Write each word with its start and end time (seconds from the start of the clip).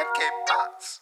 and 0.00 0.08
Game 0.16 0.40
Parts. 0.46 1.00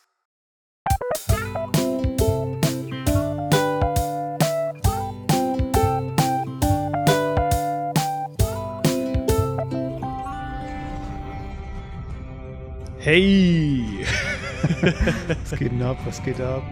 Hey! 12.99 14.05
Was 15.43 15.59
geht 15.59 15.73
denn 15.73 15.83
ab? 15.83 15.97
Was 16.05 16.23
geht 16.23 16.41
ab? 16.41 16.63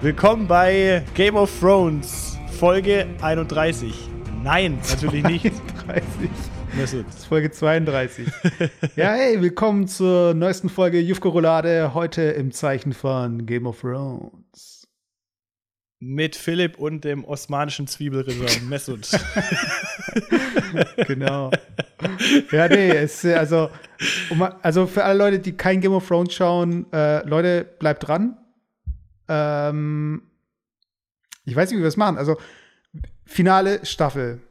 Willkommen 0.00 0.46
bei 0.46 1.04
Game 1.14 1.36
of 1.36 1.50
Thrones, 1.60 2.38
Folge 2.58 3.06
31. 3.22 3.94
Nein, 4.42 4.78
natürlich 4.88 5.24
nicht. 5.24 5.44
30. 5.86 6.30
Das 6.78 6.92
ist 6.92 7.26
Folge 7.26 7.50
32. 7.50 8.28
ja, 8.96 9.12
hey, 9.12 9.40
willkommen 9.40 9.88
zur 9.88 10.34
neuesten 10.34 10.68
Folge 10.68 11.00
Jufko 11.00 11.30
Roulade. 11.30 11.94
Heute 11.94 12.22
im 12.22 12.52
Zeichen 12.52 12.92
von 12.92 13.46
Game 13.46 13.66
of 13.66 13.80
Thrones. 13.80 14.86
Mit 15.98 16.36
Philipp 16.36 16.78
und 16.78 17.04
dem 17.04 17.24
osmanischen 17.24 17.86
Zwiebelritter 17.86 18.60
Mesut. 18.68 19.08
Genau. 21.06 21.50
ja, 22.52 22.68
nee, 22.68 22.90
es, 22.90 23.24
also, 23.24 23.70
um, 24.28 24.42
also 24.42 24.86
für 24.86 25.04
alle 25.04 25.18
Leute, 25.18 25.38
die 25.38 25.56
kein 25.56 25.80
Game 25.80 25.92
of 25.92 26.06
Thrones 26.06 26.34
schauen, 26.34 26.92
äh, 26.92 27.26
Leute, 27.26 27.64
bleibt 27.78 28.06
dran. 28.06 28.36
Ähm, 29.28 30.22
ich 31.44 31.56
weiß 31.56 31.70
nicht, 31.70 31.78
wie 31.78 31.82
wir 31.82 31.88
das 31.88 31.96
machen. 31.96 32.18
Also, 32.18 32.36
finale 33.24 33.84
Staffel 33.86 34.42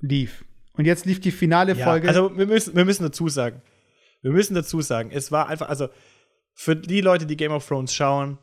lief. 0.00 0.45
Und 0.76 0.84
jetzt 0.84 1.06
lief 1.06 1.20
die 1.20 1.30
finale 1.30 1.74
Ja, 1.74 1.84
Folge. 1.84 2.08
also 2.08 2.36
wir 2.36 2.46
müssen, 2.46 2.76
wir 2.76 2.84
müssen 2.84 3.02
dazu 3.02 3.28
sagen, 3.28 3.62
wir 4.22 4.32
müssen 4.32 4.54
dazu 4.54 4.80
sagen, 4.80 5.10
es 5.12 5.30
war 5.32 5.48
einfach, 5.48 5.68
also 5.68 5.88
für 6.54 6.74
die 6.76 7.00
Leute, 7.00 7.26
die 7.26 7.36
Game 7.36 7.52
of 7.52 7.66
Thrones 7.66 7.94
schauen, 7.94 8.38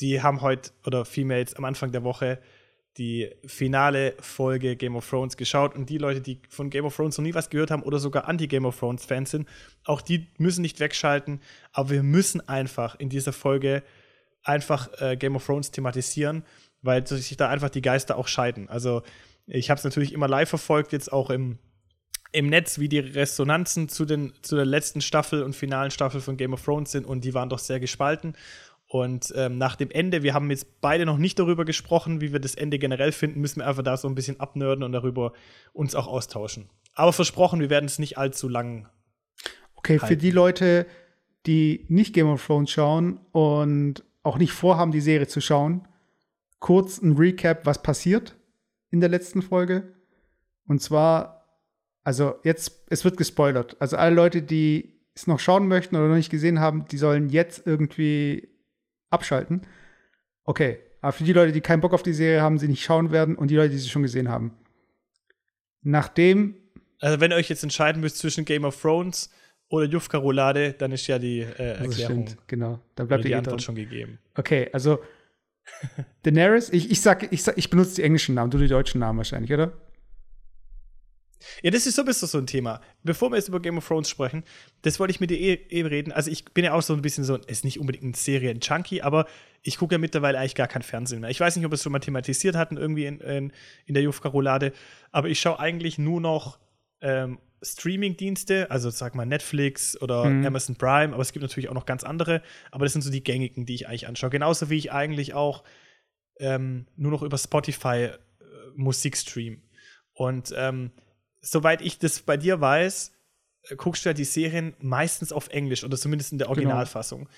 die 0.00 0.22
haben 0.22 0.40
heute 0.40 0.70
oder 0.84 1.04
vielmehr 1.04 1.38
jetzt 1.38 1.56
am 1.58 1.64
Anfang 1.64 1.92
der 1.92 2.02
Woche 2.04 2.38
die 2.98 3.30
finale 3.46 4.14
Folge 4.20 4.76
Game 4.76 4.96
of 4.96 5.08
Thrones 5.08 5.36
geschaut 5.36 5.74
und 5.74 5.88
die 5.88 5.96
Leute, 5.98 6.20
die 6.20 6.40
von 6.50 6.68
Game 6.68 6.84
of 6.84 6.94
Thrones 6.94 7.16
noch 7.16 7.22
nie 7.22 7.32
was 7.34 7.48
gehört 7.48 7.70
haben 7.70 7.82
oder 7.82 7.98
sogar 7.98 8.28
anti-Game 8.28 8.66
of 8.66 8.78
Thrones 8.78 9.04
Fans 9.06 9.30
sind, 9.30 9.48
auch 9.84 10.02
die 10.02 10.28
müssen 10.36 10.60
nicht 10.60 10.78
wegschalten, 10.78 11.40
aber 11.72 11.90
wir 11.90 12.02
müssen 12.02 12.46
einfach 12.48 12.96
in 12.98 13.08
dieser 13.08 13.32
Folge 13.32 13.82
einfach 14.42 14.90
äh, 15.00 15.16
Game 15.16 15.36
of 15.36 15.46
Thrones 15.46 15.70
thematisieren, 15.70 16.44
weil 16.82 17.06
sich 17.06 17.36
da 17.36 17.48
einfach 17.48 17.70
die 17.70 17.80
Geister 17.80 18.18
auch 18.18 18.28
scheiden. 18.28 18.68
Also 18.68 19.02
ich 19.46 19.70
habe 19.70 19.78
es 19.78 19.84
natürlich 19.84 20.12
immer 20.12 20.28
live 20.28 20.48
verfolgt, 20.48 20.92
jetzt 20.92 21.12
auch 21.12 21.30
im, 21.30 21.58
im 22.32 22.46
Netz, 22.46 22.78
wie 22.78 22.88
die 22.88 22.98
Resonanzen 22.98 23.88
zu, 23.88 24.04
den, 24.04 24.32
zu 24.42 24.56
der 24.56 24.64
letzten 24.64 25.00
Staffel 25.00 25.42
und 25.42 25.54
finalen 25.54 25.90
Staffel 25.90 26.20
von 26.20 26.36
Game 26.36 26.52
of 26.52 26.64
Thrones 26.64 26.92
sind 26.92 27.06
und 27.06 27.24
die 27.24 27.34
waren 27.34 27.48
doch 27.48 27.58
sehr 27.58 27.80
gespalten. 27.80 28.34
Und 28.86 29.32
ähm, 29.36 29.56
nach 29.56 29.76
dem 29.76 29.90
Ende, 29.90 30.22
wir 30.22 30.34
haben 30.34 30.50
jetzt 30.50 30.80
beide 30.82 31.06
noch 31.06 31.16
nicht 31.16 31.38
darüber 31.38 31.64
gesprochen, 31.64 32.20
wie 32.20 32.32
wir 32.32 32.40
das 32.40 32.54
Ende 32.54 32.78
generell 32.78 33.12
finden, 33.12 33.40
müssen 33.40 33.60
wir 33.60 33.66
einfach 33.66 33.82
da 33.82 33.96
so 33.96 34.06
ein 34.06 34.14
bisschen 34.14 34.38
abnörden 34.38 34.84
und 34.84 34.92
darüber 34.92 35.32
uns 35.72 35.94
auch 35.94 36.06
austauschen. 36.06 36.68
Aber 36.94 37.12
versprochen, 37.14 37.60
wir 37.60 37.70
werden 37.70 37.86
es 37.86 37.98
nicht 37.98 38.18
allzu 38.18 38.48
lang. 38.48 38.88
Okay, 39.76 39.98
für 39.98 40.08
halten. 40.08 40.20
die 40.20 40.30
Leute, 40.30 40.86
die 41.46 41.86
nicht 41.88 42.12
Game 42.12 42.28
of 42.28 42.44
Thrones 42.44 42.70
schauen 42.70 43.18
und 43.32 44.04
auch 44.22 44.36
nicht 44.36 44.52
vorhaben, 44.52 44.92
die 44.92 45.00
Serie 45.00 45.26
zu 45.26 45.40
schauen, 45.40 45.88
kurz 46.60 47.00
ein 47.00 47.16
Recap, 47.16 47.64
was 47.64 47.82
passiert 47.82 48.36
in 48.92 49.00
der 49.00 49.08
letzten 49.08 49.42
Folge. 49.42 49.92
Und 50.68 50.80
zwar, 50.80 51.48
also 52.04 52.36
jetzt, 52.44 52.84
es 52.88 53.04
wird 53.04 53.16
gespoilert. 53.16 53.76
Also 53.80 53.96
alle 53.96 54.14
Leute, 54.14 54.42
die 54.42 55.00
es 55.14 55.26
noch 55.26 55.40
schauen 55.40 55.66
möchten 55.66 55.96
oder 55.96 56.06
noch 56.08 56.14
nicht 56.14 56.30
gesehen 56.30 56.60
haben, 56.60 56.86
die 56.90 56.98
sollen 56.98 57.28
jetzt 57.28 57.66
irgendwie 57.66 58.48
abschalten. 59.10 59.62
Okay, 60.44 60.78
aber 61.00 61.12
für 61.12 61.24
die 61.24 61.32
Leute, 61.32 61.52
die 61.52 61.60
keinen 61.60 61.80
Bock 61.80 61.92
auf 61.92 62.04
die 62.04 62.12
Serie 62.12 62.40
haben, 62.40 62.58
sie 62.58 62.68
nicht 62.68 62.84
schauen 62.84 63.10
werden 63.10 63.34
und 63.34 63.50
die 63.50 63.56
Leute, 63.56 63.70
die 63.70 63.78
sie 63.78 63.88
schon 63.88 64.02
gesehen 64.02 64.28
haben. 64.28 64.52
Nachdem 65.82 66.54
Also, 67.00 67.20
wenn 67.20 67.32
ihr 67.32 67.36
euch 67.36 67.48
jetzt 67.48 67.64
entscheiden 67.64 68.00
müsst 68.00 68.18
zwischen 68.18 68.44
Game 68.44 68.64
of 68.64 68.80
Thrones 68.80 69.30
oder 69.68 69.86
Jufka 69.86 70.18
Roulade, 70.18 70.74
dann 70.74 70.92
ist 70.92 71.06
ja 71.08 71.18
die 71.18 71.40
äh, 71.40 71.46
das 71.56 71.98
Erklärung, 71.98 72.26
stimmt, 72.26 72.48
genau, 72.48 72.78
da 72.94 73.02
oder 73.02 73.08
bleibt 73.08 73.24
die 73.24 73.32
eh 73.32 73.34
Antwort 73.34 73.54
dran. 73.54 73.60
schon 73.60 73.74
gegeben. 73.74 74.18
Okay, 74.36 74.68
also 74.72 75.00
Daenerys, 76.22 76.70
ich, 76.70 76.90
ich 76.90 77.00
sag, 77.00 77.32
ich 77.32 77.42
sag, 77.42 77.58
ich 77.58 77.70
benutze 77.70 77.96
die 77.96 78.02
englischen 78.02 78.34
Namen, 78.34 78.50
du 78.50 78.58
die 78.58 78.68
deutschen 78.68 79.00
Namen 79.00 79.18
wahrscheinlich, 79.18 79.52
oder? 79.52 79.72
Ja, 81.62 81.70
das 81.70 81.86
ist 81.86 81.96
sowieso 81.96 82.26
so 82.26 82.38
ein 82.38 82.46
Thema. 82.46 82.80
Bevor 83.02 83.30
wir 83.30 83.36
jetzt 83.36 83.48
über 83.48 83.60
Game 83.60 83.78
of 83.78 83.86
Thrones 83.86 84.08
sprechen, 84.08 84.44
das 84.82 85.00
wollte 85.00 85.10
ich 85.10 85.20
mit 85.20 85.30
dir 85.30 85.38
eh, 85.38 85.54
eh 85.70 85.82
reden. 85.82 86.12
Also 86.12 86.30
ich 86.30 86.44
bin 86.46 86.64
ja 86.64 86.72
auch 86.72 86.82
so 86.82 86.94
ein 86.94 87.02
bisschen 87.02 87.24
so, 87.24 87.36
ist 87.36 87.64
nicht 87.64 87.80
unbedingt 87.80 88.04
ein 88.04 88.14
Serien-Junkie, 88.14 89.02
aber 89.02 89.26
ich 89.62 89.78
gucke 89.78 89.94
ja 89.94 89.98
mittlerweile 89.98 90.38
eigentlich 90.38 90.54
gar 90.54 90.68
kein 90.68 90.82
Fernsehen 90.82 91.20
mehr. 91.20 91.30
Ich 91.30 91.40
weiß 91.40 91.56
nicht, 91.56 91.64
ob 91.64 91.72
wir 91.72 91.74
es 91.74 91.82
schon 91.82 91.92
mal 91.92 92.00
thematisiert 92.00 92.56
hatten, 92.56 92.76
irgendwie 92.76 93.06
in, 93.06 93.20
in, 93.20 93.52
in 93.86 93.94
der 93.94 94.02
Jufka-Roulade, 94.02 94.72
aber 95.10 95.28
ich 95.28 95.40
schaue 95.40 95.58
eigentlich 95.58 95.98
nur 95.98 96.20
noch 96.20 96.58
ähm, 97.00 97.38
Streaming-Dienste, 97.62 98.70
also 98.70 98.90
sag 98.90 99.14
mal 99.14 99.24
Netflix 99.24 100.00
oder 100.00 100.24
Mhm. 100.24 100.46
Amazon 100.46 100.76
Prime, 100.76 101.12
aber 101.12 101.22
es 101.22 101.32
gibt 101.32 101.42
natürlich 101.42 101.68
auch 101.68 101.74
noch 101.74 101.86
ganz 101.86 102.04
andere, 102.04 102.42
aber 102.70 102.84
das 102.84 102.92
sind 102.92 103.02
so 103.02 103.10
die 103.10 103.22
gängigen, 103.22 103.66
die 103.66 103.74
ich 103.74 103.88
eigentlich 103.88 104.08
anschaue. 104.08 104.30
Genauso 104.30 104.68
wie 104.68 104.76
ich 104.76 104.92
eigentlich 104.92 105.34
auch 105.34 105.62
ähm, 106.38 106.86
nur 106.96 107.12
noch 107.12 107.22
über 107.22 107.38
Spotify 107.38 108.06
äh, 108.06 108.16
Musik 108.74 109.16
stream. 109.16 109.62
Und 110.12 110.52
ähm, 110.56 110.90
soweit 111.40 111.82
ich 111.82 111.98
das 111.98 112.20
bei 112.20 112.36
dir 112.36 112.60
weiß, 112.60 113.12
äh, 113.68 113.76
guckst 113.76 114.04
du 114.04 114.08
ja 114.08 114.14
die 114.14 114.24
Serien 114.24 114.74
meistens 114.80 115.32
auf 115.32 115.48
Englisch 115.48 115.84
oder 115.84 115.96
zumindest 115.96 116.32
in 116.32 116.38
der 116.38 116.48
Originalfassung. 116.48 117.28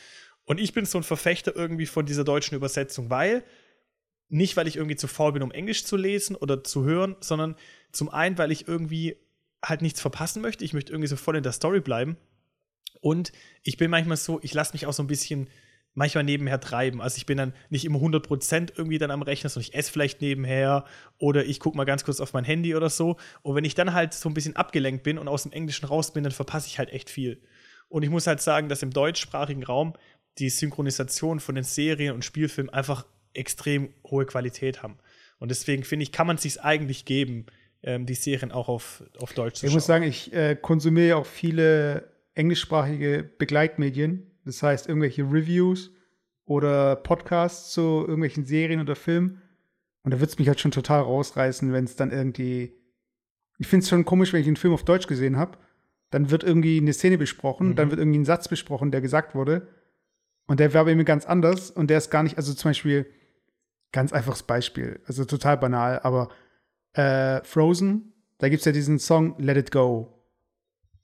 Und 0.44 0.60
ich 0.60 0.72
bin 0.72 0.84
so 0.84 0.98
ein 0.98 1.04
Verfechter 1.04 1.54
irgendwie 1.54 1.86
von 1.86 2.06
dieser 2.06 2.24
deutschen 2.24 2.54
Übersetzung, 2.54 3.10
weil 3.10 3.44
nicht, 4.28 4.56
weil 4.56 4.66
ich 4.66 4.76
irgendwie 4.76 4.96
zu 4.96 5.06
faul 5.06 5.32
bin, 5.32 5.42
um 5.42 5.52
Englisch 5.52 5.84
zu 5.84 5.96
lesen 5.96 6.34
oder 6.34 6.64
zu 6.64 6.84
hören, 6.84 7.16
sondern 7.20 7.56
zum 7.92 8.08
einen, 8.08 8.38
weil 8.38 8.52
ich 8.52 8.66
irgendwie 8.66 9.16
halt 9.64 9.82
nichts 9.82 10.00
verpassen 10.00 10.42
möchte. 10.42 10.64
Ich 10.64 10.72
möchte 10.72 10.92
irgendwie 10.92 11.08
so 11.08 11.16
voll 11.16 11.36
in 11.36 11.42
der 11.42 11.52
Story 11.52 11.80
bleiben. 11.80 12.16
Und 13.00 13.32
ich 13.62 13.76
bin 13.76 13.90
manchmal 13.90 14.16
so, 14.16 14.40
ich 14.42 14.54
lasse 14.54 14.72
mich 14.72 14.86
auch 14.86 14.92
so 14.92 15.02
ein 15.02 15.08
bisschen 15.08 15.48
manchmal 15.94 16.24
nebenher 16.24 16.60
treiben. 16.60 17.00
Also 17.00 17.16
ich 17.18 17.26
bin 17.26 17.38
dann 17.38 17.54
nicht 17.70 17.84
immer 17.84 17.98
100% 17.98 18.72
irgendwie 18.76 18.98
dann 18.98 19.10
am 19.10 19.22
Rechner, 19.22 19.48
sondern 19.48 19.68
ich 19.68 19.74
esse 19.74 19.92
vielleicht 19.92 20.20
nebenher 20.20 20.84
oder 21.18 21.44
ich 21.44 21.60
gucke 21.60 21.76
mal 21.76 21.84
ganz 21.84 22.04
kurz 22.04 22.20
auf 22.20 22.32
mein 22.32 22.44
Handy 22.44 22.74
oder 22.74 22.90
so. 22.90 23.16
Und 23.42 23.54
wenn 23.54 23.64
ich 23.64 23.74
dann 23.74 23.94
halt 23.94 24.14
so 24.14 24.28
ein 24.28 24.34
bisschen 24.34 24.56
abgelenkt 24.56 25.04
bin 25.04 25.18
und 25.18 25.28
aus 25.28 25.44
dem 25.44 25.52
Englischen 25.52 25.86
raus 25.86 26.12
bin, 26.12 26.24
dann 26.24 26.32
verpasse 26.32 26.66
ich 26.66 26.78
halt 26.78 26.90
echt 26.90 27.10
viel. 27.10 27.40
Und 27.88 28.02
ich 28.02 28.10
muss 28.10 28.26
halt 28.26 28.40
sagen, 28.40 28.68
dass 28.68 28.82
im 28.82 28.90
deutschsprachigen 28.90 29.62
Raum 29.62 29.94
die 30.38 30.50
Synchronisation 30.50 31.38
von 31.38 31.54
den 31.54 31.64
Serien 31.64 32.14
und 32.14 32.24
Spielfilmen 32.24 32.72
einfach 32.72 33.06
extrem 33.34 33.92
hohe 34.04 34.26
Qualität 34.26 34.82
haben. 34.82 34.98
Und 35.38 35.50
deswegen 35.50 35.84
finde 35.84 36.04
ich, 36.04 36.12
kann 36.12 36.26
man 36.26 36.36
es 36.36 36.42
sich 36.42 36.60
eigentlich 36.62 37.04
geben, 37.04 37.46
ähm, 37.84 38.06
die 38.06 38.14
Serien 38.14 38.50
auch 38.50 38.68
auf, 38.68 39.04
auf 39.20 39.32
Deutsch 39.34 39.56
zu 39.60 39.66
Ich 39.66 39.70
schauen. 39.72 39.76
muss 39.76 39.86
sagen, 39.86 40.04
ich 40.04 40.32
äh, 40.32 40.56
konsumiere 40.60 41.06
ja 41.08 41.16
auch 41.16 41.26
viele 41.26 42.08
englischsprachige 42.34 43.22
Begleitmedien. 43.38 44.30
Das 44.44 44.62
heißt, 44.62 44.88
irgendwelche 44.88 45.22
Reviews 45.22 45.90
oder 46.44 46.96
Podcasts 46.96 47.72
zu 47.72 48.00
irgendwelchen 48.00 48.44
Serien 48.44 48.80
oder 48.80 48.96
Filmen. 48.96 49.40
Und 50.02 50.12
da 50.12 50.20
wird 50.20 50.30
es 50.30 50.38
mich 50.38 50.48
halt 50.48 50.60
schon 50.60 50.70
total 50.72 51.00
rausreißen, 51.02 51.72
wenn 51.72 51.84
es 51.84 51.96
dann 51.96 52.10
irgendwie. 52.10 52.72
Ich 53.58 53.68
finde 53.68 53.84
es 53.84 53.88
schon 53.88 54.04
komisch, 54.04 54.32
wenn 54.32 54.40
ich 54.40 54.46
einen 54.48 54.56
Film 54.56 54.74
auf 54.74 54.84
Deutsch 54.84 55.06
gesehen 55.06 55.36
habe. 55.38 55.56
Dann 56.10 56.30
wird 56.30 56.44
irgendwie 56.44 56.78
eine 56.78 56.92
Szene 56.92 57.16
besprochen, 57.18 57.68
Mhm. 57.70 57.76
dann 57.76 57.90
wird 57.90 58.00
irgendwie 58.00 58.18
ein 58.18 58.24
Satz 58.24 58.48
besprochen, 58.48 58.90
der 58.90 59.00
gesagt 59.00 59.34
wurde. 59.34 59.68
Und 60.46 60.60
der 60.60 60.74
war 60.74 60.84
bei 60.84 60.94
mir 60.94 61.04
ganz 61.04 61.24
anders. 61.24 61.70
Und 61.70 61.88
der 61.88 61.98
ist 61.98 62.10
gar 62.10 62.22
nicht, 62.22 62.36
also 62.36 62.52
zum 62.52 62.70
Beispiel, 62.70 63.06
ganz 63.92 64.12
einfaches 64.12 64.42
Beispiel, 64.42 65.00
also 65.06 65.24
total 65.24 65.56
banal, 65.56 66.00
aber 66.02 66.28
äh, 66.94 67.42
Frozen, 67.44 68.12
da 68.38 68.48
gibt 68.48 68.60
es 68.60 68.64
ja 68.66 68.72
diesen 68.72 68.98
Song 68.98 69.34
Let 69.38 69.56
It 69.56 69.70
Go. 69.70 70.10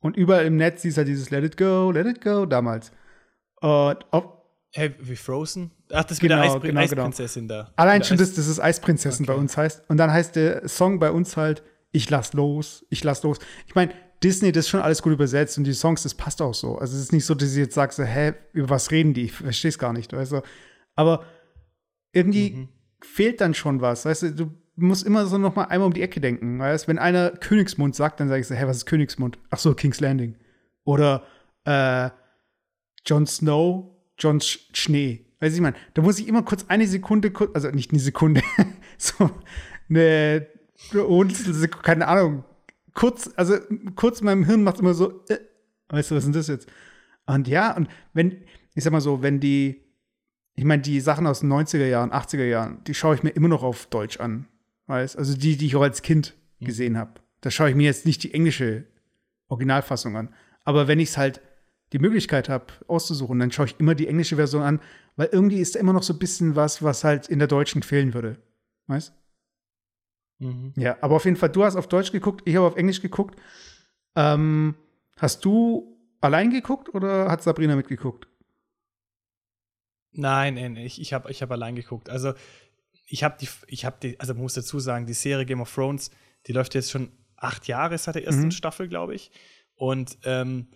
Und 0.01 0.17
überall 0.17 0.47
im 0.47 0.57
Netz 0.57 0.85
ist 0.85 0.97
ja 0.97 1.05
dieses 1.05 1.31
Let 1.31 1.45
It 1.45 1.57
Go, 1.57 1.91
Let 1.93 2.07
It 2.07 2.21
Go 2.23 2.47
damals. 2.47 2.91
Und 3.61 3.99
ob, 4.11 4.41
Hey, 4.73 4.95
wie 5.01 5.17
Frozen? 5.17 5.73
Ach, 5.93 6.05
das 6.05 6.23
mit 6.23 6.31
der 6.31 6.39
Genau, 6.39 6.55
Eisprin 6.55 6.75
genau, 6.77 6.87
genau. 6.87 7.03
Eisprinzessin 7.03 7.49
da. 7.49 7.73
allein 7.75 8.05
schon 8.05 8.17
das, 8.17 8.35
das 8.35 8.47
ist 8.47 8.61
Eisprinzessin 8.61 9.25
Okay. 9.27 9.33
bei 9.35 9.39
uns 9.41 9.57
heißt. 9.57 9.83
Und 9.91 9.97
dann 9.97 10.13
heißt 10.13 10.37
der 10.37 10.69
Song 10.69 11.01
bei 11.01 11.11
uns 11.11 11.37
halt 11.37 11.63
Ich 11.91 12.09
lass 12.09 12.35
los, 12.35 12.87
ich 12.89 13.03
lass 13.03 13.25
los. 13.25 13.39
Ich 13.67 13.75
meine, 13.75 13.93
Disney, 14.23 14.53
das 14.53 14.67
ist 14.67 14.71
schon 14.71 14.81
alles 14.81 15.03
gut 15.03 15.13
übersetzt 15.13 15.59
und 15.59 15.65
die 15.65 15.73
Songs, 15.73 16.05
das 16.05 16.15
passt 16.15 16.41
auch 16.41 16.55
so. 16.55 16.79
Also 16.79 16.95
es 16.95 17.03
ist 17.03 17.13
nicht 17.13 17.27
so, 17.27 17.35
dass 17.35 17.51
ich 17.51 17.57
jetzt 17.59 17.75
sage, 17.75 17.93
so, 17.93 18.05
hä, 18.05 18.35
über 18.53 18.71
was 18.71 18.93
reden 18.93 19.13
die? 19.13 19.25
Ich 19.25 19.33
verstehe 19.33 19.71
es 19.71 19.79
gar 19.79 19.93
nicht, 19.93 20.13
weißt 20.13 20.33
du. 20.33 20.43
Aber 20.95 21.25
irgendwie 22.13 22.51
Mhm. 22.53 22.69
fehlt 23.03 23.41
dann 23.41 23.55
schon 23.55 23.81
was, 23.81 24.05
weißt 24.05 24.23
du, 24.23 24.33
du 24.35 24.51
musst 24.81 25.07
immer 25.07 25.27
so 25.27 25.39
noch 25.39 25.55
mal 25.55 25.65
einmal 25.65 25.87
um 25.87 25.93
die 25.93 26.03
Ecke 26.03 26.21
denken, 26.21 26.59
weißt 26.59 26.89
Wenn 26.89 26.99
einer 26.99 27.31
Königsmund 27.31 27.95
sagt, 27.95 28.21
dann 28.21 28.29
sage 28.29 28.41
ich 28.41 28.47
so, 28.47 28.55
hä, 28.55 28.67
was 28.67 28.79
ist 28.79 28.87
Königsmund? 28.87 29.39
Ach 29.51 29.59
so, 29.59 29.75
King's 29.75 30.01
Landing. 30.01 30.37
Oder 30.85 31.25
äh, 31.65 32.11
Jon 33.07 33.27
Snow, 33.27 33.97
Jon 34.19 34.41
Sch 34.41 34.71
Schnee. 34.73 35.27
Weißt 35.41 35.53
du, 35.53 35.57
ich 35.57 35.63
meine, 35.63 35.77
da 35.95 36.03
muss 36.03 36.19
ich 36.19 36.29
immer 36.29 36.43
kurz 36.43 36.67
eine 36.69 36.87
Sekunde, 36.87 37.33
also 37.55 37.71
nicht 37.71 37.93
eine 37.93 38.01
Sekunde, 38.01 38.43
so 38.99 39.31
eine 39.89 40.47
Sekunde, 40.91 41.83
keine 41.83 42.09
Ahnung, 42.09 42.45
kurz, 42.93 43.31
also 43.37 43.57
kurz 43.97 44.21
in 44.21 44.27
meinem 44.27 44.45
Hirn 44.45 44.63
macht 44.63 44.81
immer 44.81 44.93
so, 44.93 45.25
äh, 45.29 45.39
Weißt 45.91 46.11
du, 46.11 46.15
was 46.15 46.25
ist 46.25 46.37
das 46.37 46.49
jetzt? 46.49 46.69
Und 47.27 47.49
ja, 47.49 47.77
und 47.77 47.89
wenn, 48.13 48.45
ich 48.75 48.85
sag 48.85 48.93
mal 48.93 49.01
so, 49.01 49.23
wenn 49.23 49.41
die, 49.41 49.85
ich 50.55 50.65
meine, 50.65 50.83
die 50.83 51.01
Sachen 51.01 51.27
aus 51.27 51.41
den 51.41 51.53
90er 51.53 51.87
Jahren, 51.87 52.13
80er 52.13 52.45
Jahren, 52.45 52.83
die 52.85 52.95
schaue 52.95 53.15
ich 53.15 53.23
mir 53.23 53.31
immer 53.31 53.49
noch 53.49 53.63
auf 53.63 53.87
Deutsch 53.87 54.21
an. 54.21 54.47
Weißt 54.91 55.17
Also 55.17 55.37
die, 55.37 55.57
die 55.57 55.67
ich 55.67 55.77
auch 55.77 55.83
als 55.83 56.03
Kind 56.03 56.35
mhm. 56.59 56.65
gesehen 56.65 56.99
habe. 56.99 57.21
Da 57.43 57.53
schaue 57.53 57.71
ich 57.71 57.77
mir 57.77 57.85
jetzt 57.85 58.07
nicht 58.07 58.25
die 58.25 58.35
englische 58.35 58.87
Originalfassung 59.47 60.17
an. 60.17 60.35
Aber 60.65 60.89
wenn 60.89 60.99
ich 60.99 61.11
es 61.11 61.17
halt 61.17 61.41
die 61.93 62.01
Möglichkeit 62.01 62.49
habe, 62.49 62.67
auszusuchen, 62.89 63.39
dann 63.39 63.53
schaue 63.53 63.67
ich 63.67 63.79
immer 63.79 63.95
die 63.95 64.09
englische 64.09 64.35
Version 64.35 64.63
an, 64.63 64.81
weil 65.15 65.29
irgendwie 65.31 65.61
ist 65.61 65.77
da 65.77 65.81
immer 65.81 65.93
noch 65.93 66.03
so 66.03 66.13
ein 66.13 66.19
bisschen 66.19 66.57
was, 66.57 66.83
was 66.83 67.05
halt 67.05 67.29
in 67.29 67.39
der 67.39 67.47
deutschen 67.47 67.85
fehlen 67.85 68.15
würde. 68.15 68.43
Weißt 68.89 69.15
mhm. 70.41 70.73
Ja, 70.77 70.99
aber 71.03 71.15
auf 71.17 71.25
jeden 71.25 71.37
Fall, 71.37 71.51
du 71.51 71.63
hast 71.63 71.77
auf 71.77 71.87
Deutsch 71.87 72.11
geguckt, 72.11 72.43
ich 72.45 72.57
habe 72.57 72.67
auf 72.67 72.77
Englisch 72.77 73.01
geguckt. 73.01 73.41
Ähm, 74.17 74.75
hast 75.19 75.45
du 75.45 75.97
allein 76.21 76.51
geguckt 76.51 76.93
oder 76.93 77.31
hat 77.31 77.45
Sabrina 77.45 77.77
mitgeguckt? 77.77 78.27
Nein, 80.11 80.55
nein, 80.55 80.77
ich, 80.77 81.01
ich 81.01 81.13
habe 81.13 81.31
ich 81.31 81.43
hab 81.43 81.53
allein 81.53 81.77
geguckt. 81.77 82.11
Also, 82.11 82.35
ich 83.11 83.25
habe 83.25 83.37
die, 83.41 83.49
ich 83.67 83.85
habe 83.85 83.97
die, 84.01 84.19
also 84.21 84.35
muss 84.35 84.55
dazu 84.55 84.79
sagen, 84.79 85.07
die 85.07 85.15
Serie 85.15 85.45
Game 85.45 85.61
of 85.61 85.75
Thrones, 85.75 86.11
die 86.47 86.53
läuft 86.53 86.75
jetzt 86.75 86.91
schon 86.91 87.11
acht 87.37 87.67
Jahre 87.67 87.99
seit 87.99 88.15
der 88.15 88.25
ersten 88.25 88.45
mhm. 88.45 88.51
Staffel, 88.53 88.89
glaube 88.89 89.15
ich. 89.15 89.33
Und 89.75 90.19
ähm, 90.25 90.69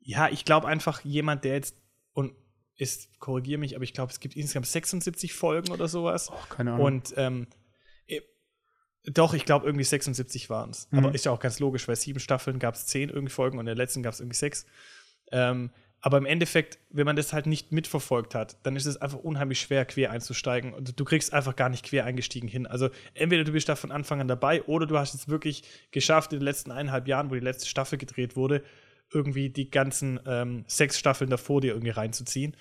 ja, 0.00 0.28
ich 0.28 0.44
glaube 0.44 0.68
einfach, 0.68 1.04
jemand, 1.04 1.44
der 1.44 1.54
jetzt, 1.54 1.76
und 2.12 2.34
ist, 2.76 3.18
korrigiere 3.18 3.58
mich, 3.58 3.74
aber 3.74 3.84
ich 3.84 3.94
glaube, 3.94 4.12
es 4.12 4.20
gibt 4.20 4.36
insgesamt 4.36 4.66
76 4.66 5.32
Folgen 5.32 5.72
oder 5.72 5.88
sowas. 5.88 6.30
Oh, 6.30 6.48
keine 6.48 6.72
Ahnung. 6.72 6.86
Und 6.86 7.14
ähm, 7.16 7.46
doch, 9.04 9.32
ich 9.32 9.44
glaube, 9.44 9.66
irgendwie 9.66 9.84
76 9.84 10.50
waren 10.50 10.70
es. 10.70 10.88
Mhm. 10.90 10.98
Aber 10.98 11.14
ist 11.14 11.24
ja 11.24 11.32
auch 11.32 11.40
ganz 11.40 11.58
logisch, 11.60 11.88
weil 11.88 11.96
sieben 11.96 12.20
Staffeln 12.20 12.58
gab 12.58 12.74
es 12.74 12.86
zehn 12.86 13.08
irgendwie 13.08 13.32
Folgen 13.32 13.58
und 13.58 13.62
in 13.62 13.66
der 13.66 13.74
letzten 13.74 14.02
gab 14.02 14.12
es 14.12 14.20
irgendwie 14.20 14.36
sechs. 14.36 14.66
Ähm, 15.32 15.70
aber 16.00 16.18
im 16.18 16.26
Endeffekt, 16.26 16.78
wenn 16.90 17.06
man 17.06 17.16
das 17.16 17.32
halt 17.32 17.46
nicht 17.46 17.72
mitverfolgt 17.72 18.34
hat, 18.34 18.56
dann 18.62 18.76
ist 18.76 18.86
es 18.86 18.98
einfach 18.98 19.18
unheimlich 19.18 19.60
schwer, 19.60 19.84
quer 19.84 20.12
einzusteigen. 20.12 20.72
Und 20.72 20.98
du 20.98 21.04
kriegst 21.04 21.32
einfach 21.32 21.56
gar 21.56 21.68
nicht 21.68 21.84
quer 21.84 22.04
eingestiegen 22.04 22.48
hin. 22.48 22.66
Also 22.66 22.90
entweder 23.14 23.42
du 23.42 23.52
bist 23.52 23.68
da 23.68 23.74
von 23.74 23.90
Anfang 23.90 24.20
an 24.20 24.28
dabei 24.28 24.62
oder 24.64 24.86
du 24.86 24.96
hast 24.96 25.14
es 25.14 25.28
wirklich 25.28 25.64
geschafft, 25.90 26.32
in 26.32 26.38
den 26.38 26.44
letzten 26.44 26.70
eineinhalb 26.70 27.08
Jahren, 27.08 27.30
wo 27.30 27.34
die 27.34 27.40
letzte 27.40 27.66
Staffel 27.66 27.98
gedreht 27.98 28.36
wurde, 28.36 28.62
irgendwie 29.12 29.50
die 29.50 29.70
ganzen 29.70 30.20
ähm, 30.24 30.64
sechs 30.68 30.98
Staffeln 30.98 31.30
davor 31.30 31.60
dir 31.60 31.72
irgendwie 31.72 31.90
reinzuziehen. 31.90 32.56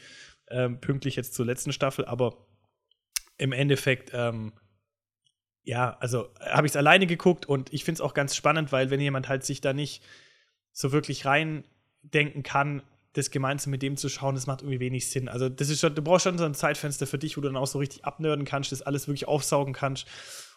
Ähm, 0.49 0.79
pünktlich 0.79 1.15
jetzt 1.15 1.35
zur 1.35 1.45
letzten 1.45 1.73
Staffel, 1.73 2.05
aber 2.05 2.47
im 3.37 3.51
Endeffekt, 3.51 4.11
ähm, 4.13 4.53
ja, 5.63 5.97
also 5.99 6.29
habe 6.39 6.65
ich 6.65 6.71
es 6.71 6.77
alleine 6.77 7.05
geguckt 7.05 7.45
und 7.45 7.71
ich 7.71 7.83
finde 7.83 7.97
es 7.97 8.01
auch 8.01 8.13
ganz 8.13 8.35
spannend, 8.35 8.71
weil 8.71 8.89
wenn 8.89 9.01
jemand 9.01 9.29
halt 9.29 9.43
sich 9.43 9.61
da 9.61 9.73
nicht 9.73 10.01
so 10.71 10.91
wirklich 10.91 11.25
reindenken 11.25 12.41
kann, 12.43 12.81
das 13.17 13.31
gemeinsam 13.31 13.71
mit 13.71 13.81
dem 13.81 13.97
zu 13.97 14.09
schauen, 14.09 14.35
das 14.35 14.47
macht 14.47 14.61
irgendwie 14.61 14.79
wenig 14.79 15.09
Sinn. 15.09 15.27
Also, 15.27 15.49
das 15.49 15.69
ist 15.69 15.79
schon, 15.79 15.95
du 15.95 16.01
brauchst 16.01 16.23
schon 16.23 16.37
so 16.37 16.45
ein 16.45 16.53
Zeitfenster 16.53 17.07
für 17.07 17.17
dich, 17.17 17.37
wo 17.37 17.41
du 17.41 17.47
dann 17.47 17.57
auch 17.57 17.67
so 17.67 17.79
richtig 17.79 18.05
abnörden 18.05 18.45
kannst, 18.45 18.71
das 18.71 18.81
alles 18.81 19.07
wirklich 19.07 19.27
aufsaugen 19.27 19.73
kannst. 19.73 20.07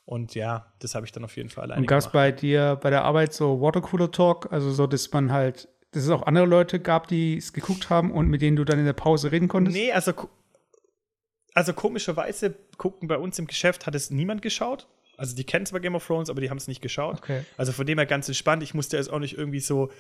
Und 0.05 0.35
ja, 0.35 0.73
das 0.81 0.95
habe 0.95 1.07
ich 1.07 1.13
dann 1.13 1.25
auf 1.25 1.37
jeden 1.37 1.51
Fall 1.51 1.65
alleine 1.65 1.81
Und 1.81 1.87
gab 1.87 1.99
es 1.99 2.09
bei 2.09 2.33
dir 2.33 2.79
bei 2.83 2.91
der 2.91 3.05
Arbeit 3.05 3.33
so 3.33 3.61
Watercooler 3.61 4.11
Talk, 4.11 4.53
also 4.53 4.71
so, 4.73 4.87
dass 4.87 5.11
man 5.13 5.33
halt, 5.33 5.69
dass 5.93 6.05
es 6.05 6.11
auch 6.11 6.23
andere 6.23 6.47
Leute 6.47 6.81
gab, 6.81 7.09
die 7.09 7.37
es 7.37 7.53
geguckt 7.53 7.91
haben 7.91 8.11
und 8.11 8.29
mit 8.29 8.43
denen 8.43 8.57
du 8.57 8.65
dann 8.65 8.79
in 8.79 8.85
der 8.85 8.93
Pause 8.93 9.33
reden 9.33 9.49
konntest? 9.49 9.77
Nee, 9.77 9.93
also, 9.93 10.13
also 11.55 11.73
komischerweise 11.73 12.55
gucken 12.77 13.09
bei 13.09 13.17
uns 13.17 13.39
im 13.39 13.47
Geschäft 13.47 13.87
hat 13.87 13.95
es 13.95 14.11
niemand 14.11 14.43
geschaut. 14.43 14.89
Also 15.17 15.37
die 15.37 15.45
kennen 15.45 15.67
zwar 15.67 15.81
Game 15.81 15.95
of 15.95 16.07
Thrones, 16.07 16.31
aber 16.31 16.41
die 16.41 16.49
haben 16.49 16.57
es 16.57 16.67
nicht 16.67 16.81
geschaut. 16.81 17.19
Okay. 17.19 17.45
Also 17.57 17.73
von 17.73 17.87
dem 17.87 17.99
her 17.99 18.07
ganz 18.07 18.27
entspannt. 18.27 18.63
Ich 18.63 18.73
musste 18.73 18.97
jetzt 18.97 19.11
auch 19.13 19.19
nicht 19.19 19.37
irgendwie 19.37 19.61
so 19.61 19.91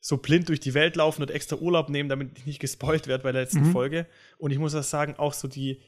so 0.00 0.16
blind 0.16 0.48
durch 0.48 0.60
die 0.60 0.74
Welt 0.74 0.96
laufen 0.96 1.22
und 1.22 1.30
extra 1.30 1.56
Urlaub 1.56 1.90
nehmen, 1.90 2.08
damit 2.08 2.38
ich 2.38 2.46
nicht 2.46 2.58
gespoilt 2.58 3.06
werde 3.06 3.22
bei 3.22 3.32
der 3.32 3.42
letzten 3.42 3.68
mhm. 3.68 3.72
Folge. 3.72 4.06
Und 4.38 4.50
ich 4.50 4.58
muss 4.58 4.74
auch 4.74 4.82
sagen, 4.82 5.14
auch 5.16 5.34
so 5.34 5.46
die, 5.46 5.82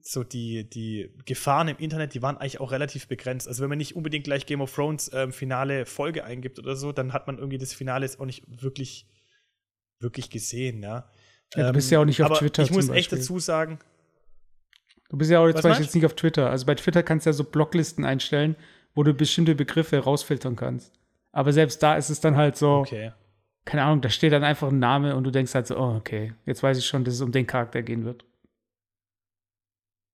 so 0.00 0.24
die, 0.24 0.68
die 0.68 1.14
Gefahren 1.24 1.68
im 1.68 1.76
Internet, 1.78 2.14
die 2.14 2.22
waren 2.22 2.36
eigentlich 2.36 2.60
auch 2.60 2.72
relativ 2.72 3.06
begrenzt. 3.06 3.46
Also 3.46 3.62
wenn 3.62 3.68
man 3.68 3.78
nicht 3.78 3.94
unbedingt 3.94 4.24
gleich 4.24 4.46
Game 4.46 4.60
of 4.60 4.74
Thrones 4.74 5.10
ähm, 5.14 5.32
finale 5.32 5.86
Folge 5.86 6.24
eingibt 6.24 6.58
oder 6.58 6.74
so, 6.74 6.90
dann 6.90 7.12
hat 7.12 7.28
man 7.28 7.38
irgendwie 7.38 7.58
das 7.58 7.72
Finale 7.72 8.04
jetzt 8.04 8.18
auch 8.18 8.26
nicht 8.26 8.42
wirklich, 8.62 9.06
wirklich 10.00 10.28
gesehen, 10.28 10.82
ja. 10.82 11.08
ja 11.54 11.68
du 11.68 11.72
bist 11.74 11.90
ja 11.92 12.00
auch 12.00 12.04
nicht 12.04 12.20
auf 12.20 12.30
ähm, 12.30 12.36
Twitter. 12.36 12.64
Ich 12.64 12.72
muss 12.72 12.88
echt 12.88 13.12
dazu 13.12 13.38
sagen. 13.38 13.78
Du 15.08 15.16
bist 15.16 15.30
ja 15.30 15.38
auch 15.38 15.46
jetzt, 15.46 15.62
jetzt 15.62 15.94
nicht 15.94 16.06
auf 16.06 16.16
Twitter. 16.16 16.50
Also 16.50 16.66
bei 16.66 16.74
Twitter 16.74 17.04
kannst 17.04 17.26
du 17.26 17.30
ja 17.30 17.34
so 17.34 17.44
Blocklisten 17.44 18.04
einstellen, 18.04 18.56
wo 18.94 19.04
du 19.04 19.14
bestimmte 19.14 19.54
Begriffe 19.54 19.98
rausfiltern 19.98 20.56
kannst. 20.56 20.92
Aber 21.32 21.52
selbst 21.52 21.82
da 21.82 21.96
ist 21.96 22.10
es 22.10 22.20
dann 22.20 22.36
halt 22.36 22.56
so, 22.56 22.76
okay. 22.76 23.12
keine 23.64 23.82
Ahnung, 23.84 24.02
da 24.02 24.10
steht 24.10 24.32
dann 24.32 24.44
einfach 24.44 24.68
ein 24.68 24.78
Name 24.78 25.16
und 25.16 25.24
du 25.24 25.30
denkst 25.30 25.54
halt 25.54 25.66
so, 25.66 25.78
oh, 25.78 25.96
okay, 25.96 26.34
jetzt 26.44 26.62
weiß 26.62 26.78
ich 26.78 26.86
schon, 26.86 27.04
dass 27.04 27.14
es 27.14 27.20
um 27.20 27.32
den 27.32 27.46
Charakter 27.46 27.82
gehen 27.82 28.04
wird. 28.04 28.24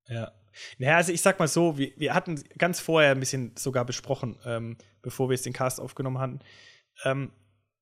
Ja. 0.07 0.33
Naja, 0.79 0.97
also 0.97 1.13
ich 1.13 1.21
sag 1.21 1.39
mal 1.39 1.49
so, 1.49 1.79
wir, 1.79 1.93
wir 1.97 2.15
hatten 2.15 2.43
ganz 2.57 2.81
vorher 2.81 3.13
ein 3.13 3.21
bisschen 3.21 3.53
sogar 3.57 3.85
besprochen, 3.85 4.39
ähm, 4.45 4.77
bevor 5.03 5.29
wir 5.29 5.35
jetzt 5.35 5.47
den 5.47 5.53
Cast 5.53 5.81
aufgenommen 5.81 6.19
hatten. 6.19 6.41
Ähm, 7.05 7.31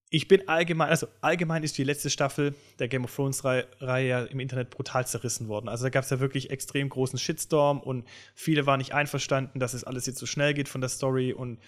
ich 0.09 0.29
bin 0.29 0.49
allgemein, 0.49 0.88
also 0.88 1.09
allgemein 1.21 1.62
ist 1.62 1.79
die 1.79 1.85
letzte 1.85 2.11
Staffel 2.11 2.55
der 2.79 2.88
Game 2.88 3.05
of 3.05 3.15
Thrones-Reihe 3.15 4.06
ja 4.06 4.25
im 4.25 4.41
Internet 4.41 4.71
brutal 4.71 5.06
zerrissen 5.06 5.49
worden. 5.49 5.69
Also 5.69 5.85
da 5.85 5.91
gab 5.91 6.05
es 6.05 6.11
ja 6.11 6.21
wirklich 6.21 6.50
extrem 6.50 6.88
großen 6.88 7.19
Shitstorm 7.19 7.81
und 7.81 8.06
viele 8.35 8.67
waren 8.67 8.79
nicht 8.79 8.94
einverstanden, 8.94 9.59
dass 9.59 9.75
es 9.75 9.85
alles 9.85 10.06
jetzt 10.06 10.19
so 10.19 10.27
schnell 10.27 10.55
geht 10.55 10.69
von 10.69 10.81
der 10.81 10.91
Story 10.91 11.33
und 11.33 11.59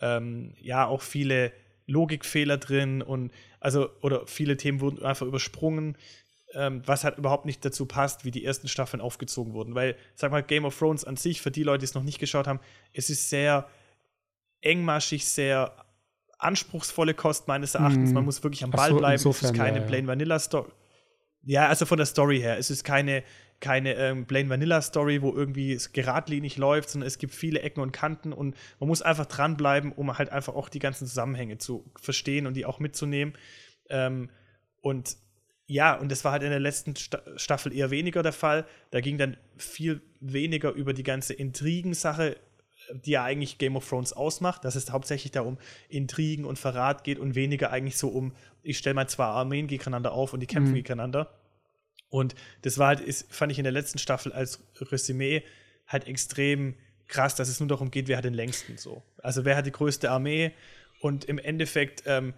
ähm, 0.00 0.54
ja 0.60 0.86
auch 0.86 1.02
viele 1.02 1.52
Logikfehler 1.86 2.56
drin 2.58 3.02
und 3.02 3.32
also 3.58 3.90
oder 4.00 4.26
viele 4.26 4.56
Themen 4.56 4.80
wurden 4.80 5.04
einfach 5.04 5.26
übersprungen, 5.26 5.96
ähm, 6.54 6.82
was 6.86 7.04
halt 7.04 7.18
überhaupt 7.18 7.46
nicht 7.46 7.64
dazu 7.64 7.86
passt, 7.86 8.24
wie 8.24 8.30
die 8.30 8.44
ersten 8.44 8.68
Staffeln 8.68 9.00
aufgezogen 9.00 9.52
wurden. 9.52 9.74
Weil, 9.74 9.96
sag 10.14 10.30
mal, 10.30 10.42
Game 10.42 10.64
of 10.64 10.78
Thrones 10.78 11.04
an 11.04 11.16
sich, 11.16 11.40
für 11.40 11.50
die 11.50 11.62
Leute, 11.62 11.80
die 11.80 11.84
es 11.84 11.94
noch 11.94 12.02
nicht 12.02 12.18
geschaut 12.18 12.46
haben, 12.46 12.60
es 12.92 13.10
ist 13.10 13.28
sehr 13.28 13.68
engmaschig, 14.60 15.26
sehr 15.26 15.74
anspruchsvolle 16.38 17.14
Kost 17.14 17.48
meines 17.48 17.74
Erachtens. 17.74 18.10
Mm. 18.10 18.14
Man 18.14 18.24
muss 18.24 18.42
wirklich 18.42 18.64
am 18.64 18.70
Ball 18.70 18.90
so, 18.90 18.96
bleiben. 18.96 19.12
Insofern, 19.12 19.46
es 19.46 19.52
ist 19.52 19.58
keine 19.58 19.80
ja. 19.80 19.84
Plain 19.84 20.06
Vanilla 20.06 20.38
Story. 20.38 20.70
Ja, 21.42 21.68
also 21.68 21.86
von 21.86 21.96
der 21.96 22.06
Story 22.06 22.40
her. 22.40 22.58
Es 22.58 22.70
ist 22.70 22.84
keine 22.84 23.22
keine 23.60 23.94
ähm, 23.94 24.26
Plain 24.26 24.48
Vanilla 24.48 24.80
Story, 24.82 25.22
wo 25.22 25.34
irgendwie 25.34 25.72
es 25.72 25.92
geradlinig 25.92 26.56
läuft, 26.56 26.90
sondern 26.90 27.06
es 27.06 27.18
gibt 27.18 27.34
viele 27.34 27.60
Ecken 27.60 27.80
und 27.80 27.92
Kanten 27.92 28.32
und 28.32 28.56
man 28.78 28.88
muss 28.88 29.02
einfach 29.02 29.26
dranbleiben, 29.26 29.92
um 29.92 30.16
halt 30.16 30.30
einfach 30.30 30.54
auch 30.54 30.68
die 30.68 30.78
ganzen 30.78 31.06
Zusammenhänge 31.06 31.58
zu 31.58 31.90
verstehen 32.00 32.46
und 32.46 32.54
die 32.54 32.64
auch 32.64 32.78
mitzunehmen. 32.80 33.34
Ähm, 33.90 34.30
und 34.80 35.16
ja, 35.66 35.94
und 35.94 36.10
das 36.10 36.24
war 36.24 36.32
halt 36.32 36.42
in 36.42 36.50
der 36.50 36.58
letzten 36.58 36.96
Sta 36.96 37.20
Staffel 37.36 37.72
eher 37.72 37.90
weniger 37.90 38.22
der 38.22 38.32
Fall. 38.32 38.66
Da 38.90 39.00
ging 39.00 39.18
dann 39.18 39.36
viel 39.56 40.00
weniger 40.20 40.72
über 40.72 40.92
die 40.92 41.04
ganze 41.04 41.34
Intrigensache, 41.34 42.36
die 42.92 43.12
ja 43.12 43.24
eigentlich 43.24 43.58
Game 43.58 43.76
of 43.76 43.88
Thrones 43.88 44.12
ausmacht, 44.12 44.64
dass 44.64 44.74
es 44.74 44.90
hauptsächlich 44.90 45.32
da 45.32 45.42
um 45.42 45.58
Intrigen 45.88 46.44
und 46.44 46.58
Verrat 46.58 47.04
geht 47.04 47.18
und 47.18 47.34
weniger 47.34 47.70
eigentlich 47.70 47.98
so 47.98 48.08
um, 48.08 48.32
ich 48.62 48.78
stelle 48.78 48.94
mal 48.94 49.08
zwei 49.08 49.26
Armeen 49.26 49.68
gegeneinander 49.68 50.12
auf 50.12 50.32
und 50.32 50.40
die 50.40 50.46
kämpfen 50.46 50.72
mhm. 50.72 50.76
gegeneinander. 50.76 51.39
Und 52.10 52.34
das 52.62 52.76
war 52.76 52.88
halt, 52.88 53.00
ist, 53.00 53.32
fand 53.32 53.52
ich 53.52 53.58
in 53.58 53.64
der 53.64 53.72
letzten 53.72 53.98
Staffel 53.98 54.32
als 54.32 54.60
Resümee 54.80 55.42
halt 55.86 56.06
extrem 56.06 56.74
krass, 57.06 57.34
dass 57.34 57.48
es 57.48 57.60
nur 57.60 57.68
darum 57.68 57.90
geht, 57.90 58.08
wer 58.08 58.16
hat 58.16 58.24
den 58.24 58.34
längsten 58.34 58.76
so. 58.76 59.02
Also 59.18 59.44
wer 59.44 59.56
hat 59.56 59.66
die 59.66 59.72
größte 59.72 60.10
Armee 60.10 60.52
und 61.00 61.24
im 61.24 61.38
Endeffekt, 61.38 62.02
ähm, 62.06 62.34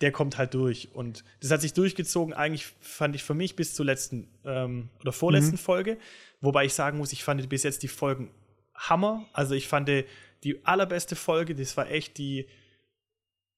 der 0.00 0.12
kommt 0.12 0.36
halt 0.36 0.54
durch. 0.54 0.90
Und 0.92 1.24
das 1.40 1.50
hat 1.50 1.62
sich 1.62 1.72
durchgezogen, 1.72 2.34
eigentlich 2.34 2.66
fand 2.80 3.14
ich 3.14 3.22
für 3.22 3.34
mich 3.34 3.56
bis 3.56 3.74
zur 3.74 3.86
letzten 3.86 4.28
ähm, 4.44 4.90
oder 5.00 5.12
vorletzten 5.12 5.52
mhm. 5.52 5.58
Folge. 5.58 5.98
Wobei 6.40 6.66
ich 6.66 6.74
sagen 6.74 6.98
muss, 6.98 7.12
ich 7.12 7.24
fand 7.24 7.46
bis 7.48 7.62
jetzt 7.62 7.82
die 7.82 7.88
Folgen 7.88 8.30
Hammer. 8.74 9.26
Also 9.32 9.54
ich 9.54 9.68
fand 9.68 9.88
die 9.88 10.64
allerbeste 10.64 11.16
Folge, 11.16 11.54
das 11.54 11.76
war 11.76 11.90
echt 11.90 12.18
die, 12.18 12.46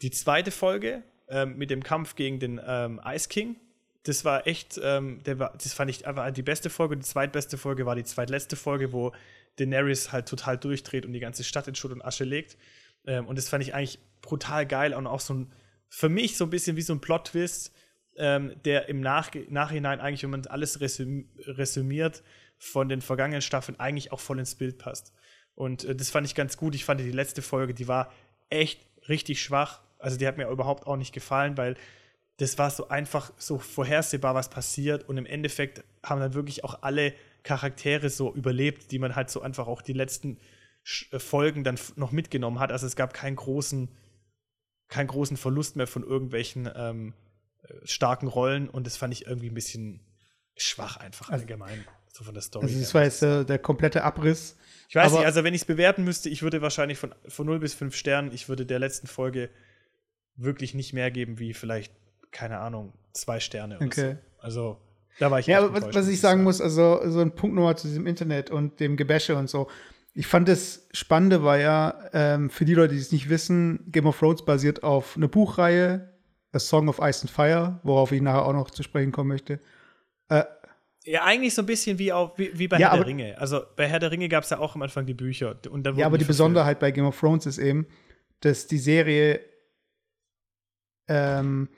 die 0.02 0.10
zweite 0.12 0.52
Folge 0.52 1.02
ähm, 1.28 1.58
mit 1.58 1.70
dem 1.70 1.82
Kampf 1.82 2.14
gegen 2.14 2.38
den 2.38 2.60
ähm, 2.64 3.00
Ice 3.04 3.28
King 3.28 3.56
das 4.04 4.24
war 4.24 4.46
echt, 4.46 4.80
ähm, 4.82 5.22
der 5.24 5.38
war, 5.38 5.52
das 5.60 5.74
fand 5.74 5.90
ich 5.90 6.06
einfach 6.06 6.30
die 6.30 6.42
beste 6.42 6.70
Folge. 6.70 6.96
Die 6.96 7.04
zweitbeste 7.04 7.58
Folge 7.58 7.86
war 7.86 7.96
die 7.96 8.04
zweitletzte 8.04 8.56
Folge, 8.56 8.92
wo 8.92 9.12
Daenerys 9.56 10.12
halt 10.12 10.28
total 10.28 10.56
durchdreht 10.56 11.04
und 11.04 11.12
die 11.12 11.20
ganze 11.20 11.44
Stadt 11.44 11.68
in 11.68 11.74
Schutt 11.74 11.92
und 11.92 12.02
Asche 12.02 12.24
legt. 12.24 12.56
Ähm, 13.06 13.26
und 13.26 13.36
das 13.36 13.48
fand 13.48 13.62
ich 13.62 13.74
eigentlich 13.74 13.98
brutal 14.22 14.66
geil 14.66 14.94
und 14.94 15.06
auch 15.06 15.20
so 15.20 15.34
ein, 15.34 15.52
für 15.88 16.08
mich 16.08 16.36
so 16.36 16.44
ein 16.44 16.50
bisschen 16.50 16.76
wie 16.76 16.82
so 16.82 16.92
ein 16.92 17.00
Plot-Twist, 17.00 17.72
ähm, 18.16 18.54
der 18.64 18.88
im 18.88 19.00
Nach 19.00 19.30
Nachhinein 19.48 20.00
eigentlich, 20.00 20.22
wenn 20.22 20.30
man 20.30 20.46
alles 20.46 20.80
resüm 20.80 21.28
resümiert, 21.38 22.22
von 22.58 22.88
den 22.88 23.00
vergangenen 23.00 23.42
Staffeln 23.42 23.78
eigentlich 23.78 24.12
auch 24.12 24.20
voll 24.20 24.38
ins 24.38 24.56
Bild 24.56 24.78
passt. 24.78 25.12
Und 25.54 25.84
äh, 25.84 25.94
das 25.94 26.10
fand 26.10 26.26
ich 26.26 26.34
ganz 26.34 26.56
gut. 26.56 26.74
Ich 26.74 26.84
fand 26.84 27.00
die 27.00 27.10
letzte 27.10 27.42
Folge, 27.42 27.74
die 27.74 27.88
war 27.88 28.12
echt 28.50 28.80
richtig 29.08 29.42
schwach. 29.42 29.80
Also 29.98 30.16
die 30.16 30.26
hat 30.26 30.36
mir 30.36 30.48
überhaupt 30.48 30.86
auch 30.86 30.96
nicht 30.96 31.12
gefallen, 31.12 31.56
weil 31.56 31.76
das 32.38 32.56
war 32.58 32.70
so 32.70 32.88
einfach 32.88 33.32
so 33.36 33.58
vorhersehbar, 33.58 34.34
was 34.34 34.48
passiert. 34.48 35.08
Und 35.08 35.18
im 35.18 35.26
Endeffekt 35.26 35.84
haben 36.02 36.20
dann 36.20 36.34
wirklich 36.34 36.64
auch 36.64 36.82
alle 36.82 37.12
Charaktere 37.42 38.10
so 38.10 38.34
überlebt, 38.34 38.90
die 38.90 38.98
man 38.98 39.14
halt 39.16 39.30
so 39.30 39.42
einfach 39.42 39.66
auch 39.66 39.82
die 39.82 39.92
letzten 39.92 40.38
äh, 41.10 41.18
Folgen 41.18 41.64
dann 41.64 41.78
noch 41.96 42.12
mitgenommen 42.12 42.58
hat. 42.60 42.72
Also 42.72 42.86
es 42.86 42.96
gab 42.96 43.12
keinen 43.12 43.36
großen 43.36 43.88
keinen 44.88 45.08
großen 45.08 45.36
Verlust 45.36 45.76
mehr 45.76 45.86
von 45.86 46.02
irgendwelchen 46.02 46.68
ähm, 46.74 47.12
äh, 47.62 47.74
starken 47.84 48.26
Rollen 48.26 48.70
und 48.70 48.86
das 48.86 48.96
fand 48.96 49.12
ich 49.12 49.26
irgendwie 49.26 49.50
ein 49.50 49.54
bisschen 49.54 50.00
schwach 50.56 50.96
einfach 50.96 51.28
Also- 51.28 51.42
allgemein. 51.42 51.84
So 52.10 52.24
von 52.24 52.34
der 52.34 52.42
Story. 52.42 52.64
Also, 52.64 52.80
das 52.80 52.94
war 52.94 53.04
jetzt 53.04 53.22
äh, 53.22 53.44
der 53.44 53.58
komplette 53.60 54.02
Abriss. 54.02 54.56
ich 54.88 54.96
weiß 54.96 55.12
nicht, 55.12 55.24
also 55.26 55.44
wenn 55.44 55.54
ich 55.54 55.60
es 55.60 55.66
bewerten 55.66 56.02
müsste, 56.04 56.30
ich 56.30 56.42
würde 56.42 56.62
wahrscheinlich 56.62 56.98
von, 56.98 57.14
von 57.28 57.46
0 57.46 57.60
bis 57.60 57.74
5 57.74 57.94
Sternen, 57.94 58.32
ich 58.32 58.48
würde 58.48 58.64
der 58.66 58.78
letzten 58.80 59.06
Folge 59.06 59.50
wirklich 60.34 60.74
nicht 60.74 60.94
mehr 60.94 61.10
geben, 61.12 61.38
wie 61.38 61.52
vielleicht, 61.52 61.92
keine 62.30 62.58
Ahnung, 62.58 62.92
zwei 63.12 63.40
Sterne 63.40 63.76
Okay. 63.82 64.12
so. 64.12 64.16
Also, 64.44 64.76
da 65.18 65.30
war 65.30 65.40
ich 65.40 65.46
Ja, 65.46 65.58
aber 65.64 65.92
was, 65.94 66.08
ich 66.08 66.20
sagen 66.20 66.42
muss, 66.44 66.60
also 66.60 67.00
so 67.10 67.20
ein 67.20 67.34
Punkt 67.34 67.56
nochmal 67.56 67.76
zu 67.76 67.88
diesem 67.88 68.06
Internet 68.06 68.50
und 68.50 68.78
dem 68.80 68.96
Gebäsche 68.96 69.36
und 69.36 69.48
so. 69.50 69.68
Ich 70.14 70.26
fand 70.26 70.48
das 70.48 70.88
Spannende 70.92 71.42
war 71.44 71.58
ja, 71.58 71.94
ähm, 72.12 72.50
für 72.50 72.64
die 72.64 72.74
Leute, 72.74 72.94
die 72.94 73.00
es 73.00 73.12
nicht 73.12 73.28
wissen, 73.28 73.84
Game 73.90 74.06
of 74.06 74.18
Thrones 74.18 74.44
basiert 74.44 74.82
auf 74.82 75.16
einer 75.16 75.28
Buchreihe, 75.28 76.12
A 76.52 76.58
Song 76.58 76.88
of 76.88 76.98
Ice 77.00 77.22
and 77.22 77.30
Fire, 77.30 77.80
worauf 77.82 78.10
ich 78.12 78.20
nachher 78.22 78.44
auch 78.46 78.52
noch 78.52 78.70
zu 78.70 78.82
sprechen 78.82 79.12
kommen 79.12 79.28
möchte. 79.28 79.60
Äh, 80.28 80.44
Ja, 81.04 81.24
eigentlich 81.24 81.54
so 81.54 81.62
ein 81.62 81.66
bisschen 81.66 81.98
wie, 81.98 82.12
auch, 82.12 82.36
wie, 82.38 82.50
wie 82.58 82.68
bei 82.68 82.78
Ja, 82.78 82.88
Herr 82.88 82.96
der 82.96 83.00
aber- 83.00 83.06
Ringe. 83.08 83.38
Also 83.38 83.60
bei 83.76 83.86
Herr 83.88 83.98
der 83.98 84.10
Ringe 84.10 84.28
gab 84.28 84.44
es 84.44 84.50
ja 84.50 84.58
auch 84.58 84.74
am 84.74 84.82
Anfang 84.82 85.06
die 85.06 85.14
Bücher. 85.14 85.56
Und 85.70 85.84
dann 85.84 85.96
ja, 85.96 86.06
aber 86.06 86.16
die 86.18 86.24
verfilmt. 86.24 86.28
Besonderheit 86.54 86.80
bei 86.80 86.90
Game 86.90 87.06
of 87.06 87.18
Thrones 87.18 87.46
ist 87.46 87.58
eben, 87.58 87.86
dass 88.40 88.66
die 88.66 88.78
Serie 88.78 89.40
ähm, 91.08 91.68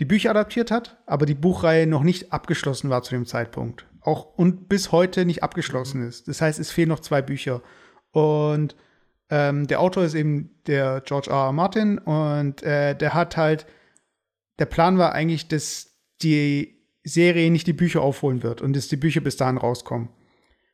die 0.00 0.04
Bücher 0.04 0.30
adaptiert 0.30 0.70
hat, 0.70 0.98
aber 1.06 1.26
die 1.26 1.34
Buchreihe 1.34 1.86
noch 1.86 2.02
nicht 2.02 2.32
abgeschlossen 2.32 2.90
war 2.90 3.02
zu 3.02 3.14
dem 3.14 3.26
Zeitpunkt. 3.26 3.86
Auch 4.00 4.36
und 4.36 4.68
bis 4.68 4.92
heute 4.92 5.24
nicht 5.24 5.42
abgeschlossen 5.42 6.06
ist. 6.06 6.28
Das 6.28 6.40
heißt, 6.40 6.58
es 6.58 6.70
fehlen 6.70 6.88
noch 6.88 7.00
zwei 7.00 7.22
Bücher. 7.22 7.62
Und 8.10 8.76
ähm, 9.30 9.66
der 9.66 9.80
Autor 9.80 10.04
ist 10.04 10.14
eben 10.14 10.50
der 10.66 11.00
George 11.00 11.30
R. 11.30 11.46
R. 11.46 11.52
Martin 11.52 11.98
und 11.98 12.62
äh, 12.62 12.94
der 12.94 13.14
hat 13.14 13.36
halt, 13.36 13.66
der 14.58 14.66
Plan 14.66 14.98
war 14.98 15.12
eigentlich, 15.12 15.48
dass 15.48 15.96
die 16.22 16.84
Serie 17.04 17.50
nicht 17.50 17.66
die 17.66 17.72
Bücher 17.72 18.02
aufholen 18.02 18.42
wird 18.42 18.62
und 18.62 18.74
dass 18.76 18.88
die 18.88 18.96
Bücher 18.96 19.20
bis 19.20 19.36
dahin 19.36 19.58
rauskommen. 19.58 20.08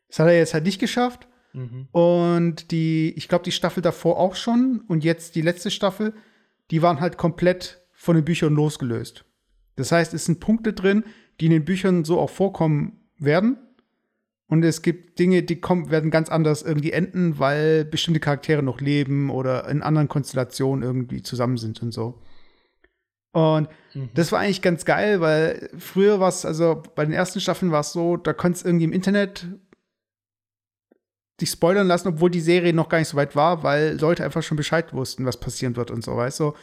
Das 0.08 0.18
hat 0.18 0.26
er 0.26 0.36
jetzt 0.36 0.54
halt 0.54 0.64
nicht 0.64 0.80
geschafft. 0.80 1.28
Mhm. 1.52 1.88
Und 1.92 2.70
die, 2.70 3.12
ich 3.16 3.28
glaube, 3.28 3.44
die 3.44 3.52
Staffel 3.52 3.82
davor 3.82 4.18
auch 4.18 4.34
schon 4.34 4.82
und 4.88 5.04
jetzt 5.04 5.34
die 5.34 5.42
letzte 5.42 5.70
Staffel, 5.70 6.14
die 6.70 6.82
waren 6.82 7.00
halt 7.00 7.16
komplett 7.16 7.79
von 8.00 8.16
den 8.16 8.24
Büchern 8.24 8.54
losgelöst. 8.54 9.26
Das 9.76 9.92
heißt, 9.92 10.14
es 10.14 10.24
sind 10.24 10.40
Punkte 10.40 10.72
drin, 10.72 11.04
die 11.38 11.46
in 11.46 11.52
den 11.52 11.66
Büchern 11.66 12.02
so 12.04 12.18
auch 12.18 12.30
vorkommen 12.30 13.10
werden. 13.18 13.58
Und 14.46 14.64
es 14.64 14.80
gibt 14.80 15.18
Dinge, 15.18 15.42
die 15.42 15.60
kommen, 15.60 15.90
werden 15.90 16.10
ganz 16.10 16.30
anders 16.30 16.62
irgendwie 16.62 16.92
enden, 16.92 17.38
weil 17.38 17.84
bestimmte 17.84 18.18
Charaktere 18.18 18.62
noch 18.62 18.80
leben 18.80 19.28
oder 19.28 19.68
in 19.68 19.82
anderen 19.82 20.08
Konstellationen 20.08 20.82
irgendwie 20.82 21.22
zusammen 21.22 21.58
sind 21.58 21.82
und 21.82 21.92
so. 21.92 22.22
Und 23.32 23.68
Mhm. 23.94 24.08
das 24.14 24.32
war 24.32 24.40
eigentlich 24.40 24.62
ganz 24.62 24.86
geil, 24.86 25.20
weil 25.20 25.68
früher 25.78 26.20
war 26.20 26.30
es, 26.30 26.46
also 26.46 26.82
bei 26.94 27.04
den 27.04 27.12
ersten 27.12 27.40
Staffeln 27.40 27.70
war 27.70 27.80
es 27.80 27.92
so, 27.92 28.16
da 28.16 28.32
konntest 28.32 28.64
du 28.64 28.70
irgendwie 28.70 28.86
im 28.86 28.92
Internet 28.92 29.46
dich 31.38 31.50
spoilern 31.50 31.86
lassen, 31.86 32.08
obwohl 32.08 32.30
die 32.30 32.40
Serie 32.40 32.72
noch 32.72 32.88
gar 32.88 32.98
nicht 32.98 33.08
so 33.08 33.16
weit 33.18 33.36
war, 33.36 33.62
weil 33.62 33.98
Leute 34.00 34.24
einfach 34.24 34.42
schon 34.42 34.56
Bescheid 34.56 34.94
wussten, 34.94 35.26
was 35.26 35.38
passieren 35.38 35.76
wird 35.76 35.90
und 35.90 36.02
so, 36.02 36.16
weißt 36.16 36.40
du? 36.40 36.44
So 36.44 36.56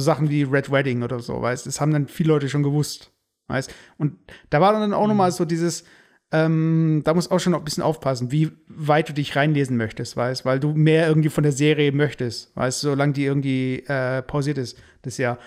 Sachen 0.00 0.30
wie 0.30 0.42
Red 0.42 0.70
Wedding 0.70 1.02
oder 1.02 1.20
so, 1.20 1.40
weißt 1.40 1.66
du? 1.66 1.68
Das 1.68 1.80
haben 1.80 1.92
dann 1.92 2.08
viele 2.08 2.30
Leute 2.30 2.48
schon 2.48 2.62
gewusst, 2.62 3.12
weißt 3.48 3.72
Und 3.98 4.18
da 4.50 4.60
war 4.60 4.72
dann 4.72 4.94
auch 4.94 5.06
noch 5.06 5.14
mal 5.14 5.30
so 5.32 5.44
dieses, 5.44 5.84
ähm, 6.32 7.02
da 7.04 7.12
musst 7.12 7.30
du 7.30 7.34
auch 7.34 7.38
schon 7.40 7.52
noch 7.52 7.60
ein 7.60 7.64
bisschen 7.64 7.82
aufpassen, 7.82 8.32
wie 8.32 8.52
weit 8.68 9.10
du 9.10 9.12
dich 9.12 9.36
reinlesen 9.36 9.76
möchtest, 9.76 10.16
weißt 10.16 10.46
Weil 10.46 10.60
du 10.60 10.72
mehr 10.72 11.06
irgendwie 11.06 11.28
von 11.28 11.42
der 11.42 11.52
Serie 11.52 11.92
möchtest, 11.92 12.56
weißt 12.56 12.82
du, 12.82 12.88
solange 12.88 13.12
die 13.12 13.24
irgendwie 13.24 13.80
äh, 13.86 14.22
pausiert 14.22 14.58
ist, 14.58 14.78
das 15.02 15.18
Jahr. 15.18 15.38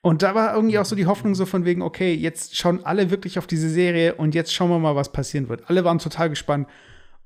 Und 0.00 0.22
da 0.22 0.34
war 0.34 0.54
irgendwie 0.54 0.78
auch 0.78 0.84
so 0.84 0.94
die 0.96 1.06
Hoffnung 1.06 1.34
so 1.34 1.46
von 1.46 1.64
wegen, 1.64 1.82
okay, 1.82 2.14
jetzt 2.14 2.56
schauen 2.56 2.84
alle 2.84 3.10
wirklich 3.10 3.38
auf 3.38 3.48
diese 3.48 3.68
Serie 3.68 4.14
und 4.14 4.34
jetzt 4.34 4.54
schauen 4.54 4.70
wir 4.70 4.78
mal, 4.78 4.94
was 4.94 5.10
passieren 5.12 5.48
wird. 5.48 5.68
Alle 5.68 5.84
waren 5.84 5.98
total 5.98 6.30
gespannt. 6.30 6.68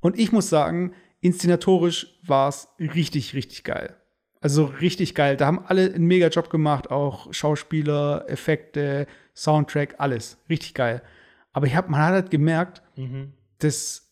Und 0.01 0.19
ich 0.19 0.33
muss 0.33 0.49
sagen, 0.49 0.95
inszenatorisch 1.21 2.19
war 2.27 2.49
es 2.49 2.69
richtig, 2.79 3.35
richtig 3.35 3.65
geil. 3.65 4.00
Also 4.41 4.65
richtig 4.65 5.15
geil. 5.15 5.37
Da 5.37 5.47
haben 5.47 5.65
alle 5.67 5.93
einen 5.93 6.07
mega 6.07 6.29
Job 6.29 6.49
gemacht, 6.51 6.91
auch 6.91 7.33
Schauspieler, 7.33 8.25
Effekte, 8.29 9.07
Soundtrack, 9.35 9.97
alles. 9.99 10.39
Richtig 10.49 10.75
geil. 10.75 11.03
Aber 11.53 11.67
ich 11.67 11.77
hab, 11.77 11.89
man 11.91 12.01
hat 12.01 12.13
halt 12.13 12.31
gemerkt, 12.31 12.83
Mhm. 12.97 13.33
dass 13.59 14.07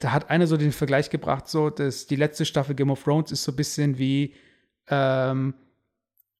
da 0.00 0.12
hat 0.12 0.28
einer 0.30 0.46
so 0.46 0.56
den 0.56 0.72
Vergleich 0.72 1.08
gebracht, 1.10 1.48
so, 1.48 1.70
dass 1.70 2.06
die 2.06 2.16
letzte 2.16 2.44
Staffel 2.44 2.74
Game 2.74 2.90
of 2.90 3.02
Thrones 3.04 3.30
ist 3.32 3.44
so 3.44 3.52
ein 3.52 3.56
bisschen 3.56 3.96
wie, 3.98 4.34
ähm, 4.88 5.54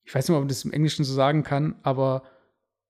ich 0.03 0.15
weiß 0.15 0.29
nicht, 0.29 0.35
ob 0.37 0.41
man 0.43 0.49
das 0.49 0.65
im 0.65 0.73
Englischen 0.73 1.05
so 1.05 1.15
sagen 1.15 1.45
kann, 1.45 1.77
aber 1.83 2.25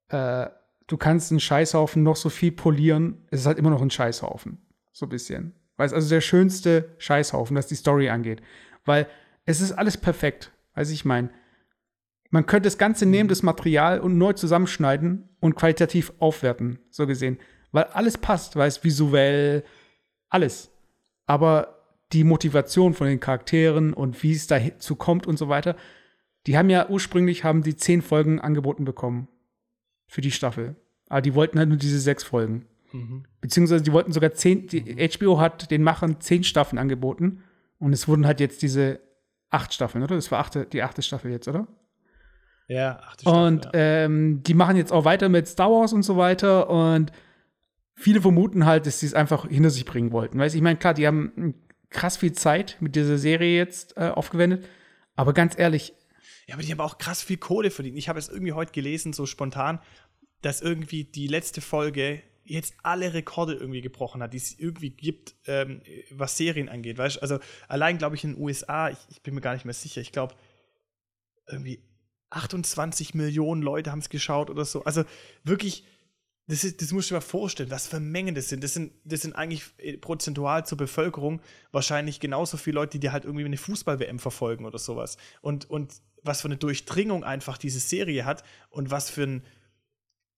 äh, 0.08 0.46
du 0.86 0.96
kannst 0.96 1.30
einen 1.30 1.40
Scheißhaufen 1.40 2.02
noch 2.02 2.16
so 2.16 2.28
viel 2.30 2.50
polieren, 2.50 3.18
es 3.30 3.40
ist 3.40 3.46
halt 3.46 3.58
immer 3.58 3.70
noch 3.70 3.82
ein 3.82 3.90
Scheißhaufen. 3.90 4.58
So 4.92 5.06
ein 5.06 5.10
bisschen. 5.10 5.54
Weil 5.76 5.86
es 5.86 5.92
also 5.92 6.08
der 6.08 6.20
schönste 6.22 6.94
Scheißhaufen, 6.98 7.56
was 7.56 7.66
die 7.66 7.74
Story 7.76 8.08
angeht. 8.08 8.40
Weil 8.84 9.06
es 9.44 9.60
ist 9.60 9.72
alles 9.72 9.96
perfekt. 9.96 10.52
Also 10.72 10.92
ich 10.92 11.04
meine, 11.04 11.30
man 12.30 12.46
könnte 12.46 12.66
das 12.66 12.78
Ganze 12.78 13.06
nehmen, 13.06 13.28
das 13.28 13.42
Material 13.42 14.00
und 14.00 14.18
neu 14.18 14.32
zusammenschneiden 14.32 15.28
und 15.40 15.54
qualitativ 15.54 16.12
aufwerten, 16.18 16.78
so 16.90 17.06
gesehen. 17.06 17.38
Weil 17.70 17.84
alles 17.84 18.18
passt, 18.18 18.56
weil 18.56 18.68
es 18.68 18.82
visuell, 18.82 19.64
alles. 20.28 20.70
Aber 21.26 21.78
die 22.12 22.24
Motivation 22.24 22.94
von 22.94 23.06
den 23.06 23.20
Charakteren 23.20 23.92
und 23.92 24.22
wie 24.22 24.32
es 24.32 24.46
dazu 24.46 24.96
kommt 24.96 25.26
und 25.26 25.38
so 25.38 25.48
weiter, 25.48 25.76
die 26.46 26.58
haben 26.58 26.70
ja 26.70 26.88
ursprünglich 26.88 27.44
haben 27.44 27.62
die 27.62 27.76
zehn 27.76 28.02
Folgen 28.02 28.40
angeboten 28.40 28.84
bekommen 28.84 29.28
für 30.06 30.20
die 30.20 30.30
Staffel. 30.30 30.76
Aber 31.08 31.22
die 31.22 31.34
wollten 31.34 31.58
halt 31.58 31.68
nur 31.68 31.78
diese 31.78 32.00
sechs 32.00 32.24
Folgen. 32.24 32.66
Mhm. 32.92 33.24
Beziehungsweise 33.40 33.82
die 33.82 33.92
wollten 33.92 34.12
sogar 34.12 34.32
zehn, 34.32 34.66
die 34.66 35.08
HBO 35.08 35.38
hat 35.38 35.70
den 35.70 35.82
Machern 35.82 36.20
zehn 36.20 36.44
Staffeln 36.44 36.78
angeboten 36.78 37.42
und 37.78 37.92
es 37.92 38.08
wurden 38.08 38.26
halt 38.26 38.40
jetzt 38.40 38.62
diese 38.62 39.00
acht 39.54 39.72
Staffeln, 39.72 40.04
oder? 40.04 40.16
Das 40.16 40.30
war 40.30 40.40
achte, 40.40 40.66
die 40.66 40.82
achte 40.82 41.02
Staffel 41.02 41.30
jetzt, 41.30 41.48
oder? 41.48 41.66
Ja, 42.68 42.98
achte 43.00 43.22
Staffel, 43.22 43.42
Und 43.42 43.64
ja. 43.66 43.70
ähm, 43.74 44.42
die 44.42 44.54
machen 44.54 44.76
jetzt 44.76 44.92
auch 44.92 45.04
weiter 45.04 45.28
mit 45.28 45.48
Star 45.48 45.70
Wars 45.70 45.92
und 45.92 46.02
so 46.02 46.16
weiter 46.16 46.68
und 46.70 47.12
viele 47.94 48.20
vermuten 48.20 48.66
halt, 48.66 48.86
dass 48.86 49.00
sie 49.00 49.06
es 49.06 49.14
einfach 49.14 49.48
hinter 49.48 49.70
sich 49.70 49.84
bringen 49.84 50.12
wollten. 50.12 50.38
Weißt 50.38 50.54
du, 50.54 50.58
ich 50.58 50.62
meine, 50.62 50.78
klar, 50.78 50.94
die 50.94 51.06
haben 51.06 51.54
krass 51.90 52.16
viel 52.16 52.32
Zeit 52.32 52.76
mit 52.80 52.96
dieser 52.96 53.18
Serie 53.18 53.56
jetzt 53.56 53.96
äh, 53.96 54.08
aufgewendet, 54.08 54.66
aber 55.14 55.32
ganz 55.32 55.58
ehrlich, 55.58 55.94
Ja, 56.46 56.54
aber 56.54 56.62
die 56.62 56.72
haben 56.72 56.80
auch 56.80 56.98
krass 56.98 57.22
viel 57.22 57.36
Kohle 57.36 57.70
verdient. 57.70 57.96
Ich 57.96 58.08
habe 58.08 58.18
es 58.18 58.28
irgendwie 58.28 58.52
heute 58.52 58.72
gelesen, 58.72 59.12
so 59.12 59.26
spontan, 59.26 59.80
dass 60.42 60.60
irgendwie 60.60 61.04
die 61.04 61.28
letzte 61.28 61.60
Folge 61.60 62.22
jetzt 62.44 62.74
alle 62.82 63.14
Rekorde 63.14 63.54
irgendwie 63.54 63.80
gebrochen 63.80 64.22
hat, 64.22 64.32
die 64.32 64.38
es 64.38 64.58
irgendwie 64.58 64.90
gibt, 64.90 65.34
ähm, 65.46 65.82
was 66.10 66.36
Serien 66.36 66.68
angeht. 66.68 66.98
Weißt 66.98 67.20
also 67.22 67.38
allein, 67.68 67.98
glaube 67.98 68.16
ich, 68.16 68.24
in 68.24 68.34
den 68.34 68.42
USA, 68.42 68.90
ich, 68.90 68.98
ich 69.08 69.22
bin 69.22 69.34
mir 69.34 69.40
gar 69.40 69.54
nicht 69.54 69.64
mehr 69.64 69.74
sicher, 69.74 70.00
ich 70.00 70.12
glaube, 70.12 70.34
irgendwie 71.48 71.82
28 72.30 73.14
Millionen 73.14 73.62
Leute 73.62 73.90
haben 73.90 74.00
es 74.00 74.08
geschaut 74.08 74.50
oder 74.50 74.64
so. 74.64 74.84
Also 74.84 75.04
wirklich, 75.44 75.84
das, 76.46 76.64
ist, 76.64 76.82
das 76.82 76.92
musst 76.92 77.10
du 77.10 77.14
dir 77.14 77.20
mal 77.20 77.26
vorstellen, 77.26 77.70
was 77.70 77.86
für 77.86 78.00
Mengen 78.00 78.34
das 78.34 78.48
sind. 78.48 78.62
Das 78.62 78.74
sind, 78.74 78.92
das 79.04 79.22
sind 79.22 79.34
eigentlich 79.34 79.64
äh, 79.78 79.96
prozentual 79.96 80.66
zur 80.66 80.76
Bevölkerung 80.76 81.40
wahrscheinlich 81.72 82.20
genauso 82.20 82.56
viele 82.56 82.74
Leute, 82.76 82.98
die 82.98 83.10
halt 83.10 83.24
irgendwie 83.24 83.44
eine 83.44 83.56
Fußball-WM 83.56 84.18
verfolgen 84.18 84.66
oder 84.66 84.78
sowas. 84.78 85.16
Und, 85.40 85.70
und 85.70 85.94
was 86.22 86.42
für 86.42 86.48
eine 86.48 86.56
Durchdringung 86.56 87.24
einfach 87.24 87.56
diese 87.56 87.80
Serie 87.80 88.24
hat 88.24 88.44
und 88.70 88.90
was 88.90 89.10
für 89.10 89.24
ein, 89.24 89.44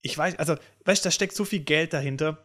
ich 0.02 0.16
weiß, 0.16 0.38
also, 0.38 0.56
weißt 0.84 1.04
du, 1.04 1.06
da 1.08 1.10
steckt 1.10 1.34
so 1.34 1.44
viel 1.44 1.60
Geld 1.60 1.92
dahinter. 1.92 2.44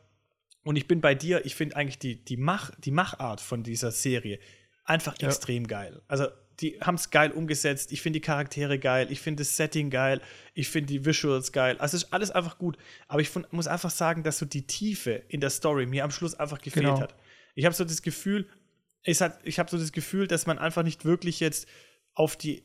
Und 0.64 0.76
ich 0.76 0.88
bin 0.88 1.02
bei 1.02 1.16
dir, 1.16 1.46
ich 1.46 1.56
finde 1.56 1.76
eigentlich 1.76 1.98
die, 2.00 2.24
die, 2.24 2.38
Mach, 2.38 2.72
die 2.80 2.92
Machart 2.92 3.42
von 3.42 3.64
dieser 3.64 3.92
Serie 3.92 4.40
einfach 4.86 5.16
Ja. 5.20 5.28
extrem 5.28 5.68
geil. 5.68 6.02
Also, 6.08 6.28
die 6.60 6.80
haben 6.82 6.96
es 6.96 7.10
geil 7.10 7.32
umgesetzt. 7.32 7.92
Ich 7.92 8.02
finde 8.04 8.20
die 8.20 8.26
Charaktere 8.26 8.78
geil. 8.78 9.08
Ich 9.10 9.20
finde 9.22 9.42
das 9.42 9.58
Setting 9.58 9.90
geil. 9.90 10.22
Ich 10.54 10.70
finde 10.70 10.88
die 10.88 11.04
Visuals 11.06 11.52
geil. 11.52 11.78
Also, 11.80 11.98
es 11.98 12.04
ist 12.04 12.14
alles 12.14 12.30
einfach 12.30 12.60
gut. 12.60 12.78
Aber 13.08 13.22
ich 13.22 13.30
fund, 13.30 13.52
muss 13.52 13.66
einfach 13.68 13.90
sagen, 13.90 14.22
dass 14.22 14.38
so 14.38 14.46
die 14.46 14.68
Tiefe 14.68 15.24
in 15.30 15.42
der 15.42 15.50
Story 15.50 15.88
mir 15.88 16.04
am 16.04 16.12
Schluss 16.12 16.36
einfach 16.36 16.62
gefehlt 16.62 16.86
Genau. 16.86 17.00
hat. 17.00 17.16
Ich 17.56 17.66
habe 17.66 17.74
so 17.74 17.84
das 17.84 18.02
Gefühl, 18.04 18.48
ich 19.04 19.20
habe 19.22 19.70
so 19.72 19.78
das 19.80 19.92
Gefühl, 19.92 20.28
dass 20.28 20.46
man 20.46 20.60
einfach 20.60 20.84
nicht 20.84 21.06
wirklich 21.06 21.40
jetzt 21.40 21.68
auf 22.14 22.36
die, 22.36 22.64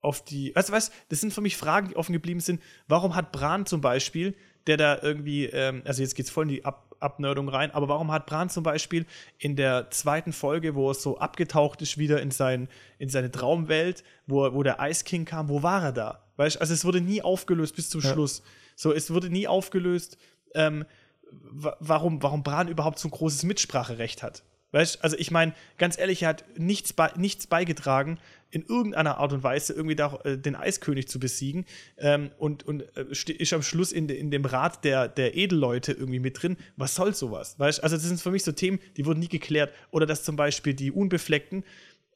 auf 0.00 0.24
die, 0.24 0.54
weißt 0.54 0.68
du 0.70 0.72
das 1.08 1.20
sind 1.20 1.32
für 1.32 1.40
mich 1.40 1.56
Fragen, 1.56 1.88
die 1.88 1.96
offen 1.96 2.12
geblieben 2.12 2.40
sind. 2.40 2.62
Warum 2.86 3.14
hat 3.14 3.32
Bran 3.32 3.66
zum 3.66 3.80
Beispiel, 3.80 4.34
der 4.66 4.76
da 4.76 4.98
irgendwie, 5.02 5.46
ähm, 5.46 5.82
also 5.84 6.02
jetzt 6.02 6.14
geht's 6.14 6.30
voll 6.30 6.44
in 6.44 6.48
die 6.50 6.64
Ab 6.64 6.84
Abnerdung 7.00 7.48
rein, 7.48 7.70
aber 7.70 7.86
warum 7.88 8.10
hat 8.10 8.26
Bran 8.26 8.50
zum 8.50 8.64
Beispiel 8.64 9.06
in 9.38 9.54
der 9.54 9.88
zweiten 9.92 10.32
Folge, 10.32 10.74
wo 10.74 10.90
er 10.90 10.94
so 10.94 11.16
abgetaucht 11.18 11.80
ist, 11.80 11.96
wieder 11.96 12.20
in, 12.20 12.32
sein, 12.32 12.68
in 12.98 13.08
seine 13.08 13.30
Traumwelt, 13.30 14.02
wo, 14.26 14.52
wo 14.52 14.64
der 14.64 14.78
Ice 14.80 15.04
King 15.04 15.24
kam, 15.24 15.48
wo 15.48 15.62
war 15.62 15.80
er 15.84 15.92
da? 15.92 16.24
Weißt 16.38 16.56
du, 16.56 16.60
also 16.60 16.74
es 16.74 16.84
wurde 16.84 17.00
nie 17.00 17.22
aufgelöst 17.22 17.76
bis 17.76 17.88
zum 17.88 18.00
Ja. 18.00 18.10
Schluss. 18.12 18.42
So, 18.74 18.92
es 18.92 19.12
wurde 19.14 19.30
nie 19.30 19.46
aufgelöst, 19.46 20.18
ähm, 20.56 20.86
wa- 21.30 21.76
warum, 21.78 22.20
warum 22.20 22.42
Bran 22.42 22.66
überhaupt 22.66 22.98
so 22.98 23.06
ein 23.06 23.12
großes 23.12 23.44
Mitspracherecht 23.44 24.24
hat. 24.24 24.42
Weißt 24.70 25.02
also 25.02 25.16
ich 25.18 25.30
meine, 25.30 25.54
ganz 25.78 25.98
ehrlich, 25.98 26.22
er 26.22 26.30
hat 26.30 26.44
nichts, 26.58 26.92
bei, 26.92 27.10
nichts 27.16 27.46
beigetragen, 27.46 28.18
in 28.50 28.64
irgendeiner 28.64 29.18
Art 29.18 29.32
und 29.32 29.42
Weise 29.42 29.72
irgendwie 29.74 29.96
da, 29.96 30.18
äh, 30.24 30.38
den 30.38 30.56
Eiskönig 30.56 31.08
zu 31.08 31.18
besiegen 31.18 31.66
ähm, 31.98 32.30
und, 32.38 32.62
und 32.64 32.82
äh, 32.96 33.04
ist 33.10 33.52
am 33.52 33.62
Schluss 33.62 33.92
in, 33.92 34.08
in 34.08 34.30
dem 34.30 34.44
Rat 34.44 34.84
der, 34.84 35.08
der 35.08 35.36
Edelleute 35.36 35.92
irgendwie 35.92 36.18
mit 36.18 36.42
drin. 36.42 36.56
Was 36.76 36.94
soll 36.94 37.14
sowas? 37.14 37.58
Weißt 37.58 37.82
also 37.82 37.96
das 37.96 38.04
sind 38.04 38.20
für 38.20 38.30
mich 38.30 38.44
so 38.44 38.52
Themen, 38.52 38.78
die 38.96 39.04
wurden 39.04 39.20
nie 39.20 39.28
geklärt. 39.28 39.72
Oder 39.90 40.06
dass 40.06 40.24
zum 40.24 40.36
Beispiel 40.36 40.74
die 40.74 40.90
Unbefleckten 40.90 41.64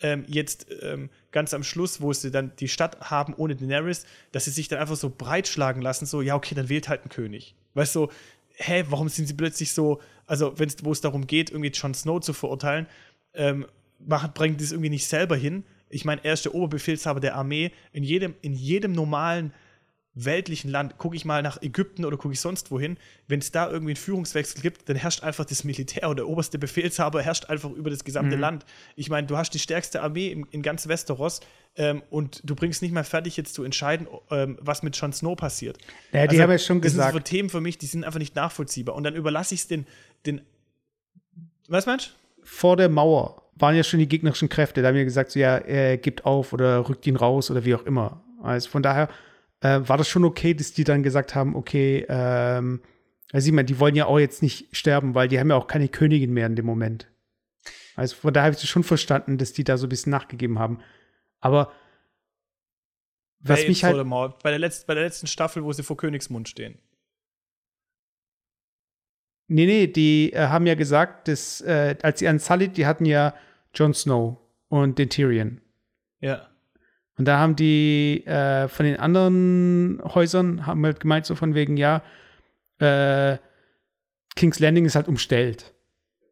ähm, 0.01 0.25
jetzt 0.27 0.67
ähm, 0.83 1.11
ganz 1.31 1.55
am 1.55 1.63
Schluss, 1.63 2.01
wo 2.01 2.13
sie 2.13 2.31
dann 2.31 2.53
die 2.59 2.69
Stadt 2.69 3.11
haben 3.11 3.35
ohne 3.35 3.55
Daenerys, 3.55 4.05
dass 4.33 4.47
sie 4.47 4.51
sich 4.51 4.69
dann 4.69 4.79
einfach 4.79 4.97
so 4.97 5.11
breitschlagen 5.11 5.83
lassen, 5.83 6.07
so, 6.07 6.23
ja, 6.23 6.35
okay, 6.35 6.55
dann 6.55 6.69
wählt 6.69 6.89
halt 6.89 7.03
einen 7.03 7.11
König. 7.11 7.55
Weißt 7.75 7.95
du, 7.95 8.01
so, 8.07 8.13
hä, 8.57 8.85
warum 8.89 9.09
sind 9.09 9.27
sie 9.27 9.35
plötzlich 9.35 9.73
so, 9.73 10.01
also 10.33 10.55
wo 10.83 10.93
es 10.93 11.03
darum 11.03 11.27
geht, 11.27 11.51
irgendwie 11.51 11.69
Jon 11.69 11.93
Snow 11.93 12.19
zu 12.19 12.33
verurteilen, 12.33 12.87
ähm, 13.35 13.67
machen, 13.99 14.31
bringen 14.33 14.57
die 14.57 14.65
es 14.65 14.73
irgendwie 14.73 14.89
nicht 14.89 15.07
selber 15.07 15.37
hin. 15.37 15.63
Ich 15.91 16.07
meine, 16.07 16.25
er 16.25 16.33
ist 16.33 16.47
der 16.47 16.55
Oberbefehlshaber 16.55 17.21
der 17.21 17.37
Armee. 17.37 17.71
In 17.93 18.03
jedem, 18.03 18.35
in 18.41 18.55
jedem 18.55 18.93
normalen 18.93 19.53
weltlichen 20.15 20.71
Land, 20.71 20.97
gucke 20.99 21.17
ich 21.17 21.25
mal 21.25 21.43
nach 21.43 21.61
Ägypten 21.63 22.05
oder 22.05 22.17
gucke 22.17 22.35
ich 22.35 22.41
sonst 22.41 22.71
wohin, 22.71 22.99
wenn 23.29 23.41
es 23.41 23.51
da 23.51 23.71
irgendwie 23.71 23.93
einen 23.93 23.97
Führungswechsel 23.97 24.61
gibt, 24.61 24.89
dann 24.89 24.97
herrscht 24.97 25.23
einfach 25.23 25.45
das 25.45 25.65
Militär 25.65 26.09
oder 26.09 26.17
der 26.17 26.29
oberste 26.29 26.59
Befehlshaber 26.59 27.23
herrscht 27.23 27.47
einfach 27.47 27.71
über 27.71 27.89
das 27.89 28.05
gesamte 28.05 28.37
mhm. 28.37 28.43
Land. 28.43 28.67
Ich 28.97 29.09
meine, 29.09 29.27
du 29.27 29.37
hast 29.37 29.55
die 29.55 29.59
stärkste 29.59 30.03
Armee 30.03 30.29
in, 30.29 30.47
in 30.51 30.63
ganz 30.63 30.87
Westeros 30.87 31.41
ähm, 31.77 32.03
und 32.11 32.43
du 32.45 32.55
bringst 32.55 32.83
nicht 32.83 32.93
mal 32.93 33.05
fertig, 33.05 33.39
jetzt 33.39 33.55
zu 33.55 33.65
entscheiden, 33.65 34.07
ähm, 34.31 34.59
was 34.61 34.83
mit 34.83 34.95
Jon 34.97 35.15
Snow 35.15 35.35
passiert. 35.35 35.79
Ja, 36.13 36.27
die 36.27 36.31
also, 36.31 36.43
haben 36.43 36.51
ja 36.51 36.59
schon 36.59 36.81
gesagt. 36.83 37.09
Das 37.09 37.13
sind 37.15 37.27
so 37.27 37.31
Themen 37.31 37.49
für 37.49 37.63
mich, 37.63 37.79
die 37.79 37.87
sind 37.87 38.05
einfach 38.05 38.19
nicht 38.19 38.37
nachvollziehbar. 38.37 38.95
Und 38.95 39.05
dann 39.05 39.15
überlasse 39.15 39.55
ich 39.55 39.63
es 39.63 39.69
den, 39.69 39.87
den. 40.27 40.43
Was 41.69 41.87
meinst 41.87 42.09
du? 42.09 42.11
Vor 42.45 42.77
der 42.77 42.89
Mauer 42.89 43.43
waren 43.55 43.77
ja 43.77 43.85
schon 43.85 44.01
die 44.01 44.09
gegnerischen 44.09 44.49
Kräfte. 44.49 44.83
Da 44.83 44.89
haben 44.89 44.97
wir 44.97 45.05
gesagt, 45.05 45.31
so, 45.31 45.39
ja, 45.39 45.57
er 45.57 45.97
gibt 45.97 46.25
auf 46.25 46.53
oder 46.53 46.89
rückt 46.89 47.07
ihn 47.07 47.17
raus 47.17 47.51
oder 47.51 47.65
wie 47.65 47.75
auch 47.75 47.85
immer. 47.85 48.23
Also 48.43 48.69
von 48.69 48.83
daher 48.83 49.09
äh, 49.61 49.81
war 49.85 49.97
das 49.97 50.09
schon 50.09 50.25
okay, 50.25 50.55
dass 50.55 50.73
die 50.73 50.85
dann 50.85 51.03
gesagt 51.03 51.35
haben, 51.35 51.55
okay, 51.55 52.05
ähm, 52.09 52.83
also 53.33 53.47
ich 53.47 53.53
meine, 53.53 53.67
die 53.67 53.79
wollen 53.79 53.95
ja 53.95 54.07
auch 54.07 54.19
jetzt 54.19 54.43
nicht 54.43 54.77
sterben, 54.77 55.15
weil 55.15 55.29
die 55.29 55.39
haben 55.39 55.51
ja 55.51 55.57
auch 55.57 55.67
keine 55.67 55.89
Königin 55.89 56.33
mehr 56.33 56.47
in 56.47 56.57
dem 56.57 56.67
Moment. 56.67 57.09
Also 57.95 58.17
von 58.17 58.33
daher 58.33 58.53
habe 58.53 58.57
ich 58.61 58.69
schon 58.69 58.85
verstanden, 58.85 59.39
dass 59.39 59.53
die 59.53 59.65
da 59.65 59.77
so 59.77 59.87
ein 59.87 59.89
bisschen 59.89 60.11
nachgegeben 60.11 60.59
haben. 60.59 60.81
Aber 61.41 61.73
was 63.39 63.63
bei 63.63 63.69
mich 63.69 63.85
halt 63.85 63.97
bei 64.43 64.51
der, 64.51 64.59
letzten, 64.59 64.87
bei 64.87 64.95
der 64.95 65.05
letzten 65.05 65.27
Staffel, 65.27 65.65
wo 65.65 65.73
sie 65.73 65.83
vor 65.83 65.97
Königsmund 65.97 66.49
stehen. 66.49 66.79
Nee, 69.53 69.67
nee, 69.67 69.87
die 69.87 70.33
äh, 70.33 70.47
haben 70.47 70.67
ja 70.67 70.75
gesagt, 70.75 71.29
dass, 71.29 71.61
äh, 71.61 71.97
als 72.03 72.21
sie 72.21 72.29
an 72.29 72.39
Sully, 72.39 72.69
die 72.69 72.87
hatten 72.87 73.05
ja 73.05 73.35
Jon 73.75 73.93
Snow 73.93 74.39
und 74.69 74.99
den 74.99 75.11
Tyrion. 75.11 75.61
Ja. 76.21 76.49
Und 77.19 77.27
da 77.27 77.39
haben 77.39 77.55
die 77.57 78.25
äh, 78.27 78.69
von 78.69 78.87
den 78.87 78.97
anderen 78.97 80.01
Häusern 80.03 80.67
haben 80.67 80.85
halt 80.85 81.01
gemeint, 81.01 81.27
so 81.27 81.35
von 81.35 81.55
wegen, 81.55 81.77
ja, 81.77 82.03
äh, 82.79 83.37
King's 84.35 84.59
Landing 84.59 84.87
ist 84.87 84.95
halt 84.95 85.09
umstellt. 85.09 85.75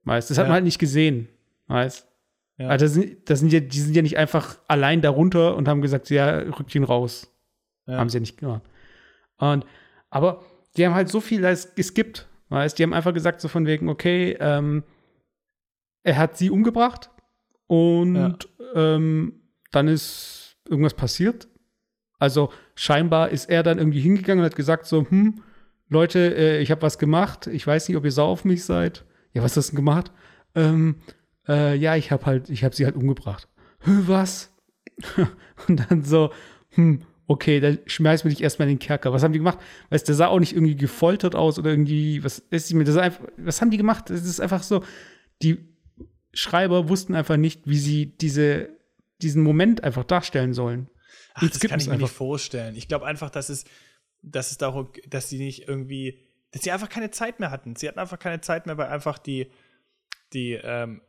Weißt, 0.04 0.30
das 0.30 0.38
hat 0.38 0.44
ja. 0.44 0.48
man 0.48 0.54
halt 0.54 0.64
nicht 0.64 0.78
gesehen. 0.78 1.28
Weißt. 1.66 2.08
Ja. 2.56 2.68
Also 2.68 2.86
das 2.86 2.94
sind, 2.94 3.30
das 3.30 3.40
sind 3.40 3.52
ja, 3.52 3.60
die 3.60 3.80
sind 3.80 3.94
ja 3.94 4.02
nicht 4.02 4.16
einfach 4.16 4.58
allein 4.66 5.02
darunter 5.02 5.56
und 5.56 5.68
haben 5.68 5.82
gesagt, 5.82 6.08
ja, 6.08 6.38
rückt 6.38 6.74
ihn 6.74 6.84
raus. 6.84 7.30
Ja. 7.86 7.98
Haben 7.98 8.08
sie 8.08 8.16
ja 8.16 8.20
nicht 8.20 8.38
gemacht. 8.38 8.62
Und, 9.36 9.66
aber 10.08 10.42
die 10.76 10.86
haben 10.86 10.94
halt 10.94 11.10
so 11.10 11.20
viel 11.20 11.44
als 11.44 11.74
geskippt. 11.74 12.26
Weißt, 12.50 12.78
die 12.78 12.83
haben 12.83 12.92
einfach 12.92 13.14
gesagt, 13.14 13.40
so 13.40 13.49
von 13.49 13.66
wegen, 13.66 13.88
okay, 13.88 14.37
ähm, 14.40 14.83
er 16.02 16.19
hat 16.19 16.37
sie 16.37 16.50
umgebracht 16.50 17.11
und 17.66 18.49
ähm, 18.75 19.40
dann 19.71 19.88
ist 19.88 20.57
irgendwas 20.69 20.95
passiert. 20.95 21.49
Also 22.19 22.52
scheinbar 22.75 23.30
ist 23.30 23.49
er 23.49 23.62
dann 23.62 23.78
irgendwie 23.78 24.00
hingegangen 24.00 24.42
und 24.42 24.47
hat 24.50 24.57
gesagt 24.57 24.87
so, 24.87 25.07
hm, 25.09 25.42
Leute, 25.88 26.37
äh, 26.37 26.61
ich 26.61 26.71
habe 26.71 26.83
was 26.83 26.99
gemacht. 26.99 27.47
Ich 27.47 27.66
weiß 27.66 27.88
nicht, 27.88 27.96
ob 27.96 28.05
ihr 28.05 28.12
sauer 28.12 28.29
auf 28.29 28.44
mich 28.44 28.64
seid. 28.64 29.05
Ja, 29.33 29.42
was 29.42 29.57
hast 29.57 29.68
du 29.68 29.77
denn 29.77 29.85
gemacht? 29.85 30.12
Ähm, 30.55 30.96
äh, 31.48 31.77
ja, 31.77 31.96
ich 31.96 32.11
habe 32.11 32.27
halt, 32.27 32.51
ich 32.51 32.64
habe 32.64 32.74
sie 32.74 32.85
halt 32.85 32.96
umgebracht. 32.96 33.48
Was? 33.85 34.53
und 35.68 35.90
dann 35.90 36.05
so, 36.05 36.31
hm, 36.70 37.03
okay, 37.31 37.61
dann 37.61 37.79
schmeißen 37.87 38.29
wir 38.29 38.35
dich 38.35 38.43
erstmal 38.43 38.69
in 38.69 38.75
den 38.75 38.81
Kerker. 38.81 39.12
Was 39.12 39.23
haben 39.23 39.33
die 39.33 39.38
gemacht? 39.38 39.59
Weißt 39.90 40.05
du, 40.05 40.11
der 40.11 40.16
sah 40.16 40.27
auch 40.27 40.40
nicht 40.40 40.53
irgendwie 40.53 40.75
gefoltert 40.75 41.37
aus 41.37 41.61
oder 41.61 41.71
irgendwie, 41.71 42.25
was 42.25 42.40
ist 42.51 42.75
mir, 42.75 42.83
das 42.83 42.97
einfach, 42.97 43.21
was 43.37 43.61
haben 43.61 43.71
die 43.71 43.77
gemacht? 43.77 44.11
Das 44.11 44.25
ist 44.25 44.40
einfach 44.40 44.64
so, 44.64 44.83
die 45.40 45.59
Schreiber 46.33 46.88
wussten 46.88 47.14
einfach 47.14 47.37
nicht, 47.37 47.62
wie 47.66 47.79
sie 47.79 48.07
diese 48.07 48.71
diesen 49.23 49.43
Moment 49.43 49.85
einfach 49.85 50.03
darstellen 50.03 50.55
sollen. 50.55 50.88
Ach, 51.35 51.49
das 51.49 51.61
kann 51.61 51.79
ich 51.79 51.87
mir 51.87 51.99
nicht 51.99 52.12
vorstellen. 52.12 52.75
Ich 52.75 52.88
glaube 52.88 53.07
einfach, 53.07 53.31
dass 53.31 53.49
es, 53.49 53.64
dass 54.23 54.51
es 54.51 54.59
darum, 54.59 54.90
dass 55.09 55.29
sie 55.29 55.38
nicht 55.38 55.69
irgendwie, 55.69 56.19
dass 56.51 56.62
sie 56.62 56.73
einfach 56.73 56.88
keine 56.88 57.11
Zeit 57.12 57.38
mehr 57.38 57.53
hatten. 57.53 57.77
Sie 57.77 57.87
hatten 57.87 58.01
einfach 58.01 58.19
keine 58.19 58.40
Zeit 58.40 58.66
mehr, 58.66 58.77
weil 58.77 58.88
einfach 58.88 59.19
die, 59.19 59.51
die, 60.33 60.59
ähm, 60.62 61.03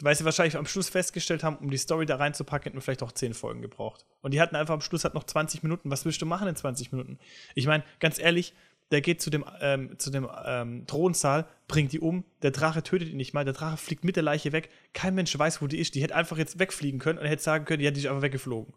weil 0.00 0.14
sie 0.14 0.24
wahrscheinlich 0.24 0.56
am 0.56 0.66
Schluss 0.66 0.88
festgestellt 0.88 1.42
haben, 1.42 1.56
um 1.56 1.70
die 1.70 1.76
Story 1.76 2.06
da 2.06 2.16
reinzupacken, 2.16 2.64
hätten 2.64 2.76
wir 2.76 2.82
vielleicht 2.82 3.02
auch 3.02 3.12
zehn 3.12 3.34
Folgen 3.34 3.62
gebraucht. 3.62 4.06
Und 4.22 4.32
die 4.32 4.40
hatten 4.40 4.56
einfach 4.56 4.74
am 4.74 4.80
Schluss 4.80 5.04
halt 5.04 5.14
noch 5.14 5.24
20 5.24 5.62
Minuten. 5.62 5.90
Was 5.90 6.04
willst 6.04 6.22
du 6.22 6.26
machen 6.26 6.48
in 6.48 6.56
20 6.56 6.92
Minuten? 6.92 7.18
Ich 7.54 7.66
meine, 7.66 7.84
ganz 8.00 8.18
ehrlich, 8.18 8.54
der 8.90 9.00
geht 9.00 9.22
zu 9.22 9.30
dem, 9.30 9.44
ähm, 9.60 9.98
zu 9.98 10.10
dem 10.10 10.28
ähm, 10.44 10.86
Thronsaal, 10.86 11.46
bringt 11.66 11.92
die 11.92 12.00
um, 12.00 12.24
der 12.42 12.50
Drache 12.50 12.82
tötet 12.82 13.08
ihn 13.08 13.16
nicht 13.16 13.32
mal, 13.32 13.44
der 13.44 13.54
Drache 13.54 13.78
fliegt 13.78 14.04
mit 14.04 14.16
der 14.16 14.22
Leiche 14.22 14.52
weg. 14.52 14.68
Kein 14.92 15.14
Mensch 15.14 15.36
weiß, 15.36 15.62
wo 15.62 15.66
die 15.66 15.78
ist. 15.78 15.94
Die 15.94 16.02
hätte 16.02 16.14
einfach 16.14 16.36
jetzt 16.36 16.58
wegfliegen 16.58 17.00
können 17.00 17.18
und 17.18 17.26
hätte 17.26 17.42
sagen 17.42 17.64
können, 17.64 17.82
ja, 17.82 17.90
die 17.90 18.00
ist 18.00 18.06
einfach 18.06 18.22
weggeflogen. 18.22 18.74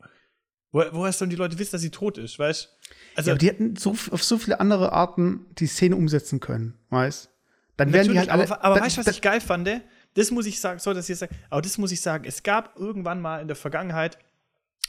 Wo, 0.72 0.84
woher 0.92 1.12
sollen 1.12 1.30
die 1.30 1.36
Leute 1.36 1.60
wissen, 1.60 1.74
dass 1.74 1.82
sie 1.82 1.92
tot 1.92 2.18
ist, 2.18 2.40
weißt 2.40 2.78
Also, 3.16 3.32
ja, 3.32 3.38
die 3.38 3.48
hätten 3.48 3.76
so, 3.76 3.92
auf 3.92 4.24
so 4.24 4.38
viele 4.38 4.60
andere 4.60 4.94
Arten 4.94 5.46
die 5.58 5.68
Szene 5.68 5.96
umsetzen 5.96 6.40
können, 6.40 6.76
weißt 6.90 7.30
Dann 7.78 7.92
werden 7.92 8.14
die 8.14 8.20
halt 8.20 8.30
alle. 8.30 8.44
Aber, 8.44 8.64
aber 8.64 8.80
weißt 8.82 8.98
du, 8.98 9.02
was 9.02 9.08
ich 9.08 9.22
geil 9.22 9.42
fand? 9.42 9.68
Das 10.16 10.32
muss 10.32 10.46
ich 10.46 10.60
sagen, 10.60 10.80
soll 10.80 10.94
das 10.94 11.08
jetzt 11.08 11.20
sagen, 11.20 11.36
aber 11.50 11.62
das 11.62 11.78
muss 11.78 11.92
ich 11.92 12.02
sagen. 12.02 12.26
Es 12.26 12.42
gab 12.42 12.78
irgendwann 12.78 13.22
mal 13.22 13.42
in 13.42 13.48
der 13.48 13.56
Vergangenheit 13.56 14.18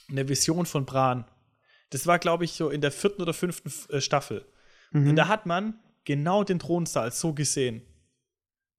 eine 0.08 0.28
Vision 0.28 0.66
von 0.66 0.86
Bran. 0.86 1.24
Das 1.90 2.06
war, 2.06 2.18
glaube 2.18 2.44
ich, 2.44 2.52
so 2.52 2.70
in 2.70 2.80
der 2.80 2.92
vierten 2.92 3.22
oder 3.22 3.34
fünften 3.34 3.70
äh, 3.92 4.00
Staffel. 4.00 4.46
Mhm. 4.92 5.10
Und 5.10 5.16
da 5.16 5.28
hat 5.28 5.44
man 5.46 5.78
genau 6.04 6.44
den 6.44 6.58
Thronsaal 6.58 7.12
so 7.12 7.34
gesehen. 7.34 7.82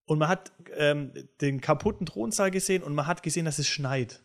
Und 0.06 0.20
man 0.20 0.30
hat 0.30 0.54
ähm, 0.76 1.12
den 1.42 1.60
kaputten 1.60 2.06
Thronsaal 2.06 2.50
gesehen 2.50 2.82
und 2.82 2.96
man 2.96 3.08
hat 3.08 3.24
gesehen, 3.24 3.46
dass 3.46 3.60
es 3.60 3.68
schneit. 3.68 4.22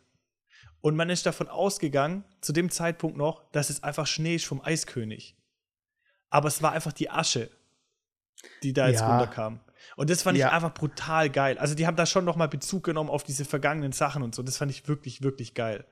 Und 0.81 0.97
man 0.97 1.11
ist 1.11 1.27
davon 1.27 1.49
ausgegangen, 1.49 2.25
zu 2.41 2.53
dem 2.53 2.71
Zeitpunkt 2.71 3.17
noch, 3.17 3.51
dass 3.51 3.69
es 3.69 3.83
einfach 3.83 4.07
Schnee 4.07 4.37
ist 4.37 4.45
vom 4.45 4.61
Eiskönig. 4.61 5.37
Aber 6.31 6.49
es 6.49 6.63
war 6.63 6.73
einfach 6.73 6.93
die 6.93 7.11
Asche, 7.11 7.51
die 8.63 8.73
da 8.73 8.89
jetzt 8.89 9.01
ja. 9.01 9.09
runterkam. 9.09 9.61
Und 9.97 10.11
das 10.11 10.23
fand 10.23 10.39
ja. 10.39 10.49
ich 10.49 10.53
einfach 10.53 10.75
brutal 10.75 11.31
geil. 11.31 11.59
Also 11.59 11.75
die 11.75 11.87
haben 11.87 11.97
da 11.97 12.07
schon 12.07 12.25
noch 12.25 12.37
mal 12.37 12.49
Bezug 12.49 12.85
genommen 12.85 13.11
auf 13.11 13.25
diese 13.25 13.45
vergangenen 13.45 13.93
Sachen 13.93 14.23
und 14.23 14.35
so. 14.35 14.43
Das 14.43 14.57
fand 14.57 14.71
ich 14.71 14.89
wirklich, 14.89 15.23
wirklich 15.23 15.55
geil. 15.55 15.85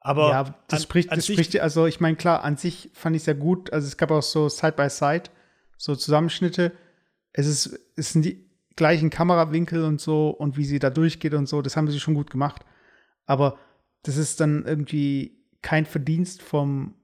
Aber 0.00 0.30
ja, 0.30 0.54
das 0.68 0.80
an, 0.80 0.82
spricht, 0.84 1.12
das 1.12 1.26
spricht, 1.26 1.58
also 1.60 1.86
ich 1.86 2.00
meine, 2.00 2.16
klar, 2.16 2.44
an 2.44 2.56
sich 2.56 2.90
fand 2.94 3.16
ich 3.16 3.22
es 3.22 3.26
ja 3.26 3.32
gut. 3.32 3.72
Also 3.72 3.86
es 3.86 3.96
gab 3.96 4.10
auch 4.10 4.22
so 4.22 4.48
Side 4.48 4.72
by 4.72 4.88
Side, 4.88 5.24
so 5.76 5.96
Zusammenschnitte. 5.96 6.72
Es 7.32 7.46
ist, 7.46 7.78
es 7.96 8.12
sind 8.12 8.24
die 8.24 8.48
gleichen 8.76 9.10
Kamerawinkel 9.10 9.84
und 9.84 10.00
so 10.00 10.30
und 10.30 10.56
wie 10.56 10.64
sie 10.64 10.78
da 10.78 10.90
durchgeht 10.90 11.34
und 11.34 11.46
so, 11.46 11.62
das 11.62 11.76
haben 11.76 11.90
sie 11.90 12.00
schon 12.00 12.14
gut 12.14 12.30
gemacht. 12.30 12.64
Aber 13.26 13.58
das 14.04 14.16
ist 14.16 14.40
dann 14.40 14.64
irgendwie 14.64 15.44
kein 15.60 15.84
Verdienst 15.84 16.42
vom, 16.42 16.94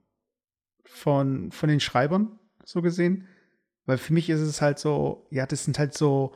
von, 0.85 1.51
von 1.51 1.69
den 1.69 1.81
Schreibern, 1.81 2.39
so 2.65 2.81
gesehen. 2.81 3.27
Weil 3.87 3.99
für 3.99 4.13
mich 4.13 4.31
ist 4.31 4.41
es 4.41 4.61
halt 4.61 4.79
so, 4.79 5.27
ja, 5.31 5.47
das 5.47 5.65
sind 5.65 5.79
halt 5.79 5.95
so 5.95 6.35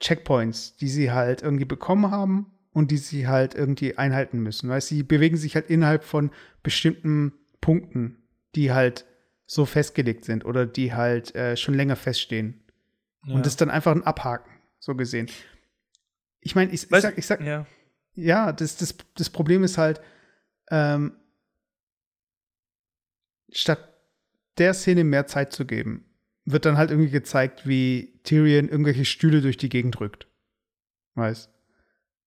Checkpoints, 0.00 0.76
die 0.76 0.88
sie 0.88 1.12
halt 1.12 1.42
irgendwie 1.42 1.66
bekommen 1.66 2.10
haben 2.10 2.46
und 2.72 2.90
die 2.90 2.96
sie 2.96 3.28
halt 3.28 3.54
irgendwie 3.54 3.98
einhalten 3.98 4.40
müssen. 4.40 4.68
Weil 4.70 4.80
sie 4.80 5.02
bewegen 5.02 5.36
sich 5.36 5.54
halt 5.54 5.68
innerhalb 5.68 6.04
von 6.04 6.30
bestimmten 6.62 7.32
Punkten, 7.60 8.16
die 8.54 8.72
halt 8.72 9.04
so 9.46 9.66
festgelegt 9.66 10.24
sind 10.24 10.44
oder 10.44 10.64
die 10.64 10.94
halt 10.94 11.34
äh, 11.34 11.56
schon 11.56 11.74
länger 11.74 11.96
feststehen. 11.96 12.62
Ja. 13.26 13.34
Und 13.34 13.44
das 13.44 13.54
ist 13.54 13.60
dann 13.60 13.70
einfach 13.70 13.92
ein 13.92 14.04
Abhaken, 14.04 14.50
so 14.78 14.94
gesehen. 14.94 15.28
Ich 16.40 16.54
meine, 16.54 16.70
ich, 16.70 16.90
ich, 16.90 17.00
sag, 17.00 17.18
ich 17.18 17.26
sag, 17.26 17.40
ja, 17.42 17.66
ja 18.14 18.52
das, 18.52 18.76
das, 18.76 18.94
das 19.16 19.28
Problem 19.28 19.64
ist 19.64 19.76
halt, 19.76 20.00
ähm, 20.70 21.16
statt 23.52 23.88
der 24.58 24.72
Szene 24.74 25.04
mehr 25.04 25.26
Zeit 25.26 25.52
zu 25.52 25.66
geben, 25.66 26.04
wird 26.44 26.64
dann 26.64 26.76
halt 26.76 26.90
irgendwie 26.90 27.10
gezeigt, 27.10 27.66
wie 27.66 28.20
Tyrion 28.24 28.68
irgendwelche 28.68 29.04
Stühle 29.04 29.40
durch 29.40 29.56
die 29.56 29.68
Gegend 29.68 29.98
drückt. 29.98 30.26
Weißt 31.14 31.50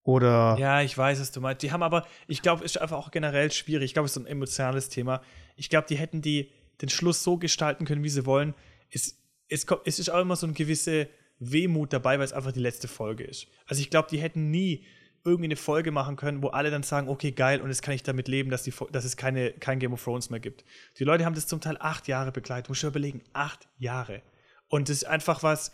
oder. 0.04 0.58
Ja, 0.60 0.82
ich 0.82 0.98
weiß 0.98 1.20
es, 1.20 1.32
du 1.32 1.42
meinst. 1.42 1.64
Die 1.64 1.72
haben 1.72 1.84
aber, 1.84 2.06
ich 2.28 2.42
glaube, 2.42 2.64
es 2.66 2.76
ist 2.76 2.82
einfach 2.82 2.98
auch 2.98 3.12
generell 3.12 3.52
schwierig. 3.52 3.86
Ich 3.86 3.94
glaube, 3.94 4.06
es 4.08 4.16
ist 4.16 4.22
ein 4.22 4.28
emotionales 4.28 4.90
Thema. 4.90 5.22
Ich 5.56 5.70
glaube, 5.70 5.88
die 5.88 5.96
hätten 5.96 6.22
die, 6.22 6.52
den 6.82 6.90
Schluss 6.90 7.24
so 7.24 7.38
gestalten 7.38 7.86
können, 7.86 8.04
wie 8.04 8.10
sie 8.10 8.26
wollen. 8.26 8.54
Es, 8.90 9.18
es, 9.48 9.66
es 9.86 10.00
ist 10.00 10.10
auch 10.10 10.20
immer 10.20 10.36
so 10.36 10.46
eine 10.46 10.54
gewisse 10.54 11.08
Wehmut 11.40 11.94
dabei, 11.94 12.18
weil 12.20 12.26
es 12.26 12.34
einfach 12.34 12.52
die 12.52 12.60
letzte 12.60 12.88
Folge 12.88 13.24
ist. 13.24 13.48
Also 13.66 13.82
ich 13.82 13.90
glaube, 13.90 14.10
die 14.12 14.20
hätten 14.20 14.52
nie 14.52 14.84
irgendwie 15.26 15.46
eine 15.46 15.56
Folge 15.56 15.92
machen 15.92 16.16
können, 16.16 16.44
wo 16.44 16.50
alle 16.50 16.70
dann 16.70 16.84
sagen, 16.84 17.08
okay, 17.08 17.32
geil, 17.32 17.62
und 17.62 17.70
jetzt 17.70 17.82
kann 17.82 17.94
ich 17.94 18.04
damit 18.04 18.28
leben, 18.28 18.50
dass, 18.50 18.64
die, 18.64 18.74
dass 18.92 19.06
es 19.06 19.16
keine, 19.16 19.52
kein 19.52 19.80
Game 19.80 19.94
of 19.94 20.04
Thrones 20.04 20.30
mehr 20.30 20.40
gibt. 20.40 20.66
Die 21.00 21.04
Leute 21.04 21.26
haben 21.26 21.36
das 21.36 21.48
zum 21.48 21.62
Teil 21.62 21.78
acht 21.80 22.08
Jahre 22.08 22.32
begleitet. 22.32 22.70
Muss 22.70 22.80
ich 22.80 22.84
überlegen, 22.84 23.22
acht 23.32 23.68
Jahre. 23.78 24.22
Und 24.68 24.90
das 24.90 24.98
ist 24.98 25.06
einfach 25.06 25.44
was, 25.44 25.72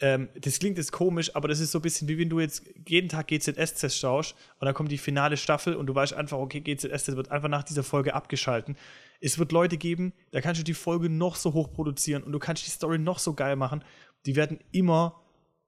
ähm, 0.00 0.28
das 0.40 0.58
klingt 0.60 0.78
jetzt 0.78 0.92
komisch, 0.92 1.34
aber 1.34 1.48
das 1.48 1.58
ist 1.58 1.72
so 1.72 1.78
ein 1.80 1.82
bisschen 1.82 2.06
wie 2.06 2.18
wenn 2.18 2.28
du 2.28 2.38
jetzt 2.38 2.62
jeden 2.86 3.08
Tag 3.08 3.26
GZSZ 3.26 3.92
schaust 3.92 4.36
und 4.60 4.66
dann 4.66 4.74
kommt 4.74 4.92
die 4.92 4.98
finale 4.98 5.36
Staffel 5.36 5.74
und 5.74 5.86
du 5.86 5.94
weißt 5.94 6.12
einfach, 6.12 6.38
okay, 6.38 6.60
GZSZ 6.60 7.16
wird 7.16 7.32
einfach 7.32 7.48
nach 7.48 7.64
dieser 7.64 7.82
Folge 7.82 8.14
abgeschalten. 8.14 8.76
Es 9.20 9.38
wird 9.38 9.50
Leute 9.50 9.76
geben, 9.76 10.12
da 10.30 10.40
kannst 10.40 10.60
du 10.60 10.64
die 10.64 10.74
Folge 10.74 11.08
noch 11.08 11.34
so 11.34 11.52
hoch 11.52 11.72
produzieren 11.72 12.22
und 12.22 12.30
du 12.30 12.38
kannst 12.38 12.64
die 12.64 12.70
Story 12.70 12.98
noch 12.98 13.18
so 13.18 13.34
geil 13.34 13.56
machen. 13.56 13.82
Die 14.26 14.36
werden 14.36 14.60
immer 14.70 15.20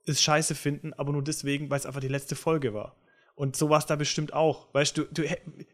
es 0.06 0.22
scheiße 0.22 0.54
finden, 0.54 0.92
aber 0.94 1.12
nur 1.12 1.24
deswegen, 1.24 1.70
weil 1.70 1.78
es 1.78 1.86
einfach 1.86 2.00
die 2.00 2.08
letzte 2.08 2.36
Folge 2.36 2.72
war. 2.72 2.94
Und 3.40 3.56
so 3.56 3.70
war 3.70 3.78
es 3.78 3.86
da 3.86 3.96
bestimmt 3.96 4.34
auch. 4.34 4.68
Weißt 4.74 4.98
du, 4.98 5.04
du, 5.04 5.22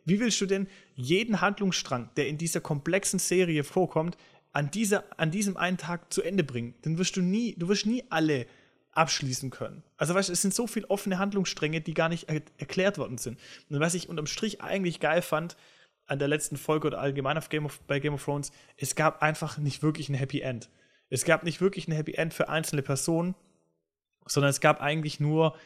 wie 0.04 0.20
willst 0.20 0.40
du 0.40 0.46
denn 0.46 0.68
jeden 0.94 1.40
Handlungsstrang, 1.40 2.10
der 2.16 2.28
in 2.28 2.38
dieser 2.38 2.60
komplexen 2.60 3.18
Serie 3.18 3.64
vorkommt, 3.64 4.16
an, 4.52 4.70
dieser, 4.70 5.02
an 5.16 5.32
diesem 5.32 5.56
einen 5.56 5.76
Tag 5.76 6.12
zu 6.12 6.22
Ende 6.22 6.44
bringen? 6.44 6.76
Dann 6.82 6.96
wirst 6.96 7.16
du 7.16 7.22
nie, 7.22 7.56
du 7.58 7.66
wirst 7.66 7.84
nie 7.84 8.04
alle 8.08 8.46
abschließen 8.92 9.50
können. 9.50 9.82
Also 9.96 10.14
weißt 10.14 10.28
du, 10.28 10.32
es 10.34 10.42
sind 10.42 10.54
so 10.54 10.68
viele 10.68 10.88
offene 10.90 11.18
Handlungsstränge, 11.18 11.80
die 11.80 11.92
gar 11.92 12.08
nicht 12.08 12.28
er 12.28 12.40
erklärt 12.56 12.98
worden 12.98 13.18
sind. 13.18 13.36
Und 13.68 13.80
was 13.80 13.94
ich 13.94 14.08
unterm 14.08 14.28
Strich 14.28 14.60
eigentlich 14.60 15.00
geil 15.00 15.20
fand 15.20 15.56
an 16.06 16.20
der 16.20 16.28
letzten 16.28 16.58
Folge 16.58 16.86
oder 16.86 17.00
allgemein 17.00 17.36
auf 17.36 17.48
Game 17.48 17.66
of, 17.66 17.80
bei 17.88 17.98
Game 17.98 18.14
of 18.14 18.24
Thrones, 18.24 18.52
es 18.76 18.94
gab 18.94 19.22
einfach 19.22 19.58
nicht 19.58 19.82
wirklich 19.82 20.08
ein 20.08 20.14
Happy 20.14 20.40
End. 20.40 20.70
Es 21.10 21.24
gab 21.24 21.42
nicht 21.42 21.60
wirklich 21.60 21.88
ein 21.88 21.92
Happy 21.92 22.14
End 22.14 22.32
für 22.32 22.48
einzelne 22.48 22.82
Personen, 22.82 23.34
sondern 24.24 24.50
es 24.50 24.60
gab 24.60 24.80
eigentlich 24.80 25.18
nur 25.18 25.56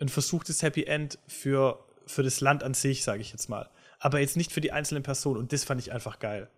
ein 0.00 0.08
versuchtes 0.08 0.62
Happy 0.62 0.84
End 0.84 1.18
für, 1.26 1.84
für 2.06 2.22
das 2.22 2.40
Land 2.40 2.62
an 2.62 2.74
sich, 2.74 3.04
sage 3.04 3.20
ich 3.20 3.30
jetzt 3.32 3.48
mal. 3.48 3.70
Aber 3.98 4.20
jetzt 4.20 4.36
nicht 4.36 4.52
für 4.52 4.60
die 4.60 4.72
einzelnen 4.72 5.02
Personen 5.02 5.38
und 5.38 5.52
das 5.52 5.64
fand 5.64 5.80
ich 5.80 5.92
einfach 5.92 6.18
geil. 6.18 6.48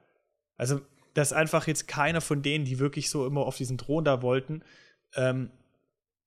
Also, 0.57 0.81
dass 1.15 1.33
einfach 1.33 1.67
jetzt 1.67 1.87
keiner 1.87 2.21
von 2.21 2.43
denen, 2.43 2.65
die 2.65 2.79
wirklich 2.79 3.11
so 3.11 3.27
immer 3.27 3.43
auf 3.43 3.57
diesen 3.57 3.79
Thron 3.79 4.05
da 4.05 4.23
wollten, 4.23 4.63
ähm, 5.15 5.51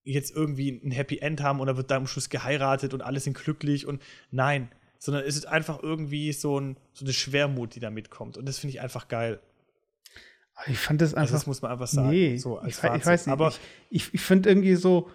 jetzt 0.03 0.33
irgendwie 0.33 0.69
ein 0.83 0.91
Happy 0.91 1.17
End 1.19 1.41
haben 1.41 1.59
oder 1.59 1.75
wird 1.75 1.91
da 1.91 1.97
am 1.97 2.07
Schluss 2.07 2.29
geheiratet 2.29 2.93
und 2.93 3.01
alle 3.01 3.19
sind 3.19 3.37
glücklich 3.37 3.85
und 3.85 4.01
nein, 4.31 4.71
sondern 4.99 5.23
es 5.25 5.35
ist 5.35 5.45
einfach 5.45 5.83
irgendwie 5.83 6.31
so, 6.31 6.59
ein, 6.59 6.77
so 6.93 7.03
eine 7.03 7.13
Schwermut, 7.13 7.75
die 7.75 7.79
da 7.79 7.89
mitkommt 7.89 8.37
und 8.37 8.47
das 8.47 8.59
finde 8.59 8.75
ich 8.75 8.81
einfach 8.81 9.07
geil. 9.07 9.39
Ich 10.65 10.79
fand 10.79 11.01
das 11.01 11.13
einfach. 11.13 11.21
Also 11.21 11.33
das 11.33 11.47
muss 11.47 11.61
man 11.61 11.71
einfach 11.71 11.87
sagen. 11.87 12.09
Nee, 12.09 12.37
so 12.37 12.59
ich, 12.63 12.69
ich, 12.69 12.83
weiß 12.83 13.27
nicht. 13.27 13.31
Aber 13.31 13.53
ich, 13.89 14.11
ich 14.13 14.21
finde 14.21 14.49
irgendwie 14.49 14.75
so, 14.75 15.09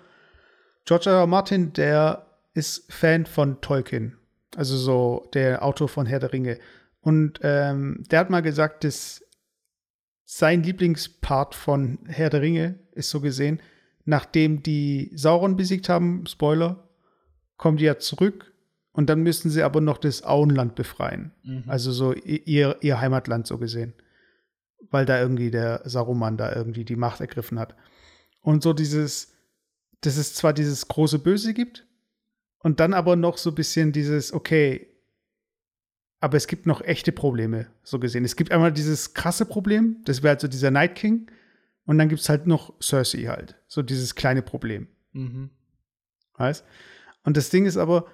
George 0.85 1.11
R. 1.11 1.21
R. 1.21 1.27
Martin, 1.27 1.73
der 1.73 2.27
ist 2.55 2.93
Fan 2.93 3.27
von 3.27 3.61
Tolkien. 3.61 4.17
Also 4.57 4.77
so 4.77 5.29
der 5.33 5.65
Autor 5.65 5.89
von 5.89 6.07
Herr 6.07 6.19
der 6.19 6.33
Ringe. 6.33 6.59
Und 7.01 7.41
ähm, 7.43 8.05
der 8.11 8.21
hat 8.21 8.31
mal 8.31 8.43
gesagt, 8.43 8.85
dass 8.85 9.25
sein 10.25 10.63
Lieblingspart 10.63 11.55
von 11.55 11.99
Herr 12.07 12.31
der 12.31 12.43
Ringe 12.43 12.79
ist 12.93 13.11
so 13.11 13.21
gesehen, 13.21 13.61
nachdem 14.05 14.63
die 14.63 15.11
Sauron 15.15 15.57
besiegt 15.57 15.89
haben, 15.89 16.27
Spoiler, 16.27 16.89
kommen 17.57 17.77
die 17.77 17.85
ja 17.85 17.99
zurück 17.99 18.53
und 18.93 19.09
dann 19.09 19.23
müssen 19.23 19.51
sie 19.51 19.63
aber 19.63 19.81
noch 19.81 19.99
das 19.99 20.23
Auenland 20.23 20.75
befreien. 20.75 21.33
Mhm. 21.43 21.65
Also 21.67 21.93
so 21.93 22.13
ihr, 22.13 22.77
ihr 22.81 23.01
Heimatland 23.01 23.47
so 23.47 23.59
gesehen. 23.59 23.95
Weil 24.91 25.07
da 25.07 25.21
irgendwie 25.21 25.51
der 25.51 25.83
Saruman 25.85 26.37
da 26.37 26.55
irgendwie 26.55 26.85
die 26.85 26.97
Macht 26.97 27.21
ergriffen 27.21 27.59
hat. 27.59 27.75
Und 28.41 28.63
so 28.63 28.73
dieses, 28.73 29.32
dass 30.03 30.17
es 30.17 30.35
zwar 30.35 30.53
dieses 30.53 30.87
große 30.89 31.19
Böse 31.19 31.55
gibt 31.55 31.87
und 32.59 32.79
dann 32.81 32.95
aber 32.95 33.17
noch 33.17 33.39
so 33.39 33.51
ein 33.51 33.55
bisschen 33.55 33.93
dieses, 33.93 34.33
okay, 34.33 34.89
aber 36.21 36.37
es 36.37 36.47
gibt 36.47 36.67
noch 36.67 36.83
echte 36.83 37.11
Probleme, 37.11 37.67
so 37.83 37.99
gesehen. 37.99 38.25
Es 38.25 38.37
gibt 38.37 38.53
einmal 38.53 38.73
dieses 38.73 39.15
krasse 39.15 39.45
Problem, 39.45 39.97
das 40.05 40.23
wäre 40.23 40.31
halt 40.31 40.41
so 40.41 40.47
dieser 40.47 40.71
Night 40.71 40.95
King. 40.95 41.29
Und 41.85 41.99
dann 41.99 42.09
gibt 42.09 42.21
es 42.21 42.29
halt 42.29 42.47
noch 42.47 42.75
Cersei 42.81 43.25
halt. 43.25 43.57
So 43.67 43.83
dieses 43.83 44.15
kleine 44.15 44.41
Problem. 44.41 44.87
Mhm. 45.13 45.51
Weißt? 46.35 46.65
Und 47.25 47.37
das 47.37 47.51
Ding 47.51 47.67
ist 47.67 47.77
aber, 47.77 48.07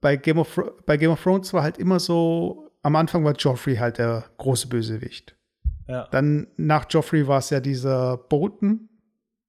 bei 0.00 0.16
Game, 0.16 0.38
of, 0.38 0.60
bei 0.84 0.96
Game 0.96 1.12
of 1.12 1.22
Thrones 1.22 1.52
war 1.52 1.62
halt 1.62 1.78
immer 1.78 2.00
so, 2.00 2.72
am 2.82 2.96
Anfang 2.96 3.24
war 3.24 3.34
Joffrey 3.34 3.76
halt 3.76 3.98
der 3.98 4.24
große 4.38 4.66
Bösewicht. 4.66 5.36
Ja. 5.86 6.08
Dann 6.10 6.48
nach 6.56 6.86
Joffrey 6.90 7.26
war 7.26 7.38
es 7.38 7.50
ja 7.50 7.60
dieser 7.60 8.16
Bolton, 8.16 8.88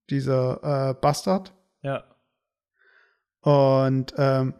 dieser 0.09 0.91
äh, 0.91 0.93
Bastard. 0.93 1.53
Ja. 1.81 2.03
Und 3.41 4.13
ähm, 4.17 4.53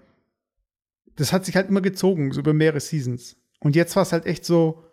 das 1.16 1.34
hat 1.34 1.46
sich 1.46 1.56
halt 1.56 1.70
immer 1.70 1.82
gezogen, 1.82 2.32
so 2.32 2.40
über 2.40 2.54
mehrere 2.54 2.80
Seasons. 2.80 3.36
Und 3.60 3.76
jetzt 3.76 3.96
war 3.96 4.04
es 4.04 4.14
halt 4.14 4.26
echt 4.26 4.46
so, 4.46 4.84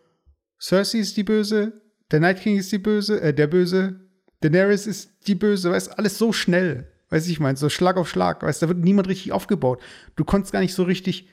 Cersei 0.61 0.99
ist 0.99 1.17
die 1.17 1.25
Böse, 1.25 1.81
der 2.11 2.21
Night 2.21 2.41
King 2.41 2.57
ist 2.57 2.73
die 2.73 2.79
Böse, 2.79 3.21
äh, 3.21 3.35
der 3.35 3.47
Böse, 3.47 4.01
Daenerys 4.41 4.87
ist 4.87 5.27
die 5.27 5.35
Böse, 5.35 5.71
weißt 5.71 5.99
alles 5.99 6.19
so 6.19 6.33
schnell. 6.33 6.91
Weiß 7.09 7.29
ich 7.29 7.41
meine, 7.41 7.57
so 7.57 7.69
Schlag 7.69 7.97
auf 7.97 8.09
Schlag, 8.09 8.43
weißt 8.43 8.63
da 8.63 8.69
wird 8.69 8.79
niemand 8.79 9.09
richtig 9.09 9.33
aufgebaut. 9.33 9.81
Du 10.17 10.25
konntest 10.25 10.53
gar 10.53 10.61
nicht 10.61 10.75
so 10.75 10.83
richtig 10.83 11.29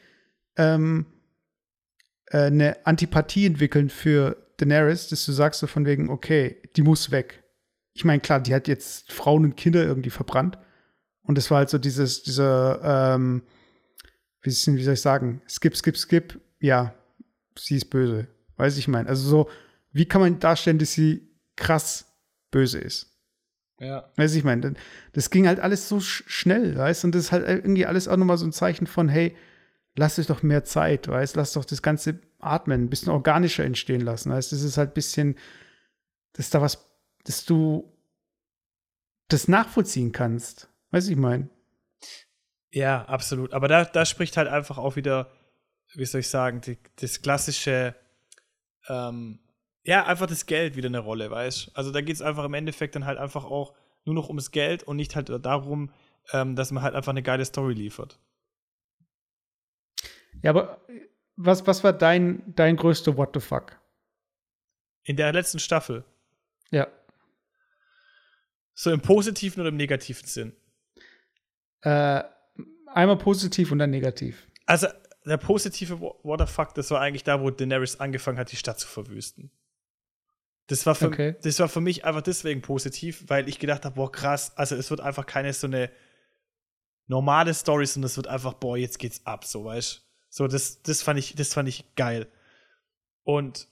ähm, 0.58 1.06
äh, 2.28 2.44
eine 2.44 2.86
Antipathie 2.86 3.46
entwickeln 3.46 3.90
für 3.90 4.38
Daenerys, 4.58 5.10
dass 5.10 5.26
du 5.26 5.32
sagst 5.32 5.60
so 5.60 5.68
von 5.68 5.86
wegen, 5.86 6.10
okay, 6.10 6.62
die 6.76 6.84
muss 6.84 7.12
weg. 7.12 7.41
Ich 7.94 8.06
meine, 8.06 8.22
klar, 8.22 8.40
die 8.40 8.54
hat 8.54 8.68
jetzt 8.68 9.12
Frauen 9.12 9.44
und 9.44 9.58
Kinder 9.58 9.84
irgendwie 9.84 10.10
verbrannt. 10.10 10.58
Und 11.24 11.38
es 11.38 11.52
war 11.52 11.60
halt 11.60 11.70
so 11.70 11.78
dieses, 11.78 12.24
dieser, 12.24 13.16
ähm, 13.16 13.44
wie, 14.42 14.50
wie 14.50 14.84
soll 14.84 14.94
ich 14.94 15.02
sagen, 15.02 15.42
skip, 15.48 15.76
skip, 15.76 15.98
skip, 15.98 16.40
ja, 16.60 16.94
sie 17.58 17.76
ist 17.76 17.86
böse. 17.86 18.28
Weiß 18.58 18.78
ich 18.78 18.88
meine. 18.88 19.10
Also 19.10 19.28
so, 19.28 19.50
wie 19.92 20.06
kann 20.06 20.22
man 20.22 20.40
darstellen, 20.40 20.80
dass 20.80 20.94
sie 20.94 21.30
krass 21.56 22.06
böse 22.50 22.80
ist? 22.80 23.12
Ja. 23.80 24.12
Weiß 24.16 24.36
ich 24.36 24.44
meine, 24.44 24.76
das 25.14 25.32
ging 25.32 25.48
halt 25.48 25.60
alles 25.60 25.90
so 25.90 26.00
sch 26.00 26.24
schnell, 26.28 26.78
weißt 26.78 27.04
Und 27.04 27.16
das 27.16 27.24
ist 27.26 27.32
halt 27.32 27.48
irgendwie 27.48 27.86
alles 27.88 28.08
auch 28.08 28.18
nochmal 28.18 28.38
so 28.38 28.46
ein 28.46 28.54
Zeichen 28.54 28.86
von, 28.86 29.10
hey, 29.10 29.36
lass 29.96 30.20
euch 30.20 30.28
doch 30.28 30.44
mehr 30.44 30.64
Zeit, 30.64 31.08
weißt 31.08 31.36
Lass 31.36 31.54
doch 31.54 31.66
das 31.66 31.82
ganze 31.82 32.20
Atmen 32.40 32.84
ein 32.84 32.90
bisschen 32.90 33.12
organischer 33.12 33.64
entstehen 33.64 34.02
lassen, 34.02 34.32
weißt 34.32 34.52
Das 34.52 34.62
ist 34.62 34.78
halt 34.78 34.92
ein 34.92 34.94
bisschen, 34.94 35.36
dass 36.34 36.50
da 36.52 36.62
was, 36.62 36.91
dass 37.24 37.46
du 37.46 37.92
das 39.28 39.48
nachvollziehen 39.48 40.12
kannst. 40.12 40.70
Weiß 40.92 41.08
ich 41.08 41.16
meine. 41.16 41.50
Ja, 42.72 43.06
absolut. 43.06 43.54
Aber 43.54 43.68
da, 43.68 43.86
da 43.86 44.06
spricht 44.06 44.38
halt 44.38 44.48
einfach 44.48 44.78
auch 44.78 44.96
wieder, 44.96 45.32
wie 45.96 46.06
soll 46.06 46.22
ich 46.22 46.30
sagen, 46.30 46.62
die, 46.62 46.78
das 46.98 47.22
klassische 47.22 47.96
ähm, 48.88 49.40
ja, 49.84 50.06
einfach 50.06 50.28
das 50.28 50.46
Geld 50.46 50.76
wieder 50.76 50.88
eine 50.88 51.00
Rolle, 51.00 51.32
weißt 51.32 51.72
Also 51.74 51.92
da 51.92 52.02
geht 52.02 52.16
es 52.16 52.22
einfach 52.22 52.46
im 52.46 52.54
Endeffekt 52.54 52.96
dann 52.96 53.06
halt 53.06 53.18
einfach 53.18 53.46
auch 53.46 53.74
nur 54.06 54.16
noch 54.16 54.28
ums 54.28 54.52
Geld 54.52 54.84
und 54.84 54.98
nicht 54.98 55.16
halt 55.16 55.30
darum, 55.44 55.92
ähm, 56.34 56.56
dass 56.56 56.72
man 56.72 56.84
halt 56.84 56.96
einfach 56.96 57.12
eine 57.12 57.24
geile 57.24 57.46
Story 57.46 57.74
liefert. 57.74 58.20
Ja, 60.44 60.52
aber 60.52 60.82
was, 61.36 61.66
was 61.66 61.84
war 61.84 61.94
dein, 61.94 62.44
dein 62.56 62.78
größter 62.78 63.18
What 63.18 63.32
the 63.34 63.40
fuck? 63.40 63.80
In 65.04 65.18
der 65.18 65.34
letzten 65.34 65.60
Staffel. 65.60 66.04
Ja. 66.70 66.88
So 68.74 68.92
im 68.92 69.02
positiven 69.02 69.62
oder 69.62 69.70
im 69.70 69.78
negativen 69.78 70.28
Sinn? 70.28 70.54
Äh, 71.82 72.24
einmal 72.88 73.18
positiv 73.18 73.72
und 73.72 73.80
dann 73.80 73.90
negativ. 73.90 74.48
Also, 74.66 74.88
der 75.26 75.38
positive 75.38 76.00
What 76.02 76.40
the 76.40 76.46
fuck, 76.52 76.74
das 76.74 76.90
war 76.92 77.02
eigentlich 77.02 77.24
da, 77.24 77.42
wo 77.42 77.50
Daenerys 77.50 78.00
angefangen 78.00 78.38
hat, 78.38 78.52
die 78.52 78.56
Stadt 78.56 78.80
zu 78.80 78.88
verwüsten. 78.88 79.52
Das 80.68 80.86
war, 80.86 80.96
für, 80.96 81.08
okay. 81.08 81.36
das 81.42 81.60
war 81.60 81.68
für 81.68 81.82
mich 81.82 82.06
einfach 82.06 82.22
deswegen 82.22 82.62
positiv, 82.62 83.26
weil 83.28 83.50
ich 83.50 83.60
gedacht 83.60 83.84
habe, 83.84 83.96
boah, 83.96 84.12
krass, 84.12 84.56
also 84.56 84.76
es 84.76 84.90
wird 84.90 85.02
einfach 85.02 85.26
keine 85.26 85.52
so 85.52 85.68
eine 85.68 85.92
normale 87.08 87.54
Story, 87.54 87.86
sondern 87.86 88.06
es 88.06 88.16
wird 88.16 88.28
einfach, 88.28 88.54
boah, 88.54 88.78
jetzt 88.78 88.98
geht's 88.98 89.26
ab, 89.26 89.44
so, 89.44 89.66
weißt 89.66 90.02
So, 90.30 90.48
das, 90.48 90.82
das 90.82 91.02
fand 91.02 91.20
ich, 91.20 91.36
das 91.36 91.54
fand 91.54 91.68
ich 91.68 91.94
geil. 91.96 92.28
Und 93.24 93.68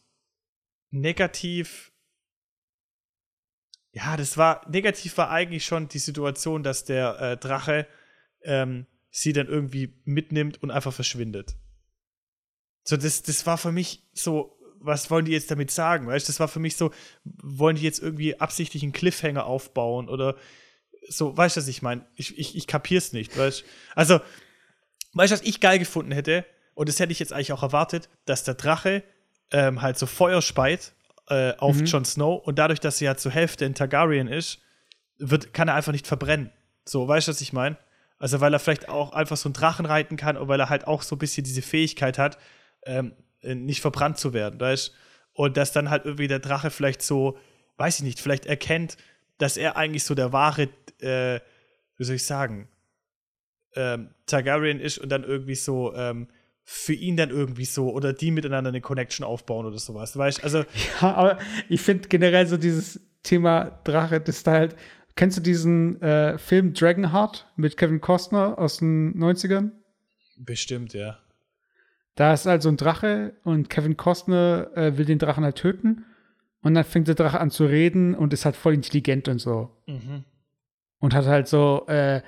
negativ, 0.92 1.94
ja, 3.92 4.18
das 4.18 4.38
war, 4.38 4.68
negativ 4.70 5.18
war 5.18 5.30
eigentlich 5.30 5.66
schon 5.66 5.88
die 5.88 6.00
Situation, 6.00 6.64
dass 6.64 6.86
der 6.86 7.20
äh, 7.20 7.38
Drache 7.38 7.88
ähm, 8.44 8.86
sie 9.10 9.34
dann 9.34 9.48
irgendwie 9.48 10.00
mitnimmt 10.06 10.62
und 10.62 10.72
einfach 10.72 10.94
verschwindet. 10.94 11.56
So, 12.84 12.98
das, 12.98 13.24
das 13.24 13.46
war 13.46 13.58
für 13.58 13.72
mich 13.72 14.08
so, 14.14 14.58
was 14.80 15.10
wollen 15.12 15.26
die 15.26 15.32
jetzt 15.32 15.52
damit 15.52 15.72
sagen? 15.72 16.08
Weißt 16.08 16.30
das 16.30 16.40
war 16.40 16.48
für 16.48 16.60
mich 16.60 16.78
so, 16.78 16.92
wollen 17.24 17.76
die 17.76 17.84
jetzt 17.84 18.00
irgendwie 18.00 18.40
absichtlich 18.40 18.84
einen 18.84 18.94
Cliffhanger 18.94 19.46
aufbauen 19.46 20.08
oder 20.08 20.36
so, 21.08 21.36
weißt 21.36 21.58
du, 21.58 21.62
was 21.62 21.68
ich 21.68 21.82
meine? 21.82 22.06
Ich, 22.16 22.38
ich, 22.38 22.56
ich 22.56 22.68
kapier's 22.68 23.14
nicht, 23.14 23.38
weißt 23.38 23.64
Also, 23.96 24.20
weißt 25.14 25.32
du, 25.32 25.36
was 25.36 25.42
ich 25.42 25.60
geil 25.60 25.80
gefunden 25.80 26.12
hätte? 26.12 26.46
Und 26.76 26.88
das 26.88 27.00
hätte 27.00 27.12
ich 27.12 27.20
jetzt 27.20 27.34
eigentlich 27.34 27.52
auch 27.52 27.64
erwartet, 27.64 28.10
dass 28.26 28.44
der 28.44 28.54
Drache 28.54 29.04
ähm, 29.52 29.82
halt 29.82 29.98
so 29.98 30.06
Feuer 30.06 30.42
speit 30.42 30.94
äh, 31.30 31.54
auf 31.58 31.78
mhm. 31.78 31.86
Jon 31.86 32.06
Snow 32.06 32.46
und 32.46 32.60
dadurch, 32.60 32.80
dass 32.80 32.98
sie 32.98 33.06
ja 33.06 33.16
zur 33.16 33.32
Hälfte 33.32 33.66
in 33.66 33.76
Targaryen 33.76 34.28
ist, 34.28 34.60
wird, 35.18 35.54
kann 35.54 35.68
er 35.68 35.76
einfach 35.76 35.92
nicht 35.92 36.08
verbrennen. 36.08 36.52
So, 36.86 37.08
weißt 37.08 37.28
du, 37.28 37.32
was 37.32 37.42
ich 37.42 37.54
meine? 37.54 37.78
Also, 38.18 38.42
weil 38.42 38.54
er 38.54 38.60
vielleicht 38.60 38.90
auch 38.90 39.14
einfach 39.14 39.38
so 39.38 39.48
einen 39.48 39.54
Drachen 39.54 39.86
reiten 39.86 40.18
kann 40.18 40.38
und 40.38 40.48
weil 40.48 40.60
er 40.60 40.70
halt 40.70 40.88
auch 40.88 41.02
so 41.04 41.16
ein 41.16 41.20
bisschen 41.20 41.44
diese 41.44 41.62
Fähigkeit 41.62 42.18
hat, 42.18 42.38
ähm, 42.86 43.14
nicht 43.42 43.82
verbrannt 43.82 44.18
zu 44.18 44.34
werden, 44.34 44.60
weißt 44.60 44.94
Und 45.34 45.56
dass 45.56 45.72
dann 45.72 45.90
halt 45.90 46.06
irgendwie 46.06 46.28
der 46.28 46.40
Drache 46.40 46.70
vielleicht 46.70 47.02
so, 47.02 47.38
weiß 47.78 48.00
ich 48.00 48.04
nicht, 48.04 48.20
vielleicht 48.20 48.46
erkennt, 48.46 48.98
dass 49.38 49.56
er 49.56 49.78
eigentlich 49.78 50.04
so 50.04 50.16
der 50.16 50.34
wahre, 50.34 50.64
äh, 51.00 51.40
wie 51.96 52.04
soll 52.04 52.16
ich 52.16 52.26
sagen, 52.26 52.68
ähm, 53.76 54.14
Targaryen 54.26 54.80
ist 54.80 54.98
und 54.98 55.10
dann 55.10 55.24
irgendwie 55.24 55.56
so, 55.56 55.94
ähm, 55.96 56.28
für 56.72 56.94
ihn 56.94 57.18
dann 57.18 57.32
irgendwie 57.32 57.66
so 57.66 57.92
oder 57.92 58.14
die 58.14 58.30
miteinander 58.30 58.70
eine 58.70 58.80
Connection 58.82 59.26
aufbauen 59.26 59.66
oder 59.66 59.80
sowas, 59.80 60.16
weißt 60.16 60.44
Also 60.44 60.60
ja, 61.02 61.16
aber 61.16 61.40
ich 61.68 61.82
finde 61.82 62.08
generell 62.08 62.46
so 62.46 62.58
dieses 62.58 63.02
Thema 63.24 63.80
Drache, 63.84 64.22
das 64.22 64.44
da 64.44 64.52
halt 64.52 64.76
Kennst 65.20 65.38
du 65.38 65.42
diesen 65.42 66.02
äh, 66.02 66.38
Film 66.38 66.74
Dragonheart 66.74 67.52
mit 67.58 67.76
Kevin 67.76 68.00
Costner 68.00 68.58
aus 68.58 68.78
den 68.78 69.22
90ern? 69.22 69.72
Bestimmt, 70.38 70.94
ja. 70.94 71.20
Da 72.16 72.34
ist 72.34 72.46
halt 72.46 72.62
so 72.62 72.70
ein 72.70 72.78
Drache 72.78 73.34
und 73.44 73.70
Kevin 73.70 73.98
Costner 73.98 74.70
äh, 74.76 74.98
will 74.98 75.04
den 75.04 75.20
Drachen 75.20 75.44
halt 75.44 75.58
töten. 75.58 76.06
Und 76.62 76.74
dann 76.74 76.86
fängt 76.86 77.10
der 77.10 77.16
Drache 77.16 77.42
an 77.42 77.52
zu 77.52 77.66
reden 77.66 78.16
und 78.16 78.32
ist 78.32 78.46
halt 78.46 78.56
voll 78.56 78.74
intelligent 78.74 79.28
und 79.28 79.40
so. 79.40 79.76
Mhm. 79.88 80.24
Und 81.00 81.14
hat 81.14 81.26
halt 81.26 81.50
so 81.50 81.86
äh, 81.88 82.22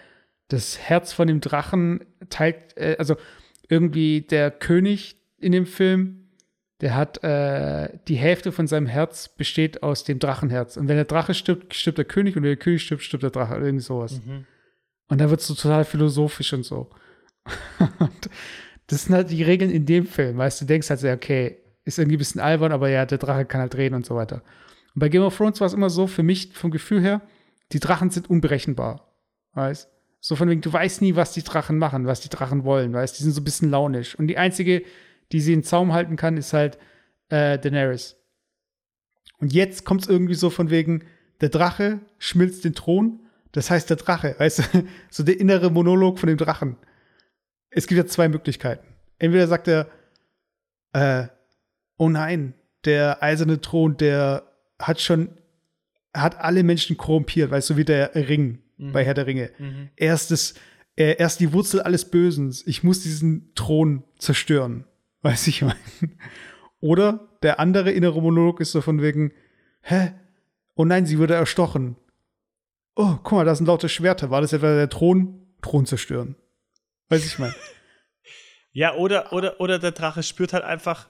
das 0.50 0.78
Herz 0.78 1.14
von 1.14 1.30
dem 1.30 1.40
Drachen 1.40 2.04
teilt, 2.30 2.76
äh, 2.76 2.98
also 3.00 3.16
irgendwie 3.72 4.22
der 4.22 4.52
König 4.52 5.16
in 5.40 5.52
dem 5.52 5.66
Film 5.66 6.22
der 6.82 6.96
hat 6.96 7.24
äh, 7.24 7.90
die 8.08 8.16
Hälfte 8.16 8.52
von 8.52 8.66
seinem 8.66 8.88
Herz 8.88 9.30
besteht 9.30 9.84
aus 9.84 10.04
dem 10.04 10.18
Drachenherz. 10.18 10.78
Und 10.78 10.88
wenn 10.88 10.96
der 10.96 11.06
Drache 11.06 11.36
stirbt, 11.36 11.76
stirbt 11.76 12.00
der 12.00 12.06
König 12.06 12.36
und 12.36 12.42
wenn 12.42 12.50
der 12.50 12.58
König 12.58 12.82
stirbt, 12.82 13.04
stirbt 13.04 13.24
der 13.24 13.30
Drache. 13.30 13.56
Irgendwie 13.56 13.84
sowas. 13.84 14.20
Mhm. 14.26 14.46
Und 15.08 15.22
da 15.22 15.30
wird 15.30 15.42
es 15.42 15.48
so 15.48 15.54
total 15.54 15.86
philosophisch 15.86 16.54
und 16.54 16.64
so. 16.64 16.90
und 18.00 18.30
das 18.88 19.04
sind 19.04 19.14
halt 19.14 19.30
die 19.30 19.44
Regeln 19.44 19.70
in 19.70 19.86
dem 19.86 20.08
Film. 20.08 20.38
Weißt 20.38 20.60
du, 20.60 20.66
denkst 20.66 20.90
halt 20.90 21.00
so, 21.00 21.10
okay, 21.10 21.60
ist 21.86 22.00
irgendwie 22.00 22.16
ein 22.16 22.20
bisschen 22.20 22.42
albern, 22.42 22.72
aber 22.72 22.90
ja, 22.90 23.06
der 23.06 23.20
Drache 23.20 23.46
kann 23.46 23.62
halt 23.62 23.76
reden 23.76 23.96
und 23.96 24.06
so 24.06 24.16
weiter. 24.16 24.42
Und 24.96 25.02
bei 25.02 25.10
Game 25.10 25.22
of 25.22 25.38
Thrones 25.38 25.60
war 25.60 25.68
es 25.68 25.74
immer 25.74 25.92
so, 25.92 26.08
für 26.08 26.24
mich 26.24 26.54
vom 26.54 26.72
Gefühl 26.72 27.02
her, 27.02 27.22
die 27.74 27.80
Drachen 27.80 28.10
sind 28.10 28.30
unberechenbar. 28.30 29.16
Weißt 29.54 29.88
So 30.22 30.38
von 30.38 30.50
wegen, 30.50 30.62
du 30.62 30.72
weißt 30.72 31.02
nie, 31.02 31.16
was 31.16 31.34
die 31.34 31.44
Drachen 31.44 31.78
machen, 31.78 32.06
was 32.06 32.22
die 32.22 32.30
Drachen 32.30 32.64
wollen, 32.64 32.94
weißt 32.94 33.20
Die 33.20 33.24
sind 33.24 33.34
so 33.34 33.42
ein 33.42 33.44
bisschen 33.44 33.70
launisch. 33.70 34.16
Und 34.16 34.28
die 34.28 34.38
einzige 34.38 34.84
die 35.32 35.42
sie 35.42 35.54
in 35.54 35.64
Zaum 35.64 35.94
halten 35.94 36.16
kann, 36.16 36.38
ist 36.38 36.54
halt 36.54 36.78
äh, 37.30 37.58
Daenerys. 37.58 38.18
Und 39.40 39.54
jetzt 39.54 39.86
kommt 39.86 40.02
es 40.02 40.08
irgendwie 40.08 40.36
so 40.36 40.50
von 40.50 40.70
wegen, 40.70 41.04
der 41.40 41.50
Drache 41.50 42.00
schmilzt 42.20 42.64
den 42.64 42.76
Thron. 42.76 43.22
Das 43.52 43.72
heißt, 43.72 43.90
der 43.90 43.98
Drache, 43.98 44.36
weißt 44.38 44.60
du, 44.60 44.88
so 45.10 45.24
der 45.24 45.40
innere 45.40 45.72
Monolog 45.72 46.20
von 46.20 46.28
dem 46.28 46.38
Drachen. 46.38 46.78
Es 47.70 47.88
gibt 47.88 47.98
ja 47.98 48.06
zwei 48.06 48.28
Möglichkeiten. 48.28 48.86
Entweder 49.18 49.48
sagt 49.48 49.68
er, 49.68 49.88
äh, 50.94 51.28
oh 51.98 52.10
nein, 52.10 52.54
der 52.86 53.24
eiserne 53.24 53.62
Thron, 53.62 53.98
der 53.98 54.44
hat 54.80 55.00
schon, 55.00 55.30
hat 56.14 56.40
alle 56.40 56.64
Menschen 56.64 56.98
korrumpiert, 56.98 57.52
weißt 57.52 57.70
du, 57.72 57.78
wie 57.78 57.86
der 57.86 58.14
Ring 58.16 58.60
mhm. 58.82 58.92
bei 58.92 59.06
Herr 59.06 59.14
der 59.14 59.28
Ringe. 59.28 59.52
Mhm. 59.58 59.90
Er 59.96 60.14
ist 60.14 60.32
das, 60.32 60.56
er 60.96 61.20
ist 61.20 61.40
die 61.40 61.54
Wurzel 61.54 61.82
alles 61.82 62.10
Bösen. 62.10 62.56
Ich 62.66 62.84
muss 62.84 63.02
diesen 63.02 63.54
Thron 63.56 64.04
zerstören. 64.18 64.86
Weiß 65.22 65.48
ich 65.48 65.62
mein. 65.62 65.76
Oder 66.80 67.30
der 67.44 67.60
andere 67.60 67.92
innere 67.92 68.22
Monolog 68.22 68.60
ist 68.60 68.72
so 68.72 68.82
von 68.82 69.02
wegen, 69.02 69.34
hä? 69.82 70.14
Oh 70.76 70.86
nein, 70.86 71.06
sie 71.06 71.20
wurde 71.20 71.36
erstochen. 71.36 71.96
Oh, 72.96 73.18
guck 73.24 73.34
mal, 73.34 73.46
da 73.46 73.54
sind 73.54 73.68
laute 73.68 73.88
Schwerter. 73.88 74.32
War 74.32 74.42
das 74.42 74.54
etwa 74.54 74.76
der 74.76 74.90
Thron? 74.90 75.46
Thron 75.62 75.86
zerstören. 75.86 76.36
Weiß 77.10 77.26
ich 77.26 77.38
mal. 77.38 77.54
ja, 78.72 78.96
oder, 78.96 79.32
oder, 79.32 79.62
oder 79.62 79.78
der 79.78 79.92
Drache 79.92 80.24
spürt 80.24 80.54
halt 80.54 80.64
einfach, 80.64 81.08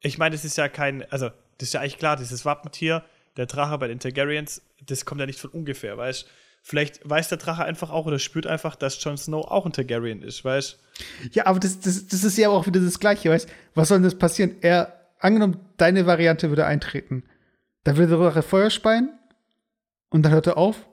ich 0.00 0.18
meine, 0.18 0.36
das 0.36 0.44
ist 0.44 0.56
ja 0.56 0.68
kein, 0.68 1.10
also, 1.10 1.30
das 1.58 1.68
ist 1.68 1.72
ja 1.72 1.80
eigentlich 1.80 1.98
klar, 1.98 2.16
dieses 2.16 2.44
Wappentier, 2.44 3.04
der 3.36 3.46
Drache 3.46 3.76
bei 3.78 3.88
den 3.88 3.98
Targaryens, 3.98 4.62
das 4.86 5.04
kommt 5.04 5.20
ja 5.20 5.26
nicht 5.26 5.40
von 5.40 5.50
ungefähr, 5.50 5.96
weißt 5.96 6.22
du? 6.22 6.28
Vielleicht 6.68 7.08
weiß 7.08 7.30
der 7.30 7.38
Drache 7.38 7.64
einfach 7.64 7.88
auch 7.88 8.04
oder 8.04 8.18
spürt 8.18 8.46
einfach, 8.46 8.76
dass 8.76 9.02
Jon 9.02 9.16
Snow 9.16 9.42
auch 9.42 9.64
ein 9.64 9.72
Targaryen 9.72 10.20
ist, 10.20 10.44
weißt 10.44 10.78
Ja, 11.32 11.46
aber 11.46 11.60
das, 11.60 11.80
das, 11.80 12.08
das 12.08 12.24
ist 12.24 12.36
ja 12.36 12.50
auch 12.50 12.66
wieder 12.66 12.78
das 12.78 13.00
Gleiche, 13.00 13.30
weißt 13.30 13.48
Was 13.74 13.88
soll 13.88 13.96
denn 13.96 14.04
das 14.04 14.18
passieren? 14.18 14.56
Er, 14.60 15.08
angenommen, 15.18 15.58
deine 15.78 16.04
Variante 16.04 16.50
würde 16.50 16.66
eintreten. 16.66 17.24
Da 17.84 17.96
würde 17.96 18.10
der 18.10 18.18
Drache 18.18 18.42
Feuer 18.42 18.68
speien 18.68 19.18
und 20.10 20.24
dann 20.24 20.32
hört 20.32 20.46
er 20.46 20.58
auf 20.58 20.86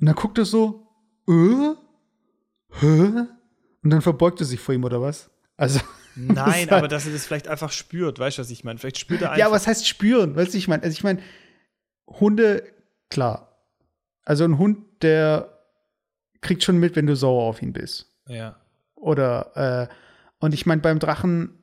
und 0.00 0.06
dann 0.06 0.16
guckt 0.16 0.36
er 0.36 0.46
so, 0.46 0.84
äh? 1.28 1.74
Hä? 2.80 3.26
Und 3.84 3.90
dann 3.90 4.02
verbeugt 4.02 4.40
er 4.40 4.46
sich 4.46 4.58
vor 4.58 4.74
ihm, 4.74 4.82
oder 4.82 5.00
was? 5.00 5.30
Also. 5.56 5.78
Nein, 6.16 6.70
aber 6.70 6.88
dass 6.88 7.06
er 7.06 7.12
das 7.12 7.24
vielleicht 7.24 7.46
einfach 7.46 7.70
spürt, 7.70 8.18
weißt 8.18 8.38
du, 8.38 8.42
was 8.42 8.50
ich 8.50 8.64
meine? 8.64 8.80
Vielleicht 8.80 8.98
spürt 8.98 9.22
er 9.22 9.30
einfach. 9.30 9.46
Ja, 9.46 9.52
was 9.52 9.68
heißt 9.68 9.86
spüren? 9.86 10.34
Weißt 10.34 10.54
du, 10.54 10.58
ich 10.58 10.66
meine? 10.66 10.82
Also, 10.82 10.92
ich 10.92 11.04
meine, 11.04 11.22
Hunde, 12.08 12.64
klar. 13.10 13.53
Also, 14.24 14.44
ein 14.44 14.58
Hund 14.58 15.02
der 15.02 15.58
kriegt 16.40 16.62
schon 16.62 16.78
mit, 16.78 16.96
wenn 16.96 17.06
du 17.06 17.16
sauer 17.16 17.44
auf 17.44 17.62
ihn 17.62 17.72
bist. 17.72 18.12
Ja. 18.28 18.56
Oder, 18.94 19.88
äh, 19.90 19.94
und 20.38 20.54
ich 20.54 20.66
meine, 20.66 20.82
beim 20.82 20.98
Drachen, 20.98 21.62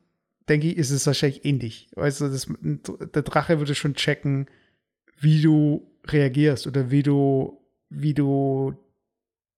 denke 0.49 0.67
ich, 0.67 0.77
ist 0.77 0.91
es 0.91 1.07
wahrscheinlich 1.07 1.45
ähnlich. 1.45 1.89
Weißt 1.95 2.21
du, 2.21 2.27
das, 2.29 2.47
der 2.59 3.21
Drache 3.21 3.59
würde 3.59 3.75
schon 3.75 3.93
checken, 3.95 4.47
wie 5.17 5.41
du 5.41 5.87
reagierst 6.07 6.67
oder 6.67 6.91
wie 6.91 7.03
du, 7.03 7.61
wie 7.89 8.13
du 8.13 8.73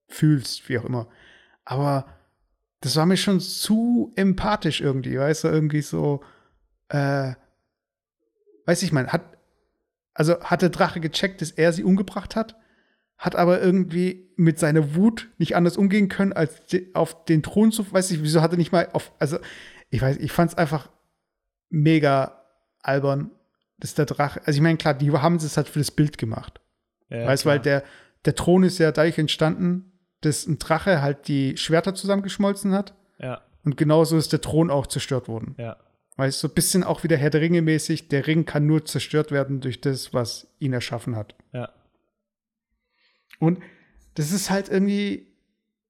fühlst, 0.08 0.68
wie 0.70 0.78
auch 0.78 0.86
immer. 0.86 1.08
Aber 1.66 2.06
das 2.82 2.98
war 2.98 3.06
mir 3.06 3.18
schon 3.18 3.40
zu 3.40 4.12
empathisch 4.16 4.82
irgendwie, 4.82 5.18
weißt 5.18 5.46
du, 5.46 5.48
irgendwie 5.48 5.82
so, 5.82 6.22
äh, 6.90 7.34
weiß 8.66 8.84
ich 8.84 8.92
mal, 8.92 9.08
hat, 9.08 9.38
also 10.14 10.40
hat 10.42 10.62
der 10.62 10.70
Drache 10.70 11.00
gecheckt, 11.00 11.42
dass 11.42 11.52
er 11.52 11.72
sie 11.72 11.84
umgebracht 11.84 12.36
hat? 12.36 12.58
Hat 13.18 13.36
aber 13.36 13.62
irgendwie 13.62 14.30
mit 14.36 14.60
seiner 14.60 14.96
Wut 14.96 15.30
nicht 15.38 15.56
anders 15.56 15.78
umgehen 15.78 16.10
können, 16.10 16.34
als 16.34 16.62
auf 16.94 17.26
den 17.26 17.44
Thron 17.44 17.72
zu, 17.72 17.90
weiß 17.92 18.12
ich, 18.12 18.22
wieso 18.22 18.42
hat 18.42 18.52
er 18.52 18.58
nicht 18.58 18.72
mal 18.72 18.90
auf, 18.94 19.12
also 19.20 19.38
ich 19.90 20.02
weiß, 20.02 20.18
ich 20.18 20.32
fand 20.32 20.52
es 20.52 20.58
einfach 20.58 20.90
mega 21.70 22.42
albern, 22.82 23.32
dass 23.78 23.96
der 23.96 24.06
Drache, 24.06 24.42
also 24.46 24.58
ich 24.58 24.62
meine, 24.62 24.78
klar, 24.78 24.94
die 24.94 25.12
haben 25.12 25.36
es 25.36 25.58
halt 25.58 25.70
für 25.70 25.80
das 25.80 25.92
Bild 25.92 26.18
gemacht. 26.18 26.60
Ja, 27.10 27.28
weißt, 27.28 27.46
weil 27.46 27.60
der, 27.60 27.84
der 28.26 28.36
Thron 28.36 28.64
ist 28.64 28.80
ja 28.80 28.92
dadurch 28.92 29.18
entstanden, 29.18 29.92
dass 30.22 30.48
ein 30.48 30.58
Drache 30.58 31.02
halt 31.02 31.28
die 31.28 31.58
Schwerter 31.58 31.94
zusammengeschmolzen 31.94 32.74
hat. 32.74 32.96
Ja. 33.20 33.42
Und 33.64 33.78
genauso 33.78 34.18
ist 34.18 34.32
der 34.34 34.42
Thron 34.42 34.70
auch 34.70 34.88
zerstört 34.88 35.28
worden. 35.28 35.56
Ja. 35.58 35.78
Weißt 36.16 36.42
du, 36.42 36.48
so 36.48 36.52
ein 36.52 36.56
bisschen 36.56 36.84
auch 36.84 37.04
wieder 37.04 37.18
Herr 37.18 37.30
der 37.30 37.42
Ringe 37.42 37.62
mäßig, 37.62 38.08
der 38.10 38.28
Ring 38.28 38.46
kann 38.46 38.66
nur 38.66 38.86
zerstört 38.86 39.32
werden 39.32 39.62
durch 39.62 39.82
das, 39.82 40.14
was 40.14 40.48
ihn 40.60 40.74
erschaffen 40.74 41.16
hat. 41.16 41.36
Ja. 41.54 41.70
Und 43.44 43.60
das 44.14 44.32
ist 44.32 44.50
halt 44.50 44.70
irgendwie 44.70 45.28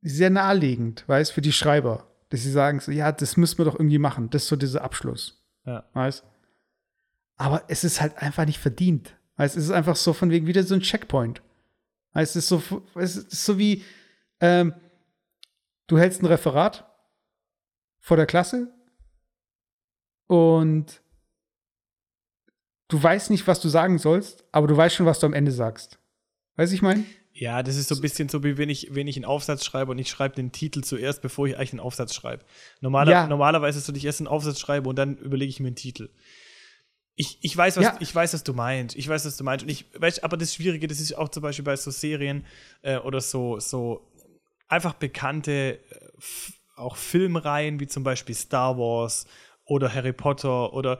sehr 0.01 0.31
naheliegend, 0.31 1.07
weißt 1.07 1.31
für 1.31 1.41
die 1.41 1.51
Schreiber, 1.51 2.07
dass 2.29 2.41
sie 2.41 2.49
sagen 2.49 2.79
so, 2.79 2.91
ja, 2.91 3.11
das 3.11 3.37
müssen 3.37 3.59
wir 3.59 3.65
doch 3.65 3.75
irgendwie 3.75 3.99
machen. 3.99 4.31
Das 4.31 4.43
ist 4.43 4.47
so 4.47 4.55
dieser 4.55 4.83
Abschluss. 4.83 5.45
Ja. 5.63 5.87
Weißt 5.93 6.23
Aber 7.35 7.63
es 7.67 7.83
ist 7.83 8.01
halt 8.01 8.17
einfach 8.17 8.47
nicht 8.47 8.57
verdient. 8.57 9.15
Weißt 9.35 9.55
es 9.55 9.65
ist 9.65 9.71
einfach 9.71 9.95
so 9.95 10.13
von 10.13 10.31
wegen 10.31 10.47
wieder 10.47 10.63
so 10.63 10.73
ein 10.73 10.81
Checkpoint. 10.81 11.43
Weißt 12.13 12.35
es 12.35 12.43
ist 12.43 12.49
so, 12.49 12.81
es 12.95 13.17
ist 13.17 13.45
so 13.45 13.59
wie, 13.59 13.83
ähm, 14.39 14.73
du 15.85 15.99
hältst 15.99 16.23
ein 16.23 16.25
Referat 16.25 16.91
vor 17.99 18.17
der 18.17 18.25
Klasse 18.25 18.73
und 20.25 21.03
du 22.87 23.01
weißt 23.01 23.29
nicht, 23.29 23.45
was 23.45 23.61
du 23.61 23.69
sagen 23.69 23.99
sollst, 23.99 24.43
aber 24.51 24.65
du 24.65 24.75
weißt 24.75 24.95
schon, 24.95 25.05
was 25.05 25.19
du 25.19 25.27
am 25.27 25.33
Ende 25.33 25.51
sagst. 25.51 25.99
Weißt 26.55 26.71
du, 26.71 26.75
ich 26.75 26.81
meine? 26.81 27.05
Ja, 27.35 27.63
das 27.63 27.77
ist 27.77 27.89
so 27.89 27.95
ein 27.95 28.01
bisschen 28.01 28.29
so, 28.29 28.43
wie 28.43 28.57
wenn 28.57 28.69
ich, 28.69 28.93
wenn 28.93 29.07
ich 29.07 29.15
einen 29.15 29.25
Aufsatz 29.25 29.65
schreibe 29.65 29.91
und 29.91 29.97
ich 29.97 30.07
schreibe 30.07 30.35
den 30.35 30.51
Titel 30.51 30.81
zuerst, 30.81 31.21
bevor 31.23 31.47
ich 31.47 31.57
eigentlich 31.57 31.73
einen 31.73 31.79
Aufsatz 31.79 32.13
schreibe. 32.13 32.45
Normaler, 32.79 33.11
ja. 33.11 33.27
Normalerweise 33.27 33.79
ist 33.79 33.87
so, 33.87 33.91
dass 33.91 33.97
ich 33.97 34.05
erst 34.05 34.19
einen 34.19 34.27
Aufsatz 34.27 34.59
schreibe 34.59 34.87
und 34.87 34.97
dann 34.97 35.17
überlege 35.17 35.49
ich 35.49 35.59
mir 35.59 35.67
einen 35.67 35.75
Titel. 35.75 36.09
Ich, 37.15 37.39
ich, 37.41 37.55
weiß, 37.57 37.77
was, 37.77 37.83
ja. 37.83 37.97
ich 37.99 38.13
weiß, 38.13 38.35
was 38.35 38.43
du 38.43 38.53
meinst. 38.53 38.95
Ich 38.95 39.07
weiß, 39.07 39.25
was 39.25 39.37
du 39.37 39.43
meinst. 39.43 39.63
Und 39.63 39.69
ich 39.69 39.85
weiß, 39.99 40.23
aber 40.23 40.37
das 40.37 40.53
Schwierige, 40.53 40.87
das 40.87 40.99
ist 40.99 41.17
auch 41.17 41.29
zum 41.29 41.41
Beispiel 41.41 41.65
bei 41.65 41.75
so 41.75 41.89
Serien 41.89 42.45
äh, 42.83 42.97
oder 42.97 43.19
so, 43.19 43.59
so 43.59 44.07
einfach 44.67 44.93
bekannte 44.93 45.79
äh, 45.89 46.09
auch 46.75 46.95
Filmreihen, 46.95 47.79
wie 47.79 47.87
zum 47.87 48.03
Beispiel 48.03 48.35
Star 48.35 48.77
Wars 48.77 49.25
oder 49.65 49.93
Harry 49.93 50.13
Potter 50.13 50.73
oder 50.73 50.99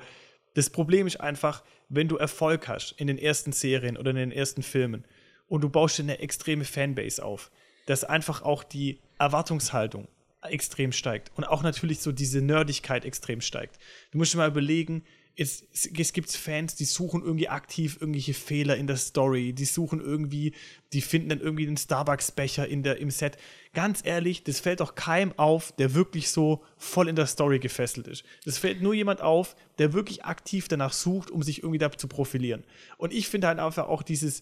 das 0.56 0.70
Problem 0.70 1.08
ist 1.08 1.20
einfach, 1.20 1.64
wenn 1.90 2.08
du 2.08 2.18
Erfolg 2.18 2.68
hast 2.68 2.94
in 2.98 3.08
den 3.08 3.18
ersten 3.18 3.52
Serien 3.52 3.98
oder 3.98 4.12
in 4.12 4.18
den 4.18 4.32
ersten 4.32 4.64
Filmen, 4.64 5.06
und 5.54 5.62
du 5.62 5.70
baust 5.70 6.00
dir 6.00 6.02
eine 6.02 6.18
extreme 6.18 6.66
Fanbase 6.66 7.24
auf, 7.24 7.52
dass 7.86 8.04
einfach 8.04 8.42
auch 8.42 8.64
die 8.64 8.98
Erwartungshaltung 9.20 10.08
extrem 10.42 10.92
steigt 10.92 11.32
und 11.36 11.44
auch 11.44 11.62
natürlich 11.62 12.00
so 12.00 12.12
diese 12.12 12.42
Nerdigkeit 12.42 13.06
extrem 13.06 13.40
steigt. 13.40 13.78
Du 14.10 14.18
musst 14.18 14.34
dir 14.34 14.40
mal 14.40 14.50
überlegen, 14.50 15.04
es, 15.36 15.68
es 15.72 16.14
gibt 16.14 16.32
Fans, 16.32 16.74
die 16.74 16.86
suchen 16.86 17.22
irgendwie 17.22 17.50
aktiv 17.50 17.98
irgendwelche 18.00 18.34
Fehler 18.34 18.78
in 18.78 18.88
der 18.88 18.98
Story, 18.98 19.54
die 19.54 19.66
suchen 19.66 20.00
irgendwie, 20.02 20.54
die 20.92 21.02
finden 21.02 21.30
dann 21.30 21.40
irgendwie 21.40 21.68
den 21.68 21.78
Starbucks-Becher 21.78 22.68
im 22.68 23.12
Set. 23.12 23.38
Ganz 23.74 24.02
ehrlich, 24.04 24.44
das 24.44 24.60
fällt 24.60 24.80
doch 24.80 24.96
keinem 24.96 25.38
auf, 25.38 25.72
der 25.74 25.94
wirklich 25.94 26.30
so 26.30 26.64
voll 26.78 27.10
in 27.10 27.16
der 27.16 27.28
Story 27.28 27.60
gefesselt 27.60 28.08
ist. 28.08 28.24
Das 28.44 28.58
fällt 28.58 28.82
nur 28.82 28.96
jemand 28.96 29.22
auf, 29.22 29.56
der 29.78 29.94
wirklich 29.94 30.26
aktiv 30.26 30.68
danach 30.68 30.94
sucht, 30.94 31.30
um 31.30 31.44
sich 31.44 31.60
irgendwie 31.60 31.80
da 31.80 31.92
zu 31.92 32.08
profilieren. 32.08 32.64
Und 32.98 33.14
ich 33.14 33.28
finde 33.28 33.48
halt 33.48 33.60
einfach 33.60 33.88
auch 33.88 34.02
dieses, 34.04 34.42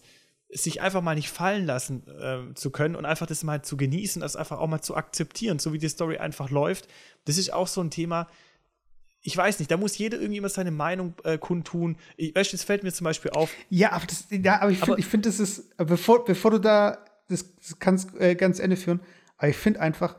sich 0.52 0.80
einfach 0.80 1.00
mal 1.00 1.14
nicht 1.14 1.30
fallen 1.30 1.66
lassen 1.66 2.06
äh, 2.08 2.54
zu 2.54 2.70
können 2.70 2.94
und 2.94 3.04
einfach 3.04 3.26
das 3.26 3.42
mal 3.42 3.62
zu 3.62 3.76
genießen, 3.76 4.20
das 4.20 4.36
einfach 4.36 4.58
auch 4.58 4.66
mal 4.66 4.82
zu 4.82 4.94
akzeptieren, 4.96 5.58
so 5.58 5.72
wie 5.72 5.78
die 5.78 5.88
Story 5.88 6.18
einfach 6.18 6.50
läuft. 6.50 6.88
Das 7.24 7.38
ist 7.38 7.52
auch 7.52 7.66
so 7.66 7.80
ein 7.80 7.90
Thema, 7.90 8.28
ich 9.22 9.36
weiß 9.36 9.60
nicht, 9.60 9.70
da 9.70 9.76
muss 9.76 9.96
jeder 9.96 10.18
irgendwie 10.18 10.38
immer 10.38 10.48
seine 10.48 10.72
Meinung 10.72 11.14
äh, 11.24 11.38
kundtun. 11.38 11.96
Ich, 12.16 12.36
es 12.36 12.64
fällt 12.64 12.82
mir 12.82 12.92
zum 12.92 13.04
Beispiel 13.04 13.30
auf. 13.30 13.50
Ja, 13.70 13.92
aber, 13.92 14.06
das, 14.06 14.26
ja, 14.30 14.60
aber 14.60 14.70
ich 14.70 14.80
finde, 14.80 15.02
find, 15.02 15.26
das 15.26 15.40
ist, 15.40 15.76
bevor, 15.76 16.24
bevor 16.24 16.50
du 16.50 16.58
da 16.58 17.04
das, 17.28 17.46
das 17.56 17.78
kannst 17.78 18.14
äh, 18.20 18.34
ganz 18.34 18.58
Ende 18.58 18.76
führen, 18.76 19.00
aber 19.38 19.48
ich 19.48 19.56
finde 19.56 19.80
einfach, 19.80 20.16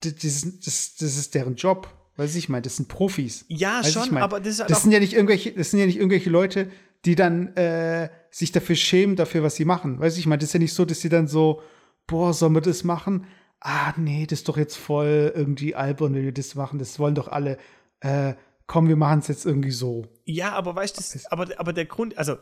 das, 0.00 0.14
das, 0.14 0.96
das 0.96 1.16
ist 1.16 1.34
deren 1.34 1.56
Job. 1.56 1.92
Weiß 2.16 2.34
ich 2.34 2.48
meine, 2.48 2.62
das 2.62 2.76
sind 2.76 2.88
Profis. 2.88 3.44
Ja, 3.46 3.78
weißt 3.78 3.92
schon, 3.92 4.04
ich 4.06 4.10
mein, 4.10 4.22
aber 4.24 4.40
das 4.40 4.54
ist 4.54 4.60
halt 4.60 4.70
das 4.70 4.82
sind 4.82 4.90
ja 4.90 4.98
nicht 4.98 5.12
irgendwelche, 5.12 5.52
das 5.52 5.70
sind 5.70 5.78
ja 5.78 5.86
nicht 5.86 5.98
irgendwelche 5.98 6.30
Leute, 6.30 6.68
die 7.04 7.14
dann 7.14 7.54
äh, 7.56 8.10
sich 8.30 8.52
dafür 8.52 8.76
schämen, 8.76 9.16
dafür, 9.16 9.42
was 9.42 9.56
sie 9.56 9.64
machen. 9.64 10.00
Weiß 10.00 10.18
ich 10.18 10.26
meine, 10.26 10.38
das 10.38 10.50
ist 10.50 10.54
ja 10.54 10.60
nicht 10.60 10.74
so, 10.74 10.84
dass 10.84 11.00
sie 11.00 11.08
dann 11.08 11.28
so, 11.28 11.62
boah, 12.06 12.34
sollen 12.34 12.54
wir 12.54 12.60
das 12.60 12.84
machen? 12.84 13.26
Ah, 13.60 13.92
nee, 13.96 14.26
das 14.26 14.40
ist 14.40 14.48
doch 14.48 14.56
jetzt 14.56 14.76
voll 14.76 15.32
irgendwie 15.34 15.74
albern, 15.74 16.14
wenn 16.14 16.24
wir 16.24 16.32
das 16.32 16.54
machen. 16.54 16.78
Das 16.78 16.98
wollen 16.98 17.14
doch 17.14 17.28
alle 17.28 17.58
äh, 18.00 18.34
komm, 18.68 18.86
wir 18.86 18.96
machen 18.96 19.18
es 19.18 19.26
jetzt 19.26 19.44
irgendwie 19.44 19.72
so. 19.72 20.06
Ja, 20.24 20.52
aber 20.52 20.76
weißt 20.76 20.96
du, 20.96 21.20
aber, 21.30 21.48
aber 21.58 21.72
der 21.72 21.86
Grund, 21.86 22.16
also, 22.16 22.36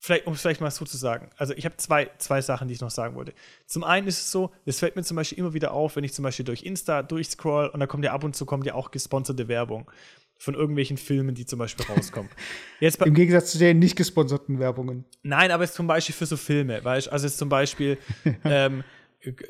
vielleicht, 0.00 0.26
um 0.26 0.32
es 0.32 0.40
vielleicht 0.40 0.60
mal 0.60 0.70
so 0.70 0.84
zu 0.84 0.96
sagen, 0.96 1.30
also 1.36 1.54
ich 1.54 1.64
habe 1.64 1.76
zwei, 1.76 2.10
zwei 2.18 2.40
Sachen, 2.40 2.66
die 2.66 2.74
ich 2.74 2.80
noch 2.80 2.90
sagen 2.90 3.14
wollte. 3.14 3.34
Zum 3.66 3.84
einen 3.84 4.08
ist 4.08 4.18
es 4.18 4.30
so, 4.32 4.50
es 4.64 4.80
fällt 4.80 4.96
mir 4.96 5.04
zum 5.04 5.16
Beispiel 5.16 5.38
immer 5.38 5.54
wieder 5.54 5.72
auf, 5.72 5.94
wenn 5.94 6.04
ich 6.04 6.14
zum 6.14 6.24
Beispiel 6.24 6.44
durch 6.44 6.64
Insta 6.64 7.02
durchscroll 7.02 7.68
und 7.68 7.78
da 7.78 7.86
kommt 7.86 8.04
ja 8.04 8.12
ab 8.12 8.24
und 8.24 8.34
zu 8.34 8.46
kommt 8.46 8.66
ja 8.66 8.74
auch 8.74 8.90
gesponserte 8.90 9.48
Werbung 9.48 9.90
von 10.38 10.54
irgendwelchen 10.54 10.96
Filmen, 10.96 11.34
die 11.34 11.46
zum 11.46 11.58
Beispiel 11.58 11.86
rauskommen. 11.86 12.30
Jetzt 12.80 13.00
Im 13.02 13.14
Gegensatz 13.14 13.52
zu 13.52 13.58
den 13.58 13.78
nicht 13.78 13.96
gesponserten 13.96 14.58
Werbungen. 14.58 15.04
Nein, 15.22 15.50
aber 15.50 15.64
es 15.64 15.70
ist 15.70 15.76
zum 15.76 15.86
Beispiel 15.86 16.14
für 16.14 16.26
so 16.26 16.36
Filme, 16.36 16.84
weißt 16.84 17.06
du, 17.06 17.12
also 17.12 17.26
ist 17.26 17.38
zum 17.38 17.48
Beispiel 17.48 17.98
ähm, 18.44 18.84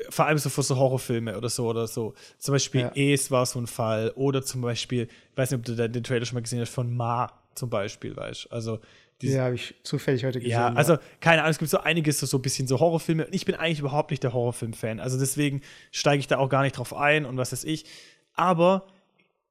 vor 0.09 0.25
allem 0.25 0.37
so 0.37 0.49
für 0.49 0.63
so 0.63 0.75
Horrorfilme 0.77 1.37
oder 1.37 1.49
so 1.49 1.67
oder 1.67 1.87
so. 1.87 2.13
Zum 2.37 2.53
Beispiel 2.53 2.81
ja. 2.81 2.91
Es 2.95 3.29
war 3.29 3.45
so 3.45 3.59
ein 3.59 3.67
Fall. 3.67 4.11
Oder 4.15 4.41
zum 4.41 4.61
Beispiel, 4.61 5.03
ich 5.03 5.37
weiß 5.37 5.51
nicht, 5.51 5.59
ob 5.59 5.65
du 5.65 5.75
den, 5.75 5.91
den 5.91 6.03
Trailer 6.03 6.25
schon 6.25 6.35
mal 6.35 6.41
gesehen 6.41 6.61
hast, 6.61 6.69
von 6.69 6.95
Ma 6.95 7.31
zum 7.53 7.69
Beispiel, 7.69 8.15
weißt 8.15 8.45
du. 8.45 8.49
Also, 8.49 8.79
ja, 9.21 9.45
habe 9.45 9.55
ich 9.55 9.73
zufällig 9.83 10.23
heute 10.25 10.39
gesehen. 10.39 10.51
Ja, 10.51 10.73
also 10.73 10.97
keine 11.19 11.41
Ahnung, 11.41 11.51
es 11.51 11.57
gibt 11.57 11.71
so 11.71 11.79
einiges, 11.79 12.19
so, 12.19 12.27
so 12.27 12.37
ein 12.37 12.41
bisschen 12.41 12.67
so 12.67 12.79
Horrorfilme. 12.79 13.27
Ich 13.31 13.45
bin 13.45 13.55
eigentlich 13.55 13.79
überhaupt 13.79 14.11
nicht 14.11 14.23
der 14.23 14.33
Horrorfilm-Fan. 14.33 14.99
Also 14.99 15.17
deswegen 15.17 15.61
steige 15.91 16.19
ich 16.19 16.27
da 16.27 16.37
auch 16.37 16.49
gar 16.49 16.61
nicht 16.61 16.77
drauf 16.77 16.93
ein 16.93 17.25
und 17.25 17.37
was 17.37 17.51
weiß 17.51 17.63
ich. 17.63 17.85
Aber 18.33 18.85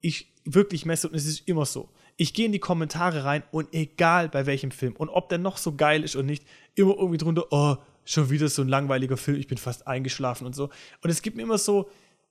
ich 0.06 0.32
wirklich 0.44 0.86
messe, 0.86 1.08
und 1.08 1.14
es 1.14 1.26
ist 1.26 1.48
immer 1.48 1.66
so. 1.66 1.88
Ich 2.16 2.32
gehe 2.32 2.46
in 2.46 2.52
die 2.52 2.58
Kommentare 2.58 3.24
rein 3.24 3.42
und 3.50 3.74
egal 3.74 4.28
bei 4.28 4.46
welchem 4.46 4.70
Film 4.70 4.94
und 4.96 5.10
ob 5.10 5.28
der 5.28 5.38
noch 5.38 5.58
so 5.58 5.74
geil 5.74 6.02
ist 6.02 6.16
oder 6.16 6.24
nicht, 6.24 6.44
immer 6.74 6.94
irgendwie 6.96 7.18
drunter, 7.18 7.46
oh, 7.50 7.76
schon 8.04 8.30
wieder 8.30 8.48
so 8.48 8.62
ein 8.62 8.68
langweiliger 8.68 9.16
Film, 9.16 9.38
ich 9.38 9.48
bin 9.48 9.58
fast 9.58 9.86
eingeschlafen 9.86 10.46
und 10.46 10.54
so. 10.54 10.70
Und 11.02 11.10
es 11.10 11.20
gibt 11.20 11.36
mir 11.36 11.42
immer 11.42 11.58
so, 11.58 11.90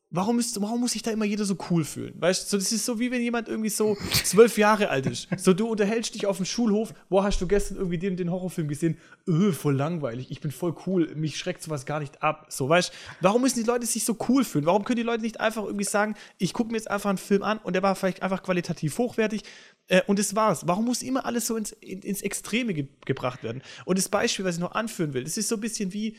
warum, 0.10 0.40
ist, 0.40 0.60
warum 0.62 0.80
muss 0.80 0.92
sich 0.92 1.02
da 1.02 1.12
immer 1.12 1.26
jeder 1.26 1.46
so 1.46 1.58
cool 1.70 1.84
fühlen? 1.84 2.14
Weißt 2.18 2.52
du, 2.52 2.58
das 2.58 2.72
ist 2.72 2.86
so 2.86 3.00
wie 3.00 3.12
wenn 3.12 3.22
jemand 3.22 3.48
irgendwie 3.48 3.70
so 3.70 3.98
zwölf 4.24 4.58
Jahre 4.58 4.90
alt 4.90 5.06
ist. 5.06 5.28
So, 5.38 5.54
du 5.54 5.68
unterhältst 5.68 6.16
dich 6.16 6.26
auf 6.26 6.38
dem 6.38 6.46
Schulhof, 6.46 6.94
wo 7.10 7.24
hast 7.24 7.42
du 7.42 7.48
gestern 7.48 7.78
irgendwie 7.78 7.98
den, 7.98 8.18
den 8.18 8.32
Horrorfilm 8.32 8.68
gesehen? 8.68 8.98
Öh, 9.28 9.52
voll 9.52 9.76
langweilig, 9.76 10.32
ich 10.32 10.42
bin 10.42 10.52
voll 10.52 10.76
cool, 10.86 11.14
mich 11.16 11.38
schreckt 11.38 11.62
sowas 11.62 11.86
gar 11.86 12.00
nicht 12.00 12.24
ab. 12.24 12.48
So, 12.50 12.70
weißt 12.70 12.92
warum 13.22 13.42
müssen 13.42 13.60
die 13.60 13.68
Leute 13.68 13.86
sich 13.86 14.06
so 14.06 14.18
cool 14.30 14.44
fühlen? 14.44 14.66
Warum 14.66 14.84
können 14.84 14.98
die 14.98 15.04
Leute 15.04 15.22
nicht 15.22 15.40
einfach 15.40 15.64
irgendwie 15.64 15.86
sagen, 15.86 16.16
ich 16.38 16.54
gucke 16.54 16.72
mir 16.72 16.78
jetzt 16.78 16.90
einfach 16.90 17.10
einen 17.10 17.18
Film 17.18 17.44
an 17.44 17.58
und 17.60 17.74
der 17.74 17.84
war 17.84 17.96
vielleicht 17.96 18.22
einfach 18.22 18.44
qualitativ 18.44 18.98
hochwertig 18.98 19.44
äh, 19.88 20.02
und 20.08 20.20
das 20.20 20.36
war's. 20.36 20.68
Warum 20.68 20.86
muss 20.86 21.04
immer 21.04 21.26
alles 21.26 21.48
so 21.48 21.58
ins, 21.58 21.72
ins 21.72 22.22
Extreme 22.22 22.74
ge 22.74 22.88
gebracht 23.06 23.44
werden? 23.44 23.62
Und 23.86 23.98
das 23.98 24.10
Beispiel, 24.10 24.46
was 24.46 24.56
ich 24.56 24.62
noch 24.62 24.74
anführen 24.74 25.14
will, 25.14 25.24
das 25.24 25.38
ist 25.38 25.48
so 25.48 25.56
ein 25.56 25.62
bisschen 25.62 25.94
wie, 25.94 26.18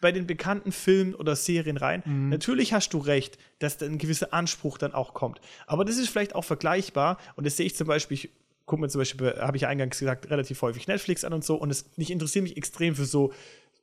bei 0.00 0.12
den 0.12 0.26
bekannten 0.26 0.72
Filmen 0.72 1.14
oder 1.14 1.36
Serien 1.36 1.76
rein. 1.76 2.02
Mhm. 2.04 2.30
Natürlich 2.30 2.72
hast 2.72 2.92
du 2.94 2.98
recht, 2.98 3.38
dass 3.58 3.76
da 3.78 3.86
ein 3.86 3.98
gewisser 3.98 4.32
Anspruch 4.32 4.78
dann 4.78 4.94
auch 4.94 5.14
kommt. 5.14 5.40
Aber 5.66 5.84
das 5.84 5.96
ist 5.96 6.08
vielleicht 6.08 6.34
auch 6.34 6.44
vergleichbar 6.44 7.18
und 7.36 7.46
das 7.46 7.56
sehe 7.56 7.66
ich 7.66 7.76
zum 7.76 7.86
Beispiel, 7.86 8.14
ich 8.16 8.30
gucke 8.66 8.82
mir 8.82 8.88
zum 8.88 9.00
Beispiel, 9.00 9.34
habe 9.38 9.56
ich 9.56 9.66
eingangs 9.66 9.98
gesagt, 9.98 10.30
relativ 10.30 10.62
häufig 10.62 10.86
Netflix 10.86 11.24
an 11.24 11.32
und 11.32 11.44
so 11.44 11.56
und 11.56 11.70
es, 11.70 11.84
ich 11.96 12.10
interessiere 12.10 12.42
mich 12.44 12.56
extrem 12.56 12.94
für 12.94 13.04
so 13.04 13.32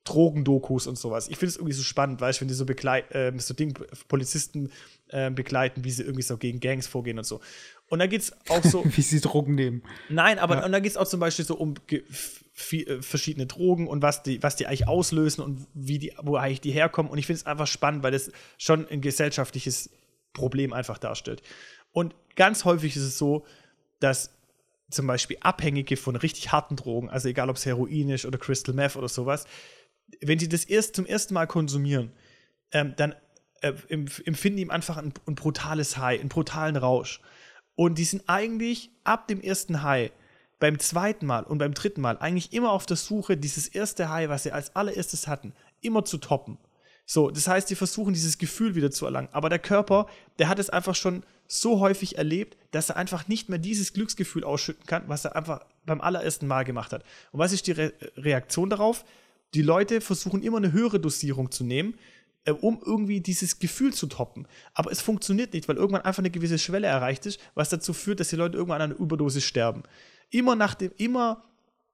Drogendokus 0.07 0.87
und 0.87 0.97
sowas. 0.97 1.27
Ich 1.27 1.37
finde 1.37 1.49
es 1.49 1.55
irgendwie 1.57 1.73
so 1.73 1.83
spannend, 1.83 2.21
weißt 2.21 2.39
du, 2.39 2.41
wenn 2.41 2.47
die 2.47 2.53
so, 2.53 2.65
begleit, 2.65 3.13
äh, 3.13 3.33
so 3.37 3.53
Ding, 3.53 3.77
Polizisten 4.07 4.71
äh, 5.09 5.29
begleiten, 5.29 5.83
wie 5.83 5.91
sie 5.91 6.03
irgendwie 6.03 6.21
so 6.21 6.37
gegen 6.37 6.61
Gangs 6.61 6.87
vorgehen 6.87 7.17
und 7.17 7.25
so. 7.25 7.41
Und 7.89 7.99
da 7.99 8.07
geht 8.07 8.21
es 8.21 8.33
auch 8.49 8.63
so. 8.63 8.83
wie 8.85 9.01
sie 9.01 9.21
Drogen 9.21 9.55
nehmen. 9.55 9.83
Nein, 10.09 10.39
aber 10.39 10.57
ja. 10.57 10.65
und 10.65 10.71
da 10.71 10.79
geht 10.79 10.91
es 10.91 10.97
auch 10.97 11.07
zum 11.07 11.19
Beispiel 11.19 11.45
so 11.45 11.55
um 11.55 11.75
äh, 11.89 13.01
verschiedene 13.01 13.45
Drogen 13.45 13.87
und 13.87 14.01
was 14.01 14.23
die, 14.23 14.41
was 14.43 14.55
die 14.55 14.67
eigentlich 14.67 14.87
auslösen 14.87 15.43
und 15.43 15.67
wie 15.73 15.99
die, 15.99 16.13
wo 16.21 16.35
eigentlich 16.35 16.61
die 16.61 16.71
herkommen. 16.71 17.11
Und 17.11 17.17
ich 17.17 17.25
finde 17.25 17.41
es 17.41 17.45
einfach 17.45 17.67
spannend, 17.67 18.03
weil 18.03 18.11
das 18.11 18.31
schon 18.57 18.87
ein 18.89 19.01
gesellschaftliches 19.01 19.89
Problem 20.33 20.73
einfach 20.73 20.97
darstellt. 20.97 21.41
Und 21.91 22.15
ganz 22.35 22.65
häufig 22.65 22.95
ist 22.95 23.03
es 23.03 23.17
so, 23.17 23.45
dass 23.99 24.31
zum 24.89 25.07
Beispiel 25.07 25.37
Abhängige 25.41 25.97
von 25.97 26.15
richtig 26.15 26.51
harten 26.51 26.75
Drogen, 26.75 27.09
also 27.09 27.27
egal 27.27 27.49
ob 27.49 27.57
es 27.57 27.65
Heroin 27.65 28.09
ist 28.09 28.25
oder 28.25 28.37
Crystal 28.37 28.73
Meth 28.73 28.95
oder 28.95 29.09
sowas, 29.09 29.45
wenn 30.21 30.39
sie 30.39 30.47
das 30.47 30.63
erst 30.63 30.95
zum 30.95 31.05
ersten 31.05 31.33
Mal 31.33 31.47
konsumieren, 31.47 32.11
ähm, 32.71 32.93
dann 32.95 33.13
äh, 33.61 33.73
empfinden 33.89 34.57
die 34.57 34.69
einfach 34.69 34.97
ein, 34.97 35.13
ein 35.25 35.35
brutales 35.35 35.97
High, 35.97 36.19
einen 36.19 36.29
brutalen 36.29 36.75
Rausch. 36.75 37.21
Und 37.77 37.99
die 37.99 38.05
sind 38.05 38.23
eigentlich 38.25 38.89
ab 39.03 39.27
dem 39.27 39.39
ersten 39.39 39.83
High 39.83 40.11
beim 40.59 40.79
zweiten 40.79 41.27
Mal 41.27 41.43
und 41.43 41.59
beim 41.59 41.75
dritten 41.75 42.01
Mal 42.01 42.17
eigentlich 42.17 42.51
immer 42.51 42.71
auf 42.71 42.87
der 42.87 42.97
Suche, 42.97 43.37
dieses 43.37 43.67
erste 43.67 44.09
High, 44.09 44.29
was 44.29 44.43
sie 44.43 44.51
als 44.51 44.75
allererstes 44.75 45.27
hatten, 45.27 45.53
immer 45.81 46.03
zu 46.03 46.17
toppen. 46.17 46.57
So, 47.05 47.29
das 47.29 47.47
heißt, 47.47 47.67
sie 47.67 47.75
versuchen 47.75 48.15
dieses 48.15 48.39
Gefühl 48.39 48.73
wieder 48.73 48.89
zu 48.89 49.05
erlangen. 49.05 49.29
Aber 49.31 49.49
der 49.49 49.59
Körper, 49.59 50.07
der 50.39 50.49
hat 50.49 50.57
es 50.57 50.71
einfach 50.71 50.95
schon 50.95 51.23
so 51.45 51.79
häufig 51.79 52.17
erlebt, 52.17 52.57
dass 52.71 52.89
er 52.89 52.97
einfach 52.97 53.27
nicht 53.27 53.47
mehr 53.47 53.59
dieses 53.59 53.93
Glücksgefühl 53.93 54.43
ausschütten 54.43 54.87
kann, 54.87 55.03
was 55.05 55.23
er 55.23 55.35
einfach 55.35 55.63
beim 55.85 56.01
allerersten 56.01 56.47
Mal 56.47 56.65
gemacht 56.65 56.91
hat. 56.91 57.03
Und 57.31 57.39
was 57.39 57.53
ist 57.53 57.67
die 57.67 57.73
Re 57.73 57.93
Reaktion 58.17 58.71
darauf? 58.71 59.05
Die 59.53 59.61
Leute 59.61 60.01
versuchen 60.01 60.41
immer 60.41 60.57
eine 60.57 60.71
höhere 60.71 60.99
Dosierung 60.99 61.51
zu 61.51 61.63
nehmen, 61.63 61.93
äh, 62.47 62.51
um 62.51 62.81
irgendwie 62.83 63.21
dieses 63.21 63.59
Gefühl 63.59 63.93
zu 63.93 64.07
toppen. 64.07 64.47
Aber 64.73 64.91
es 64.91 65.01
funktioniert 65.01 65.53
nicht, 65.53 65.67
weil 65.67 65.75
irgendwann 65.77 66.01
einfach 66.01 66.19
eine 66.19 66.31
gewisse 66.31 66.57
Schwelle 66.57 66.87
erreicht 66.87 67.27
ist, 67.27 67.39
was 67.53 67.69
dazu 67.69 67.93
führt, 67.93 68.19
dass 68.19 68.29
die 68.29 68.35
Leute 68.35 68.57
irgendwann 68.57 68.81
an 68.81 68.91
einer 68.91 68.99
Überdosis 68.99 69.43
sterben 69.43 69.83
immer 70.29 70.55
nach 70.55 70.75
dem, 70.75 70.91
immer 70.97 71.43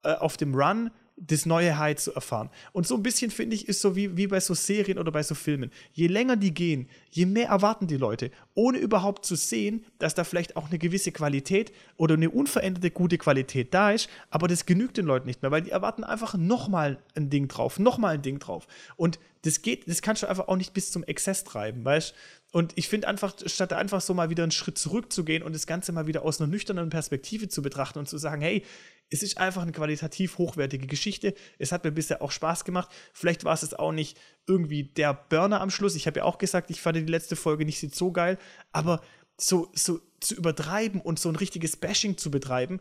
äh, 0.03 0.13
auf 0.13 0.37
dem 0.37 0.55
Run 0.55 0.91
das 1.15 1.45
neue 1.45 1.77
High 1.77 1.97
zu 1.97 2.13
erfahren. 2.13 2.49
Und 2.71 2.87
so 2.87 2.95
ein 2.95 3.03
bisschen, 3.03 3.29
finde 3.29 3.55
ich, 3.55 3.67
ist 3.67 3.81
so 3.81 3.95
wie, 3.95 4.17
wie 4.17 4.27
bei 4.27 4.39
so 4.39 4.53
Serien 4.53 4.97
oder 4.97 5.11
bei 5.11 5.23
so 5.23 5.35
Filmen. 5.35 5.71
Je 5.91 6.07
länger 6.07 6.35
die 6.35 6.53
gehen, 6.53 6.89
je 7.11 7.25
mehr 7.25 7.49
erwarten 7.49 7.87
die 7.87 7.97
Leute, 7.97 8.31
ohne 8.55 8.79
überhaupt 8.79 9.25
zu 9.25 9.35
sehen, 9.35 9.85
dass 9.99 10.15
da 10.15 10.23
vielleicht 10.23 10.55
auch 10.55 10.69
eine 10.69 10.79
gewisse 10.79 11.11
Qualität 11.11 11.71
oder 11.97 12.15
eine 12.15 12.29
unveränderte 12.29 12.91
gute 12.91 13.17
Qualität 13.17 13.73
da 13.73 13.91
ist, 13.91 14.09
aber 14.31 14.47
das 14.47 14.65
genügt 14.65 14.97
den 14.97 15.05
Leuten 15.05 15.27
nicht 15.27 15.41
mehr, 15.41 15.51
weil 15.51 15.61
die 15.61 15.71
erwarten 15.71 16.03
einfach 16.03 16.33
nochmal 16.35 16.97
ein 17.15 17.29
Ding 17.29 17.47
drauf, 17.47 17.79
nochmal 17.79 18.15
ein 18.15 18.21
Ding 18.21 18.39
drauf. 18.39 18.67
Und 18.95 19.19
das 19.43 19.61
geht, 19.61 19.87
das 19.87 20.01
kannst 20.01 20.23
du 20.23 20.27
einfach 20.27 20.47
auch 20.47 20.55
nicht 20.55 20.73
bis 20.73 20.91
zum 20.91 21.03
Exzess 21.03 21.43
treiben, 21.43 21.83
weißt 21.85 22.15
und 22.53 22.73
ich 22.75 22.87
finde 22.87 23.07
einfach, 23.07 23.33
statt 23.47 23.73
einfach 23.73 23.99
so 23.99 24.13
mal 24.13 24.29
wieder 24.29 24.43
einen 24.43 24.51
Schritt 24.51 24.77
zurückzugehen 24.77 25.41
und 25.41 25.55
das 25.55 25.65
Ganze 25.65 25.91
mal 25.91 26.05
wieder 26.05 26.23
aus 26.23 26.39
einer 26.39 26.47
nüchternen 26.51 26.91
Perspektive 26.91 27.47
zu 27.47 27.63
betrachten 27.63 27.97
und 27.97 28.07
zu 28.07 28.19
sagen, 28.19 28.43
hey, 28.43 28.63
es 29.09 29.21
ist 29.21 29.37
einfach 29.37 29.61
eine 29.61 29.71
qualitativ 29.71 30.37
hochwertige 30.37 30.87
Geschichte. 30.87 31.35
Es 31.59 31.71
hat 31.71 31.83
mir 31.83 31.91
bisher 31.91 32.21
auch 32.21 32.31
Spaß 32.31 32.65
gemacht. 32.65 32.89
Vielleicht 33.13 33.43
war 33.43 33.53
es 33.53 33.61
jetzt 33.61 33.77
auch 33.77 33.91
nicht 33.91 34.19
irgendwie 34.47 34.83
der 34.83 35.13
Burner 35.13 35.61
am 35.61 35.69
Schluss. 35.69 35.95
Ich 35.95 36.07
habe 36.07 36.19
ja 36.19 36.23
auch 36.25 36.39
gesagt, 36.39 36.71
ich 36.71 36.81
fand 36.81 36.97
die 36.97 37.01
letzte 37.01 37.35
Folge 37.35 37.65
nicht 37.65 37.79
so 37.93 38.11
geil, 38.11 38.37
aber 38.71 39.01
so, 39.37 39.69
so 39.73 39.99
zu 40.19 40.35
übertreiben 40.35 41.01
und 41.01 41.19
so 41.19 41.29
ein 41.29 41.35
richtiges 41.35 41.77
Bashing 41.77 42.17
zu 42.17 42.31
betreiben, 42.31 42.79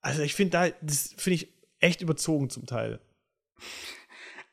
also 0.00 0.22
ich 0.22 0.34
finde 0.34 0.50
da, 0.50 0.68
das 0.80 1.14
finde 1.16 1.36
ich 1.36 1.52
echt 1.78 2.00
überzogen 2.00 2.50
zum 2.50 2.66
Teil. 2.66 3.00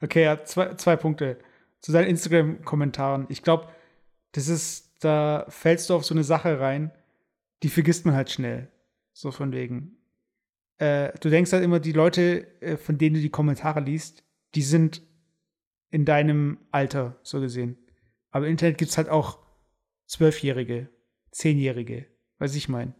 Okay, 0.01 0.23
ja, 0.23 0.43
zwei, 0.43 0.75
zwei 0.75 0.95
Punkte 0.95 1.39
zu 1.81 1.91
seinen 1.91 2.07
Instagram-Kommentaren. 2.07 3.25
Ich 3.29 3.43
glaube, 3.43 3.69
das 4.33 4.47
ist, 4.47 4.91
da 4.99 5.45
fällst 5.49 5.89
du 5.89 5.95
auf 5.95 6.05
so 6.05 6.13
eine 6.13 6.23
Sache 6.23 6.59
rein, 6.59 6.91
die 7.63 7.69
vergisst 7.69 8.05
man 8.05 8.15
halt 8.15 8.29
schnell. 8.29 8.69
So 9.13 9.31
von 9.31 9.51
wegen. 9.51 9.96
Äh, 10.77 11.13
du 11.19 11.29
denkst 11.29 11.51
halt 11.53 11.63
immer, 11.63 11.79
die 11.79 11.91
Leute, 11.91 12.61
äh, 12.61 12.77
von 12.77 12.97
denen 12.97 13.15
du 13.15 13.21
die 13.21 13.29
Kommentare 13.29 13.79
liest, 13.79 14.23
die 14.55 14.61
sind 14.61 15.01
in 15.89 16.05
deinem 16.05 16.59
Alter, 16.71 17.17
so 17.23 17.39
gesehen. 17.39 17.77
Aber 18.29 18.45
im 18.45 18.51
Internet 18.51 18.77
gibt 18.77 18.91
es 18.91 18.97
halt 18.97 19.09
auch 19.09 19.39
Zwölfjährige, 20.05 20.89
Zehnjährige, 21.31 22.07
weiß 22.39 22.55
ich 22.55 22.69
mein. 22.69 22.93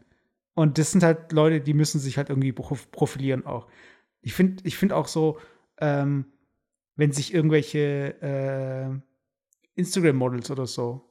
Und 0.53 0.77
das 0.77 0.91
sind 0.91 1.03
halt 1.03 1.31
Leute, 1.31 1.61
die 1.61 1.73
müssen 1.73 1.99
sich 1.99 2.17
halt 2.17 2.29
irgendwie 2.29 2.51
profilieren 2.51 3.45
auch. 3.45 3.67
Ich 4.21 4.33
finde 4.33 4.63
ich 4.65 4.77
find 4.77 4.91
auch 4.91 5.07
so, 5.07 5.39
ähm, 5.79 6.25
wenn 6.95 7.11
sich 7.11 7.33
irgendwelche 7.33 8.15
äh, 8.21 8.89
Instagram-Models 9.75 10.49
oder 10.49 10.65
so, 10.65 11.07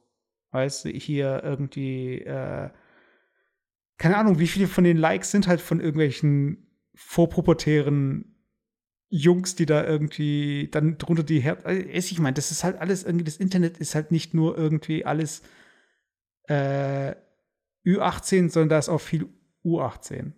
weißt 0.51 0.87
du, 0.87 0.89
hier 0.91 1.43
irgendwie, 1.45 2.23
äh, 2.23 2.71
keine 3.99 4.17
Ahnung, 4.17 4.39
wie 4.39 4.47
viele 4.47 4.69
von 4.69 4.85
den 4.85 4.97
Likes 4.97 5.31
sind 5.31 5.47
halt 5.47 5.61
von 5.61 5.81
irgendwelchen 5.81 6.67
vorpubertären 6.95 8.37
Jungs, 9.09 9.55
die 9.55 9.67
da 9.67 9.85
irgendwie 9.85 10.69
dann 10.71 10.99
drunter 10.99 11.23
die 11.23 11.41
Herz. 11.41 11.65
Also, 11.65 11.83
ich 11.87 12.19
meine, 12.19 12.35
das 12.35 12.51
ist 12.51 12.65
halt 12.65 12.79
alles 12.79 13.05
irgendwie, 13.05 13.25
das 13.25 13.37
Internet 13.37 13.79
ist 13.79 13.95
halt 13.95 14.11
nicht 14.11 14.35
nur 14.35 14.59
irgendwie 14.59 15.05
alles 15.05 15.43
äh, 16.49 17.15
Ü18, 17.85 18.51
sondern 18.51 18.69
da 18.71 18.79
ist 18.79 18.89
auch 18.89 19.01
viel 19.01 19.29
U18. 19.65 20.33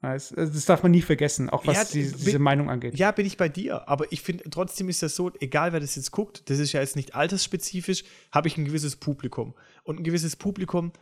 Also, 0.00 0.36
das 0.36 0.64
darf 0.66 0.82
man 0.82 0.92
nie 0.92 1.02
vergessen, 1.02 1.48
auch 1.48 1.66
was 1.66 1.76
ja, 1.76 1.84
die, 1.84 2.12
diese 2.12 2.32
bin, 2.32 2.42
Meinung 2.42 2.70
angeht. 2.70 2.94
Ja, 2.96 3.10
bin 3.10 3.24
ich 3.26 3.36
bei 3.36 3.48
dir. 3.48 3.88
Aber 3.88 4.10
ich 4.12 4.20
finde, 4.22 4.44
trotzdem 4.50 4.88
ist 4.88 5.02
das 5.02 5.16
so, 5.16 5.32
egal 5.40 5.72
wer 5.72 5.80
das 5.80 5.96
jetzt 5.96 6.10
guckt, 6.10 6.48
das 6.50 6.58
ist 6.58 6.72
ja 6.72 6.80
jetzt 6.80 6.96
nicht 6.96 7.14
altersspezifisch, 7.14 8.04
habe 8.30 8.48
ich 8.48 8.58
ein 8.58 8.64
gewisses 8.64 8.96
Publikum. 8.96 9.54
Und 9.82 10.00
ein 10.00 10.04
gewisses 10.04 10.36
Publikum 10.36 10.92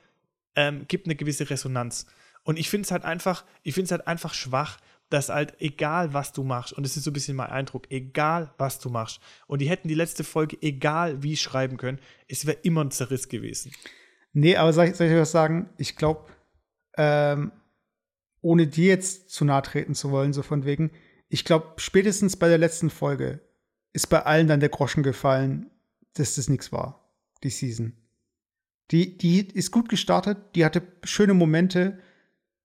ähm, 0.56 0.86
gibt 0.88 1.06
eine 1.06 1.16
gewisse 1.16 1.48
Resonanz. 1.48 2.06
Und 2.44 2.58
ich 2.58 2.68
finde 2.68 2.86
es 2.86 2.90
halt 2.90 3.04
einfach, 3.04 3.44
ich 3.62 3.74
finde 3.74 3.86
es 3.86 3.90
halt 3.92 4.06
einfach 4.06 4.34
schwach, 4.34 4.78
dass 5.08 5.28
halt 5.28 5.60
egal 5.60 6.14
was 6.14 6.32
du 6.32 6.42
machst, 6.42 6.72
und 6.72 6.84
das 6.84 6.96
ist 6.96 7.04
so 7.04 7.10
ein 7.10 7.12
bisschen 7.12 7.36
mein 7.36 7.50
Eindruck, 7.50 7.90
egal 7.90 8.52
was 8.56 8.78
du 8.78 8.88
machst, 8.88 9.20
und 9.46 9.60
die 9.60 9.68
hätten 9.68 9.88
die 9.88 9.94
letzte 9.94 10.24
Folge 10.24 10.56
egal 10.62 11.22
wie 11.22 11.36
schreiben 11.36 11.76
können, 11.76 12.00
es 12.28 12.46
wäre 12.46 12.58
immer 12.62 12.82
ein 12.82 12.90
Zerriss 12.90 13.28
gewesen. 13.28 13.72
Nee, 14.32 14.56
aber 14.56 14.72
soll 14.72 14.86
ich, 14.86 14.96
soll 14.96 15.08
ich 15.08 15.14
was 15.14 15.30
sagen? 15.30 15.68
Ich 15.76 15.96
glaube, 15.96 16.30
ähm, 16.96 17.52
ohne 18.40 18.66
dir 18.66 18.88
jetzt 18.88 19.30
zu 19.30 19.44
nahe 19.44 19.62
treten 19.62 19.94
zu 19.94 20.10
wollen, 20.10 20.32
so 20.32 20.42
von 20.42 20.64
wegen, 20.64 20.90
ich 21.28 21.44
glaube, 21.44 21.74
spätestens 21.76 22.36
bei 22.36 22.48
der 22.48 22.58
letzten 22.58 22.90
Folge 22.90 23.40
ist 23.92 24.08
bei 24.08 24.24
allen 24.24 24.48
dann 24.48 24.60
der 24.60 24.68
Groschen 24.70 25.02
gefallen, 25.02 25.70
dass 26.14 26.34
das 26.36 26.48
nichts 26.48 26.72
war, 26.72 27.12
die 27.42 27.50
Season. 27.50 27.96
Die, 28.90 29.16
die 29.16 29.48
ist 29.48 29.70
gut 29.70 29.88
gestartet, 29.88 30.38
die 30.54 30.64
hatte 30.64 30.82
schöne 31.04 31.34
Momente. 31.34 31.98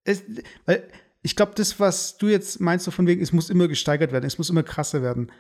Es, 0.04 0.24
weil 0.66 0.84
ich 1.22 1.36
glaube, 1.36 1.54
das, 1.56 1.80
was 1.80 2.18
du 2.18 2.28
jetzt 2.28 2.60
meinst, 2.60 2.86
so 2.86 2.92
von 2.92 3.08
wegen, 3.08 3.22
es 3.22 3.34
muss 3.34 3.50
immer 3.50 3.68
gesteigert 3.68 4.12
werden, 4.12 4.26
es 4.26 4.38
muss 4.38 4.50
immer 4.50 4.64
krasser 4.64 5.02
werden. 5.02 5.32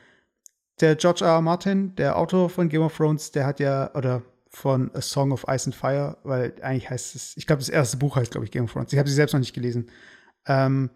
Der 0.79 0.95
George 0.95 1.25
R. 1.25 1.31
R. 1.31 1.41
Martin, 1.41 1.95
der 1.95 2.17
Autor 2.17 2.49
von 2.49 2.69
Game 2.69 2.81
of 2.81 2.95
Thrones, 2.95 3.31
der 3.31 3.45
hat 3.45 3.59
ja, 3.59 3.93
oder 3.95 4.23
von 4.49 4.93
A 4.95 5.01
Song 5.01 5.31
of 5.31 5.45
Ice 5.47 5.67
and 5.67 5.75
Fire, 5.75 6.17
weil 6.23 6.53
eigentlich 6.61 6.89
heißt 6.89 7.15
es, 7.15 7.37
ich 7.37 7.47
glaube, 7.47 7.59
das 7.59 7.69
erste 7.69 7.97
Buch 7.97 8.15
heißt, 8.15 8.31
glaube 8.31 8.45
ich, 8.45 8.51
Game 8.51 8.65
of 8.65 8.73
Thrones. 8.73 8.93
Ich 8.93 8.99
habe 8.99 9.09
sie 9.09 9.15
selbst 9.15 9.33
noch 9.33 9.39
nicht 9.39 9.53
gelesen. 9.53 9.89
Ähm, 10.45 10.89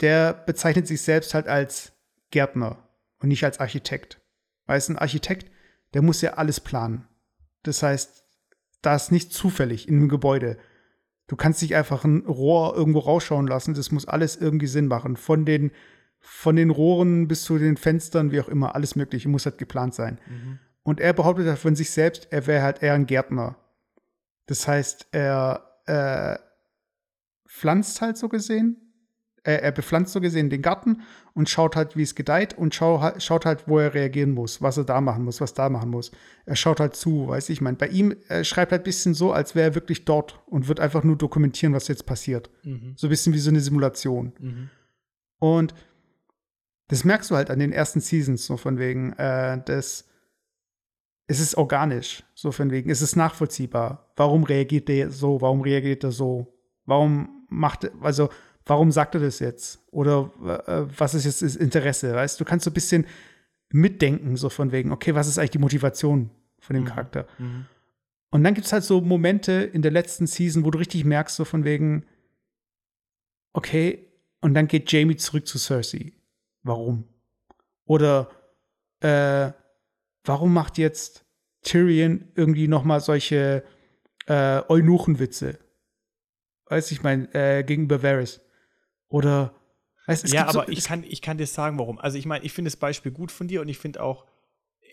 der 0.00 0.32
bezeichnet 0.32 0.86
sich 0.86 1.02
selbst 1.02 1.34
halt 1.34 1.46
als 1.46 1.92
Gärtner 2.30 2.88
und 3.20 3.28
nicht 3.28 3.44
als 3.44 3.60
Architekt. 3.60 4.20
Weil 4.66 4.78
es 4.78 4.88
ein 4.88 4.98
Architekt, 4.98 5.50
der 5.94 6.02
muss 6.02 6.20
ja 6.20 6.34
alles 6.34 6.60
planen. 6.60 7.06
Das 7.62 7.82
heißt, 7.82 8.19
da 8.82 8.94
ist 8.94 9.12
nicht 9.12 9.32
zufällig 9.32 9.88
in 9.88 9.96
einem 9.96 10.08
Gebäude. 10.08 10.58
Du 11.26 11.36
kannst 11.36 11.62
nicht 11.62 11.76
einfach 11.76 12.04
ein 12.04 12.26
Rohr 12.26 12.74
irgendwo 12.76 13.00
rausschauen 13.00 13.46
lassen. 13.46 13.74
Das 13.74 13.92
muss 13.92 14.06
alles 14.06 14.36
irgendwie 14.36 14.66
Sinn 14.66 14.88
machen. 14.88 15.16
Von 15.16 15.44
den, 15.44 15.70
von 16.18 16.56
den 16.56 16.70
Rohren 16.70 17.28
bis 17.28 17.44
zu 17.44 17.58
den 17.58 17.76
Fenstern, 17.76 18.32
wie 18.32 18.40
auch 18.40 18.48
immer, 18.48 18.74
alles 18.74 18.96
Mögliche 18.96 19.28
muss 19.28 19.46
halt 19.46 19.58
geplant 19.58 19.94
sein. 19.94 20.18
Mhm. 20.28 20.58
Und 20.82 21.00
er 21.00 21.12
behauptet 21.12 21.46
halt 21.46 21.58
von 21.58 21.76
sich 21.76 21.90
selbst, 21.90 22.28
er 22.30 22.46
wäre 22.46 22.62
halt 22.62 22.82
eher 22.82 22.94
ein 22.94 23.06
Gärtner. 23.06 23.56
Das 24.46 24.66
heißt, 24.66 25.08
er 25.12 25.78
äh, 25.86 26.36
pflanzt 27.48 28.00
halt 28.00 28.16
so 28.16 28.28
gesehen. 28.28 28.89
Er, 29.42 29.62
er, 29.62 29.72
bepflanzt 29.72 30.12
so 30.12 30.20
gesehen 30.20 30.50
den 30.50 30.62
Garten 30.62 31.02
und 31.34 31.48
schaut 31.48 31.74
halt, 31.74 31.96
wie 31.96 32.02
es 32.02 32.14
gedeiht 32.14 32.56
und 32.56 32.74
schau, 32.74 33.12
schaut 33.18 33.46
halt, 33.46 33.66
wo 33.66 33.78
er 33.78 33.94
reagieren 33.94 34.32
muss, 34.32 34.60
was 34.60 34.76
er 34.76 34.84
da 34.84 35.00
machen 35.00 35.24
muss, 35.24 35.40
was 35.40 35.54
da 35.54 35.68
machen 35.70 35.90
muss. 35.90 36.10
Er 36.44 36.56
schaut 36.56 36.80
halt 36.80 36.94
zu, 36.94 37.28
weiß 37.28 37.48
ich. 37.48 37.58
Ich 37.58 37.60
meine, 37.60 37.76
bei 37.76 37.88
ihm 37.88 38.14
er 38.28 38.44
schreibt 38.44 38.72
halt 38.72 38.82
ein 38.82 38.84
bisschen 38.84 39.14
so, 39.14 39.32
als 39.32 39.54
wäre 39.54 39.70
er 39.70 39.74
wirklich 39.74 40.04
dort 40.04 40.40
und 40.46 40.68
wird 40.68 40.80
einfach 40.80 41.04
nur 41.04 41.16
dokumentieren, 41.16 41.74
was 41.74 41.88
jetzt 41.88 42.06
passiert. 42.06 42.50
Mhm. 42.64 42.92
So 42.96 43.06
ein 43.06 43.10
bisschen 43.10 43.32
wie 43.32 43.38
so 43.38 43.50
eine 43.50 43.60
Simulation. 43.60 44.32
Mhm. 44.38 44.70
Und 45.38 45.74
das 46.90 47.04
merkst 47.04 47.30
du 47.30 47.36
halt 47.36 47.50
an 47.50 47.60
den 47.60 47.72
ersten 47.72 48.00
Seasons, 48.00 48.44
so 48.44 48.56
von 48.56 48.78
wegen, 48.78 49.12
äh, 49.12 49.62
das, 49.64 50.08
es 51.28 51.38
ist 51.38 51.56
organisch, 51.56 52.24
so 52.34 52.50
von 52.50 52.72
wegen, 52.72 52.90
es 52.90 53.00
ist 53.00 53.14
nachvollziehbar. 53.14 54.12
Warum 54.16 54.42
reagiert 54.42 54.88
der 54.88 55.10
so? 55.10 55.40
Warum 55.40 55.60
reagiert 55.60 56.02
er 56.02 56.10
so? 56.10 56.52
Warum 56.86 57.46
macht, 57.48 57.88
also, 58.02 58.28
warum 58.70 58.92
sagt 58.92 59.16
er 59.16 59.20
das 59.20 59.40
jetzt? 59.40 59.82
Oder 59.90 60.30
äh, 60.66 60.86
was 60.96 61.14
ist 61.14 61.24
jetzt 61.24 61.42
das 61.42 61.56
Interesse? 61.56 62.14
Weißt 62.14 62.40
du, 62.40 62.44
kannst 62.44 62.64
so 62.64 62.70
ein 62.70 62.74
bisschen 62.74 63.04
mitdenken, 63.72 64.36
so 64.36 64.48
von 64.48 64.70
wegen, 64.70 64.92
okay, 64.92 65.14
was 65.14 65.26
ist 65.26 65.38
eigentlich 65.38 65.50
die 65.50 65.58
Motivation 65.58 66.30
von 66.60 66.74
dem 66.74 66.84
mhm. 66.84 66.88
Charakter? 66.88 67.26
Mhm. 67.38 67.66
Und 68.30 68.44
dann 68.44 68.54
gibt 68.54 68.66
es 68.66 68.72
halt 68.72 68.84
so 68.84 69.00
Momente 69.00 69.52
in 69.52 69.82
der 69.82 69.90
letzten 69.90 70.28
Season, 70.28 70.64
wo 70.64 70.70
du 70.70 70.78
richtig 70.78 71.04
merkst, 71.04 71.34
so 71.34 71.44
von 71.44 71.64
wegen, 71.64 72.06
okay, 73.52 74.06
und 74.40 74.54
dann 74.54 74.68
geht 74.68 74.90
Jamie 74.90 75.16
zurück 75.16 75.48
zu 75.48 75.58
Cersei. 75.58 76.12
Warum? 76.62 77.04
Oder 77.86 78.30
äh, 79.00 79.50
warum 80.24 80.54
macht 80.54 80.78
jetzt 80.78 81.24
Tyrion 81.62 82.28
irgendwie 82.36 82.68
noch 82.68 82.84
mal 82.84 83.00
solche 83.00 83.64
äh, 84.26 84.62
Eunuchenwitze? 84.68 85.58
Weißt 86.66 86.90
du, 86.90 86.94
ich 86.94 87.02
meine, 87.02 87.34
äh, 87.34 87.64
gegenüber 87.64 88.00
Varys. 88.00 88.40
Oder 89.10 89.52
weißt, 90.06 90.24
es 90.24 90.32
Ja, 90.32 90.46
aber 90.46 90.64
so, 90.66 90.68
ich, 90.68 90.84
kann, 90.84 91.04
ich 91.06 91.20
kann 91.20 91.36
dir 91.36 91.46
sagen, 91.46 91.78
warum. 91.78 91.98
Also 91.98 92.16
ich 92.16 92.24
meine, 92.24 92.44
ich 92.44 92.52
finde 92.52 92.70
das 92.70 92.76
Beispiel 92.76 93.12
gut 93.12 93.30
von 93.30 93.48
dir 93.48 93.60
und 93.60 93.68
ich 93.68 93.76
finde 93.76 94.02
auch, 94.02 94.24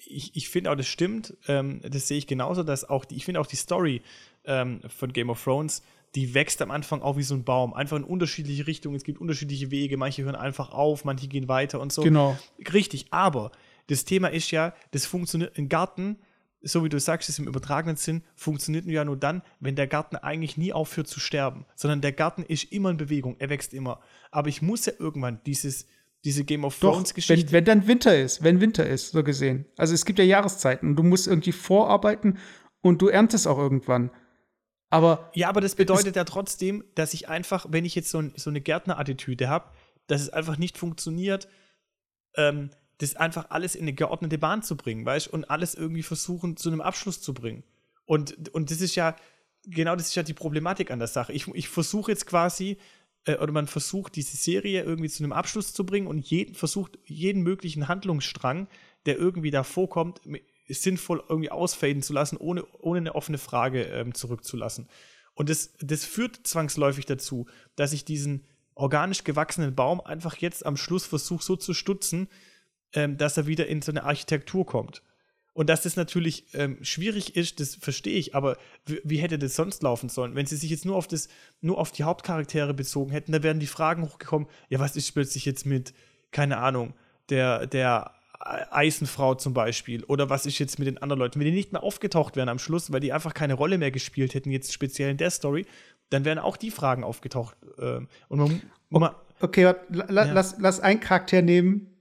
ich, 0.06 0.36
ich 0.36 0.50
finde 0.50 0.72
auch, 0.72 0.76
das 0.76 0.88
stimmt, 0.88 1.38
ähm, 1.48 1.82
das 1.90 2.08
sehe 2.08 2.18
ich 2.18 2.28
genauso, 2.28 2.64
dass 2.64 2.90
auch 2.90 3.06
die, 3.06 3.16
ich 3.16 3.26
finde 3.26 3.40
auch 3.40 3.48
die 3.48 3.56
Story 3.56 4.02
ähm, 4.46 4.82
von 4.88 5.14
Game 5.14 5.30
of 5.30 5.42
Thrones, 5.44 5.84
die 6.16 6.34
wächst 6.34 6.62
am 6.62 6.72
Anfang 6.72 7.02
auch 7.02 7.18
wie 7.18 7.24
so 7.24 7.36
ein 7.36 7.44
Baum, 7.44 7.74
einfach 7.74 7.98
in 7.98 8.04
unterschiedliche 8.04 8.66
Richtungen, 8.68 8.96
es 8.96 9.04
gibt 9.04 9.20
unterschiedliche 9.20 9.72
Wege, 9.72 9.98
manche 9.98 10.24
hören 10.24 10.36
einfach 10.36 10.72
auf, 10.72 11.06
manche 11.06 11.28
gehen 11.28 11.48
weiter 11.48 11.80
und 11.80 11.92
so. 11.92 12.02
Genau. 12.02 12.38
Richtig, 12.74 13.08
aber 13.12 13.52
das 13.88 14.06
Thema 14.06 14.30
ist 14.30 14.52
ja, 14.52 14.74
das 14.92 15.06
funktioniert, 15.06 15.58
ein 15.58 15.70
Garten 15.70 16.18
so 16.62 16.84
wie 16.84 16.90
du 16.90 17.00
sagst, 17.00 17.30
ist 17.30 17.40
im 17.40 17.48
übertragenen 17.48 17.98
Sinn, 17.98 18.24
funktioniert 18.36 18.86
nur 18.86 18.94
ja 18.94 19.06
nur 19.06 19.18
dann, 19.18 19.42
wenn 19.60 19.76
der 19.76 19.88
Garten 19.88 20.16
eigentlich 20.16 20.58
nie 20.58 20.74
aufhört 20.74 21.08
zu 21.08 21.20
sterben, 21.20 21.66
sondern 21.76 22.02
der 22.02 22.12
Garten 22.12 22.44
ist 22.44 22.72
immer 22.72 22.90
in 22.90 22.98
Bewegung, 22.98 23.36
er 23.40 23.50
wächst 23.50 23.74
immer. 23.74 24.02
Aber 24.32 24.50
ich 24.50 24.62
muss 24.62 24.86
ja 24.86 24.94
irgendwann 24.98 25.40
dieses, 25.46 25.88
diese 26.24 26.44
Game 26.44 26.66
of 26.66 26.80
Thrones 26.80 27.14
Geschichte. 27.14 27.48
Wenn, 27.48 27.54
wenn 27.54 27.66
dann 27.66 27.88
Winter 27.88 28.18
ist, 28.18 28.44
wenn 28.44 28.60
Winter 28.60 28.88
ist, 28.88 29.12
so 29.12 29.24
gesehen. 29.24 29.66
Also 29.78 29.94
es 29.94 30.06
gibt 30.06 30.20
ja 30.20 30.26
Jahreszeiten 30.26 30.90
und 30.90 30.96
du 30.96 31.04
musst 31.04 31.28
irgendwie 31.28 31.52
vorarbeiten 31.52 32.40
und 32.82 33.02
du 33.02 33.08
erntest 33.08 33.48
auch 33.48 33.58
irgendwann. 33.58 34.12
Aber 34.90 35.32
ja, 35.34 35.50
aber 35.50 35.62
das 35.62 35.76
bedeutet 35.76 36.16
ja 36.16 36.24
trotzdem, 36.24 36.84
dass 36.96 37.14
ich 37.14 37.28
einfach, 37.28 37.66
wenn 37.70 37.86
ich 37.86 37.94
jetzt 37.94 38.10
so, 38.10 38.20
ein, 38.20 38.34
so 38.36 38.50
eine 38.50 38.62
Gärtner-Attitüde 38.62 39.50
habe, 39.50 39.72
dass 40.08 40.22
es 40.22 40.30
einfach 40.30 40.58
nicht 40.58 40.78
funktioniert, 40.78 41.50
ähm, 42.36 42.70
das 43.00 43.16
einfach 43.16 43.50
alles 43.50 43.76
in 43.76 43.84
eine 43.84 43.94
geordnete 43.94 44.38
Bahn 44.38 44.64
zu 44.64 44.76
bringen, 44.76 45.06
weißt 45.06 45.28
und 45.28 45.50
alles 45.50 45.76
irgendwie 45.76 46.04
versuchen 46.04 46.58
zu 46.58 46.70
einem 46.70 46.82
Abschluss 46.82 47.22
zu 47.22 47.34
bringen. 47.34 47.64
Und, 48.06 48.50
und 48.54 48.72
das 48.72 48.82
ist 48.82 48.96
ja, 48.96 49.16
genau 49.66 49.96
das 49.96 50.08
ist 50.08 50.16
ja 50.16 50.24
die 50.24 50.34
Problematik 50.34 50.92
an 50.92 51.00
der 51.00 51.08
Sache. 51.08 51.34
Ich, 51.34 51.48
ich 51.50 51.68
versuche 51.68 52.12
jetzt 52.12 52.26
quasi, 52.26 52.78
äh, 53.26 53.38
oder 53.38 53.52
man 53.52 53.68
versucht, 53.68 54.16
diese 54.16 54.38
Serie 54.38 54.84
irgendwie 54.84 55.10
zu 55.10 55.24
einem 55.24 55.34
Abschluss 55.34 55.74
zu 55.74 55.86
bringen 55.86 56.08
und 56.08 56.26
jeden, 56.26 56.56
versucht, 56.56 56.98
jeden 57.06 57.44
möglichen 57.44 57.88
Handlungsstrang, 57.88 58.68
der 59.06 59.18
irgendwie 59.18 59.52
da 59.52 59.64
vorkommt, 59.64 60.22
sinnvoll 60.68 61.24
irgendwie 61.30 61.52
ausfaden 61.52 62.02
zu 62.02 62.14
lassen, 62.14 62.38
ohne, 62.38 62.66
ohne 62.80 63.00
eine 63.00 63.16
offene 63.16 63.38
Frage 63.38 63.84
ähm, 63.84 64.14
zurückzulassen. 64.14 64.88
Und 65.34 65.50
das, 65.50 65.74
das 65.80 66.04
führt 66.04 66.48
zwangsläufig 66.48 67.06
dazu, 67.06 67.46
dass 67.76 67.94
ich 67.94 68.06
diesen 68.06 68.44
organisch 68.74 69.24
gewachsenen 69.24 69.76
Baum 69.76 70.02
einfach 70.02 70.38
jetzt 70.38 70.66
am 70.66 70.78
Schluss 70.78 71.06
versuche 71.06 71.44
so 71.44 71.56
zu 71.56 71.74
stutzen, 71.74 72.28
ähm, 72.94 73.18
dass 73.18 73.38
er 73.38 73.48
wieder 73.48 73.68
in 73.68 73.82
so 73.82 73.92
eine 73.92 74.04
Architektur 74.04 74.66
kommt. 74.66 75.02
Und 75.54 75.72
dass 75.72 75.82
das 75.82 75.96
natürlich 75.96 76.46
ähm, 76.54 76.78
schwierig 76.84 77.36
ist, 77.36 77.60
das 77.60 77.74
verstehe 77.74 78.20
ich, 78.20 78.36
aber 78.36 78.58
wie 78.86 79.18
hätte 79.18 79.40
das 79.40 79.56
sonst 79.56 79.82
laufen 79.82 80.08
sollen? 80.08 80.36
Wenn 80.36 80.46
sie 80.46 80.56
sich 80.56 80.70
jetzt 80.70 80.86
nur 80.86 80.96
auf, 80.96 81.08
das, 81.08 81.30
nur 81.62 81.80
auf 81.80 81.92
die 81.92 82.04
Hauptcharaktere 82.04 82.76
bezogen 82.76 83.12
hätten, 83.12 83.32
da 83.32 83.42
wären 83.42 83.60
die 83.60 83.66
Fragen 83.66 84.04
hochgekommen, 84.04 84.48
ja, 84.70 84.78
was 84.78 84.96
ist 84.96 85.12
plötzlich 85.14 85.46
jetzt 85.46 85.66
mit, 85.66 85.96
keine 86.30 86.60
Ahnung, 86.60 86.94
der, 87.30 87.66
der 87.66 88.12
Eisenfrau 88.40 89.34
zum 89.34 89.56
Beispiel, 89.56 90.04
oder 90.04 90.30
was 90.30 90.46
ist 90.46 90.60
jetzt 90.60 90.78
mit 90.78 90.88
den 90.88 91.00
anderen 91.00 91.20
Leuten? 91.20 91.40
Wenn 91.40 91.48
die 91.48 91.54
nicht 91.54 91.72
mehr 91.72 91.82
aufgetaucht 91.82 92.36
wären 92.36 92.50
am 92.50 92.60
Schluss, 92.60 92.92
weil 92.92 93.00
die 93.00 93.12
einfach 93.12 93.34
keine 93.34 93.56
Rolle 93.56 93.80
mehr 93.80 93.90
gespielt 93.90 94.36
hätten, 94.36 94.52
jetzt 94.52 94.72
speziell 94.72 95.10
in 95.10 95.18
der 95.18 95.32
Story, 95.32 95.66
dann 96.12 96.24
wären 96.24 96.38
auch 96.38 96.58
die 96.58 96.70
Fragen 96.70 97.04
aufgetaucht. 97.04 97.58
Ähm, 97.80 98.08
und 98.30 98.38
man, 98.38 98.62
man 98.90 99.16
okay, 99.42 99.74
la, 99.90 100.06
ja. 100.08 100.34
lass, 100.34 100.56
lass 100.60 100.80
einen 100.80 101.00
Charakter 101.00 101.42
nehmen, 101.42 101.97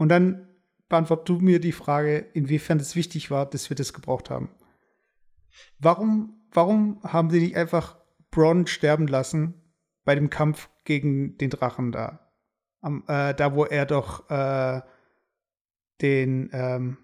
und 0.00 0.08
dann 0.08 0.48
beantwort 0.88 1.28
du 1.28 1.40
mir 1.40 1.60
die 1.60 1.72
Frage, 1.72 2.16
inwiefern 2.32 2.80
es 2.80 2.96
wichtig 2.96 3.30
war, 3.30 3.44
dass 3.44 3.68
wir 3.68 3.76
das 3.76 3.92
gebraucht 3.92 4.30
haben. 4.30 4.48
Warum, 5.78 6.40
warum 6.52 7.02
haben 7.02 7.28
sie 7.28 7.40
nicht 7.40 7.54
einfach 7.54 7.98
Bronn 8.30 8.66
sterben 8.66 9.06
lassen 9.06 9.60
bei 10.04 10.14
dem 10.14 10.30
Kampf 10.30 10.70
gegen 10.84 11.36
den 11.36 11.50
Drachen 11.50 11.92
da. 11.92 12.32
Am, 12.80 13.04
äh, 13.08 13.34
da, 13.34 13.54
wo 13.54 13.66
er 13.66 13.84
doch 13.84 14.30
äh, 14.30 14.80
den 16.00 16.48
ähm, 16.54 16.96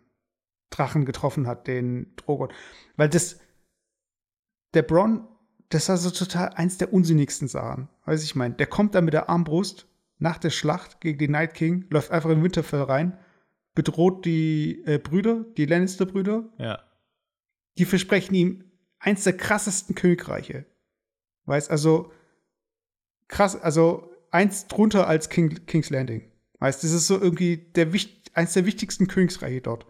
Drachen 0.71 1.05
getroffen 1.05 1.47
hat, 1.47 1.67
den 1.67 2.17
Drogon. 2.17 2.51
Weil 2.97 3.11
das, 3.11 3.41
der 4.73 4.83
Bronn, 4.83 5.29
das 5.69 5.91
war 5.91 5.99
so 5.99 6.11
total 6.11 6.49
eins 6.55 6.79
der 6.79 6.95
unsinnigsten 6.95 7.47
Sachen. 7.47 7.91
Weiß 8.07 8.25
ich 8.25 8.35
mein, 8.37 8.57
der 8.57 8.69
kommt 8.69 8.95
da 8.95 9.03
mit 9.03 9.13
der 9.13 9.29
Armbrust 9.29 9.87
nach 10.19 10.39
der 10.39 10.51
Schlacht 10.51 11.01
gegen 11.01 11.19
den 11.19 11.33
Night 11.33 11.55
King, 11.55 11.87
läuft 11.91 12.11
einfach 12.11 12.31
in 12.31 12.43
Winterfell 12.43 12.83
rein, 12.83 13.19
bedroht 13.75 14.25
die 14.25 14.83
äh, 14.87 14.99
Brüder, 14.99 15.45
die 15.57 15.67
Lannister-Brüder. 15.67 16.49
Ja. 16.59 16.83
Die 17.79 17.85
versprechen 17.85 18.35
ihm 18.35 18.65
eins 18.99 19.25
der 19.25 19.37
krassesten 19.37 19.95
Königreiche. 19.95 20.65
Weißt, 21.45 21.71
also 21.71 22.13
krass, 23.29 23.61
also 23.61 24.11
eins 24.31 24.67
drunter 24.67 25.07
als 25.07 25.29
King, 25.29 25.67
King's 25.67 25.91
Landing. 25.91 26.31
Weißt, 26.59 26.83
das 26.83 26.93
ist 26.93 27.07
so 27.07 27.21
irgendwie 27.21 27.59
der, 27.59 27.89
eins 28.33 28.55
der 28.55 28.67
wichtigsten 28.67 29.09
Königsreiche 29.09 29.61
dort. 29.61 29.87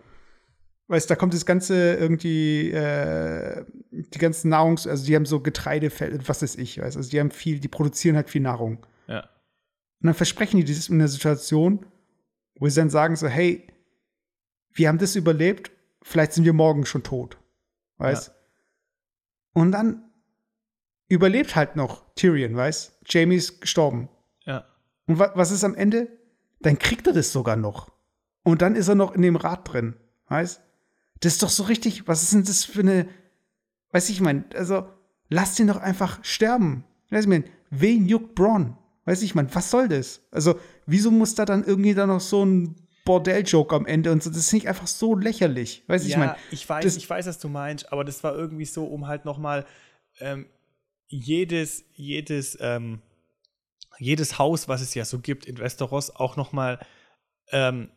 Weißt, 0.89 1.11
da 1.11 1.17
kommt 1.17 1.35
das 1.35 1.47
ganze 1.47 1.95
irgendwie, 1.95 2.71
äh, 2.71 3.65
die 3.91 4.19
ganzen 4.19 4.53
Nahrungs-, 4.53 4.89
also 4.89 5.05
die 5.05 5.17
haben 5.17 5.27
so 5.27 5.41
Getreidefelder, 5.41 6.27
was 6.29 6.43
weiß 6.43 6.57
ich, 6.57 6.81
weißt, 6.81 6.97
also 6.97 7.11
die 7.11 7.19
haben 7.19 7.31
viel, 7.31 7.59
die 7.59 7.69
produzieren 7.69 8.17
halt 8.17 8.31
viel 8.31 8.43
Nahrung. 8.43 8.87
Ja. 9.09 9.29
Und 10.01 10.09
dann 10.09 10.15
versprechen 10.15 10.59
die 10.59 10.65
dieses 10.65 10.89
in 10.89 10.97
einer 10.97 11.09
Situation, 11.09 11.87
wo 12.59 12.69
sie 12.69 12.81
dann 12.81 12.91
sagen 12.91 13.17
so, 13.17 13.29
hey, 13.29 13.67
wir 14.73 14.89
haben 14.89 14.99
das 14.99 15.17
überlebt, 15.17 15.71
vielleicht 16.03 16.33
sind 16.33 16.45
wir 16.45 16.53
morgen 16.53 16.87
schon 16.87 17.03
tot. 17.03 17.39
Weißt? 17.99 18.29
Ja. 18.29 18.35
Und 19.55 19.73
dann 19.73 20.05
überlebt 21.09 21.57
halt 21.57 21.77
noch 21.77 22.05
Tyrion, 22.15 22.57
weißt? 22.57 22.99
Jamie 23.07 23.37
ist 23.37 23.61
gestorben. 23.61 24.09
Ja. 24.45 24.67
Und 25.07 25.19
wa 25.19 25.33
was 25.35 25.51
ist 25.51 25.65
am 25.65 25.75
Ende? 25.75 26.09
Dann 26.61 26.79
kriegt 26.79 27.07
er 27.07 27.13
das 27.13 27.33
sogar 27.33 27.57
noch. 27.57 27.91
Und 28.43 28.63
dann 28.63 28.77
ist 28.77 28.89
er 28.89 28.95
noch 28.95 29.15
in 29.15 29.23
dem 29.23 29.37
Rad 29.37 29.73
drin, 29.73 29.97
weißt? 30.29 30.61
Das 31.21 31.33
ist 31.33 31.43
doch 31.43 31.49
so 31.49 31.65
richtig, 31.65 32.07
was 32.07 32.23
ist 32.23 32.35
denn 32.35 32.45
das 32.45 32.65
für 32.65 32.81
eine, 32.81 33.09
weiß 33.93 34.09
ich, 34.09 34.17
ich 34.17 34.21
meine, 34.21 34.45
also, 34.55 34.89
lass 35.29 35.55
den 35.55 35.69
doch 35.69 35.79
einfach 35.79 36.23
sterben. 36.25 36.85
Weiß 37.11 37.25
ich, 37.25 37.29
mein, 37.29 37.45
wen 37.71 38.07
juckt 38.07 38.35
Braun? 38.35 38.77
Weiß 39.07 39.23
ich, 39.23 39.35
man, 39.37 39.53
was 39.55 39.71
soll 39.71 39.89
das? 39.89 40.21
Also, 40.33 40.59
wieso 40.85 41.13
muss 41.13 41.37
da 41.37 41.45
dann 41.45 41.65
irgendwie 41.65 41.95
da 41.95 42.07
noch 42.07 42.21
so 42.21 42.45
ein 42.45 42.75
Bordell-Joke 43.05 43.75
am 43.75 43.87
Ende 43.87 44.11
und 44.11 44.23
so? 44.23 44.31
Das 44.31 44.39
ist 44.41 44.53
nicht 44.53 44.69
einfach 44.69 44.89
so 44.89 45.15
lächerlich. 45.15 45.85
Weiß 45.87 46.03
ja, 46.03 46.09
ich, 46.09 46.17
mein, 46.17 46.35
ich 46.51 46.69
weiß, 46.69 46.97
ich 46.97 47.09
weiß, 47.09 47.27
was 47.27 47.39
du 47.39 47.49
meinst, 47.49 47.93
aber 47.93 48.05
das 48.05 48.25
war 48.25 48.35
irgendwie 48.35 48.65
so, 48.65 48.85
um 48.85 49.07
halt 49.07 49.25
noch 49.25 49.39
mal 49.39 49.65
ähm, 50.19 50.47
jedes, 51.07 51.85
jedes, 51.95 52.59
ähm, 52.61 53.01
jedes 53.99 54.41
Haus, 54.41 54.67
was 54.67 54.81
es 54.81 54.93
ja 54.95 55.05
so 55.05 55.21
gibt 55.21 55.47
in 55.47 55.57
Westeros, 55.59 56.11
auch 56.11 56.37
noch 56.37 56.53
mal 56.53 56.85
ähm, 57.53 57.91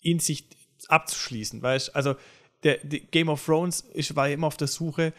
in 0.00 0.18
sich 0.18 0.50
abzuschließen, 0.88 1.62
weißt 1.62 1.96
Also, 1.96 2.14
der, 2.62 2.76
der 2.84 3.00
Game 3.00 3.30
of 3.30 3.44
Thrones, 3.44 3.84
ich 3.94 4.14
war 4.14 4.28
immer 4.28 4.48
auf 4.48 4.58
der 4.58 4.68
Suche, 4.68 5.14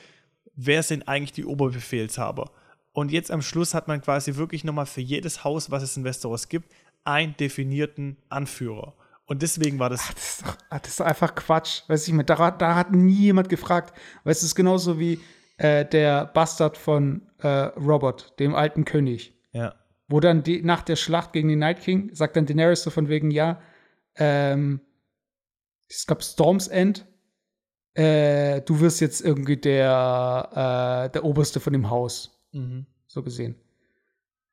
wer 0.56 0.84
sind 0.84 1.08
eigentlich 1.08 1.34
die 1.34 1.46
Oberbefehlshaber? 1.46 2.52
Und 2.94 3.12
jetzt 3.12 3.32
am 3.32 3.42
Schluss 3.42 3.74
hat 3.74 3.88
man 3.88 4.02
quasi 4.02 4.36
wirklich 4.36 4.64
nochmal 4.64 4.86
für 4.86 5.02
jedes 5.02 5.44
Haus, 5.44 5.72
was 5.72 5.84
es 5.84 5.98
in 5.98 6.04
Westeros 6.04 6.48
gibt, 6.48 6.72
einen 7.04 7.36
definierten 7.38 8.18
Anführer. 8.30 8.94
Und 9.26 9.42
deswegen 9.42 9.80
war 9.80 9.90
das. 9.90 10.02
Ach, 10.04 10.14
das, 10.14 10.30
ist 10.30 10.42
doch, 10.42 10.58
ach, 10.70 10.80
das 10.80 10.92
ist 10.92 11.02
einfach 11.02 11.34
Quatsch. 11.36 11.82
Weiß 11.88 12.08
ich, 12.08 12.26
da, 12.26 12.52
da 12.52 12.76
hat 12.76 12.92
nie 12.92 13.14
jemand 13.14 13.50
gefragt. 13.50 13.94
Weißt 14.24 14.42
du, 14.42 14.46
es 14.46 14.52
ist 14.52 14.56
genauso 14.56 15.00
wie 15.00 15.20
äh, 15.58 15.86
der 15.86 16.26
Bastard 16.26 16.78
von 16.78 17.28
äh, 17.40 17.48
Robert, 17.48 18.40
dem 18.40 18.54
alten 18.54 18.86
König. 18.86 19.34
Ja. 19.52 19.76
Wo 20.08 20.20
dann 20.20 20.44
die, 20.44 20.62
nach 20.62 20.82
der 20.82 20.96
Schlacht 20.96 21.34
gegen 21.34 21.48
den 21.48 21.60
Night 21.60 21.82
King 21.82 22.14
sagt 22.14 22.36
dann 22.36 22.46
Daenerys 22.46 22.84
so 22.84 22.90
von 22.90 23.08
wegen, 23.08 23.32
ja, 23.32 23.62
ähm, 24.16 24.82
es 25.90 26.06
gab 26.06 26.24
Storm's 26.24 26.68
End, 26.68 27.06
äh, 27.94 28.62
du 28.62 28.80
wirst 28.80 29.02
jetzt 29.02 29.22
irgendwie 29.22 29.58
der, 29.58 31.06
äh, 31.08 31.12
der 31.12 31.24
Oberste 31.24 31.60
von 31.60 31.74
dem 31.74 31.90
Haus. 31.90 32.33
Mhm. 32.54 32.86
So 33.08 33.22
gesehen. 33.22 33.56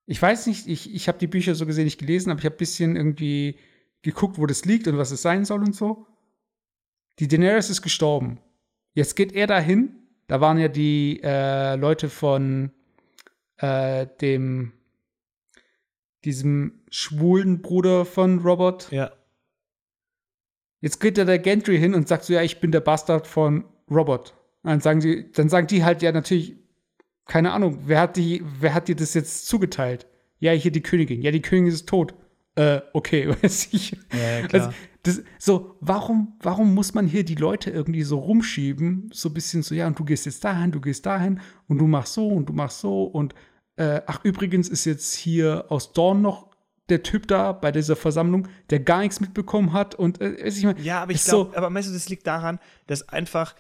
Ich 0.07 0.21
weiß 0.21 0.47
nicht, 0.49 0.67
ich, 0.67 0.93
ich 0.93 1.07
habe 1.09 1.19
die 1.19 1.29
Bücher 1.29 1.55
so 1.55 1.67
gesehen 1.67 1.85
nicht 1.85 2.01
gelesen, 2.01 2.31
aber 2.31 2.41
ich 2.41 2.45
habe 2.45 2.57
ein 2.57 2.59
bisschen 2.59 2.97
irgendwie 2.97 3.57
geguckt, 4.03 4.39
wo 4.39 4.47
das 4.47 4.65
liegt 4.65 4.89
und 4.89 4.99
was 4.99 5.13
es 5.13 5.23
sein 5.23 5.45
soll 5.45 5.61
und 5.61 5.75
so. 5.75 6.07
Die 7.19 7.29
Daenerys 7.29 7.71
ist 7.71 7.83
gestorben. 7.83 8.41
Jetzt 8.95 9.15
geht 9.15 9.33
er 9.33 9.47
dahin. 9.47 9.95
Da 10.27 10.41
waren 10.41 10.59
ja 10.59 10.69
die 10.69 11.21
äh, 11.23 11.77
Leute 11.77 12.09
von 12.09 12.73
äh, 13.59 14.07
dem 14.21 14.73
diesem 16.25 16.83
schwulen 16.91 17.63
Bruder 17.63 18.05
von 18.05 18.41
Robert. 18.41 18.91
Ja. 18.91 19.13
Jetzt 20.81 21.01
geht 21.01 21.19
da 21.19 21.25
der 21.25 21.39
Gentry 21.39 21.79
hin 21.79 21.95
und 21.95 22.09
sagt 22.09 22.25
so, 22.25 22.33
ja, 22.33 22.43
ich 22.43 22.61
bin 22.61 22.73
der 22.73 22.81
Bastard 22.81 23.27
von 23.27 23.65
Robert. 23.91 24.35
dann 24.63 24.81
sagen 24.81 25.01
sie, 25.01 25.31
dann 25.33 25.49
sagen 25.49 25.67
die 25.67 25.85
halt 25.85 26.03
ja 26.03 26.13
natürlich, 26.13 26.57
keine 27.31 27.53
Ahnung, 27.53 27.78
wer 27.87 28.01
hat, 28.01 28.16
die, 28.16 28.43
wer 28.59 28.74
hat 28.74 28.89
dir 28.89 28.97
das 28.97 29.14
jetzt 29.14 29.47
zugeteilt? 29.47 30.05
Ja, 30.41 30.51
hier 30.51 30.72
die 30.72 30.83
Königin. 30.83 31.22
Ja, 31.22 31.31
die 31.31 31.41
Königin 31.41 31.72
ist 31.72 31.89
tot. 31.89 32.12
Äh, 32.57 32.81
okay, 32.93 33.28
weiß 33.43 33.68
ich. 33.70 33.93
Ja, 33.93 34.49
klar. 34.49 34.62
Also, 34.64 34.76
das, 35.05 35.22
so, 35.39 35.76
warum, 35.81 36.37
warum 36.43 36.74
muss 36.74 36.93
man 36.93 37.07
hier 37.07 37.24
die 37.24 37.37
Leute 37.37 37.70
irgendwie 37.70 38.03
so 38.03 38.18
rumschieben? 38.18 39.11
So 39.12 39.28
ein 39.28 39.35
bisschen 39.35 39.62
so, 39.62 39.76
ja, 39.76 39.87
und 39.87 39.97
du 39.97 40.05
gehst 40.05 40.26
jetzt 40.26 40.45
dahin, 40.45 40.72
du 40.72 40.81
gehst 40.81 41.07
dahin 41.07 41.41
und 41.68 41.78
du 41.78 41.87
machst 41.87 42.14
so 42.14 42.26
und 42.26 42.49
du 42.49 42.53
machst 42.53 42.81
so 42.81 43.05
und 43.05 43.33
äh, 43.76 44.01
ach, 44.07 44.24
übrigens 44.24 44.68
ist 44.68 44.85
jetzt 44.85 45.14
hier 45.14 45.66
aus 45.68 45.93
Dorn 45.93 46.22
noch 46.22 46.51
der 46.89 47.05
Typ 47.05 47.28
da 47.28 47.53
bei 47.53 47.70
dieser 47.70 47.95
Versammlung, 47.95 48.49
der 48.70 48.81
gar 48.81 49.03
nichts 49.03 49.20
mitbekommen 49.20 49.72
hat 49.72 49.95
und 49.95 50.20
äh, 50.20 50.33
ich 50.33 50.64
mein, 50.64 50.83
Ja, 50.83 51.03
aber 51.03 51.12
ich 51.12 51.22
glaube, 51.22 51.53
so, 51.53 51.57
aber 51.57 51.70
meinst 51.70 51.91
du, 51.91 51.95
das 51.95 52.09
liegt 52.09 52.26
daran, 52.26 52.59
dass 52.89 53.09
einfach 53.09 53.55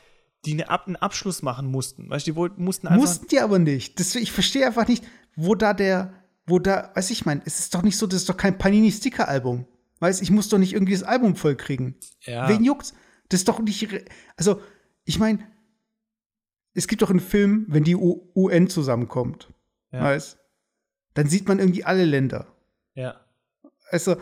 die 0.44 0.52
eine 0.52 0.86
einen 0.86 0.96
Abschluss 0.96 1.42
machen 1.42 1.70
mussten. 1.70 2.08
Weißt 2.08 2.26
du, 2.26 2.32
die 2.32 2.36
wollten, 2.36 2.64
mussten 2.64 2.88
einfach. 2.88 3.00
Mussten 3.00 3.28
die 3.28 3.40
aber 3.40 3.58
nicht. 3.58 4.00
Das, 4.00 4.14
ich 4.14 4.32
verstehe 4.32 4.66
einfach 4.66 4.88
nicht, 4.88 5.04
wo 5.36 5.54
da 5.54 5.74
der, 5.74 6.14
wo 6.46 6.58
da, 6.58 6.90
weiß 6.94 7.10
ich 7.10 7.26
mein, 7.26 7.42
es 7.44 7.60
ist 7.60 7.74
doch 7.74 7.82
nicht 7.82 7.96
so, 7.96 8.06
das 8.06 8.22
ist 8.22 8.28
doch 8.28 8.36
kein 8.36 8.58
Panini-Sticker-Album. 8.58 9.66
Weißt 10.00 10.22
ich 10.22 10.30
muss 10.30 10.48
doch 10.48 10.58
nicht 10.58 10.72
irgendwie 10.72 10.94
das 10.94 11.02
Album 11.02 11.36
voll 11.36 11.56
kriegen. 11.56 11.96
Ja. 12.22 12.48
Wen 12.48 12.64
juckt's? 12.64 12.94
Das 13.28 13.40
ist 13.40 13.48
doch 13.48 13.60
nicht. 13.60 13.88
Also, 14.36 14.60
ich 15.04 15.18
meine, 15.18 15.40
es 16.74 16.88
gibt 16.88 17.02
doch 17.02 17.10
einen 17.10 17.20
Film, 17.20 17.66
wenn 17.68 17.84
die 17.84 17.96
U 17.96 18.30
UN 18.34 18.68
zusammenkommt. 18.68 19.52
Ja. 19.92 20.02
Weißt 20.02 20.38
Dann 21.14 21.28
sieht 21.28 21.48
man 21.48 21.58
irgendwie 21.58 21.84
alle 21.84 22.04
Länder. 22.04 22.46
Ja. 22.94 23.20
Also, 23.90 24.16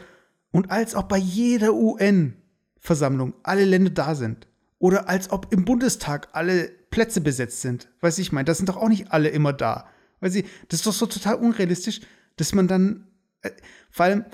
und 0.51 0.71
als 0.71 0.95
ob 0.95 1.09
bei 1.09 1.19
jeder 1.19 1.75
UN-Versammlung 1.75 3.35
alle 3.43 3.65
Länder 3.65 3.91
da 3.91 4.15
sind. 4.15 4.49
Oder 4.79 5.09
als 5.09 5.31
ob 5.31 5.53
im 5.53 5.65
Bundestag 5.65 6.29
alle 6.33 6.69
Plätze 6.91 7.21
besetzt 7.21 7.61
sind. 7.61 7.89
Weiß 8.01 8.19
ich, 8.19 8.33
meine, 8.33 8.45
da 8.45 8.55
sind 8.55 8.69
doch 8.69 8.77
auch 8.77 8.89
nicht 8.89 9.13
alle 9.13 9.29
immer 9.29 9.53
da. 9.53 9.89
Weil 10.21 10.31
sie, 10.31 10.45
das 10.69 10.81
ist 10.81 10.87
doch 10.87 10.93
so 10.93 11.07
total 11.07 11.37
unrealistisch, 11.37 12.01
dass 12.37 12.55
man 12.55 12.69
dann, 12.69 13.09
äh, 13.43 13.51
vor 13.91 14.07
allem, 14.07 14.25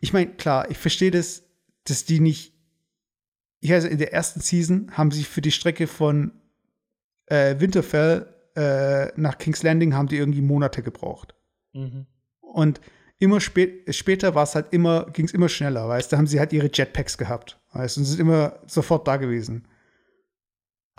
ich 0.00 0.12
meine, 0.12 0.32
klar, 0.34 0.70
ich 0.70 0.78
verstehe 0.78 1.10
das, 1.10 1.42
dass 1.84 2.04
die 2.04 2.20
nicht, 2.20 2.54
ich 3.60 3.70
weiß, 3.70 3.84
in 3.84 3.98
der 3.98 4.12
ersten 4.12 4.40
Season 4.40 4.90
haben 4.92 5.10
sie 5.10 5.24
für 5.24 5.40
die 5.40 5.52
Strecke 5.52 5.86
von 5.86 6.32
äh, 7.26 7.60
Winterfell 7.60 8.26
äh, 8.56 9.08
nach 9.20 9.38
King's 9.38 9.62
Landing 9.62 9.94
haben 9.94 10.08
die 10.08 10.16
irgendwie 10.16 10.42
Monate 10.42 10.82
gebraucht. 10.82 11.34
Mhm. 11.72 12.06
Und 12.40 12.80
immer 13.18 13.40
spät, 13.40 13.94
später 13.94 14.34
war 14.34 14.42
es 14.42 14.54
halt 14.54 14.72
immer, 14.72 15.06
ging 15.12 15.26
es 15.26 15.32
immer 15.32 15.48
schneller, 15.48 15.88
weißt 15.88 16.10
du, 16.10 16.14
da 16.14 16.18
haben 16.18 16.26
sie 16.26 16.40
halt 16.40 16.52
ihre 16.52 16.70
Jetpacks 16.72 17.16
gehabt, 17.16 17.60
weißt 17.72 17.96
du, 17.96 18.00
und 18.00 18.06
sind 18.06 18.20
immer 18.20 18.58
sofort 18.66 19.06
da 19.06 19.16
gewesen 19.16 19.66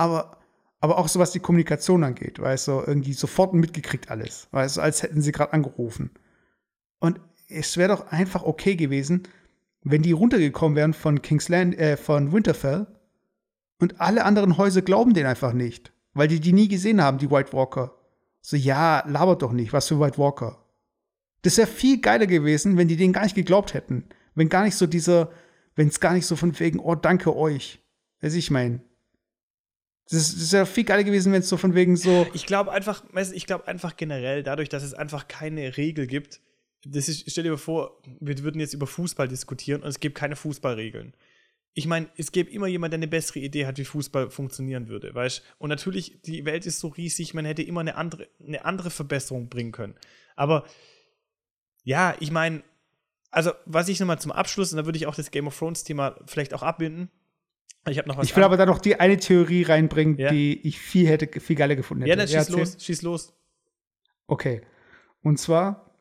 aber, 0.03 0.37
aber 0.79 0.97
auch 0.97 1.07
so 1.07 1.19
was 1.19 1.31
die 1.31 1.39
Kommunikation 1.39 2.03
angeht, 2.03 2.39
weißt 2.39 2.67
du, 2.67 2.71
irgendwie 2.85 3.13
sofort 3.13 3.53
mitgekriegt 3.53 4.11
alles, 4.11 4.47
weißt 4.51 4.77
du, 4.77 4.81
als 4.81 5.01
hätten 5.01 5.21
sie 5.21 5.31
gerade 5.31 5.53
angerufen. 5.53 6.11
Und 6.99 7.19
es 7.47 7.77
wäre 7.77 7.95
doch 7.95 8.07
einfach 8.11 8.43
okay 8.43 8.75
gewesen, 8.75 9.23
wenn 9.83 10.01
die 10.01 10.11
runtergekommen 10.11 10.75
wären 10.75 10.93
von 10.93 11.21
Kingsland, 11.21 11.77
äh, 11.77 11.97
von 11.97 12.31
Winterfell 12.31 12.87
und 13.79 13.99
alle 14.01 14.25
anderen 14.25 14.57
Häuser 14.57 14.81
glauben 14.81 15.13
denen 15.13 15.27
einfach 15.27 15.53
nicht, 15.53 15.93
weil 16.13 16.27
die 16.27 16.39
die 16.39 16.53
nie 16.53 16.67
gesehen 16.67 17.01
haben, 17.01 17.17
die 17.17 17.31
White 17.31 17.53
Walker. 17.53 17.95
So, 18.41 18.57
ja, 18.57 19.03
labert 19.07 19.41
doch 19.41 19.53
nicht, 19.53 19.71
was 19.71 19.87
für 19.87 19.99
White 19.99 20.17
Walker. 20.17 20.65
Das 21.43 21.57
wäre 21.57 21.67
viel 21.67 22.01
geiler 22.01 22.27
gewesen, 22.27 22.77
wenn 22.77 22.87
die 22.87 22.97
denen 22.97 23.13
gar 23.13 23.23
nicht 23.23 23.35
geglaubt 23.35 23.73
hätten. 23.73 24.05
Wenn 24.35 24.49
gar 24.49 24.63
nicht 24.63 24.75
so 24.75 24.87
dieser, 24.87 25.31
wenn 25.75 25.87
es 25.87 25.99
gar 25.99 26.13
nicht 26.13 26.25
so 26.25 26.35
von 26.35 26.57
wegen, 26.59 26.79
oh, 26.79 26.95
danke 26.95 27.35
euch. 27.35 27.81
Weiß 28.21 28.33
ich 28.35 28.51
mein, 28.51 28.81
das, 30.09 30.33
ist 30.33 30.53
ja 30.53 30.65
viel 30.65 30.83
geiler 30.83 31.03
gewesen, 31.03 31.31
wenn 31.33 31.41
es 31.41 31.49
so 31.49 31.57
von 31.57 31.75
wegen 31.75 31.95
so. 31.95 32.27
Ich 32.33 32.45
glaube 32.45 32.71
einfach, 32.71 33.03
ich 33.33 33.45
glaube 33.45 33.67
einfach 33.67 33.95
generell, 33.95 34.43
dadurch, 34.43 34.69
dass 34.69 34.83
es 34.83 34.93
einfach 34.93 35.27
keine 35.27 35.77
Regel 35.77 36.07
gibt, 36.07 36.41
das 36.85 37.07
ist, 37.07 37.29
stell 37.31 37.45
dir 37.45 37.57
vor, 37.57 38.01
wir 38.19 38.37
würden 38.39 38.59
jetzt 38.59 38.73
über 38.73 38.87
Fußball 38.87 39.27
diskutieren 39.27 39.81
und 39.81 39.89
es 39.89 39.99
gibt 39.99 40.15
keine 40.15 40.35
Fußballregeln. 40.35 41.13
Ich 41.73 41.87
meine, 41.87 42.09
es 42.17 42.31
gäbe 42.31 42.51
immer 42.51 42.67
jemand, 42.67 42.93
der 42.93 42.99
eine 42.99 43.07
bessere 43.07 43.39
Idee 43.39 43.65
hat, 43.65 43.77
wie 43.77 43.85
Fußball 43.85 44.29
funktionieren 44.29 44.89
würde, 44.89 45.15
weißt 45.15 45.41
Und 45.57 45.69
natürlich, 45.69 46.21
die 46.21 46.45
Welt 46.45 46.65
ist 46.65 46.79
so 46.79 46.89
riesig, 46.89 47.33
man 47.33 47.45
hätte 47.45 47.63
immer 47.63 47.81
eine 47.81 47.95
andere, 47.95 48.27
eine 48.45 48.65
andere 48.65 48.91
Verbesserung 48.91 49.49
bringen 49.49 49.71
können. 49.71 49.95
Aber 50.35 50.65
Ja, 51.83 52.15
ich 52.19 52.31
meine, 52.31 52.63
also 53.31 53.51
was 53.65 53.89
ich 53.89 53.99
nochmal 53.99 54.19
zum 54.19 54.31
Abschluss, 54.31 54.71
und 54.71 54.77
da 54.77 54.85
würde 54.85 54.97
ich 54.97 55.07
auch 55.07 55.15
das 55.15 55.31
Game 55.31 55.47
of 55.47 55.57
Thrones-Thema 55.57 56.19
vielleicht 56.25 56.53
auch 56.53 56.63
abbinden. 56.63 57.09
Ich 57.89 57.97
habe 57.97 58.07
noch 58.07 58.17
was. 58.17 58.25
Ich 58.25 58.35
will 58.35 58.43
aber 58.43 58.55
da 58.57 58.65
noch 58.65 58.79
die 58.79 58.99
eine 58.99 59.17
Theorie 59.17 59.63
reinbringen, 59.63 60.17
Ja. 60.17 60.29
die 60.31 60.65
ich 60.65 60.79
viel 60.79 61.07
hätte, 61.07 61.39
viel 61.39 61.55
geiler 61.55 61.75
gefunden 61.75 62.03
hätte. 62.03 62.09
Ja, 62.11 62.15
dann 62.15 62.27
schieß 62.27 62.35
erzähl. 62.35 62.59
los, 62.59 62.77
schieß 62.79 63.01
los. 63.01 63.33
Okay. 64.27 64.61
Und 65.21 65.37
zwar, 65.37 65.91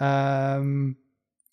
ähm, 0.00 0.96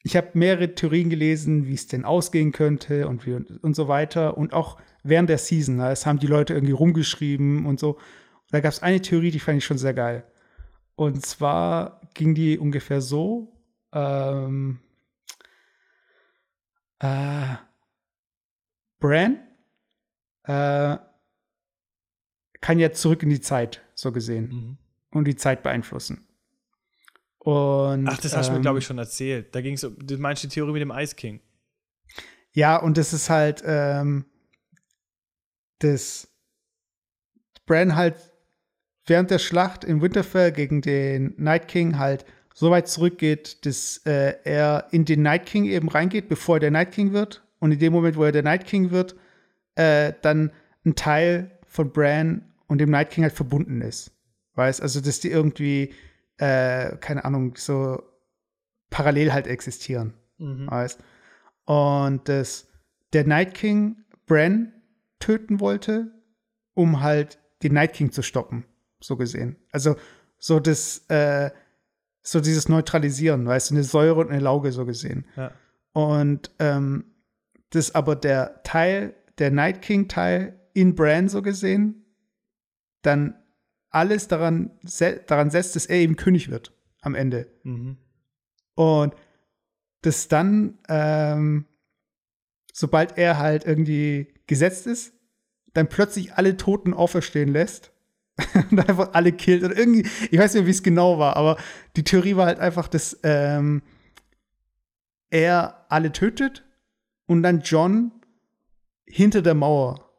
ich 0.03 0.15
habe 0.15 0.29
mehrere 0.33 0.73
Theorien 0.73 1.09
gelesen, 1.09 1.67
wie 1.67 1.73
es 1.73 1.87
denn 1.87 2.05
ausgehen 2.05 2.51
könnte 2.51 3.07
und, 3.07 3.25
wie, 3.25 3.33
und 3.33 3.75
so 3.75 3.87
weiter. 3.87 4.37
Und 4.37 4.53
auch 4.53 4.79
während 5.03 5.29
der 5.29 5.37
Season, 5.37 5.75
ne, 5.77 5.91
es 5.91 6.05
haben 6.05 6.19
die 6.19 6.27
Leute 6.27 6.53
irgendwie 6.53 6.73
rumgeschrieben 6.73 7.65
und 7.65 7.79
so. 7.79 7.99
Da 8.51 8.61
gab 8.61 8.71
es 8.71 8.81
eine 8.81 9.01
Theorie, 9.01 9.29
die 9.31 9.39
fand 9.39 9.59
ich 9.59 9.65
schon 9.65 9.77
sehr 9.77 9.93
geil. 9.93 10.23
Und 10.95 11.23
zwar 11.25 12.01
ging 12.15 12.33
die 12.33 12.57
ungefähr 12.57 13.01
so, 13.01 13.53
ähm, 13.93 14.79
äh, 16.99 17.55
Bran 18.99 19.39
äh, 20.49 20.97
kann 22.59 22.79
ja 22.79 22.91
zurück 22.91 23.21
in 23.21 23.29
die 23.29 23.39
Zeit, 23.39 23.81
so 23.93 24.11
gesehen 24.11 24.77
und 25.11 25.25
die 25.25 25.35
Zeit 25.35 25.61
beeinflussen. 25.61 26.27
Und, 27.37 28.07
Ach, 28.07 28.17
das 28.17 28.35
hast 28.35 28.47
du 28.47 28.53
mir, 28.53 28.57
ähm, 28.57 28.61
glaube 28.63 28.79
ich, 28.79 28.85
schon 28.85 28.97
erzählt. 28.97 29.53
Da 29.53 29.61
ging 29.61 29.75
es 29.75 29.83
um, 29.83 29.95
du 29.97 30.17
meinst 30.17 30.43
die 30.43 30.47
Theorie 30.47 30.73
mit 30.73 30.81
dem 30.81 30.91
Ice 30.91 31.15
King. 31.15 31.39
Ja, 32.51 32.77
und 32.77 32.97
das 32.97 33.13
ist 33.13 33.29
halt, 33.29 33.63
ähm, 33.65 34.25
das 35.77 36.27
Bran 37.65 37.95
halt 37.95 38.15
während 39.05 39.31
der 39.31 39.39
Schlacht 39.39 39.83
in 39.83 40.01
Winterfell 40.01 40.51
gegen 40.51 40.81
den 40.81 41.35
Night 41.37 41.67
King 41.67 41.97
halt 41.97 42.25
so 42.53 42.71
weit 42.71 42.87
zurückgeht, 42.87 43.65
dass 43.65 44.01
äh, 44.05 44.35
er 44.43 44.87
in 44.91 45.05
den 45.05 45.21
Night 45.21 45.45
King 45.45 45.65
eben 45.65 45.87
reingeht, 45.89 46.27
bevor 46.27 46.57
er 46.57 46.59
der 46.59 46.71
Night 46.71 46.91
King 46.91 47.13
wird. 47.13 47.43
Und 47.59 47.71
in 47.71 47.79
dem 47.79 47.93
Moment, 47.93 48.17
wo 48.17 48.23
er 48.23 48.31
der 48.31 48.43
Night 48.43 48.65
King 48.65 48.91
wird, 48.91 49.15
äh, 49.79 50.13
dann 50.21 50.51
ein 50.85 50.95
Teil 50.95 51.57
von 51.65 51.91
Bran 51.91 52.53
und 52.67 52.79
dem 52.79 52.91
Night 52.91 53.11
King 53.11 53.23
halt 53.23 53.33
verbunden 53.33 53.81
ist. 53.81 54.11
Weißt, 54.55 54.81
also 54.81 54.99
dass 54.99 55.21
die 55.21 55.31
irgendwie, 55.31 55.93
äh, 56.37 56.97
keine 56.97 57.23
Ahnung, 57.23 57.55
so 57.55 58.03
parallel 58.89 59.31
halt 59.31 59.47
existieren. 59.47 60.13
Weißt? 60.69 60.99
Und 61.65 62.27
dass 62.27 62.67
der 63.13 63.25
Night 63.25 63.53
King 63.53 64.03
Bran 64.25 64.73
töten 65.19 65.59
wollte, 65.59 66.11
um 66.73 67.01
halt 67.01 67.39
den 67.63 67.73
Night 67.73 67.93
King 67.93 68.11
zu 68.11 68.21
stoppen, 68.21 68.65
so 68.99 69.15
gesehen. 69.15 69.57
Also 69.71 69.95
so 70.37 70.59
das, 70.59 71.05
äh, 71.09 71.51
so 72.21 72.39
dieses 72.41 72.67
Neutralisieren, 72.69 73.45
weißt 73.45 73.69
du, 73.71 73.75
eine 73.75 73.83
Säure 73.83 74.19
und 74.19 74.29
eine 74.29 74.41
Lauge 74.41 74.71
so 74.71 74.85
gesehen. 74.85 75.25
Ja. 75.35 75.51
Und 75.93 76.51
ähm, 76.59 77.05
das 77.71 77.95
aber 77.95 78.15
der 78.15 78.61
Teil, 78.63 79.13
der 79.39 79.51
Night 79.51 79.81
King-Teil 79.81 80.59
in 80.73 80.95
Bran 80.95 81.29
so 81.29 81.41
gesehen, 81.41 82.05
dann 83.01 83.35
alles 83.89 84.27
daran, 84.27 84.71
se 84.83 85.21
daran 85.25 85.49
setzt, 85.49 85.75
dass 85.75 85.85
er 85.85 85.97
eben 85.97 86.15
König 86.15 86.49
wird 86.49 86.73
am 87.01 87.15
Ende. 87.15 87.47
Mhm. 87.63 87.97
Und 88.75 89.15
das 90.01 90.27
dann, 90.27 90.77
ähm, 90.87 91.65
sobald 92.71 93.17
er 93.17 93.37
halt 93.37 93.65
irgendwie 93.65 94.33
gesetzt 94.47 94.87
ist, 94.87 95.13
dann 95.73 95.89
plötzlich 95.89 96.33
alle 96.33 96.57
Toten 96.57 96.93
auferstehen 96.93 97.49
lässt 97.49 97.91
und 98.71 98.79
einfach 98.79 99.13
alle 99.13 99.31
killt. 99.31 99.63
Und 99.63 99.77
irgendwie, 99.77 100.07
ich 100.31 100.39
weiß 100.39 100.53
nicht, 100.53 100.65
wie 100.65 100.71
es 100.71 100.83
genau 100.83 101.19
war, 101.19 101.35
aber 101.35 101.57
die 101.95 102.03
Theorie 102.03 102.35
war 102.35 102.45
halt 102.45 102.59
einfach, 102.59 102.87
dass 102.87 103.19
ähm, 103.23 103.81
er 105.29 105.85
alle 105.89 106.11
tötet 106.11 106.65
und 107.25 107.43
dann 107.43 107.61
John 107.61 108.11
hinter 109.09 109.41
der 109.41 109.55
Mauer 109.55 110.09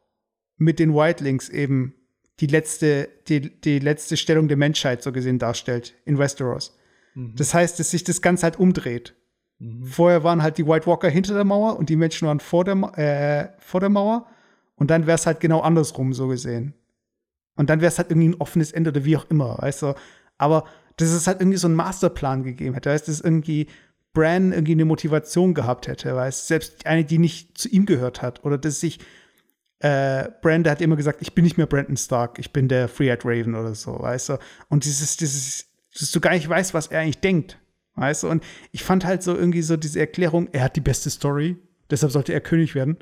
mit 0.57 0.79
den 0.79 0.93
Whitelings 0.93 1.49
eben 1.49 1.95
die 2.39 2.47
letzte, 2.47 3.09
die, 3.27 3.61
die 3.61 3.79
letzte 3.79 4.17
Stellung 4.17 4.47
der 4.47 4.57
Menschheit 4.57 5.01
so 5.03 5.11
gesehen 5.11 5.39
darstellt 5.39 5.95
in 6.05 6.17
Westeros. 6.17 6.77
Das 7.35 7.53
heißt, 7.53 7.79
dass 7.79 7.91
sich 7.91 8.03
das 8.03 8.21
Ganze 8.21 8.43
halt 8.43 8.57
umdreht. 8.57 9.15
Vorher 9.83 10.23
waren 10.23 10.41
halt 10.41 10.57
die 10.57 10.65
White 10.65 10.87
Walker 10.87 11.09
hinter 11.09 11.35
der 11.35 11.43
Mauer 11.43 11.77
und 11.77 11.89
die 11.89 11.95
Menschen 11.95 12.27
waren 12.27 12.39
vor 12.39 12.63
der, 12.63 12.75
äh, 12.97 13.61
vor 13.61 13.79
der 13.79 13.89
Mauer. 13.89 14.27
Und 14.75 14.89
dann 14.89 15.05
wäre 15.05 15.15
es 15.15 15.27
halt 15.27 15.39
genau 15.39 15.59
andersrum 15.59 16.13
so 16.13 16.27
gesehen. 16.27 16.73
Und 17.55 17.69
dann 17.69 17.81
wäre 17.81 17.89
es 17.89 17.99
halt 17.99 18.09
irgendwie 18.09 18.29
ein 18.29 18.41
offenes 18.41 18.71
Ende 18.71 18.89
oder 18.89 19.05
wie 19.05 19.17
auch 19.17 19.29
immer, 19.29 19.57
weißt 19.59 19.83
du. 19.83 19.93
Aber 20.39 20.65
dass 20.97 21.09
es 21.09 21.27
halt 21.27 21.41
irgendwie 21.41 21.57
so 21.57 21.67
einen 21.67 21.75
Masterplan 21.75 22.43
gegeben 22.43 22.73
hätte, 22.73 22.89
du, 22.89 23.11
dass 23.11 23.21
irgendwie 23.21 23.67
Bran 24.13 24.51
irgendwie 24.51 24.73
eine 24.73 24.85
Motivation 24.85 25.53
gehabt 25.53 25.87
hätte, 25.87 26.15
weißt 26.15 26.47
selbst 26.47 26.85
eine, 26.85 27.05
die 27.05 27.17
nicht 27.17 27.57
zu 27.57 27.69
ihm 27.69 27.85
gehört 27.85 28.21
hat. 28.21 28.43
Oder 28.43 28.57
dass 28.57 28.79
sich 28.79 28.99
äh, 29.79 30.29
Bran, 30.41 30.63
der 30.63 30.73
hat 30.73 30.81
immer 30.81 30.95
gesagt, 30.95 31.21
ich 31.21 31.33
bin 31.33 31.43
nicht 31.43 31.57
mehr 31.57 31.65
Brandon 31.65 31.97
Stark, 31.97 32.37
ich 32.37 32.51
bin 32.51 32.67
der 32.67 32.87
Free-Eyed 32.87 33.25
Raven 33.25 33.55
oder 33.55 33.73
so, 33.73 33.99
weißt 33.99 34.29
du. 34.29 34.37
Und 34.69 34.85
dieses, 34.85 35.17
dieses, 35.17 35.65
dass 35.97 36.11
du 36.11 36.19
gar 36.19 36.31
nicht 36.33 36.47
weißt, 36.47 36.73
was 36.73 36.87
er 36.87 37.01
eigentlich 37.01 37.19
denkt, 37.19 37.57
weißt 37.95 38.23
du. 38.23 38.29
Und 38.29 38.43
ich 38.71 38.83
fand 38.83 39.05
halt 39.05 39.23
so 39.23 39.35
irgendwie 39.35 39.61
so 39.61 39.77
diese 39.77 39.99
Erklärung, 39.99 40.49
er 40.51 40.63
hat 40.63 40.75
die 40.75 40.81
beste 40.81 41.09
Story, 41.09 41.57
deshalb 41.89 42.11
sollte 42.11 42.33
er 42.33 42.41
König 42.41 42.75
werden. 42.75 42.97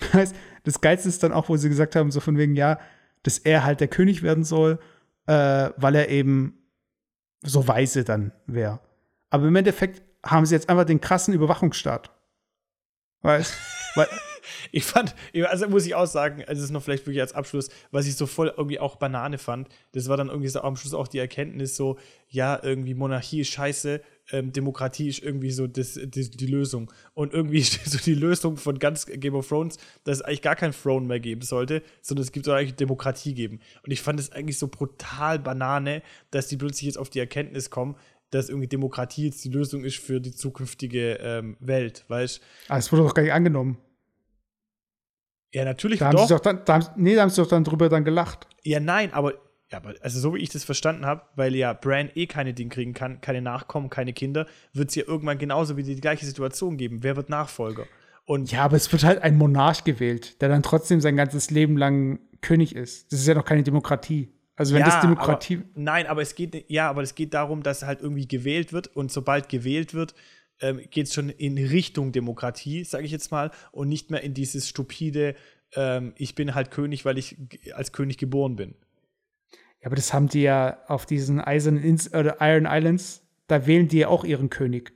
Heißt, 0.12 0.34
das 0.64 0.80
Geilste 0.80 1.08
ist 1.08 1.22
dann 1.22 1.32
auch, 1.32 1.48
wo 1.48 1.56
sie 1.56 1.68
gesagt 1.68 1.96
haben, 1.96 2.10
so 2.10 2.20
von 2.20 2.36
wegen, 2.36 2.54
ja, 2.54 2.78
dass 3.22 3.38
er 3.38 3.64
halt 3.64 3.80
der 3.80 3.88
König 3.88 4.22
werden 4.22 4.44
soll, 4.44 4.78
äh, 5.26 5.70
weil 5.76 5.94
er 5.94 6.08
eben 6.08 6.58
so 7.42 7.66
weise 7.66 8.04
dann 8.04 8.32
wäre. 8.46 8.80
Aber 9.30 9.46
im 9.46 9.56
Endeffekt 9.56 10.02
haben 10.30 10.46
sie 10.46 10.54
jetzt 10.54 10.68
einfach 10.68 10.84
den 10.84 11.00
krassen 11.00 11.34
Überwachungsstaat. 11.34 12.10
Weißt 13.22 13.54
weil, 13.94 14.08
Ich 14.72 14.84
fand, 14.84 15.14
also 15.46 15.68
muss 15.68 15.86
ich 15.86 15.94
auch 15.94 16.06
sagen, 16.06 16.40
also 16.42 16.54
das 16.54 16.64
ist 16.64 16.70
noch 16.70 16.82
vielleicht 16.82 17.06
wirklich 17.06 17.20
als 17.20 17.32
Abschluss, 17.32 17.68
was 17.90 18.06
ich 18.06 18.16
so 18.16 18.26
voll 18.26 18.52
irgendwie 18.56 18.80
auch 18.80 18.96
Banane 18.96 19.38
fand, 19.38 19.68
das 19.92 20.08
war 20.08 20.16
dann 20.16 20.28
irgendwie 20.28 20.48
so 20.48 20.60
am 20.60 20.76
Schluss 20.76 20.94
auch 20.94 21.08
die 21.08 21.18
Erkenntnis 21.18 21.76
so, 21.76 21.98
ja, 22.28 22.60
irgendwie 22.62 22.94
Monarchie 22.94 23.40
ist 23.40 23.48
scheiße, 23.48 24.00
ähm, 24.30 24.52
Demokratie 24.52 25.08
ist 25.08 25.22
irgendwie 25.22 25.50
so 25.50 25.66
das, 25.66 25.94
das, 25.94 26.30
die 26.30 26.46
Lösung. 26.46 26.92
Und 27.14 27.32
irgendwie 27.32 27.58
ist 27.58 27.84
so 27.84 27.98
die 27.98 28.14
Lösung 28.14 28.56
von 28.56 28.78
ganz 28.78 29.06
Game 29.06 29.34
of 29.34 29.48
Thrones, 29.48 29.78
dass 30.04 30.18
es 30.18 30.22
eigentlich 30.22 30.42
gar 30.42 30.56
kein 30.56 30.72
Throne 30.72 31.06
mehr 31.06 31.20
geben 31.20 31.42
sollte, 31.42 31.82
sondern 32.02 32.24
es 32.24 32.32
gibt 32.32 32.48
eigentlich 32.48 32.74
Demokratie 32.74 33.34
geben. 33.34 33.60
Und 33.82 33.90
ich 33.90 34.02
fand 34.02 34.20
es 34.20 34.32
eigentlich 34.32 34.58
so 34.58 34.68
brutal 34.68 35.38
Banane, 35.38 36.02
dass 36.30 36.48
die 36.48 36.56
plötzlich 36.56 36.86
jetzt 36.86 36.98
auf 36.98 37.10
die 37.10 37.20
Erkenntnis 37.20 37.70
kommen, 37.70 37.96
dass 38.30 38.48
irgendwie 38.48 38.68
Demokratie 38.68 39.26
jetzt 39.26 39.44
die 39.44 39.50
Lösung 39.50 39.84
ist 39.84 39.96
für 39.96 40.20
die 40.20 40.34
zukünftige 40.34 41.14
ähm, 41.20 41.56
Welt, 41.60 42.04
weißt 42.08 42.40
ah, 42.68 42.78
es 42.78 42.92
wurde 42.92 43.04
doch 43.04 43.14
gar 43.14 43.22
nicht 43.22 43.32
angenommen. 43.32 43.78
Ja, 45.52 45.64
natürlich 45.64 45.98
Da 45.98 46.06
haben 46.06 46.16
doch. 46.16 46.28
sie 46.28 46.34
doch 46.34 46.40
dann, 46.40 46.62
da 46.64 46.74
haben, 46.74 46.86
nee, 46.96 47.14
da 47.14 47.22
haben 47.22 47.30
sie 47.30 47.40
doch 47.40 47.48
dann 47.48 47.64
drüber 47.64 47.88
dann 47.88 48.04
gelacht. 48.04 48.46
Ja, 48.64 48.80
nein, 48.80 49.12
aber, 49.14 49.34
ja, 49.70 49.78
aber 49.78 49.94
also 50.02 50.20
so 50.20 50.34
wie 50.34 50.40
ich 50.40 50.50
das 50.50 50.64
verstanden 50.64 51.06
habe, 51.06 51.22
weil 51.36 51.54
ja 51.54 51.72
Bran 51.72 52.10
eh 52.14 52.26
keine 52.26 52.52
Ding 52.52 52.68
kriegen 52.68 52.92
kann, 52.92 53.20
keine 53.20 53.40
Nachkommen, 53.40 53.88
keine 53.88 54.12
Kinder, 54.12 54.46
wird 54.74 54.90
es 54.90 54.94
ja 54.94 55.04
irgendwann 55.06 55.38
genauso 55.38 55.76
wieder 55.76 55.88
die 55.88 56.00
gleiche 56.00 56.26
Situation 56.26 56.76
geben. 56.76 57.02
Wer 57.02 57.16
wird 57.16 57.30
Nachfolger? 57.30 57.86
Und 58.26 58.52
Ja, 58.52 58.64
aber 58.64 58.76
es 58.76 58.92
wird 58.92 59.04
halt 59.04 59.22
ein 59.22 59.38
Monarch 59.38 59.84
gewählt, 59.84 60.42
der 60.42 60.50
dann 60.50 60.62
trotzdem 60.62 61.00
sein 61.00 61.16
ganzes 61.16 61.50
Leben 61.50 61.78
lang 61.78 62.20
König 62.42 62.76
ist. 62.76 63.10
Das 63.10 63.20
ist 63.20 63.26
ja 63.26 63.34
noch 63.34 63.44
keine 63.44 63.62
Demokratie. 63.62 64.28
Also 64.58 64.74
wenn 64.74 64.80
ja, 64.80 64.86
das 64.86 65.00
Demokratie. 65.00 65.58
Aber, 65.58 65.64
nein, 65.76 66.06
aber 66.08 66.20
es 66.20 66.34
geht 66.34 66.68
ja, 66.68 66.90
aber 66.90 67.02
es 67.02 67.14
geht 67.14 67.32
darum, 67.32 67.62
dass 67.62 67.84
halt 67.84 68.02
irgendwie 68.02 68.26
gewählt 68.26 68.72
wird 68.72 68.88
und 68.88 69.12
sobald 69.12 69.48
gewählt 69.48 69.94
wird, 69.94 70.14
ähm, 70.60 70.82
geht 70.90 71.06
es 71.06 71.14
schon 71.14 71.28
in 71.28 71.56
Richtung 71.56 72.10
Demokratie, 72.10 72.82
sage 72.82 73.04
ich 73.04 73.12
jetzt 73.12 73.30
mal, 73.30 73.52
und 73.70 73.88
nicht 73.88 74.10
mehr 74.10 74.20
in 74.24 74.34
dieses 74.34 74.68
stupide, 74.68 75.36
ähm, 75.76 76.12
ich 76.16 76.34
bin 76.34 76.56
halt 76.56 76.72
König, 76.72 77.04
weil 77.04 77.18
ich 77.18 77.36
als 77.72 77.92
König 77.92 78.18
geboren 78.18 78.56
bin. 78.56 78.74
Ja, 79.80 79.86
aber 79.86 79.94
das 79.94 80.12
haben 80.12 80.28
die 80.28 80.42
ja 80.42 80.78
auf 80.88 81.06
diesen 81.06 81.40
Eisernen 81.40 81.80
Ins 81.80 82.12
oder 82.12 82.38
Iron 82.40 82.66
Islands, 82.68 83.22
da 83.46 83.64
wählen 83.64 83.86
die 83.86 83.98
ja 83.98 84.08
auch 84.08 84.24
ihren 84.24 84.50
König. 84.50 84.92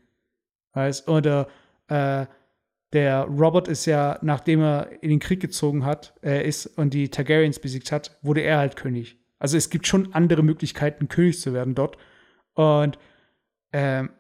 Weißt? 0.73 1.07
Oder 1.07 1.47
äh, 1.87 2.27
der 2.93 3.23
Robert 3.27 3.69
ist 3.69 3.87
ja, 3.87 4.19
nachdem 4.23 4.61
er 4.61 5.03
in 5.03 5.11
den 5.11 5.21
Krieg 5.21 5.39
gezogen 5.39 5.85
hat, 5.85 6.15
äh, 6.25 6.45
ist 6.45 6.67
und 6.67 6.95
die 6.95 7.11
Targaryens 7.11 7.61
besiegt 7.61 7.93
hat, 7.93 8.19
wurde 8.23 8.41
er 8.41 8.59
halt 8.59 8.75
König. 8.75 9.22
Also 9.43 9.57
es 9.57 9.71
gibt 9.71 9.89
schon 9.89 10.15
andere 10.15 10.45
Möglichkeiten, 10.45 11.09
König 11.09 11.41
zu 11.41 11.53
werden 11.53 11.75
dort. 11.75 11.99
Und 12.55 12.97
ähm, 13.73 14.11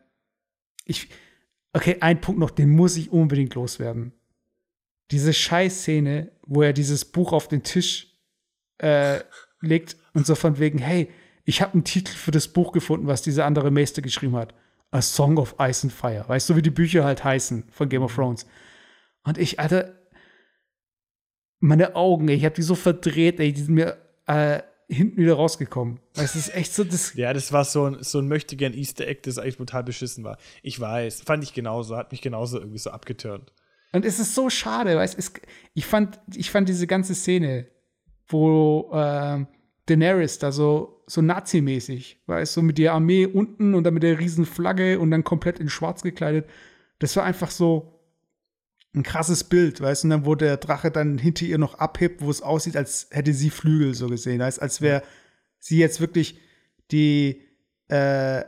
ich, 0.85 1.11
okay, 1.73 1.99
ein 2.01 2.21
Punkt 2.21 2.41
noch, 2.41 2.51
den 2.51 2.71
muss 2.71 2.97
ich 2.97 3.13
unbedingt 3.13 3.55
loswerden. 3.55 4.15
Diese 5.13 5.33
Scheißszene, 5.33 6.33
wo 6.45 6.63
er 6.63 6.73
dieses 6.73 7.05
Buch 7.05 7.33
auf 7.33 7.47
den 7.47 7.63
Tisch 7.63 8.19
äh, 8.79 9.21
legt 9.61 9.97
und 10.13 10.27
so 10.27 10.35
von 10.35 10.59
wegen, 10.59 10.79
hey, 10.79 11.09
ich 11.45 11.63
habe 11.63 11.75
einen 11.75 11.85
Titel 11.85 12.17
für 12.17 12.33
das 12.33 12.49
Buch 12.49 12.73
gefunden, 12.73 13.07
was 13.07 13.23
dieser 13.23 13.47
andere 13.47 13.71
Meister 13.71 14.03
geschrieben 14.03 14.35
hat. 14.35 14.53
A 14.91 15.03
Song 15.03 15.39
of 15.39 15.55
Ice 15.61 15.87
and 15.87 15.93
Fire. 15.93 16.25
Weißt 16.27 16.51
du, 16.51 16.57
wie 16.57 16.63
die 16.63 16.71
Bücher 16.71 17.05
halt 17.05 17.23
heißen 17.23 17.69
von 17.71 17.89
Game 17.89 18.03
of 18.03 18.17
Thrones. 18.17 18.45
Und 19.23 19.39
ich, 19.39 19.61
Alter, 19.61 19.95
meine 21.61 21.95
Augen, 21.95 22.27
ey, 22.27 22.35
ich 22.35 22.45
habe 22.45 22.57
die 22.57 22.63
so 22.63 22.75
verdreht, 22.75 23.39
ey, 23.39 23.53
die 23.53 23.61
sind 23.61 23.75
mir, 23.75 23.99
äh, 24.27 24.63
hinten 24.89 25.17
wieder 25.17 25.35
rausgekommen. 25.35 26.01
Es 26.15 26.35
ist 26.37 26.55
echt 26.55 26.75
so 26.75 26.85
das. 26.85 27.15
ja, 27.15 27.33
das 27.33 27.53
war 27.53 27.65
so 27.65 27.87
ein, 27.87 28.03
so 28.03 28.19
ein 28.19 28.29
möchtegern 28.29 28.75
Easter 28.75 29.07
Egg, 29.07 29.21
das 29.25 29.39
eigentlich 29.39 29.57
total 29.57 29.85
beschissen 29.85 30.25
war. 30.25 30.39
Ich 30.63 30.79
weiß, 30.81 31.23
fand 31.23 31.45
ich 31.45 31.55
genauso, 31.55 31.97
hat 31.97 32.13
mich 32.13 32.23
genauso 32.23 32.59
irgendwie 32.59 32.79
so 32.79 32.91
abgeturnt. 32.91 33.53
Und 33.93 34.05
es 34.05 34.19
ist 34.19 34.35
so 34.35 34.49
schade, 34.49 34.97
weil 34.97 35.05
es 35.05 35.15
ist, 35.15 35.41
ich 35.75 35.87
fand, 35.87 36.21
ich 36.35 36.51
fand 36.51 36.69
diese 36.69 36.87
ganze 36.87 37.15
Szene, 37.15 37.67
wo 38.27 38.91
äh, 38.93 39.45
Daenerys 39.87 40.39
da 40.39 40.51
so, 40.51 41.05
so 41.07 41.21
Nazi-mäßig, 41.21 42.23
weißt 42.27 42.57
du, 42.57 42.61
so 42.61 42.65
mit 42.65 42.79
der 42.79 42.95
Armee 42.95 43.27
unten 43.27 43.75
und 43.75 43.85
dann 43.85 43.95
mit 43.95 44.03
der 44.03 44.19
riesen 44.19 44.47
Flagge 44.47 44.99
und 44.99 45.11
dann 45.11 45.25
komplett 45.25 45.59
in 45.59 45.69
schwarz 45.69 46.03
gekleidet. 46.03 46.49
Das 46.99 47.17
war 47.17 47.25
einfach 47.25 47.51
so 47.51 47.92
ein 48.95 49.03
krasses 49.03 49.45
Bild, 49.45 49.81
weißt 49.81 50.03
du, 50.03 50.07
und 50.07 50.11
dann, 50.11 50.27
wo 50.27 50.35
der 50.35 50.59
Drache 50.59 50.91
dann 50.91 51.19
hinter 51.19 51.47
ihr 51.47 51.59
noch 51.59 51.75
abhebt, 51.75 52.21
wo 52.21 52.31
es 52.31 52.43
aussieht, 52.43 52.77
als 52.77 53.09
hätte 53.11 53.33
sie 53.33 53.51
Flügel 53.51 53.95
so 53.95 54.09
gesehen, 54.09 54.43
als, 54.43 54.59
als 54.59 54.81
wäre 54.81 55.03
sie 55.59 55.79
jetzt 55.79 56.01
wirklich 56.01 56.39
die, 56.91 57.43
äh, 57.89 58.43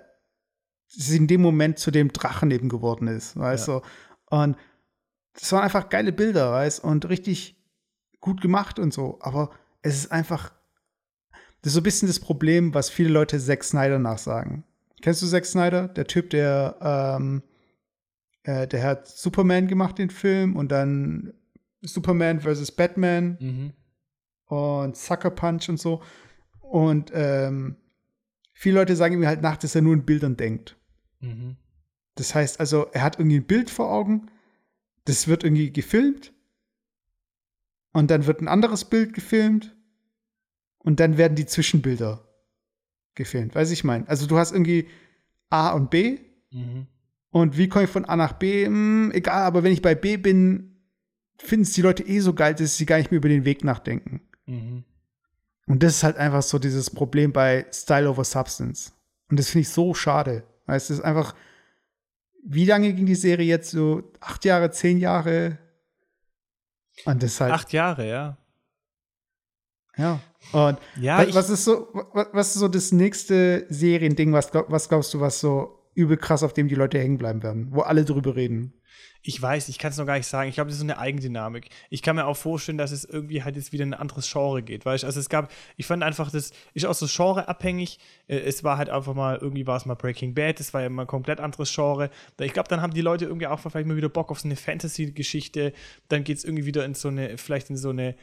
sie 0.88 1.16
in 1.16 1.26
dem 1.26 1.40
Moment 1.40 1.78
zu 1.78 1.90
dem 1.90 2.12
Drachen 2.12 2.50
eben 2.50 2.68
geworden 2.68 3.08
ist, 3.08 3.36
weißt 3.36 3.68
ja. 3.68 3.80
du. 3.80 4.36
Und 4.36 4.56
das 5.32 5.50
waren 5.52 5.62
einfach 5.62 5.88
geile 5.88 6.12
Bilder, 6.12 6.52
weißt 6.52 6.84
und 6.84 7.08
richtig 7.08 7.56
gut 8.20 8.40
gemacht 8.40 8.78
und 8.78 8.92
so. 8.92 9.18
Aber 9.20 9.50
es 9.82 9.96
ist 9.96 10.12
einfach, 10.12 10.52
das 11.62 11.70
ist 11.70 11.74
so 11.74 11.80
ein 11.80 11.84
bisschen 11.84 12.08
das 12.08 12.20
Problem, 12.20 12.74
was 12.74 12.90
viele 12.90 13.10
Leute 13.10 13.38
Zack 13.38 13.64
Snyder 13.64 13.98
nachsagen. 13.98 14.64
Kennst 15.00 15.22
du 15.22 15.26
Zack 15.26 15.46
Snyder? 15.46 15.88
Der 15.88 16.06
Typ, 16.06 16.30
der, 16.30 16.76
ähm, 16.80 17.42
äh, 18.44 18.68
der 18.68 18.82
hat 18.82 19.08
Superman 19.08 19.66
gemacht, 19.66 19.98
den 19.98 20.10
Film, 20.10 20.56
und 20.56 20.70
dann 20.70 21.34
Superman 21.82 22.40
vs. 22.40 22.72
Batman 22.72 23.36
mhm. 23.40 23.72
und 24.46 24.96
Sucker 24.96 25.30
Punch 25.30 25.68
und 25.68 25.80
so. 25.80 26.02
Und 26.60 27.10
ähm, 27.14 27.76
viele 28.52 28.76
Leute 28.80 28.96
sagen 28.96 29.14
ihm 29.14 29.26
halt 29.26 29.42
nach, 29.42 29.56
dass 29.56 29.74
er 29.74 29.82
nur 29.82 29.94
in 29.94 30.04
Bildern 30.04 30.36
denkt. 30.36 30.76
Mhm. 31.20 31.56
Das 32.14 32.34
heißt 32.34 32.60
also, 32.60 32.86
er 32.92 33.02
hat 33.02 33.18
irgendwie 33.18 33.38
ein 33.38 33.46
Bild 33.46 33.70
vor 33.70 33.90
Augen, 33.90 34.30
das 35.04 35.26
wird 35.26 35.44
irgendwie 35.44 35.72
gefilmt 35.72 36.32
und 37.92 38.10
dann 38.10 38.26
wird 38.26 38.40
ein 38.40 38.48
anderes 38.48 38.84
Bild 38.84 39.14
gefilmt 39.14 39.76
und 40.78 41.00
dann 41.00 41.18
werden 41.18 41.34
die 41.34 41.46
Zwischenbilder 41.46 42.26
gefilmt. 43.14 43.54
Weiß 43.54 43.70
ich 43.70 43.84
mein. 43.84 44.06
Also 44.08 44.26
du 44.26 44.38
hast 44.38 44.52
irgendwie 44.52 44.88
A 45.50 45.72
und 45.72 45.90
B 45.90 46.18
mhm. 46.50 46.86
Und 47.34 47.58
wie 47.58 47.68
komme 47.68 47.86
ich 47.86 47.90
von 47.90 48.04
A 48.04 48.14
nach 48.14 48.34
B? 48.34 48.64
Hm, 48.64 49.10
egal, 49.12 49.42
aber 49.42 49.64
wenn 49.64 49.72
ich 49.72 49.82
bei 49.82 49.96
B 49.96 50.16
bin, 50.16 50.76
finden 51.36 51.64
es 51.64 51.72
die 51.72 51.82
Leute 51.82 52.04
eh 52.04 52.20
so 52.20 52.32
geil, 52.32 52.54
dass 52.54 52.76
sie 52.76 52.86
gar 52.86 52.98
nicht 52.98 53.10
mehr 53.10 53.18
über 53.18 53.28
den 53.28 53.44
Weg 53.44 53.64
nachdenken. 53.64 54.20
Mhm. 54.46 54.84
Und 55.66 55.82
das 55.82 55.96
ist 55.96 56.04
halt 56.04 56.16
einfach 56.16 56.42
so 56.42 56.60
dieses 56.60 56.90
Problem 56.90 57.32
bei 57.32 57.66
Style 57.72 58.08
over 58.08 58.22
Substance. 58.22 58.92
Und 59.28 59.40
das 59.40 59.50
finde 59.50 59.62
ich 59.62 59.70
so 59.70 59.94
schade. 59.94 60.44
Weil 60.66 60.76
es 60.76 60.90
ist 60.90 61.00
einfach, 61.00 61.34
wie 62.44 62.66
lange 62.66 62.92
ging 62.92 63.06
die 63.06 63.16
Serie 63.16 63.48
jetzt? 63.48 63.72
So 63.72 64.12
acht 64.20 64.44
Jahre, 64.44 64.70
zehn 64.70 64.98
Jahre? 64.98 65.58
Und 67.04 67.20
das 67.20 67.40
halt. 67.40 67.52
Acht 67.52 67.72
Jahre, 67.72 68.08
ja. 68.08 68.36
Ja. 69.96 70.20
Und 70.52 70.78
ja, 71.00 71.34
was, 71.34 71.50
ist 71.50 71.64
so, 71.64 71.88
was 72.12 72.54
ist 72.54 72.60
so 72.60 72.68
das 72.68 72.92
nächste 72.92 73.66
Seriending, 73.70 74.32
was, 74.32 74.54
was 74.54 74.88
glaubst 74.88 75.12
du, 75.14 75.20
was 75.20 75.40
so 75.40 75.80
übel 75.94 76.16
krass, 76.16 76.42
auf 76.42 76.52
dem 76.52 76.68
die 76.68 76.74
Leute 76.74 76.98
hängen 76.98 77.18
bleiben 77.18 77.42
werden, 77.42 77.68
wo 77.70 77.80
alle 77.80 78.04
drüber 78.04 78.36
reden? 78.36 78.74
ich 79.26 79.40
weiß, 79.40 79.70
ich 79.70 79.78
kann 79.78 79.90
es 79.90 79.96
noch 79.96 80.04
gar 80.04 80.18
nicht 80.18 80.26
sagen. 80.26 80.50
Ich 80.50 80.56
glaube, 80.56 80.68
das 80.68 80.74
ist 80.74 80.80
so 80.80 80.84
eine 80.86 80.98
Eigendynamik. 80.98 81.70
Ich 81.88 82.02
kann 82.02 82.14
mir 82.14 82.26
auch 82.26 82.36
vorstellen, 82.36 82.76
dass 82.76 82.92
es 82.92 83.06
irgendwie 83.06 83.42
halt 83.42 83.56
jetzt 83.56 83.72
wieder 83.72 83.84
in 83.84 83.94
ein 83.94 84.00
anderes 84.00 84.30
Genre 84.30 84.62
geht, 84.62 84.84
weißt 84.84 85.04
Also 85.04 85.18
es 85.18 85.30
gab, 85.30 85.50
ich 85.78 85.86
fand 85.86 86.02
einfach, 86.02 86.30
das 86.30 86.52
ist 86.74 86.84
auch 86.84 86.94
so 86.94 87.06
genreabhängig. 87.06 87.98
Äh, 88.28 88.40
es 88.40 88.64
war 88.64 88.76
halt 88.76 88.90
einfach 88.90 89.14
mal, 89.14 89.38
irgendwie 89.40 89.66
war 89.66 89.78
es 89.78 89.86
mal 89.86 89.94
Breaking 89.94 90.34
Bad, 90.34 90.60
das 90.60 90.74
war 90.74 90.82
ja 90.82 90.90
mal 90.90 91.02
ein 91.02 91.08
komplett 91.08 91.40
anderes 91.40 91.74
Genre. 91.74 92.10
Ich 92.38 92.52
glaube, 92.52 92.68
dann 92.68 92.82
haben 92.82 92.92
die 92.92 93.00
Leute 93.00 93.24
irgendwie 93.24 93.46
auch 93.46 93.58
vielleicht 93.58 93.86
mal 93.86 93.96
wieder 93.96 94.10
Bock 94.10 94.30
auf 94.30 94.40
so 94.40 94.46
eine 94.46 94.56
Fantasy-Geschichte. 94.56 95.72
Dann 96.08 96.22
geht 96.22 96.36
es 96.36 96.44
irgendwie 96.44 96.66
wieder 96.66 96.84
in 96.84 96.92
so 96.92 97.08
eine, 97.08 97.38
vielleicht 97.38 97.70
in 97.70 97.78
so 97.78 97.88
eine, 97.88 98.16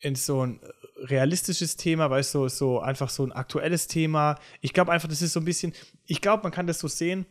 in 0.00 0.14
so 0.14 0.44
ein 0.44 0.60
realistisches 0.96 1.76
Thema, 1.76 2.10
weißt 2.10 2.34
du, 2.34 2.48
so, 2.48 2.48
so 2.48 2.80
einfach 2.80 3.10
so 3.10 3.24
ein 3.24 3.32
aktuelles 3.32 3.86
Thema. 3.86 4.38
Ich 4.60 4.72
glaube 4.72 4.92
einfach, 4.92 5.08
das 5.08 5.22
ist 5.22 5.32
so 5.32 5.40
ein 5.40 5.44
bisschen, 5.44 5.72
ich 6.06 6.20
glaube, 6.20 6.42
man 6.42 6.52
kann 6.52 6.66
das 6.66 6.78
so 6.78 6.88
sehen 6.88 7.26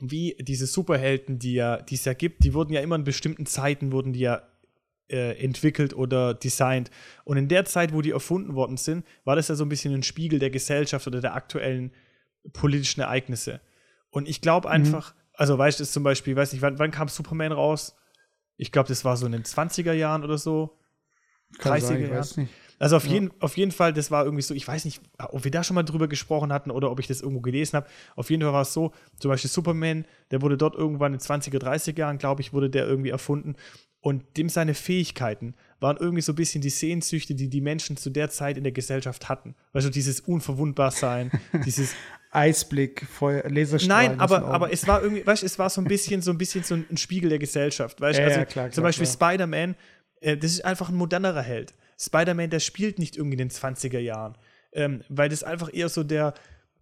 wie 0.00 0.36
diese 0.40 0.66
Superhelden, 0.66 1.38
die 1.38 1.54
ja, 1.54 1.76
die 1.76 1.94
es 1.94 2.04
ja 2.04 2.14
gibt, 2.14 2.42
die 2.44 2.54
wurden 2.54 2.72
ja 2.72 2.80
immer 2.80 2.96
in 2.96 3.04
bestimmten 3.04 3.46
Zeiten, 3.46 3.92
wurden 3.92 4.12
die 4.12 4.20
ja 4.20 4.42
äh, 5.10 5.42
entwickelt 5.42 5.94
oder 5.94 6.34
designt. 6.34 6.90
Und 7.24 7.36
in 7.36 7.48
der 7.48 7.64
Zeit, 7.64 7.92
wo 7.92 8.00
die 8.00 8.12
erfunden 8.12 8.54
worden 8.54 8.76
sind, 8.76 9.04
war 9.24 9.36
das 9.36 9.48
ja 9.48 9.54
so 9.54 9.64
ein 9.64 9.68
bisschen 9.68 9.94
ein 9.94 10.02
Spiegel 10.02 10.38
der 10.38 10.50
Gesellschaft 10.50 11.06
oder 11.06 11.20
der 11.20 11.34
aktuellen 11.34 11.92
politischen 12.52 13.02
Ereignisse. 13.02 13.60
Und 14.10 14.28
ich 14.28 14.40
glaube 14.40 14.68
mhm. 14.68 14.74
einfach, 14.74 15.14
mhm. 15.14 15.20
also 15.34 15.58
weißt 15.58 15.80
du, 15.80 15.84
zum 15.84 16.02
Beispiel, 16.02 16.34
weiß 16.34 16.52
nicht, 16.52 16.62
wann, 16.62 16.78
wann 16.78 16.90
kam 16.90 17.08
Superman 17.08 17.52
raus? 17.52 17.96
Ich 18.56 18.72
glaube, 18.72 18.88
das 18.88 19.04
war 19.04 19.16
so 19.16 19.26
in 19.26 19.32
den 19.32 19.44
20er 19.44 19.92
Jahren 19.92 20.24
oder 20.24 20.38
so. 20.38 20.78
Kann 21.58 21.72
30er 21.72 21.80
sein, 21.80 22.10
Jahren. 22.10 22.48
Also 22.80 22.96
auf, 22.96 23.04
ja. 23.04 23.12
jeden, 23.12 23.30
auf 23.40 23.58
jeden 23.58 23.72
Fall, 23.72 23.92
das 23.92 24.10
war 24.10 24.24
irgendwie 24.24 24.42
so, 24.42 24.54
ich 24.54 24.66
weiß 24.66 24.86
nicht, 24.86 25.02
ob 25.18 25.44
wir 25.44 25.50
da 25.50 25.62
schon 25.62 25.74
mal 25.74 25.82
drüber 25.82 26.08
gesprochen 26.08 26.50
hatten 26.50 26.70
oder 26.70 26.90
ob 26.90 26.98
ich 26.98 27.06
das 27.06 27.20
irgendwo 27.20 27.42
gelesen 27.42 27.76
habe. 27.76 27.86
Auf 28.16 28.30
jeden 28.30 28.42
Fall 28.42 28.54
war 28.54 28.62
es 28.62 28.72
so, 28.72 28.92
zum 29.18 29.30
Beispiel 29.30 29.50
Superman, 29.50 30.06
der 30.30 30.40
wurde 30.40 30.56
dort 30.56 30.74
irgendwann 30.74 31.12
in 31.12 31.20
20er, 31.20 31.58
30er 31.58 31.98
Jahren, 31.98 32.16
glaube 32.16 32.40
ich, 32.40 32.54
wurde 32.54 32.70
der 32.70 32.86
irgendwie 32.86 33.10
erfunden. 33.10 33.54
Und 34.02 34.38
dem 34.38 34.48
seine 34.48 34.72
Fähigkeiten 34.72 35.54
waren 35.78 35.98
irgendwie 35.98 36.22
so 36.22 36.32
ein 36.32 36.36
bisschen 36.36 36.62
die 36.62 36.70
Sehnsüchte, 36.70 37.34
die 37.34 37.50
die 37.50 37.60
Menschen 37.60 37.98
zu 37.98 38.08
der 38.08 38.30
Zeit 38.30 38.56
in 38.56 38.62
der 38.64 38.72
Gesellschaft 38.72 39.28
hatten. 39.28 39.54
Also 39.74 39.90
dieses 39.90 40.20
Unverwundbarsein, 40.20 41.30
dieses 41.66 41.94
Eisblick, 42.30 43.04
Feuer, 43.06 43.42
Laserstrahlen. 43.46 44.12
Nein, 44.12 44.20
aber, 44.20 44.44
aber 44.46 44.72
es 44.72 44.86
war 44.86 45.02
irgendwie, 45.02 45.26
weißt 45.26 45.42
es 45.42 45.58
war 45.58 45.68
so 45.68 45.82
ein 45.82 45.86
bisschen 45.86 46.22
so 46.22 46.30
ein 46.30 46.38
bisschen 46.38 46.64
so 46.64 46.76
ein 46.76 46.96
Spiegel 46.96 47.28
der 47.28 47.38
Gesellschaft. 47.38 48.00
Weißt? 48.00 48.18
Ja, 48.18 48.24
also 48.24 48.38
ja, 48.38 48.44
klar, 48.46 48.70
zum 48.70 48.84
Beispiel 48.84 49.06
Spider-Man, 49.06 49.74
äh, 50.20 50.36
das 50.36 50.52
ist 50.52 50.64
einfach 50.64 50.88
ein 50.88 50.94
modernerer 50.94 51.42
Held. 51.42 51.74
Spider-Man, 51.98 52.50
der 52.50 52.60
spielt 52.60 52.98
nicht 52.98 53.16
irgendwie 53.16 53.34
in 53.34 53.48
den 53.48 53.50
20er 53.50 53.98
Jahren. 53.98 54.36
Ähm, 54.72 55.02
weil 55.08 55.28
das 55.28 55.42
einfach 55.42 55.72
eher 55.72 55.88
so 55.88 56.04
der, 56.04 56.34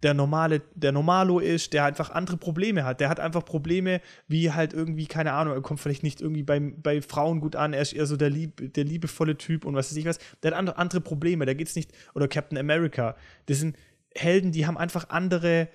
der 0.03 0.13
normale, 0.13 0.61
der 0.75 0.91
Normalo 0.91 1.39
ist, 1.39 1.73
der 1.73 1.85
einfach 1.85 2.11
andere 2.11 2.37
Probleme 2.37 2.85
hat. 2.85 3.01
Der 3.01 3.09
hat 3.09 3.19
einfach 3.19 3.43
Probleme, 3.43 4.01
wie 4.27 4.51
halt 4.51 4.73
irgendwie, 4.73 5.07
keine 5.07 5.33
Ahnung, 5.33 5.53
er 5.53 5.61
kommt 5.61 5.79
vielleicht 5.79 6.03
nicht 6.03 6.21
irgendwie 6.21 6.43
bei, 6.43 6.59
bei 6.59 7.01
Frauen 7.01 7.41
gut 7.41 7.55
an, 7.55 7.73
er 7.73 7.81
ist 7.81 7.93
eher 7.93 8.05
so 8.05 8.15
der, 8.15 8.29
lieb, 8.29 8.73
der 8.73 8.83
liebevolle 8.85 9.37
Typ 9.37 9.65
und 9.65 9.75
was 9.75 9.91
weiß 9.91 9.97
ich 9.97 10.05
was. 10.05 10.19
Der 10.43 10.55
hat 10.55 10.77
andere, 10.77 11.01
Probleme, 11.01 11.45
da 11.45 11.53
geht's 11.53 11.75
nicht, 11.75 11.91
oder 12.13 12.27
Captain 12.27 12.57
America. 12.57 13.15
Das 13.47 13.59
sind 13.59 13.75
Helden, 14.15 14.51
die 14.51 14.65
haben 14.65 14.77
einfach 14.77 15.09
andere 15.09 15.67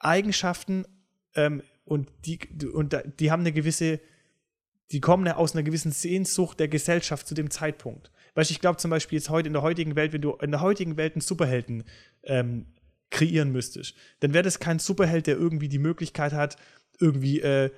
Eigenschaften 0.00 0.84
ähm, 1.34 1.62
und, 1.84 2.10
die, 2.26 2.38
und 2.72 2.96
die 3.18 3.30
haben 3.30 3.40
eine 3.40 3.52
gewisse, 3.52 4.00
die 4.90 5.00
kommen 5.00 5.26
aus 5.28 5.54
einer 5.54 5.62
gewissen 5.62 5.92
Sehnsucht 5.92 6.60
der 6.60 6.68
Gesellschaft 6.68 7.26
zu 7.26 7.34
dem 7.34 7.50
Zeitpunkt. 7.50 8.10
Weißt 8.34 8.50
du, 8.50 8.52
ich 8.52 8.60
glaube 8.60 8.78
zum 8.78 8.90
Beispiel 8.90 9.18
jetzt 9.18 9.30
heute 9.30 9.46
in 9.46 9.52
der 9.52 9.62
heutigen 9.62 9.96
Welt, 9.96 10.12
wenn 10.12 10.22
du 10.22 10.32
in 10.36 10.50
der 10.50 10.60
heutigen 10.60 10.96
Welt 10.96 11.14
einen 11.14 11.20
Superhelden 11.20 11.84
ähm, 12.24 12.66
kreieren 13.10 13.52
müsstest, 13.52 13.94
dann 14.20 14.32
wäre 14.32 14.42
das 14.42 14.58
kein 14.58 14.78
Superheld, 14.78 15.26
der 15.26 15.36
irgendwie 15.36 15.68
die 15.68 15.78
Möglichkeit 15.78 16.32
hat, 16.32 16.56
irgendwie 16.98 17.40
äh, 17.40 17.70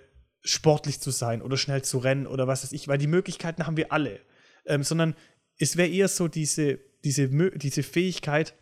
sportlich 0.42 1.00
zu 1.00 1.10
sein 1.10 1.42
oder 1.42 1.56
schnell 1.56 1.82
zu 1.82 1.98
rennen 1.98 2.26
oder 2.26 2.46
was 2.46 2.62
weiß 2.62 2.72
ich, 2.72 2.88
weil 2.88 2.98
die 2.98 3.06
Möglichkeiten 3.06 3.66
haben 3.66 3.76
wir 3.76 3.92
alle. 3.92 4.20
Ähm, 4.66 4.82
sondern 4.82 5.14
es 5.58 5.76
wäre 5.76 5.88
eher 5.88 6.08
so 6.08 6.28
diese, 6.28 6.78
diese, 7.04 7.28
diese 7.28 7.82
Fähigkeit, 7.82 8.54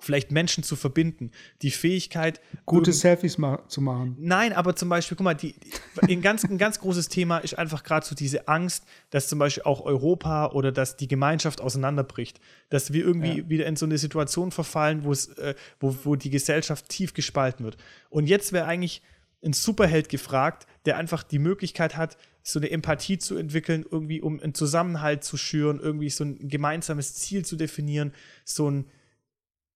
vielleicht 0.00 0.32
Menschen 0.32 0.64
zu 0.64 0.76
verbinden, 0.76 1.30
die 1.62 1.70
Fähigkeit. 1.70 2.40
Gute 2.66 2.92
Selfies 2.92 3.38
ma 3.38 3.62
zu 3.68 3.80
machen. 3.80 4.16
Nein, 4.18 4.52
aber 4.52 4.76
zum 4.76 4.88
Beispiel, 4.88 5.16
guck 5.16 5.24
mal, 5.24 5.34
die, 5.34 5.54
ein, 6.02 6.20
ganz, 6.20 6.44
ein 6.44 6.58
ganz 6.58 6.80
großes 6.80 7.08
Thema 7.08 7.38
ist 7.38 7.56
einfach 7.58 7.84
gerade 7.84 8.04
so 8.04 8.14
diese 8.14 8.48
Angst, 8.48 8.84
dass 9.10 9.28
zum 9.28 9.38
Beispiel 9.38 9.62
auch 9.64 9.84
Europa 9.84 10.48
oder 10.52 10.72
dass 10.72 10.96
die 10.96 11.08
Gemeinschaft 11.08 11.60
auseinanderbricht. 11.60 12.40
Dass 12.70 12.92
wir 12.92 13.04
irgendwie 13.04 13.38
ja. 13.38 13.48
wieder 13.48 13.66
in 13.66 13.76
so 13.76 13.86
eine 13.86 13.98
Situation 13.98 14.50
verfallen, 14.50 15.04
äh, 15.38 15.54
wo, 15.80 15.96
wo 16.04 16.16
die 16.16 16.30
Gesellschaft 16.30 16.88
tief 16.88 17.14
gespalten 17.14 17.64
wird. 17.64 17.76
Und 18.10 18.26
jetzt 18.26 18.52
wäre 18.52 18.66
eigentlich 18.66 19.02
ein 19.44 19.52
Superheld 19.52 20.08
gefragt, 20.08 20.66
der 20.86 20.96
einfach 20.96 21.22
die 21.22 21.38
Möglichkeit 21.38 21.96
hat, 21.96 22.16
so 22.42 22.58
eine 22.58 22.70
Empathie 22.70 23.18
zu 23.18 23.36
entwickeln, 23.36 23.84
irgendwie 23.90 24.20
um 24.20 24.40
einen 24.40 24.54
Zusammenhalt 24.54 25.24
zu 25.24 25.36
schüren, 25.36 25.80
irgendwie 25.80 26.10
so 26.10 26.24
ein 26.24 26.48
gemeinsames 26.48 27.14
Ziel 27.14 27.44
zu 27.44 27.56
definieren, 27.56 28.12
so 28.44 28.70
ein 28.70 28.86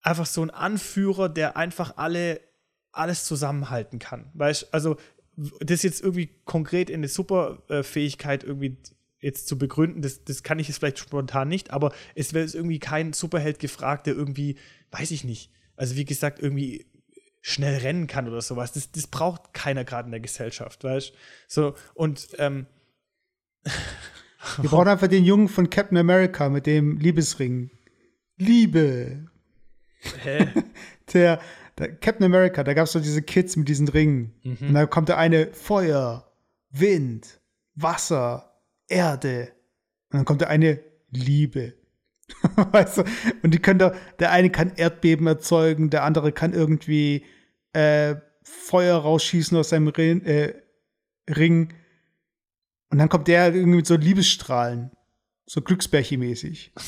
einfach 0.02 0.26
so 0.26 0.42
ein 0.42 0.50
Anführer, 0.50 1.28
der 1.28 1.56
einfach 1.56 1.96
alle 1.96 2.40
alles 2.92 3.24
zusammenhalten 3.24 3.98
kann. 3.98 4.30
Weißt 4.34 4.72
also 4.72 4.96
das 5.60 5.82
jetzt 5.82 6.02
irgendwie 6.02 6.30
konkret 6.44 6.90
in 6.90 6.96
eine 6.96 7.08
Superfähigkeit 7.08 8.42
irgendwie 8.42 8.78
jetzt 9.20 9.46
zu 9.46 9.56
begründen, 9.58 10.02
das, 10.02 10.24
das 10.24 10.42
kann 10.42 10.58
ich 10.58 10.68
jetzt 10.68 10.78
vielleicht 10.78 10.98
spontan 10.98 11.48
nicht, 11.48 11.70
aber 11.70 11.92
es 12.14 12.34
wäre 12.34 12.46
irgendwie 12.46 12.78
kein 12.78 13.12
Superheld 13.12 13.58
gefragt, 13.58 14.06
der 14.06 14.14
irgendwie, 14.14 14.56
weiß 14.90 15.10
ich 15.10 15.24
nicht, 15.24 15.52
also 15.76 15.96
wie 15.96 16.04
gesagt, 16.04 16.40
irgendwie 16.40 16.86
schnell 17.40 17.78
rennen 17.78 18.08
kann 18.08 18.28
oder 18.28 18.42
sowas. 18.42 18.72
Das, 18.72 18.90
das 18.90 19.06
braucht 19.06 19.54
keiner 19.54 19.84
gerade 19.84 20.06
in 20.06 20.12
der 20.12 20.20
Gesellschaft, 20.20 20.82
weißt 20.82 21.12
So, 21.46 21.74
und 21.94 22.28
ähm, 22.38 22.66
Wir 24.58 24.70
brauchen 24.70 24.88
einfach 24.88 25.08
den 25.08 25.24
Jungen 25.24 25.48
von 25.48 25.70
Captain 25.70 25.98
America 25.98 26.48
mit 26.48 26.66
dem 26.66 26.98
Liebesring 26.98 27.70
Liebe. 28.36 29.26
Hä? 30.22 30.48
Der, 31.14 31.40
der 31.78 31.96
Captain 31.96 32.26
America, 32.26 32.62
da 32.62 32.74
gab 32.74 32.84
es 32.84 32.92
so 32.92 33.00
diese 33.00 33.22
Kids 33.22 33.56
mit 33.56 33.66
diesen 33.66 33.88
Ringen. 33.88 34.34
Mhm. 34.42 34.68
Und 34.68 34.74
da 34.74 34.84
kommt 34.84 35.08
der 35.08 35.16
eine 35.16 35.54
Feuer, 35.54 36.30
Wind, 36.70 37.40
Wasser, 37.74 38.60
Erde. 38.88 39.52
Und 40.10 40.18
dann 40.18 40.24
kommt 40.26 40.42
der 40.42 40.50
eine 40.50 40.80
Liebe. 41.10 41.72
weißt 42.72 42.98
du? 42.98 43.04
Und 43.42 43.54
die 43.54 43.58
können 43.58 43.78
da, 43.78 43.94
der 44.18 44.32
eine 44.32 44.50
kann 44.50 44.72
Erdbeben 44.76 45.26
erzeugen, 45.26 45.90
der 45.90 46.04
andere 46.04 46.32
kann 46.32 46.52
irgendwie 46.52 47.24
äh, 47.72 48.16
Feuer 48.42 48.98
rausschießen 48.98 49.56
aus 49.56 49.70
seinem 49.70 49.88
Ring, 49.88 50.22
äh, 50.24 50.54
Ring. 51.28 51.72
Und 52.90 52.98
dann 52.98 53.08
kommt 53.08 53.28
der 53.28 53.54
irgendwie 53.54 53.76
mit 53.76 53.86
so 53.86 53.96
Liebesstrahlen. 53.96 54.90
So 55.46 55.60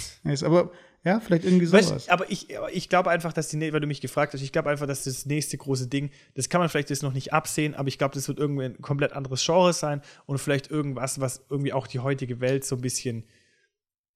du, 0.42 0.46
Aber 0.46 0.72
ja, 1.02 1.18
vielleicht 1.18 1.44
irgendwie 1.44 1.64
sowas. 1.64 1.90
Weißt, 1.90 2.10
aber 2.10 2.30
ich, 2.30 2.56
aber 2.58 2.72
ich 2.72 2.90
glaube 2.90 3.10
einfach, 3.10 3.32
dass 3.32 3.48
die, 3.48 3.72
weil 3.72 3.80
du 3.80 3.86
mich 3.86 4.02
gefragt 4.02 4.34
hast, 4.34 4.42
ich 4.42 4.52
glaube 4.52 4.68
einfach, 4.68 4.86
dass 4.86 5.04
das 5.04 5.24
nächste 5.24 5.56
große 5.56 5.86
Ding, 5.86 6.10
das 6.34 6.50
kann 6.50 6.60
man 6.60 6.68
vielleicht 6.68 6.90
jetzt 6.90 7.02
noch 7.02 7.14
nicht 7.14 7.32
absehen, 7.32 7.74
aber 7.74 7.88
ich 7.88 7.96
glaube, 7.96 8.14
das 8.14 8.28
wird 8.28 8.38
irgendwie 8.38 8.64
ein 8.64 8.82
komplett 8.82 9.14
anderes 9.14 9.44
Genre 9.44 9.72
sein 9.72 10.02
und 10.26 10.38
vielleicht 10.38 10.70
irgendwas, 10.70 11.18
was 11.18 11.42
irgendwie 11.48 11.72
auch 11.72 11.86
die 11.86 12.00
heutige 12.00 12.40
Welt 12.40 12.66
so 12.66 12.76
ein 12.76 12.82
bisschen, 12.82 13.24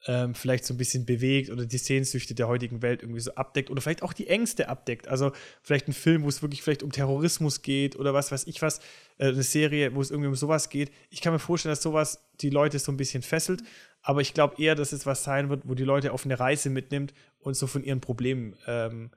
ähm, 0.06 0.34
vielleicht 0.34 0.66
so 0.66 0.74
ein 0.74 0.76
bisschen 0.76 1.06
bewegt 1.06 1.48
oder 1.48 1.64
die 1.64 1.78
Sehnsüchte 1.78 2.34
der 2.34 2.48
heutigen 2.48 2.82
Welt 2.82 3.02
irgendwie 3.02 3.20
so 3.20 3.34
abdeckt 3.34 3.70
oder 3.70 3.80
vielleicht 3.80 4.02
auch 4.02 4.12
die 4.12 4.26
Ängste 4.26 4.68
abdeckt. 4.68 5.08
Also 5.08 5.32
vielleicht 5.62 5.88
ein 5.88 5.94
Film, 5.94 6.24
wo 6.24 6.28
es 6.28 6.42
wirklich 6.42 6.62
vielleicht 6.62 6.82
um 6.82 6.92
Terrorismus 6.92 7.62
geht 7.62 7.96
oder 7.96 8.12
was 8.12 8.30
weiß 8.30 8.46
ich 8.46 8.60
was, 8.60 8.80
äh, 9.16 9.28
eine 9.28 9.42
Serie, 9.42 9.94
wo 9.94 10.02
es 10.02 10.10
irgendwie 10.10 10.28
um 10.28 10.34
sowas 10.34 10.68
geht. 10.68 10.92
Ich 11.08 11.22
kann 11.22 11.32
mir 11.32 11.38
vorstellen, 11.38 11.72
dass 11.72 11.82
sowas 11.82 12.28
die 12.42 12.50
Leute 12.50 12.78
so 12.78 12.92
ein 12.92 12.98
bisschen 12.98 13.22
fesselt, 13.22 13.62
aber 14.04 14.20
ich 14.20 14.34
glaube 14.34 14.62
eher, 14.62 14.74
dass 14.74 14.92
es 14.92 15.06
was 15.06 15.24
sein 15.24 15.48
wird, 15.48 15.66
wo 15.66 15.74
die 15.74 15.82
Leute 15.82 16.12
auf 16.12 16.26
eine 16.26 16.38
Reise 16.38 16.68
mitnimmt 16.68 17.14
und 17.38 17.54
so 17.54 17.66
von 17.66 17.82
ihren 17.82 18.02
Problemen 18.02 18.54
ähm, 18.66 19.10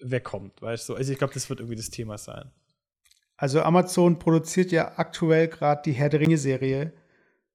wegkommt, 0.00 0.62
weißt 0.62 0.88
du? 0.88 0.94
Also 0.94 1.12
ich 1.12 1.18
glaube, 1.18 1.34
das 1.34 1.48
wird 1.50 1.60
irgendwie 1.60 1.76
das 1.76 1.90
Thema 1.90 2.16
sein. 2.16 2.50
Also 3.36 3.60
Amazon 3.60 4.18
produziert 4.18 4.72
ja 4.72 4.96
aktuell 4.96 5.48
gerade 5.48 5.82
die 5.84 5.92
Herr 5.92 6.08
der 6.08 6.20
Ringe-Serie. 6.20 6.94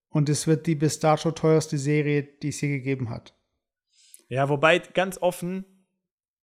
Und 0.10 0.30
es 0.30 0.46
wird 0.46 0.68
die 0.68 0.76
bis 0.76 1.00
dato 1.00 1.32
teuerste 1.32 1.78
Serie, 1.78 2.24
die 2.24 2.50
es 2.50 2.62
je 2.62 2.68
gegeben 2.68 3.10
hat. 3.10 3.34
Ja, 4.28 4.48
wobei 4.48 4.78
ganz 4.78 5.18
offen, 5.18 5.66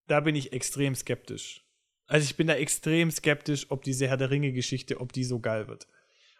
da 0.08 0.20
bin 0.20 0.34
ich 0.34 0.52
extrem 0.52 0.96
skeptisch. 0.96 1.64
Also 2.06 2.24
ich 2.24 2.36
bin 2.36 2.48
da 2.48 2.54
extrem 2.54 3.10
skeptisch, 3.10 3.70
ob 3.70 3.82
diese 3.82 4.08
Herr 4.08 4.16
der 4.16 4.30
Ringe-Geschichte, 4.30 5.00
ob 5.00 5.12
die 5.12 5.24
so 5.24 5.38
geil 5.38 5.68
wird. 5.68 5.86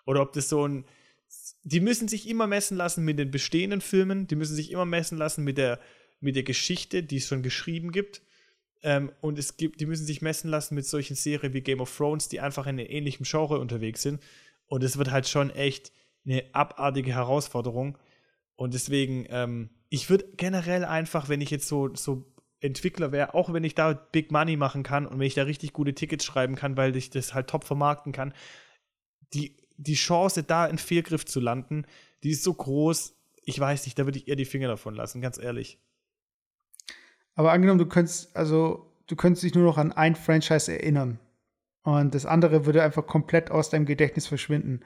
Oder 0.07 0.23
ob 0.23 0.33
das 0.33 0.49
so 0.49 0.67
ein. 0.67 0.87
Die 1.63 1.81
müssen 1.81 2.09
sich 2.09 2.29
immer 2.29 2.47
messen 2.47 2.77
lassen 2.77 3.05
mit 3.05 3.19
den 3.19 3.31
bestehenden 3.31 3.81
Filmen, 3.81 4.27
die 4.27 4.37
müssen 4.37 4.55
sich 4.55 4.71
immer 4.71 4.87
messen 4.87 5.19
lassen 5.19 5.45
mit 5.45 5.59
der, 5.59 5.81
mit 6.21 6.37
der 6.37 6.43
Geschichte, 6.43 7.03
die 7.03 7.17
es 7.17 7.27
schon 7.27 7.43
geschrieben 7.43 7.93
gibt. 7.93 8.23
Ähm, 8.83 9.13
und 9.21 9.39
es 9.39 9.57
gibt, 9.57 9.81
die 9.81 9.87
müssen 9.87 10.07
sich 10.07 10.23
messen 10.23 10.51
lassen 10.51 10.75
mit 10.75 10.87
solchen 10.87 11.17
Serien 11.17 11.53
wie 11.53 11.61
Game 11.61 11.81
of 11.81 11.95
Thrones, 11.95 12.29
die 12.29 12.41
einfach 12.41 12.67
in 12.67 12.79
einem 12.79 12.87
ähnlichen 12.89 13.25
Genre 13.25 13.59
unterwegs 13.59 14.03
sind. 14.03 14.23
Und 14.67 14.85
es 14.85 14.99
wird 14.99 15.11
halt 15.11 15.27
schon 15.27 15.51
echt 15.51 15.93
eine 16.25 16.45
abartige 16.53 17.13
Herausforderung. 17.13 17.99
Und 18.55 18.75
deswegen, 18.75 19.27
ähm, 19.31 19.71
ich 19.89 20.11
würde 20.11 20.27
generell 20.37 20.85
einfach, 20.85 21.29
wenn 21.29 21.41
ich 21.41 21.51
jetzt 21.51 21.69
so, 21.69 21.95
so 21.95 22.33
Entwickler 22.61 23.13
wäre, 23.13 23.35
auch 23.35 23.53
wenn 23.53 23.65
ich 23.65 23.75
da 23.75 23.93
Big 23.93 24.33
Money 24.33 24.57
machen 24.57 24.83
kann 24.83 25.07
und 25.07 25.19
wenn 25.19 25.27
ich 25.27 25.35
da 25.35 25.45
richtig 25.45 25.73
gute 25.73 25.95
Tickets 25.95 26.25
schreiben 26.25 26.57
kann, 26.57 26.77
weil 26.77 26.97
ich 26.97 27.11
das 27.11 27.35
halt 27.35 27.49
top 27.49 27.65
vermarkten 27.65 28.13
kann, 28.13 28.35
die, 29.33 29.57
die 29.79 29.95
Chance, 29.95 30.43
da 30.43 30.67
in 30.67 30.77
Fehlgriff 30.77 31.25
zu 31.25 31.41
landen, 31.41 31.87
die 32.23 32.31
ist 32.31 32.43
so 32.43 32.53
groß, 32.53 33.15
ich 33.45 33.59
weiß 33.59 33.87
nicht, 33.87 33.99
da 33.99 34.05
würde 34.05 34.19
ich 34.19 34.29
eher 34.29 34.37
die 34.37 34.45
Finger 34.45 34.69
davon 34.69 34.95
lassen, 34.95 35.23
ganz 35.23 35.39
ehrlich. 35.39 35.79
Aber 37.35 37.53
angenommen, 37.53 37.79
du 37.79 37.87
könntest, 37.87 38.37
also, 38.37 38.93
du 39.07 39.17
könntest 39.17 39.45
dich 39.45 39.55
nur 39.55 39.65
noch 39.65 39.79
an 39.79 39.93
ein 39.93 40.17
Franchise 40.17 40.71
erinnern. 40.71 41.21
Und 41.83 42.15
das 42.15 42.27
andere 42.27 42.67
würde 42.67 42.83
einfach 42.83 43.07
komplett 43.07 43.51
aus 43.51 43.71
deinem 43.71 43.87
Gedächtnis 43.87 44.27
verschwinden. 44.27 44.85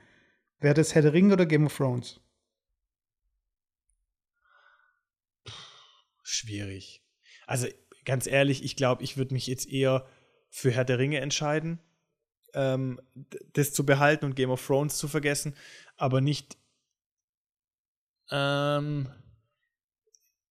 Wäre 0.60 0.74
das 0.74 0.94
Herr 0.94 1.02
der 1.02 1.14
Ringe 1.14 1.32
oder 1.32 1.46
Game 1.46 1.66
of 1.66 1.76
Thrones? 1.76 2.20
Schwierig. 6.22 7.02
Also 7.46 7.66
ganz 8.04 8.26
ehrlich, 8.26 8.62
ich 8.62 8.76
glaube, 8.76 9.02
ich 9.02 9.16
würde 9.16 9.34
mich 9.34 9.46
jetzt 9.46 9.68
eher 9.68 10.06
für 10.50 10.70
Herr 10.70 10.84
der 10.84 10.98
Ringe 10.98 11.20
entscheiden, 11.20 11.80
ähm, 12.54 13.00
das 13.52 13.72
zu 13.72 13.86
behalten 13.86 14.24
und 14.24 14.36
Game 14.36 14.50
of 14.50 14.66
Thrones 14.66 14.98
zu 14.98 15.08
vergessen, 15.08 15.54
aber 15.96 16.20
nicht. 16.20 16.56
Ähm, 18.30 19.08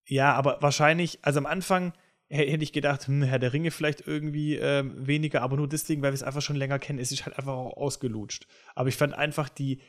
ja, 0.08 0.34
aber 0.34 0.62
wahrscheinlich, 0.62 1.20
also 1.22 1.40
am 1.40 1.46
Anfang 1.46 1.94
hätte 2.32 2.64
ich 2.64 2.72
gedacht, 2.74 3.08
hm, 3.08 3.24
Herr 3.24 3.40
der 3.40 3.54
Ringe 3.54 3.72
vielleicht 3.72 4.08
irgendwie 4.08 4.56
ähm, 4.56 5.06
weniger, 5.06 5.42
aber 5.42 5.58
nur 5.58 5.68
deswegen, 5.68 6.02
weil 6.02 6.12
wir 6.12 6.16
es 6.16 6.24
einfach 6.24 6.42
schon 6.42 6.56
länger 6.56 6.80
kennen. 6.80 7.00
Es 7.00 7.12
ist 7.12 7.26
halt 7.26 7.38
einfach 7.38 7.54
auch 7.54 7.76
ausgelutscht. 7.76 8.48
Aber 8.74 8.88
ich 8.90 8.96
fand 8.96 9.14
einfach 9.14 9.50
die, 9.50 9.82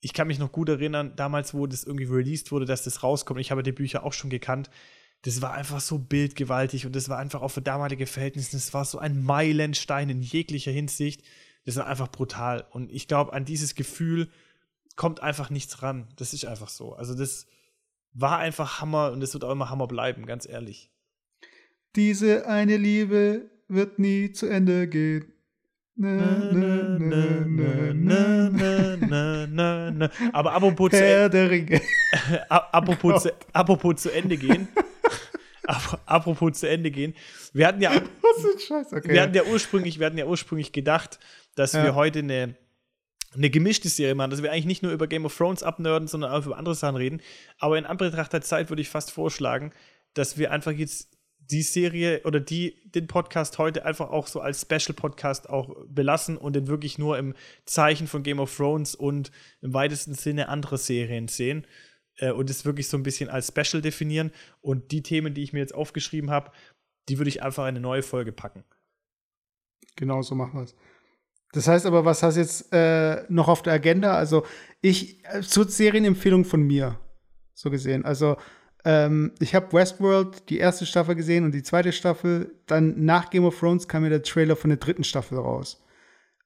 ich 0.00 0.12
kann 0.12 0.28
mich 0.28 0.38
noch 0.38 0.52
gut 0.52 0.68
erinnern, 0.68 1.14
damals, 1.16 1.54
wo 1.54 1.66
das 1.66 1.84
irgendwie 1.84 2.04
released 2.04 2.52
wurde, 2.52 2.66
dass 2.66 2.84
das 2.84 3.02
rauskommt. 3.02 3.40
Ich 3.40 3.50
habe 3.50 3.64
die 3.64 3.72
Bücher 3.72 4.04
auch 4.04 4.12
schon 4.12 4.30
gekannt. 4.30 4.70
Das 5.22 5.42
war 5.42 5.52
einfach 5.52 5.80
so 5.80 5.98
bildgewaltig 5.98 6.86
und 6.86 6.94
das 6.94 7.08
war 7.08 7.18
einfach 7.18 7.42
auch 7.42 7.48
für 7.48 7.62
damalige 7.62 8.06
Verhältnisse, 8.06 8.52
das 8.52 8.72
war 8.72 8.84
so 8.84 8.98
ein 9.00 9.20
Meilenstein 9.20 10.10
in 10.10 10.22
jeglicher 10.22 10.70
Hinsicht. 10.70 11.22
Das 11.68 11.76
war 11.76 11.86
einfach 11.86 12.10
brutal. 12.10 12.64
Und 12.70 12.90
ich 12.90 13.08
glaube, 13.08 13.34
an 13.34 13.44
dieses 13.44 13.74
Gefühl 13.74 14.30
kommt 14.96 15.22
einfach 15.22 15.50
nichts 15.50 15.82
ran. 15.82 16.08
Das 16.16 16.32
ist 16.32 16.46
einfach 16.46 16.70
so. 16.70 16.94
Also, 16.94 17.14
das 17.14 17.46
war 18.14 18.38
einfach 18.38 18.80
Hammer 18.80 19.12
und 19.12 19.20
es 19.20 19.34
wird 19.34 19.44
auch 19.44 19.52
immer 19.52 19.68
Hammer 19.68 19.86
bleiben, 19.86 20.24
ganz 20.24 20.48
ehrlich. 20.48 20.90
Diese 21.94 22.46
eine 22.46 22.78
Liebe 22.78 23.50
wird 23.68 23.98
nie 23.98 24.32
zu 24.32 24.46
Ende 24.46 24.88
gehen. 24.88 25.30
Na, 25.94 26.16
na, 29.50 29.90
na. 29.90 30.10
Aber 30.32 30.52
apropos 30.54 30.90
zu, 30.90 30.96
Herr 30.96 31.28
der 31.28 31.50
Ringe. 31.50 31.82
apropos, 32.48 33.24
zu, 33.24 33.34
apropos 33.52 33.96
zu 34.00 34.10
Ende 34.10 34.38
gehen. 34.38 34.68
Ap- 35.68 36.00
apropos 36.06 36.58
zu 36.58 36.68
Ende 36.68 36.90
gehen. 36.90 37.14
Wir 37.52 37.66
hatten 37.66 37.80
ja? 37.82 37.92
Okay. 38.92 39.08
wir 39.12 39.22
hatten 39.22 39.34
ja 39.34 39.44
ursprünglich, 39.44 39.98
wir 39.98 40.06
hatten 40.06 40.18
ja 40.18 40.26
ursprünglich 40.26 40.72
gedacht, 40.72 41.18
dass 41.56 41.72
Ja. 41.72 41.82
wir 41.84 41.94
heute 41.94 42.20
eine, 42.20 42.54
eine 43.34 43.50
gemischte 43.50 43.88
Serie 43.88 44.14
machen, 44.14 44.30
dass 44.30 44.42
wir 44.42 44.52
eigentlich 44.52 44.66
nicht 44.66 44.82
nur 44.82 44.92
über 44.92 45.06
Game 45.06 45.24
of 45.24 45.36
Thrones 45.36 45.62
abnörden, 45.62 46.06
sondern 46.08 46.30
auch 46.32 46.44
über 46.46 46.56
andere 46.56 46.74
Sachen 46.74 46.96
reden. 46.96 47.20
Aber 47.58 47.76
in 47.78 47.86
Anbetracht 47.86 48.32
der 48.32 48.42
Zeit 48.42 48.68
würde 48.70 48.82
ich 48.82 48.88
fast 48.88 49.10
vorschlagen, 49.10 49.72
dass 50.14 50.38
wir 50.38 50.52
einfach 50.52 50.72
jetzt 50.72 51.10
die 51.50 51.62
Serie 51.62 52.20
oder 52.24 52.40
die, 52.40 52.76
den 52.84 53.06
Podcast 53.06 53.56
heute 53.58 53.84
einfach 53.86 54.10
auch 54.10 54.26
so 54.26 54.40
als 54.40 54.60
Special-Podcast 54.62 55.48
auch 55.48 55.74
belassen 55.88 56.36
und 56.36 56.54
den 56.54 56.66
wirklich 56.68 56.98
nur 56.98 57.16
im 57.18 57.34
Zeichen 57.64 58.06
von 58.06 58.22
Game 58.22 58.38
of 58.38 58.54
Thrones 58.54 58.94
und 58.94 59.30
im 59.62 59.72
weitesten 59.72 60.14
Sinne 60.14 60.48
andere 60.50 60.76
Serien 60.78 61.26
sehen 61.28 61.66
äh, 62.18 62.30
und 62.30 62.50
es 62.50 62.64
wirklich 62.64 62.88
so 62.88 62.96
ein 62.96 63.02
bisschen 63.02 63.28
als 63.28 63.48
Special 63.48 63.82
definieren. 63.82 64.32
Und 64.60 64.92
die 64.92 65.02
Themen, 65.02 65.34
die 65.34 65.42
ich 65.42 65.52
mir 65.52 65.60
jetzt 65.60 65.74
aufgeschrieben 65.74 66.30
habe, 66.30 66.52
die 67.08 67.18
würde 67.18 67.28
ich 67.28 67.42
einfach 67.42 67.64
in 67.64 67.68
eine 67.68 67.80
neue 67.80 68.02
Folge 68.02 68.32
packen. 68.32 68.64
Genau 69.96 70.22
so 70.22 70.34
machen 70.34 70.60
wir 70.60 70.64
es. 70.64 70.76
Das 71.52 71.66
heißt 71.66 71.86
aber, 71.86 72.04
was 72.04 72.22
hast 72.22 72.34
du 72.36 72.40
jetzt 72.40 72.72
äh, 72.72 73.24
noch 73.28 73.48
auf 73.48 73.62
der 73.62 73.72
Agenda? 73.72 74.14
Also, 74.14 74.44
ich, 74.82 75.24
äh, 75.24 75.40
zur 75.40 75.68
Serienempfehlung 75.68 76.44
von 76.44 76.62
mir, 76.62 76.98
so 77.54 77.70
gesehen. 77.70 78.04
Also, 78.04 78.36
ähm, 78.84 79.32
ich 79.40 79.54
habe 79.54 79.72
Westworld, 79.72 80.48
die 80.50 80.58
erste 80.58 80.84
Staffel 80.84 81.14
gesehen 81.14 81.44
und 81.44 81.52
die 81.52 81.62
zweite 81.62 81.92
Staffel. 81.92 82.54
Dann 82.66 83.04
nach 83.04 83.30
Game 83.30 83.44
of 83.44 83.58
Thrones 83.58 83.88
kam 83.88 84.02
mir 84.02 84.10
der 84.10 84.22
Trailer 84.22 84.56
von 84.56 84.70
der 84.70 84.78
dritten 84.78 85.04
Staffel 85.04 85.38
raus. 85.38 85.82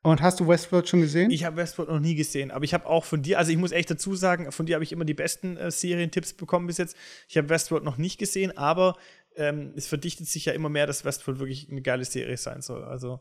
Und 0.04 0.20
hast 0.20 0.40
du 0.40 0.48
Westworld 0.48 0.88
schon 0.88 1.00
gesehen? 1.00 1.30
Ich 1.30 1.44
habe 1.44 1.56
Westworld 1.56 1.88
noch 1.88 2.00
nie 2.00 2.16
gesehen, 2.16 2.50
aber 2.50 2.64
ich 2.64 2.74
habe 2.74 2.86
auch 2.86 3.04
von 3.04 3.22
dir, 3.22 3.38
also 3.38 3.52
ich 3.52 3.56
muss 3.56 3.70
echt 3.70 3.88
dazu 3.90 4.16
sagen, 4.16 4.50
von 4.50 4.66
dir 4.66 4.74
habe 4.74 4.82
ich 4.84 4.90
immer 4.92 5.04
die 5.04 5.14
besten 5.14 5.56
äh, 5.56 5.70
Serientipps 5.70 6.32
bekommen 6.34 6.66
bis 6.66 6.78
jetzt. 6.78 6.96
Ich 7.28 7.36
habe 7.38 7.48
Westworld 7.48 7.84
noch 7.84 7.98
nicht 7.98 8.18
gesehen, 8.18 8.56
aber 8.56 8.96
ähm, 9.36 9.72
es 9.76 9.86
verdichtet 9.86 10.26
sich 10.26 10.46
ja 10.46 10.52
immer 10.54 10.68
mehr, 10.68 10.86
dass 10.88 11.04
Westworld 11.04 11.38
wirklich 11.38 11.68
eine 11.70 11.82
geile 11.82 12.04
Serie 12.04 12.36
sein 12.36 12.62
soll. 12.62 12.82
Also 12.82 13.20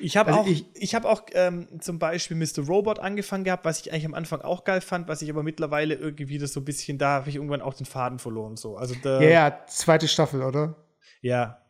ich 0.00 0.16
habe 0.16 0.30
Also 0.32 0.40
auch, 0.42 0.46
ich- 0.48 0.66
ich, 0.74 0.94
habe 0.94 1.08
auch 1.08 1.22
ähm, 1.32 1.68
zum 1.80 1.98
Beispiel 1.98 2.36
Mr. 2.36 2.66
Robot 2.66 2.98
angefangen 2.98 3.44
gehabt, 3.44 3.64
was 3.64 3.80
ich 3.80 3.90
eigentlich 3.92 4.04
am 4.06 4.14
Anfang 4.14 4.42
auch 4.42 4.64
geil 4.64 4.80
fand, 4.82 5.08
was 5.08 5.22
ich 5.22 5.30
aber 5.30 5.42
mittlerweile 5.42 5.94
irgendwie 5.94 6.28
wieder 6.28 6.46
so 6.46 6.60
ein 6.60 6.64
bisschen, 6.64 6.98
da 6.98 7.10
habe 7.20 7.30
ich 7.30 7.36
irgendwann 7.36 7.62
auch 7.62 7.74
den 7.74 7.86
Faden 7.86 8.18
verloren. 8.18 8.56
So. 8.56 8.76
Also 8.76 8.94
ja, 9.02 9.20
ja, 9.22 9.64
zweite 9.66 10.08
Staffel, 10.08 10.42
oder? 10.42 10.76
ja, 11.22 11.62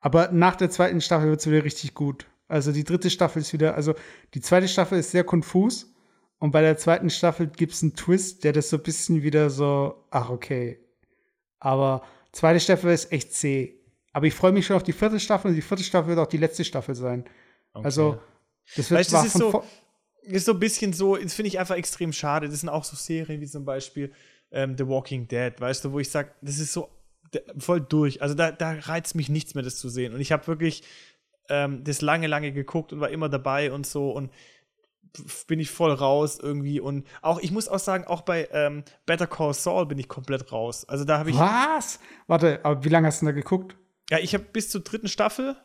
Aber 0.00 0.30
nach 0.32 0.56
der 0.56 0.68
zweiten 0.68 1.00
Staffel 1.00 1.30
wird 1.30 1.40
es 1.40 1.46
wieder 1.50 1.64
richtig 1.64 1.94
gut. 1.94 2.26
Also 2.50 2.72
die 2.72 2.84
dritte 2.84 3.10
Staffel 3.10 3.40
ist 3.42 3.52
wieder, 3.52 3.74
also 3.74 3.94
die 4.34 4.40
zweite 4.40 4.68
Staffel 4.68 4.98
ist 4.98 5.10
sehr 5.10 5.24
konfus. 5.24 5.92
Und 6.38 6.52
bei 6.52 6.62
der 6.62 6.76
zweiten 6.78 7.10
Staffel 7.10 7.46
gibt 7.48 7.72
es 7.74 7.82
einen 7.82 7.94
Twist, 7.94 8.44
der 8.44 8.52
das 8.52 8.70
so 8.70 8.76
ein 8.78 8.82
bisschen 8.82 9.22
wieder 9.22 9.50
so, 9.50 10.04
ach, 10.10 10.30
okay. 10.30 10.80
Aber 11.58 12.02
zweite 12.32 12.60
Staffel 12.60 12.92
ist 12.92 13.12
echt 13.12 13.34
zäh. 13.34 13.74
Aber 14.12 14.26
ich 14.26 14.34
freue 14.34 14.52
mich 14.52 14.66
schon 14.66 14.76
auf 14.76 14.82
die 14.82 14.92
vierte 14.94 15.20
Staffel 15.20 15.48
und 15.50 15.54
die 15.54 15.62
vierte 15.62 15.84
Staffel 15.84 16.08
wird 16.08 16.18
auch 16.18 16.26
die 16.26 16.38
letzte 16.38 16.64
Staffel 16.64 16.94
sein. 16.94 17.24
okay. 17.74 17.84
Also, 17.84 18.18
das 18.76 18.90
wird 18.90 19.00
Weißt 19.00 19.12
das 19.12 19.26
ist 19.26 19.38
so- 19.38 19.64
ist 20.22 20.44
so 20.46 20.52
ein 20.52 20.58
bisschen 20.58 20.92
so, 20.92 21.16
das 21.16 21.34
finde 21.34 21.48
ich 21.48 21.58
einfach 21.58 21.76
extrem 21.76 22.12
schade. 22.12 22.48
Das 22.48 22.60
sind 22.60 22.68
auch 22.68 22.84
so 22.84 22.96
Serien 22.96 23.40
wie 23.40 23.46
zum 23.46 23.64
Beispiel 23.64 24.12
ähm, 24.50 24.76
The 24.76 24.86
Walking 24.86 25.28
Dead, 25.28 25.52
weißt 25.58 25.84
du, 25.84 25.92
wo 25.92 25.98
ich 26.00 26.10
sage, 26.10 26.30
das 26.42 26.58
ist 26.58 26.72
so 26.72 26.88
voll 27.58 27.80
durch. 27.80 28.20
Also 28.22 28.34
da, 28.34 28.50
da 28.50 28.72
reizt 28.72 29.14
mich 29.14 29.28
nichts 29.28 29.54
mehr, 29.54 29.62
das 29.62 29.76
zu 29.76 29.88
sehen. 29.88 30.12
Und 30.14 30.20
ich 30.20 30.32
habe 30.32 30.46
wirklich 30.46 30.82
ähm, 31.50 31.84
das 31.84 32.00
lange, 32.00 32.26
lange 32.26 32.52
geguckt 32.52 32.92
und 32.92 33.00
war 33.00 33.10
immer 33.10 33.28
dabei 33.28 33.72
und 33.72 33.86
so 33.86 34.10
und 34.10 34.30
bin 35.48 35.58
ich 35.58 35.70
voll 35.70 35.92
raus 35.92 36.38
irgendwie 36.40 36.78
und 36.78 37.06
auch 37.20 37.40
ich 37.40 37.50
muss 37.50 37.68
auch 37.68 37.80
sagen 37.80 38.04
auch 38.04 38.22
bei 38.22 38.48
ähm, 38.52 38.84
Better 39.06 39.26
Call 39.26 39.52
Saul 39.54 39.86
bin 39.86 39.98
ich 39.98 40.08
komplett 40.08 40.52
raus. 40.52 40.88
Also 40.88 41.04
da 41.04 41.18
habe 41.18 41.30
ich 41.30 41.36
was? 41.36 41.98
Warte 42.28 42.60
aber 42.62 42.84
wie 42.84 42.88
lange 42.88 43.08
hast 43.08 43.20
du 43.20 43.26
da 43.26 43.32
geguckt? 43.32 43.76
Ja 44.08 44.18
ich 44.18 44.34
habe 44.34 44.44
bis 44.44 44.70
zur 44.70 44.82
dritten 44.82 45.08
Staffel. 45.08 45.56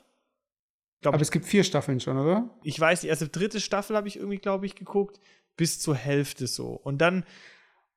Glaub, 1.01 1.13
aber 1.13 1.21
es 1.21 1.29
gibt 1.29 1.45
vier 1.45 1.63
Staffeln 1.63 1.99
schon 1.99 2.17
oder? 2.17 2.49
Ich 2.63 2.79
weiß 2.79 3.03
nicht 3.03 3.11
also 3.11 3.27
dritte 3.31 3.59
Staffel 3.59 3.95
habe 3.95 4.07
ich 4.07 4.17
irgendwie 4.17 4.39
glaube 4.39 4.65
ich 4.65 4.75
geguckt 4.75 5.19
bis 5.57 5.79
zur 5.79 5.95
Hälfte 5.95 6.47
so. 6.47 6.69
Und 6.69 6.99
dann 6.99 7.23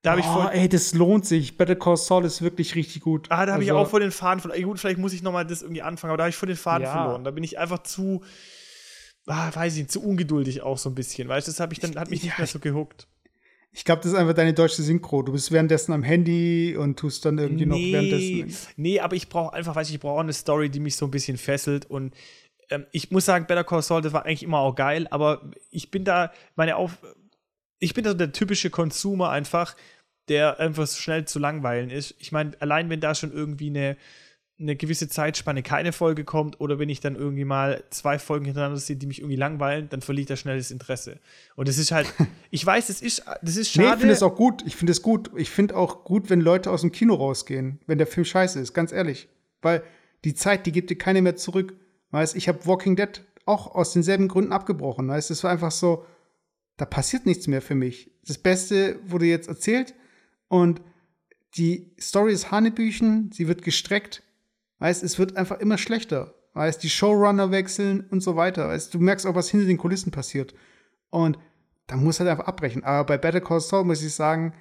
da 0.01 0.11
habe 0.11 0.21
ich 0.21 0.27
voll. 0.27 0.49
ey, 0.53 0.69
das 0.69 0.93
lohnt 0.93 1.25
sich. 1.25 1.57
Better 1.57 1.75
Call 1.75 1.97
Saul 1.97 2.23
ist 2.23 2.41
wirklich 2.41 2.75
richtig 2.75 3.01
gut. 3.01 3.27
Ah, 3.29 3.45
da 3.45 3.53
habe 3.53 3.61
also, 3.61 3.63
ich 3.63 3.71
auch 3.71 3.89
vor 3.89 3.99
den 3.99 4.11
Faden 4.11 4.39
verloren. 4.39 4.61
Gut, 4.63 4.79
vielleicht 4.79 4.99
muss 4.99 5.11
ich 5.11 5.21
noch 5.21 5.33
mal 5.33 5.45
das 5.45 5.61
irgendwie 5.61 5.81
anfangen, 5.81 6.11
aber 6.11 6.17
da 6.17 6.23
habe 6.23 6.29
ich 6.29 6.37
vor 6.37 6.47
den 6.47 6.55
Faden 6.55 6.83
ja. 6.83 6.91
verloren. 6.91 7.23
Da 7.23 7.31
bin 7.31 7.43
ich 7.43 7.59
einfach 7.59 7.83
zu, 7.83 8.23
ah, 9.27 9.53
weiß 9.53 9.73
ich 9.73 9.79
nicht, 9.79 9.91
zu 9.91 10.01
ungeduldig 10.01 10.61
auch 10.61 10.77
so 10.77 10.89
ein 10.89 10.95
bisschen. 10.95 11.27
Weißt 11.27 11.47
du, 11.47 11.51
das 11.51 11.59
habe 11.59 11.73
ich 11.73 11.79
dann, 11.79 11.95
hat 11.95 12.09
mich 12.09 12.23
nicht 12.23 12.37
mehr 12.37 12.47
so 12.47 12.59
gehuckt. 12.59 13.07
Ich 13.71 13.83
glaube, 13.83 14.01
das 14.01 14.13
ist 14.13 14.17
einfach 14.17 14.33
deine 14.33 14.53
deutsche 14.53 14.81
Synchro. 14.81 15.21
Du 15.21 15.33
bist 15.33 15.51
währenddessen 15.51 15.91
am 15.93 16.01
Handy 16.01 16.75
und 16.77 16.97
tust 16.97 17.25
dann 17.25 17.37
irgendwie 17.37 17.65
nee, 17.65 17.91
noch 17.91 17.99
währenddessen. 18.01 18.73
Nee, 18.77 18.99
aber 18.99 19.15
ich 19.15 19.29
brauche 19.29 19.53
einfach, 19.53 19.75
weiß 19.75 19.89
ich, 19.89 19.95
ich 19.95 20.01
brauche 20.01 20.21
eine 20.21 20.33
Story, 20.33 20.69
die 20.69 20.79
mich 20.79 20.95
so 20.95 21.05
ein 21.05 21.11
bisschen 21.11 21.37
fesselt 21.37 21.85
und 21.85 22.15
ähm, 22.69 22.85
ich 22.91 23.11
muss 23.11 23.25
sagen, 23.25 23.45
Better 23.47 23.63
Call 23.63 23.81
Saul, 23.81 24.01
das 24.01 24.13
war 24.13 24.25
eigentlich 24.25 24.43
immer 24.43 24.59
auch 24.59 24.75
geil, 24.75 25.07
aber 25.11 25.51
ich 25.71 25.91
bin 25.91 26.03
da, 26.03 26.31
meine 26.55 26.77
Auf, 26.77 26.97
ich 27.79 27.93
bin 27.93 28.03
da 28.03 28.11
so 28.11 28.17
der 28.17 28.31
typische 28.31 28.69
Consumer 28.69 29.29
einfach, 29.29 29.75
der 30.27 30.59
einfach 30.59 30.85
so 30.87 30.99
schnell 30.99 31.25
zu 31.25 31.39
langweilen 31.39 31.89
ist. 31.89 32.15
Ich 32.19 32.31
meine, 32.31 32.51
allein 32.59 32.89
wenn 32.89 32.99
da 32.99 33.15
schon 33.15 33.33
irgendwie 33.33 33.69
eine, 33.69 33.97
eine 34.59 34.75
gewisse 34.75 35.07
Zeitspanne 35.07 35.63
keine 35.63 35.91
Folge 35.91 36.23
kommt 36.23 36.59
oder 36.59 36.77
wenn 36.77 36.89
ich 36.89 36.99
dann 36.99 37.15
irgendwie 37.15 37.45
mal 37.45 37.83
zwei 37.89 38.19
Folgen 38.19 38.45
hintereinander 38.45 38.79
sehe, 38.79 38.97
die 38.97 39.07
mich 39.07 39.19
irgendwie 39.19 39.37
langweilen, 39.37 39.89
dann 39.89 40.01
verliere 40.01 40.23
ich 40.23 40.27
da 40.27 40.35
schnell 40.35 40.57
das 40.57 40.71
Interesse. 40.71 41.19
Und 41.55 41.67
das 41.67 41.77
ist 41.77 41.91
halt, 41.91 42.13
ich 42.51 42.65
weiß, 42.65 42.87
das 42.87 43.01
ist, 43.01 43.23
das 43.41 43.55
ist 43.55 43.71
schade. 43.71 43.87
Nee, 43.87 43.93
ich 43.93 43.99
finde 43.99 44.13
es 44.13 44.23
auch 44.23 44.35
gut. 44.35 44.61
Ich 44.65 44.75
finde 44.75 44.91
es 44.91 45.01
gut. 45.01 45.31
Ich 45.35 45.49
finde 45.49 45.75
auch 45.75 46.03
gut, 46.03 46.29
wenn 46.29 46.41
Leute 46.41 46.69
aus 46.69 46.81
dem 46.81 46.91
Kino 46.91 47.15
rausgehen, 47.15 47.79
wenn 47.87 47.97
der 47.97 48.07
Film 48.07 48.25
scheiße 48.25 48.59
ist, 48.59 48.73
ganz 48.73 48.91
ehrlich. 48.91 49.29
Weil 49.61 49.83
die 50.25 50.35
Zeit, 50.35 50.65
die 50.65 50.71
gibt 50.71 50.89
dir 50.89 50.97
keine 50.97 51.21
mehr 51.21 51.37
zurück. 51.37 51.73
Weißt, 52.11 52.35
ich 52.35 52.47
habe 52.47 52.65
Walking 52.65 52.95
Dead 52.95 53.23
auch 53.45 53.73
aus 53.73 53.93
denselben 53.93 54.27
Gründen 54.27 54.51
abgebrochen. 54.51 55.07
Weißt, 55.07 55.31
es 55.31 55.43
war 55.43 55.51
einfach 55.51 55.71
so, 55.71 56.05
da 56.79 56.85
passiert 56.85 57.25
nichts 57.25 57.47
mehr 57.47 57.61
für 57.61 57.75
mich. 57.75 58.09
Das 58.25 58.37
Beste 58.37 58.99
wurde 59.05 59.25
jetzt 59.25 59.49
erzählt 59.49 59.93
und 60.47 60.81
die 61.57 61.91
Story 61.99 62.31
ist 62.31 62.51
Hanebüchen, 62.51 63.31
sie 63.33 63.47
wird 63.47 63.63
gestreckt. 63.63 64.23
Weißt, 64.79 65.03
es 65.03 65.19
wird 65.19 65.35
einfach 65.35 65.59
immer 65.59 65.77
schlechter. 65.77 66.35
Weißt, 66.53 66.81
die 66.81 66.89
Showrunner 66.89 67.51
wechseln 67.51 68.05
und 68.11 68.21
so 68.21 68.37
weiter. 68.37 68.69
Weißt, 68.69 68.93
du 68.93 68.99
merkst 68.99 69.25
auch, 69.25 69.35
was 69.35 69.49
hinter 69.49 69.65
den 69.65 69.77
Kulissen 69.77 70.11
passiert. 70.11 70.53
Und 71.09 71.37
da 71.87 71.97
muss 71.97 72.19
halt 72.19 72.29
einfach 72.29 72.47
abbrechen. 72.47 72.83
Aber 72.85 73.05
bei 73.05 73.17
Better 73.17 73.41
Call 73.41 73.59
Saul 73.59 73.83
muss 73.83 74.01
ich 74.01 74.13
sagen, 74.13 74.53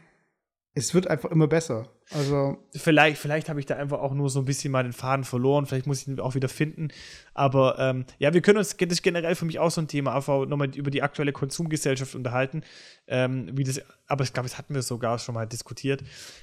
es 0.78 0.94
wird 0.94 1.08
einfach 1.08 1.30
immer 1.30 1.46
besser. 1.46 1.88
Also 2.10 2.56
vielleicht, 2.74 3.18
vielleicht 3.18 3.48
habe 3.48 3.60
ich 3.60 3.66
da 3.66 3.76
einfach 3.76 3.98
auch 3.98 4.14
nur 4.14 4.30
so 4.30 4.38
ein 4.38 4.44
bisschen 4.44 4.72
mal 4.72 4.82
den 4.82 4.92
Faden 4.92 5.24
verloren. 5.24 5.66
Vielleicht 5.66 5.86
muss 5.86 6.02
ich 6.02 6.08
ihn 6.08 6.20
auch 6.20 6.34
wieder 6.34 6.48
finden. 6.48 6.88
Aber 7.34 7.78
ähm, 7.78 8.06
ja, 8.18 8.32
wir 8.32 8.40
können 8.40 8.58
uns 8.58 8.76
das 8.76 8.88
ist 8.88 9.02
generell 9.02 9.34
für 9.34 9.44
mich 9.44 9.58
auch 9.58 9.70
so 9.70 9.80
ein 9.80 9.88
Thema, 9.88 10.14
einfach 10.14 10.46
nochmal 10.46 10.74
über 10.74 10.90
die 10.90 11.02
aktuelle 11.02 11.32
Konsumgesellschaft 11.32 12.14
unterhalten. 12.14 12.62
Ähm, 13.06 13.50
wie 13.52 13.64
das, 13.64 13.80
aber 14.06 14.24
ich 14.24 14.32
glaube, 14.32 14.48
das 14.48 14.56
hatten 14.56 14.74
wir 14.74 14.82
sogar 14.82 15.18
schon 15.18 15.34
mal 15.34 15.46
diskutiert. 15.46 16.02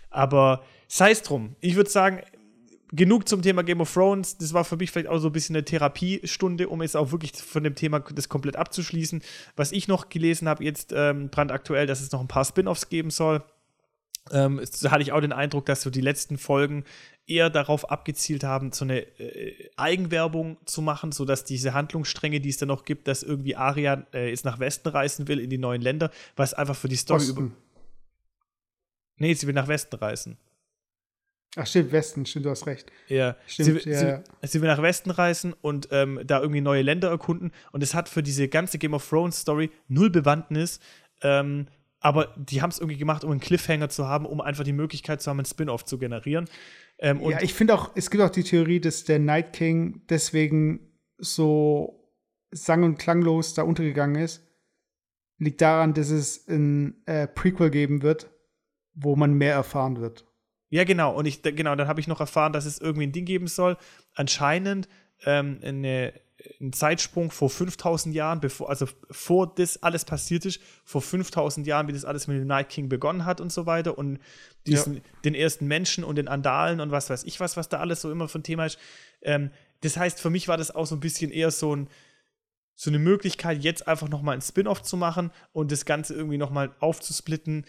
Aber 0.10 0.64
sei 0.88 1.12
es 1.12 1.24
drum. 1.24 1.56
Ich 1.62 1.76
würde 1.76 1.90
sagen, 1.90 2.22
genug 2.92 3.28
zum 3.28 3.42
Thema 3.42 3.64
Game 3.64 3.82
of 3.82 3.94
Thrones. 3.94 4.38
Das 4.38 4.54
war 4.54 4.64
für 4.64 4.78
mich 4.78 4.92
vielleicht 4.92 5.10
auch 5.10 5.20
so 5.20 5.30
ein 5.30 5.34
bisschen 5.34 5.56
eine 5.56 5.66
Therapiestunde, 5.66 6.70
um 6.70 6.82
jetzt 6.82 6.96
auch 6.96 7.12
wirklich 7.12 7.34
von 7.34 7.64
dem 7.64 7.76
Thema 7.76 8.00
das 8.00 8.30
komplett 8.30 8.56
abzuschließen. 8.56 9.22
Was 9.56 9.72
ich 9.72 9.88
noch 9.88 10.10
gelesen 10.10 10.48
habe, 10.48 10.64
jetzt 10.64 10.94
ähm, 10.96 11.30
brandaktuell, 11.30 11.88
dass 11.88 12.02
es 12.02 12.12
noch 12.12 12.22
ein 12.22 12.28
paar 12.28 12.46
Spin-offs 12.46 12.90
geben 12.90 13.10
soll. 13.10 13.44
Ähm, 14.32 14.62
da 14.82 14.92
hatte 14.92 15.04
ich 15.04 15.12
auch 15.12 15.22
den 15.22 15.34
Eindruck, 15.34 15.66
dass 15.66 15.82
so 15.82 15.90
die 15.90 16.02
letzten 16.02 16.38
Folgen 16.38 16.84
eher 17.28 17.50
darauf 17.50 17.90
abgezielt 17.90 18.44
haben, 18.44 18.72
so 18.72 18.86
eine 18.86 19.02
äh, 19.20 19.70
Eigenwerbung 19.78 20.58
zu 20.66 20.82
machen, 20.82 21.12
sodass 21.12 21.44
diese 21.44 21.74
Handlungsstränge, 21.74 22.40
die 22.40 22.50
es 22.50 22.58
da 22.58 22.66
noch 22.66 22.86
gibt, 22.86 23.08
dass 23.08 23.24
irgendwie 23.24 23.56
Arya 23.56 24.06
äh, 24.14 24.30
jetzt 24.30 24.46
nach 24.46 24.60
Westen 24.60 24.90
reisen 24.90 25.28
will, 25.28 25.40
in 25.40 25.50
die 25.50 25.58
neuen 25.58 25.82
Länder, 25.82 26.12
was 26.36 26.54
einfach 26.54 26.76
für 26.76 26.88
die 26.88 26.96
Story 26.96 27.22
Osten. 27.22 27.38
über. 27.38 27.52
Nee, 29.18 29.34
sie 29.34 29.48
will 29.48 29.54
nach 29.54 29.68
Westen 29.68 29.96
reisen. 29.96 30.38
Ach, 31.56 31.66
stimmt, 31.66 31.94
Westen, 31.94 32.26
stimmt, 32.26 32.46
du 32.46 32.50
hast 32.50 32.68
recht. 32.68 32.92
Ja, 33.08 33.38
stimmt, 33.48 33.82
sie, 33.82 33.90
ja, 33.90 33.98
sie, 33.98 34.06
ja. 34.06 34.24
sie, 34.42 34.62
will 34.62 34.68
nach 34.68 34.82
Westen 34.82 35.10
reisen 35.10 35.54
und 35.54 35.88
ähm, 35.92 36.20
da 36.26 36.42
irgendwie 36.42 36.62
neue 36.62 36.82
Länder 36.82 37.10
erkunden. 37.10 37.54
Und 37.72 37.82
es 37.82 37.94
hat 37.94 38.10
für 38.10 38.22
diese 38.22 38.50
ganze 38.50 38.78
Game 38.78 38.94
of 38.94 39.08
Thrones 39.08 39.40
Story 39.40 39.72
null 39.88 40.10
Bewandtnis. 40.10 40.82
Ähm, 41.22 41.68
aber 42.06 42.36
die 42.38 42.62
haben 42.62 42.70
es 42.70 42.78
irgendwie 42.78 43.00
gemacht, 43.00 43.24
um 43.24 43.32
einen 43.32 43.40
Cliffhanger 43.40 43.90
zu 43.90 44.08
haben, 44.08 44.28
um 44.28 44.40
einfach 44.40 44.64
die 44.64 44.74
Möglichkeit 44.74 45.24
zu 45.24 45.32
haben, 45.32 45.40
einen 45.40 45.48
Spin-off 45.48 45.86
zu 45.86 45.98
generieren. 45.98 46.46
Ähm, 47.00 47.20
ja, 47.28 47.42
ich 47.42 47.56
finde 47.56 47.74
auch, 47.74 47.94
es 47.96 48.12
gibt 48.12 48.22
auch 48.22 48.30
die 48.30 48.44
Theorie, 48.44 48.80
dass 48.80 49.06
der 49.06 49.18
Night 49.18 49.54
King 49.54 50.04
deswegen 50.08 51.00
so 51.18 52.14
sang- 52.52 52.84
und 52.84 53.00
klanglos 53.00 53.56
da 53.56 53.64
untergegangen 53.64 54.22
ist. 54.22 54.46
Liegt 55.40 55.62
daran, 55.62 55.96
dass 55.96 56.12
es 56.12 56.48
ein 56.48 57.02
äh, 57.08 57.26
Prequel 57.26 57.72
geben 57.72 58.04
wird, 58.04 58.30
wo 58.94 59.16
man 59.16 59.34
mehr 59.34 59.56
erfahren 59.56 60.00
wird. 60.00 60.26
Ja, 60.70 60.84
genau. 60.84 61.12
Und 61.12 61.26
ich, 61.26 61.42
genau, 61.42 61.76
dann 61.76 61.88
habe 61.88 62.02
ich 62.02 62.08
noch 62.08 62.20
erfahren, 62.20 62.54
dass 62.54 62.66
es 62.66 62.80
irgendwie 62.80 63.08
ein 63.08 63.14
Ding 63.14 63.26
geben 63.26 63.48
soll. 63.48 63.78
Anscheinend 64.14 64.88
ähm, 65.26 65.58
eine 65.64 66.14
ein 66.60 66.74
Zeitsprung 66.74 67.32
vor 67.32 67.50
5000 67.50 68.14
Jahren, 68.14 68.40
bevor, 68.40 68.70
also 68.70 68.88
vor 69.10 69.54
das 69.56 69.82
alles 69.82 70.06
passiert 70.06 70.46
ist, 70.46 70.60
vor 70.84 71.02
5000 71.02 71.66
Jahren, 71.66 71.88
wie 71.88 71.94
das 71.94 72.06
alles 72.06 72.28
mit 72.28 72.38
dem 72.38 72.48
Night 72.48 72.70
King 72.70 72.90
begonnen 72.90 73.26
hat 73.26 73.40
und 73.40 73.52
so 73.52 73.66
weiter 73.66 73.98
und 73.98 74.20
diesen, 74.68 74.96
ja. 74.96 75.02
den 75.24 75.34
ersten 75.34 75.66
Menschen 75.68 76.04
und 76.04 76.18
den 76.18 76.28
Andalen 76.28 76.82
und 76.82 76.92
was 76.92 77.10
weiß 77.10 77.24
ich 77.24 77.40
was, 77.40 77.56
was 77.56 77.70
da 77.70 77.80
alles 77.80 78.02
so 78.02 78.12
immer 78.12 78.28
von 78.28 78.44
Thema 78.44 78.66
ist. 78.66 78.78
Ähm, 79.22 79.50
das 79.82 79.98
heißt, 79.98 80.20
für 80.20 80.30
mich 80.30 80.48
war 80.48 80.58
das 80.58 80.72
auch 80.72 80.86
so 80.86 80.96
ein 80.96 81.00
bisschen 81.00 81.32
eher 81.32 81.52
so 81.52 81.76
ein, 81.76 81.88
so 82.76 82.90
eine 82.90 83.00
Möglichkeit, 83.00 83.64
jetzt 83.64 83.88
einfach 83.88 84.10
nochmal 84.10 84.36
ein 84.36 84.42
Spin-off 84.42 84.82
zu 84.82 84.98
machen 84.98 85.32
und 85.54 85.72
das 85.72 85.86
Ganze 85.86 86.14
irgendwie 86.14 86.38
nochmal 86.38 86.76
aufzusplitten. 86.80 87.66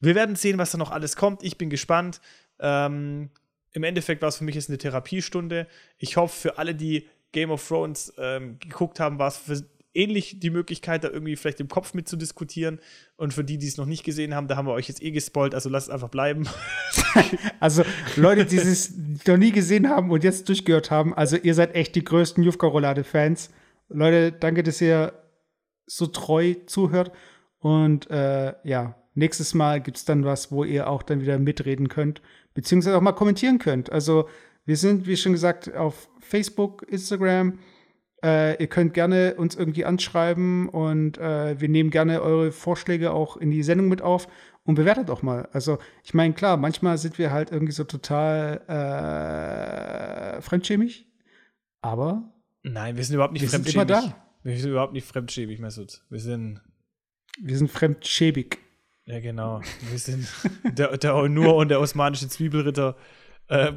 Wir 0.00 0.14
werden 0.16 0.34
sehen, 0.34 0.58
was 0.58 0.72
da 0.72 0.78
noch 0.78 0.90
alles 0.90 1.14
kommt. 1.14 1.44
Ich 1.44 1.58
bin 1.58 1.70
gespannt. 1.70 2.20
Ähm, 2.58 3.30
Im 3.72 3.84
Endeffekt 3.84 4.22
war 4.22 4.28
es 4.28 4.38
für 4.38 4.44
mich 4.44 4.56
jetzt 4.56 4.68
eine 4.68 4.78
Therapiestunde. 4.78 5.68
Ich 5.98 6.16
hoffe, 6.16 6.40
für 6.40 6.58
alle, 6.58 6.74
die 6.74 7.08
Game 7.32 7.50
of 7.50 7.66
Thrones 7.66 8.12
ähm, 8.18 8.58
geguckt 8.58 9.00
haben, 9.00 9.18
war 9.18 9.28
es 9.28 9.36
für 9.36 9.62
ähnlich 9.94 10.38
die 10.38 10.50
Möglichkeit, 10.50 11.02
da 11.02 11.08
irgendwie 11.08 11.36
vielleicht 11.36 11.60
im 11.60 11.68
Kopf 11.68 11.94
mitzudiskutieren. 11.94 12.80
Und 13.16 13.34
für 13.34 13.44
die, 13.44 13.58
die 13.58 13.66
es 13.66 13.76
noch 13.76 13.86
nicht 13.86 14.04
gesehen 14.04 14.34
haben, 14.34 14.48
da 14.48 14.56
haben 14.56 14.66
wir 14.66 14.72
euch 14.72 14.88
jetzt 14.88 15.02
eh 15.02 15.10
gespoilt, 15.10 15.54
also 15.54 15.68
lasst 15.68 15.88
es 15.88 15.94
einfach 15.94 16.08
bleiben. 16.08 16.48
also 17.60 17.82
Leute, 18.16 18.44
die 18.44 18.56
es 18.56 18.94
noch 19.26 19.36
nie 19.36 19.50
gesehen 19.50 19.88
haben 19.88 20.10
und 20.10 20.24
jetzt 20.24 20.48
durchgehört 20.48 20.90
haben, 20.90 21.14
also 21.14 21.36
ihr 21.36 21.54
seid 21.54 21.74
echt 21.74 21.94
die 21.94 22.04
größten 22.04 22.44
Jufka-Roulade-Fans. 22.44 23.50
Leute, 23.88 24.32
danke, 24.32 24.62
dass 24.62 24.80
ihr 24.80 25.12
so 25.86 26.06
treu 26.06 26.54
zuhört. 26.66 27.10
Und 27.58 28.08
äh, 28.10 28.54
ja, 28.62 28.94
nächstes 29.14 29.54
Mal 29.54 29.80
gibt 29.80 29.96
es 29.96 30.04
dann 30.04 30.24
was, 30.24 30.52
wo 30.52 30.62
ihr 30.62 30.88
auch 30.88 31.02
dann 31.02 31.20
wieder 31.20 31.38
mitreden 31.38 31.88
könnt, 31.88 32.22
beziehungsweise 32.54 32.96
auch 32.96 33.00
mal 33.00 33.12
kommentieren 33.12 33.58
könnt. 33.58 33.90
Also 33.90 34.28
wir 34.68 34.76
sind, 34.76 35.06
wie 35.06 35.16
schon 35.16 35.32
gesagt, 35.32 35.74
auf 35.74 36.10
Facebook, 36.20 36.84
Instagram. 36.90 37.58
Äh, 38.22 38.60
ihr 38.60 38.66
könnt 38.66 38.92
gerne 38.92 39.36
uns 39.36 39.54
irgendwie 39.56 39.86
anschreiben 39.86 40.68
und 40.68 41.16
äh, 41.16 41.58
wir 41.58 41.70
nehmen 41.70 41.88
gerne 41.88 42.20
eure 42.20 42.52
Vorschläge 42.52 43.12
auch 43.12 43.38
in 43.38 43.50
die 43.50 43.62
Sendung 43.62 43.88
mit 43.88 44.02
auf 44.02 44.28
und 44.64 44.74
bewertet 44.74 45.08
auch 45.08 45.22
mal. 45.22 45.48
Also, 45.52 45.78
ich 46.04 46.12
meine, 46.12 46.34
klar, 46.34 46.58
manchmal 46.58 46.98
sind 46.98 47.16
wir 47.16 47.30
halt 47.30 47.50
irgendwie 47.50 47.72
so 47.72 47.84
total 47.84 48.60
äh, 50.36 50.42
fremdschämig, 50.42 51.06
aber. 51.80 52.30
Nein, 52.62 52.98
wir 52.98 53.04
sind 53.04 53.14
überhaupt 53.14 53.32
nicht 53.32 53.40
wir 53.40 53.48
fremdschämig. 53.48 53.88
Sind 53.88 53.90
immer 53.90 54.12
da. 54.12 54.16
Wir 54.42 54.58
sind 54.58 54.70
überhaupt 54.70 54.92
nicht 54.92 55.06
fremdschämig, 55.06 55.60
Mesut. 55.60 56.02
Wir 56.10 56.20
sind. 56.20 56.60
Wir 57.40 57.56
sind 57.56 57.70
fremdschäbig. 57.70 58.58
Ja, 59.06 59.20
genau. 59.20 59.62
Wir 59.88 59.98
sind 59.98 60.28
der, 60.76 60.98
der 60.98 61.16
Onur 61.16 61.56
und 61.56 61.68
der 61.70 61.80
osmanische 61.80 62.28
Zwiebelritter. 62.28 62.96
Äh, 63.48 63.72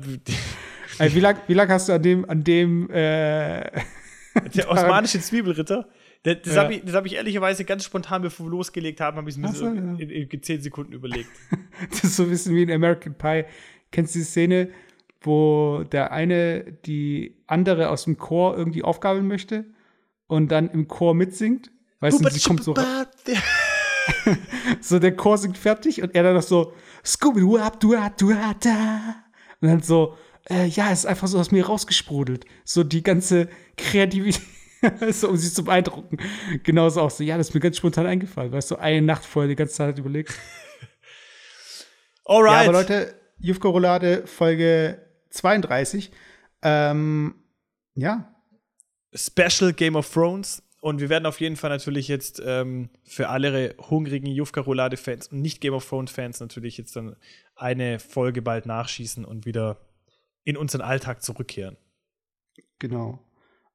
also 1.02 1.16
wie 1.16 1.20
lange 1.20 1.40
wie 1.48 1.54
lang 1.54 1.70
hast 1.70 1.90
du 1.90 1.94
an 1.94 2.02
dem, 2.02 2.30
an 2.30 2.44
dem 2.44 2.90
äh, 2.90 3.70
Der 4.56 4.70
osmanische 4.70 5.20
Zwiebelritter? 5.20 5.88
Das, 6.24 6.38
das 6.44 6.56
ja. 6.56 6.64
habe 6.64 6.76
ich, 6.76 6.94
hab 6.94 7.06
ich 7.06 7.16
ehrlicherweise 7.16 7.66
ganz 7.66 7.84
spontan, 7.84 8.22
bevor 8.22 8.46
wir 8.46 8.52
losgelegt 8.52 9.02
haben, 9.02 9.18
habe 9.18 9.30
ich 9.30 9.36
es 9.36 9.42
mir 9.42 9.52
so, 9.52 9.66
ja. 9.66 9.72
in, 9.72 10.10
in, 10.10 10.44
10 10.44 10.62
Sekunden 10.62 10.94
überlegt. 10.94 11.30
das 11.90 12.04
ist 12.04 12.16
so 12.16 12.24
ein 12.24 12.30
bisschen 12.30 12.56
wie 12.56 12.64
in 12.64 12.72
American 12.72 13.16
Pie. 13.16 13.46
Kennst 13.92 14.16
du 14.16 14.20
die 14.20 14.26
Szene, 14.26 14.70
wo 15.22 15.84
der 15.92 16.12
eine 16.12 16.64
die 16.86 17.36
andere 17.48 17.90
aus 17.90 18.06
dem 18.06 18.18
Chor 18.18 18.58
irgendwie 18.58 18.84
aufgabeln 18.84 19.28
möchte 19.28 19.66
und 20.28 20.52
dann 20.52 20.70
im 20.70 20.88
Chor 20.88 21.16
mitsingt? 21.16 21.72
Weißt 22.00 22.24
du, 22.24 22.30
sie 22.30 22.48
kommt 22.48 22.64
so 22.64 22.74
So, 24.82 25.00
der 25.00 25.16
Chor 25.16 25.38
singt 25.38 25.58
fertig 25.58 26.02
und 26.02 26.16
er 26.16 26.24
dann 26.24 26.36
noch 26.36 26.42
so 26.42 26.74
Scooby-Doo, 27.04 27.58
du, 27.80 27.96
du, 28.18 28.34
da. 28.60 29.16
Und 29.60 29.68
dann 29.68 29.82
so, 29.82 30.16
äh, 30.50 30.66
ja, 30.66 30.92
es 30.92 31.00
ist 31.00 31.06
einfach 31.06 31.28
so 31.28 31.40
aus 31.40 31.52
mir 31.52 31.66
rausgesprudelt. 31.66 32.46
So 32.64 32.84
die 32.84 33.04
ganze 33.04 33.50
Kreativität, 33.78 34.42
so, 35.12 35.30
um 35.30 35.38
sie 35.38 35.54
zu 35.54 35.64
beeindrucken. 35.64 36.18
Genauso 36.64 37.02
auch 37.02 37.12
so, 37.12 37.24
ja, 37.24 37.38
das 37.38 37.50
ist 37.50 37.54
mir 37.54 37.60
ganz 37.60 37.78
spontan 37.78 38.06
eingefallen. 38.06 38.52
Weißt 38.52 38.72
du, 38.72 38.78
eine 38.78 39.02
Nacht 39.02 39.26
vorher 39.26 39.50
die 39.50 39.56
ganze 39.56 39.76
Zeit 39.76 40.00
überlegt. 40.00 40.34
Alright. 42.26 42.66
Ja, 42.66 42.70
aber 42.70 42.80
Leute, 42.80 43.16
Jufko 43.40 43.70
Roulade 43.70 44.26
Folge 44.26 45.02
32. 45.30 46.12
Ähm, 46.62 47.36
ja. 47.96 48.34
Special 49.14 49.74
Game 49.74 49.96
of 49.96 50.12
Thrones. 50.12 50.64
Und 50.82 51.00
wir 51.00 51.10
werden 51.10 51.28
auf 51.28 51.40
jeden 51.40 51.58
Fall 51.58 51.70
natürlich 51.70 52.08
jetzt 52.08 52.42
ähm, 52.44 52.90
für 53.04 53.30
alle 53.30 53.76
hungrigen 53.78 54.26
Jufka 54.26 54.62
Roulade-Fans 54.62 55.28
und 55.28 55.42
nicht 55.42 55.62
Game 55.62 55.76
of 55.76 55.88
Thrones-Fans 55.88 56.40
natürlich 56.40 56.78
jetzt 56.78 56.96
dann 56.96 57.16
eine 57.56 58.00
Folge 58.00 58.42
bald 58.42 58.66
nachschießen 58.66 59.24
und 59.24 59.46
wieder 59.46 59.78
in 60.44 60.58
unseren 60.58 60.82
Alltag 60.82 61.24
zurückkehren. 61.24 61.78
Genau. 62.80 63.20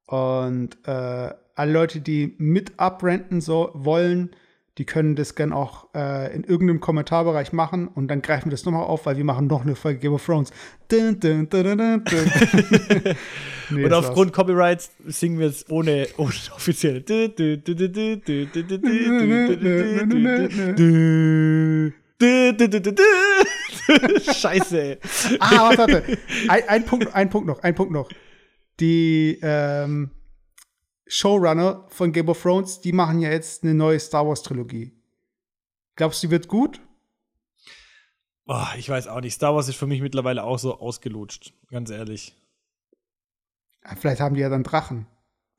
Und 0.07 0.77
äh, 0.87 1.31
alle 1.55 1.73
Leute, 1.73 2.01
die 2.01 2.35
mit 2.39 2.79
abrenten 2.79 3.41
so 3.41 3.71
wollen, 3.75 4.31
die 4.79 4.85
können 4.85 5.17
das 5.17 5.35
gern 5.35 5.53
auch 5.55 5.89
äh, 5.95 6.35
in 6.35 6.45
irgendeinem 6.45 6.81
Kommentarbereich 6.81 7.53
machen 7.53 7.89
und 7.89 8.09
dann 8.09 8.21
greifen 8.21 8.47
wir 8.47 8.51
das 8.51 8.67
nochmal 8.67 8.85
auf, 8.85 9.07
weil 9.07 9.17
wir 9.17 9.25
machen 9.25 9.47
noch 9.47 9.63
eine 9.63 9.75
Folge 9.75 10.01
Game 10.01 10.13
of 10.13 10.25
Thrones. 10.25 10.51
Dun, 10.89 11.19
dun, 11.19 11.49
dun. 11.49 12.05
Nee, 13.69 13.85
und 13.85 13.93
aufgrund 13.93 14.33
Copyrights 14.33 14.93
singen 15.07 15.41
wir 15.41 15.49
es 15.49 15.69
ohne, 15.69 16.07
ohne 16.19 16.33
offizielle. 16.55 17.01
Scheiße. 24.35 24.99
Ah, 25.41 25.69
warte, 25.77 25.79
warte. 25.79 26.19
Ein, 26.49 26.69
ein, 26.69 26.85
Punkt, 26.85 27.15
ein 27.15 27.31
Punkt 27.31 27.47
noch, 27.47 27.61
ein 27.61 27.75
Punkt 27.75 27.93
noch. 27.93 28.11
Die 28.81 29.39
ähm, 29.43 30.11
Showrunner 31.07 31.87
von 31.89 32.13
Game 32.13 32.29
of 32.29 32.43
Thrones, 32.43 32.81
die 32.81 32.93
machen 32.93 33.21
ja 33.21 33.31
jetzt 33.31 33.63
eine 33.63 33.75
neue 33.75 33.99
Star 34.01 34.27
Wars 34.27 34.43
Trilogie. 34.43 34.93
Glaubst 35.95 36.23
du, 36.23 36.27
die 36.27 36.31
wird 36.33 36.49
gut? 36.49 36.81
Oh, 38.47 38.67
ich 38.77 38.89
weiß 38.89 39.09
auch 39.09 39.21
nicht. 39.21 39.35
Star 39.35 39.55
Wars 39.55 39.69
ist 39.69 39.77
für 39.77 39.87
mich 39.87 40.01
mittlerweile 40.01 40.45
auch 40.45 40.59
so 40.59 40.79
ausgelutscht, 40.79 41.53
ganz 41.71 41.91
ehrlich. 41.91 42.37
Ja, 43.85 43.97
vielleicht 43.97 44.21
haben 44.21 44.35
die 44.35 44.41
ja 44.41 44.49
dann 44.49 44.63
Drachen 44.63 45.07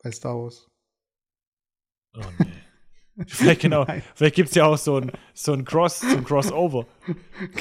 bei 0.04 0.12
Star 0.12 0.36
Wars. 0.36 0.70
Oh 2.14 2.22
nee. 2.40 2.67
Vielleicht 3.28 3.62
genau, 3.62 3.84
Nein. 3.84 4.04
vielleicht 4.14 4.36
gibt 4.36 4.50
es 4.50 4.56
ja 4.56 4.66
auch 4.66 4.78
so 4.78 4.98
ein, 4.98 5.12
so 5.34 5.52
ein 5.52 5.66
Cross, 5.66 6.02
so 6.02 6.18
ein 6.18 6.24
Crossover. 6.24 6.86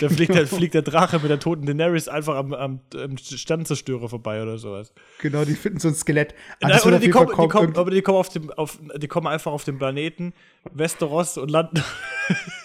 Da 0.00 0.08
fliegt, 0.08 0.32
genau. 0.32 0.40
der, 0.40 0.46
fliegt 0.46 0.74
der 0.74 0.82
Drache 0.82 1.18
mit 1.18 1.30
der 1.30 1.40
toten 1.40 1.64
Daenerys 1.64 2.08
einfach 2.08 2.36
am, 2.36 2.52
am, 2.52 2.80
am 2.94 3.16
Sternzerstörer 3.16 4.10
vorbei 4.10 4.42
oder 4.42 4.58
sowas. 4.58 4.92
Genau, 5.20 5.46
die 5.46 5.54
finden 5.54 5.78
so 5.78 5.88
ein 5.88 5.94
Skelett. 5.94 6.34
Ah, 6.60 6.78
oder, 6.84 6.98
die 6.98 7.08
kommen, 7.08 7.28
die 7.28 7.48
kommen, 7.48 7.76
aber 7.76 7.90
die 7.90 8.02
kommen, 8.02 8.18
auf 8.18 8.28
dem, 8.28 8.50
auf, 8.50 8.78
die 8.96 9.08
kommen 9.08 9.26
einfach 9.26 9.50
auf 9.50 9.64
den 9.64 9.78
Planeten 9.78 10.34
Westeros 10.74 11.38
und 11.38 11.50
landen, 11.50 11.82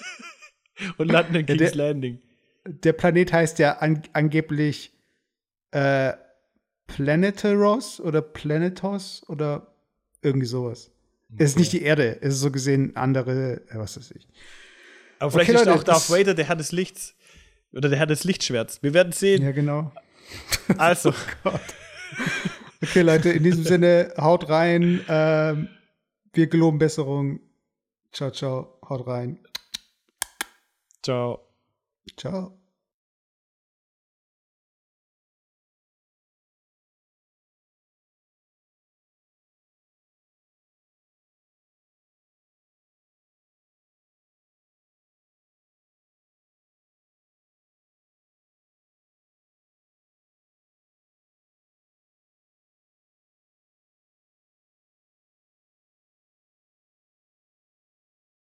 und 0.97 1.09
landen 1.09 1.35
in 1.35 1.45
King's 1.45 1.61
ja, 1.61 1.67
der, 1.69 1.75
Landing. 1.75 2.19
Der 2.65 2.93
Planet 2.93 3.31
heißt 3.31 3.59
ja 3.59 3.77
an, 3.77 4.03
angeblich 4.11 4.91
äh, 5.71 6.11
Planeteros 6.87 8.01
oder 8.01 8.21
Planetos 8.21 9.23
oder 9.29 9.73
irgendwie 10.21 10.47
sowas. 10.47 10.90
Okay. 11.33 11.43
Es 11.43 11.51
ist 11.51 11.59
nicht 11.59 11.71
die 11.73 11.81
Erde, 11.81 12.17
es 12.21 12.35
ist 12.35 12.41
so 12.41 12.51
gesehen 12.51 12.95
andere, 12.95 13.61
äh, 13.69 13.77
was 13.77 13.97
weiß 13.97 14.11
ich. 14.11 14.27
Aber 15.19 15.31
vielleicht 15.31 15.51
okay, 15.51 15.59
ist 15.59 15.65
Leute, 15.65 15.79
auch 15.79 15.83
Darth 15.83 16.09
Vader 16.09 16.33
der 16.33 16.45
Herr 16.45 16.55
des 16.55 16.71
Lichts. 16.71 17.15
Oder 17.73 17.89
der 17.89 17.99
Herr 17.99 18.07
des 18.07 18.23
Lichtschwerts. 18.23 18.83
Wir 18.83 18.93
werden 18.93 19.13
sehen. 19.13 19.41
Ja, 19.43 19.51
genau. 19.51 19.91
Also. 20.77 21.13
oh 21.45 21.51
okay, 22.81 23.01
Leute, 23.01 23.29
in 23.29 23.43
diesem 23.43 23.63
Sinne, 23.63 24.13
haut 24.17 24.49
rein. 24.49 25.01
Ähm, 25.07 25.69
wir 26.33 26.47
geloben 26.47 26.79
Besserung. 26.79 27.39
Ciao, 28.11 28.31
ciao. 28.31 28.79
Haut 28.87 29.07
rein. 29.07 29.39
Ciao. 31.01 31.39
Ciao. 32.17 32.60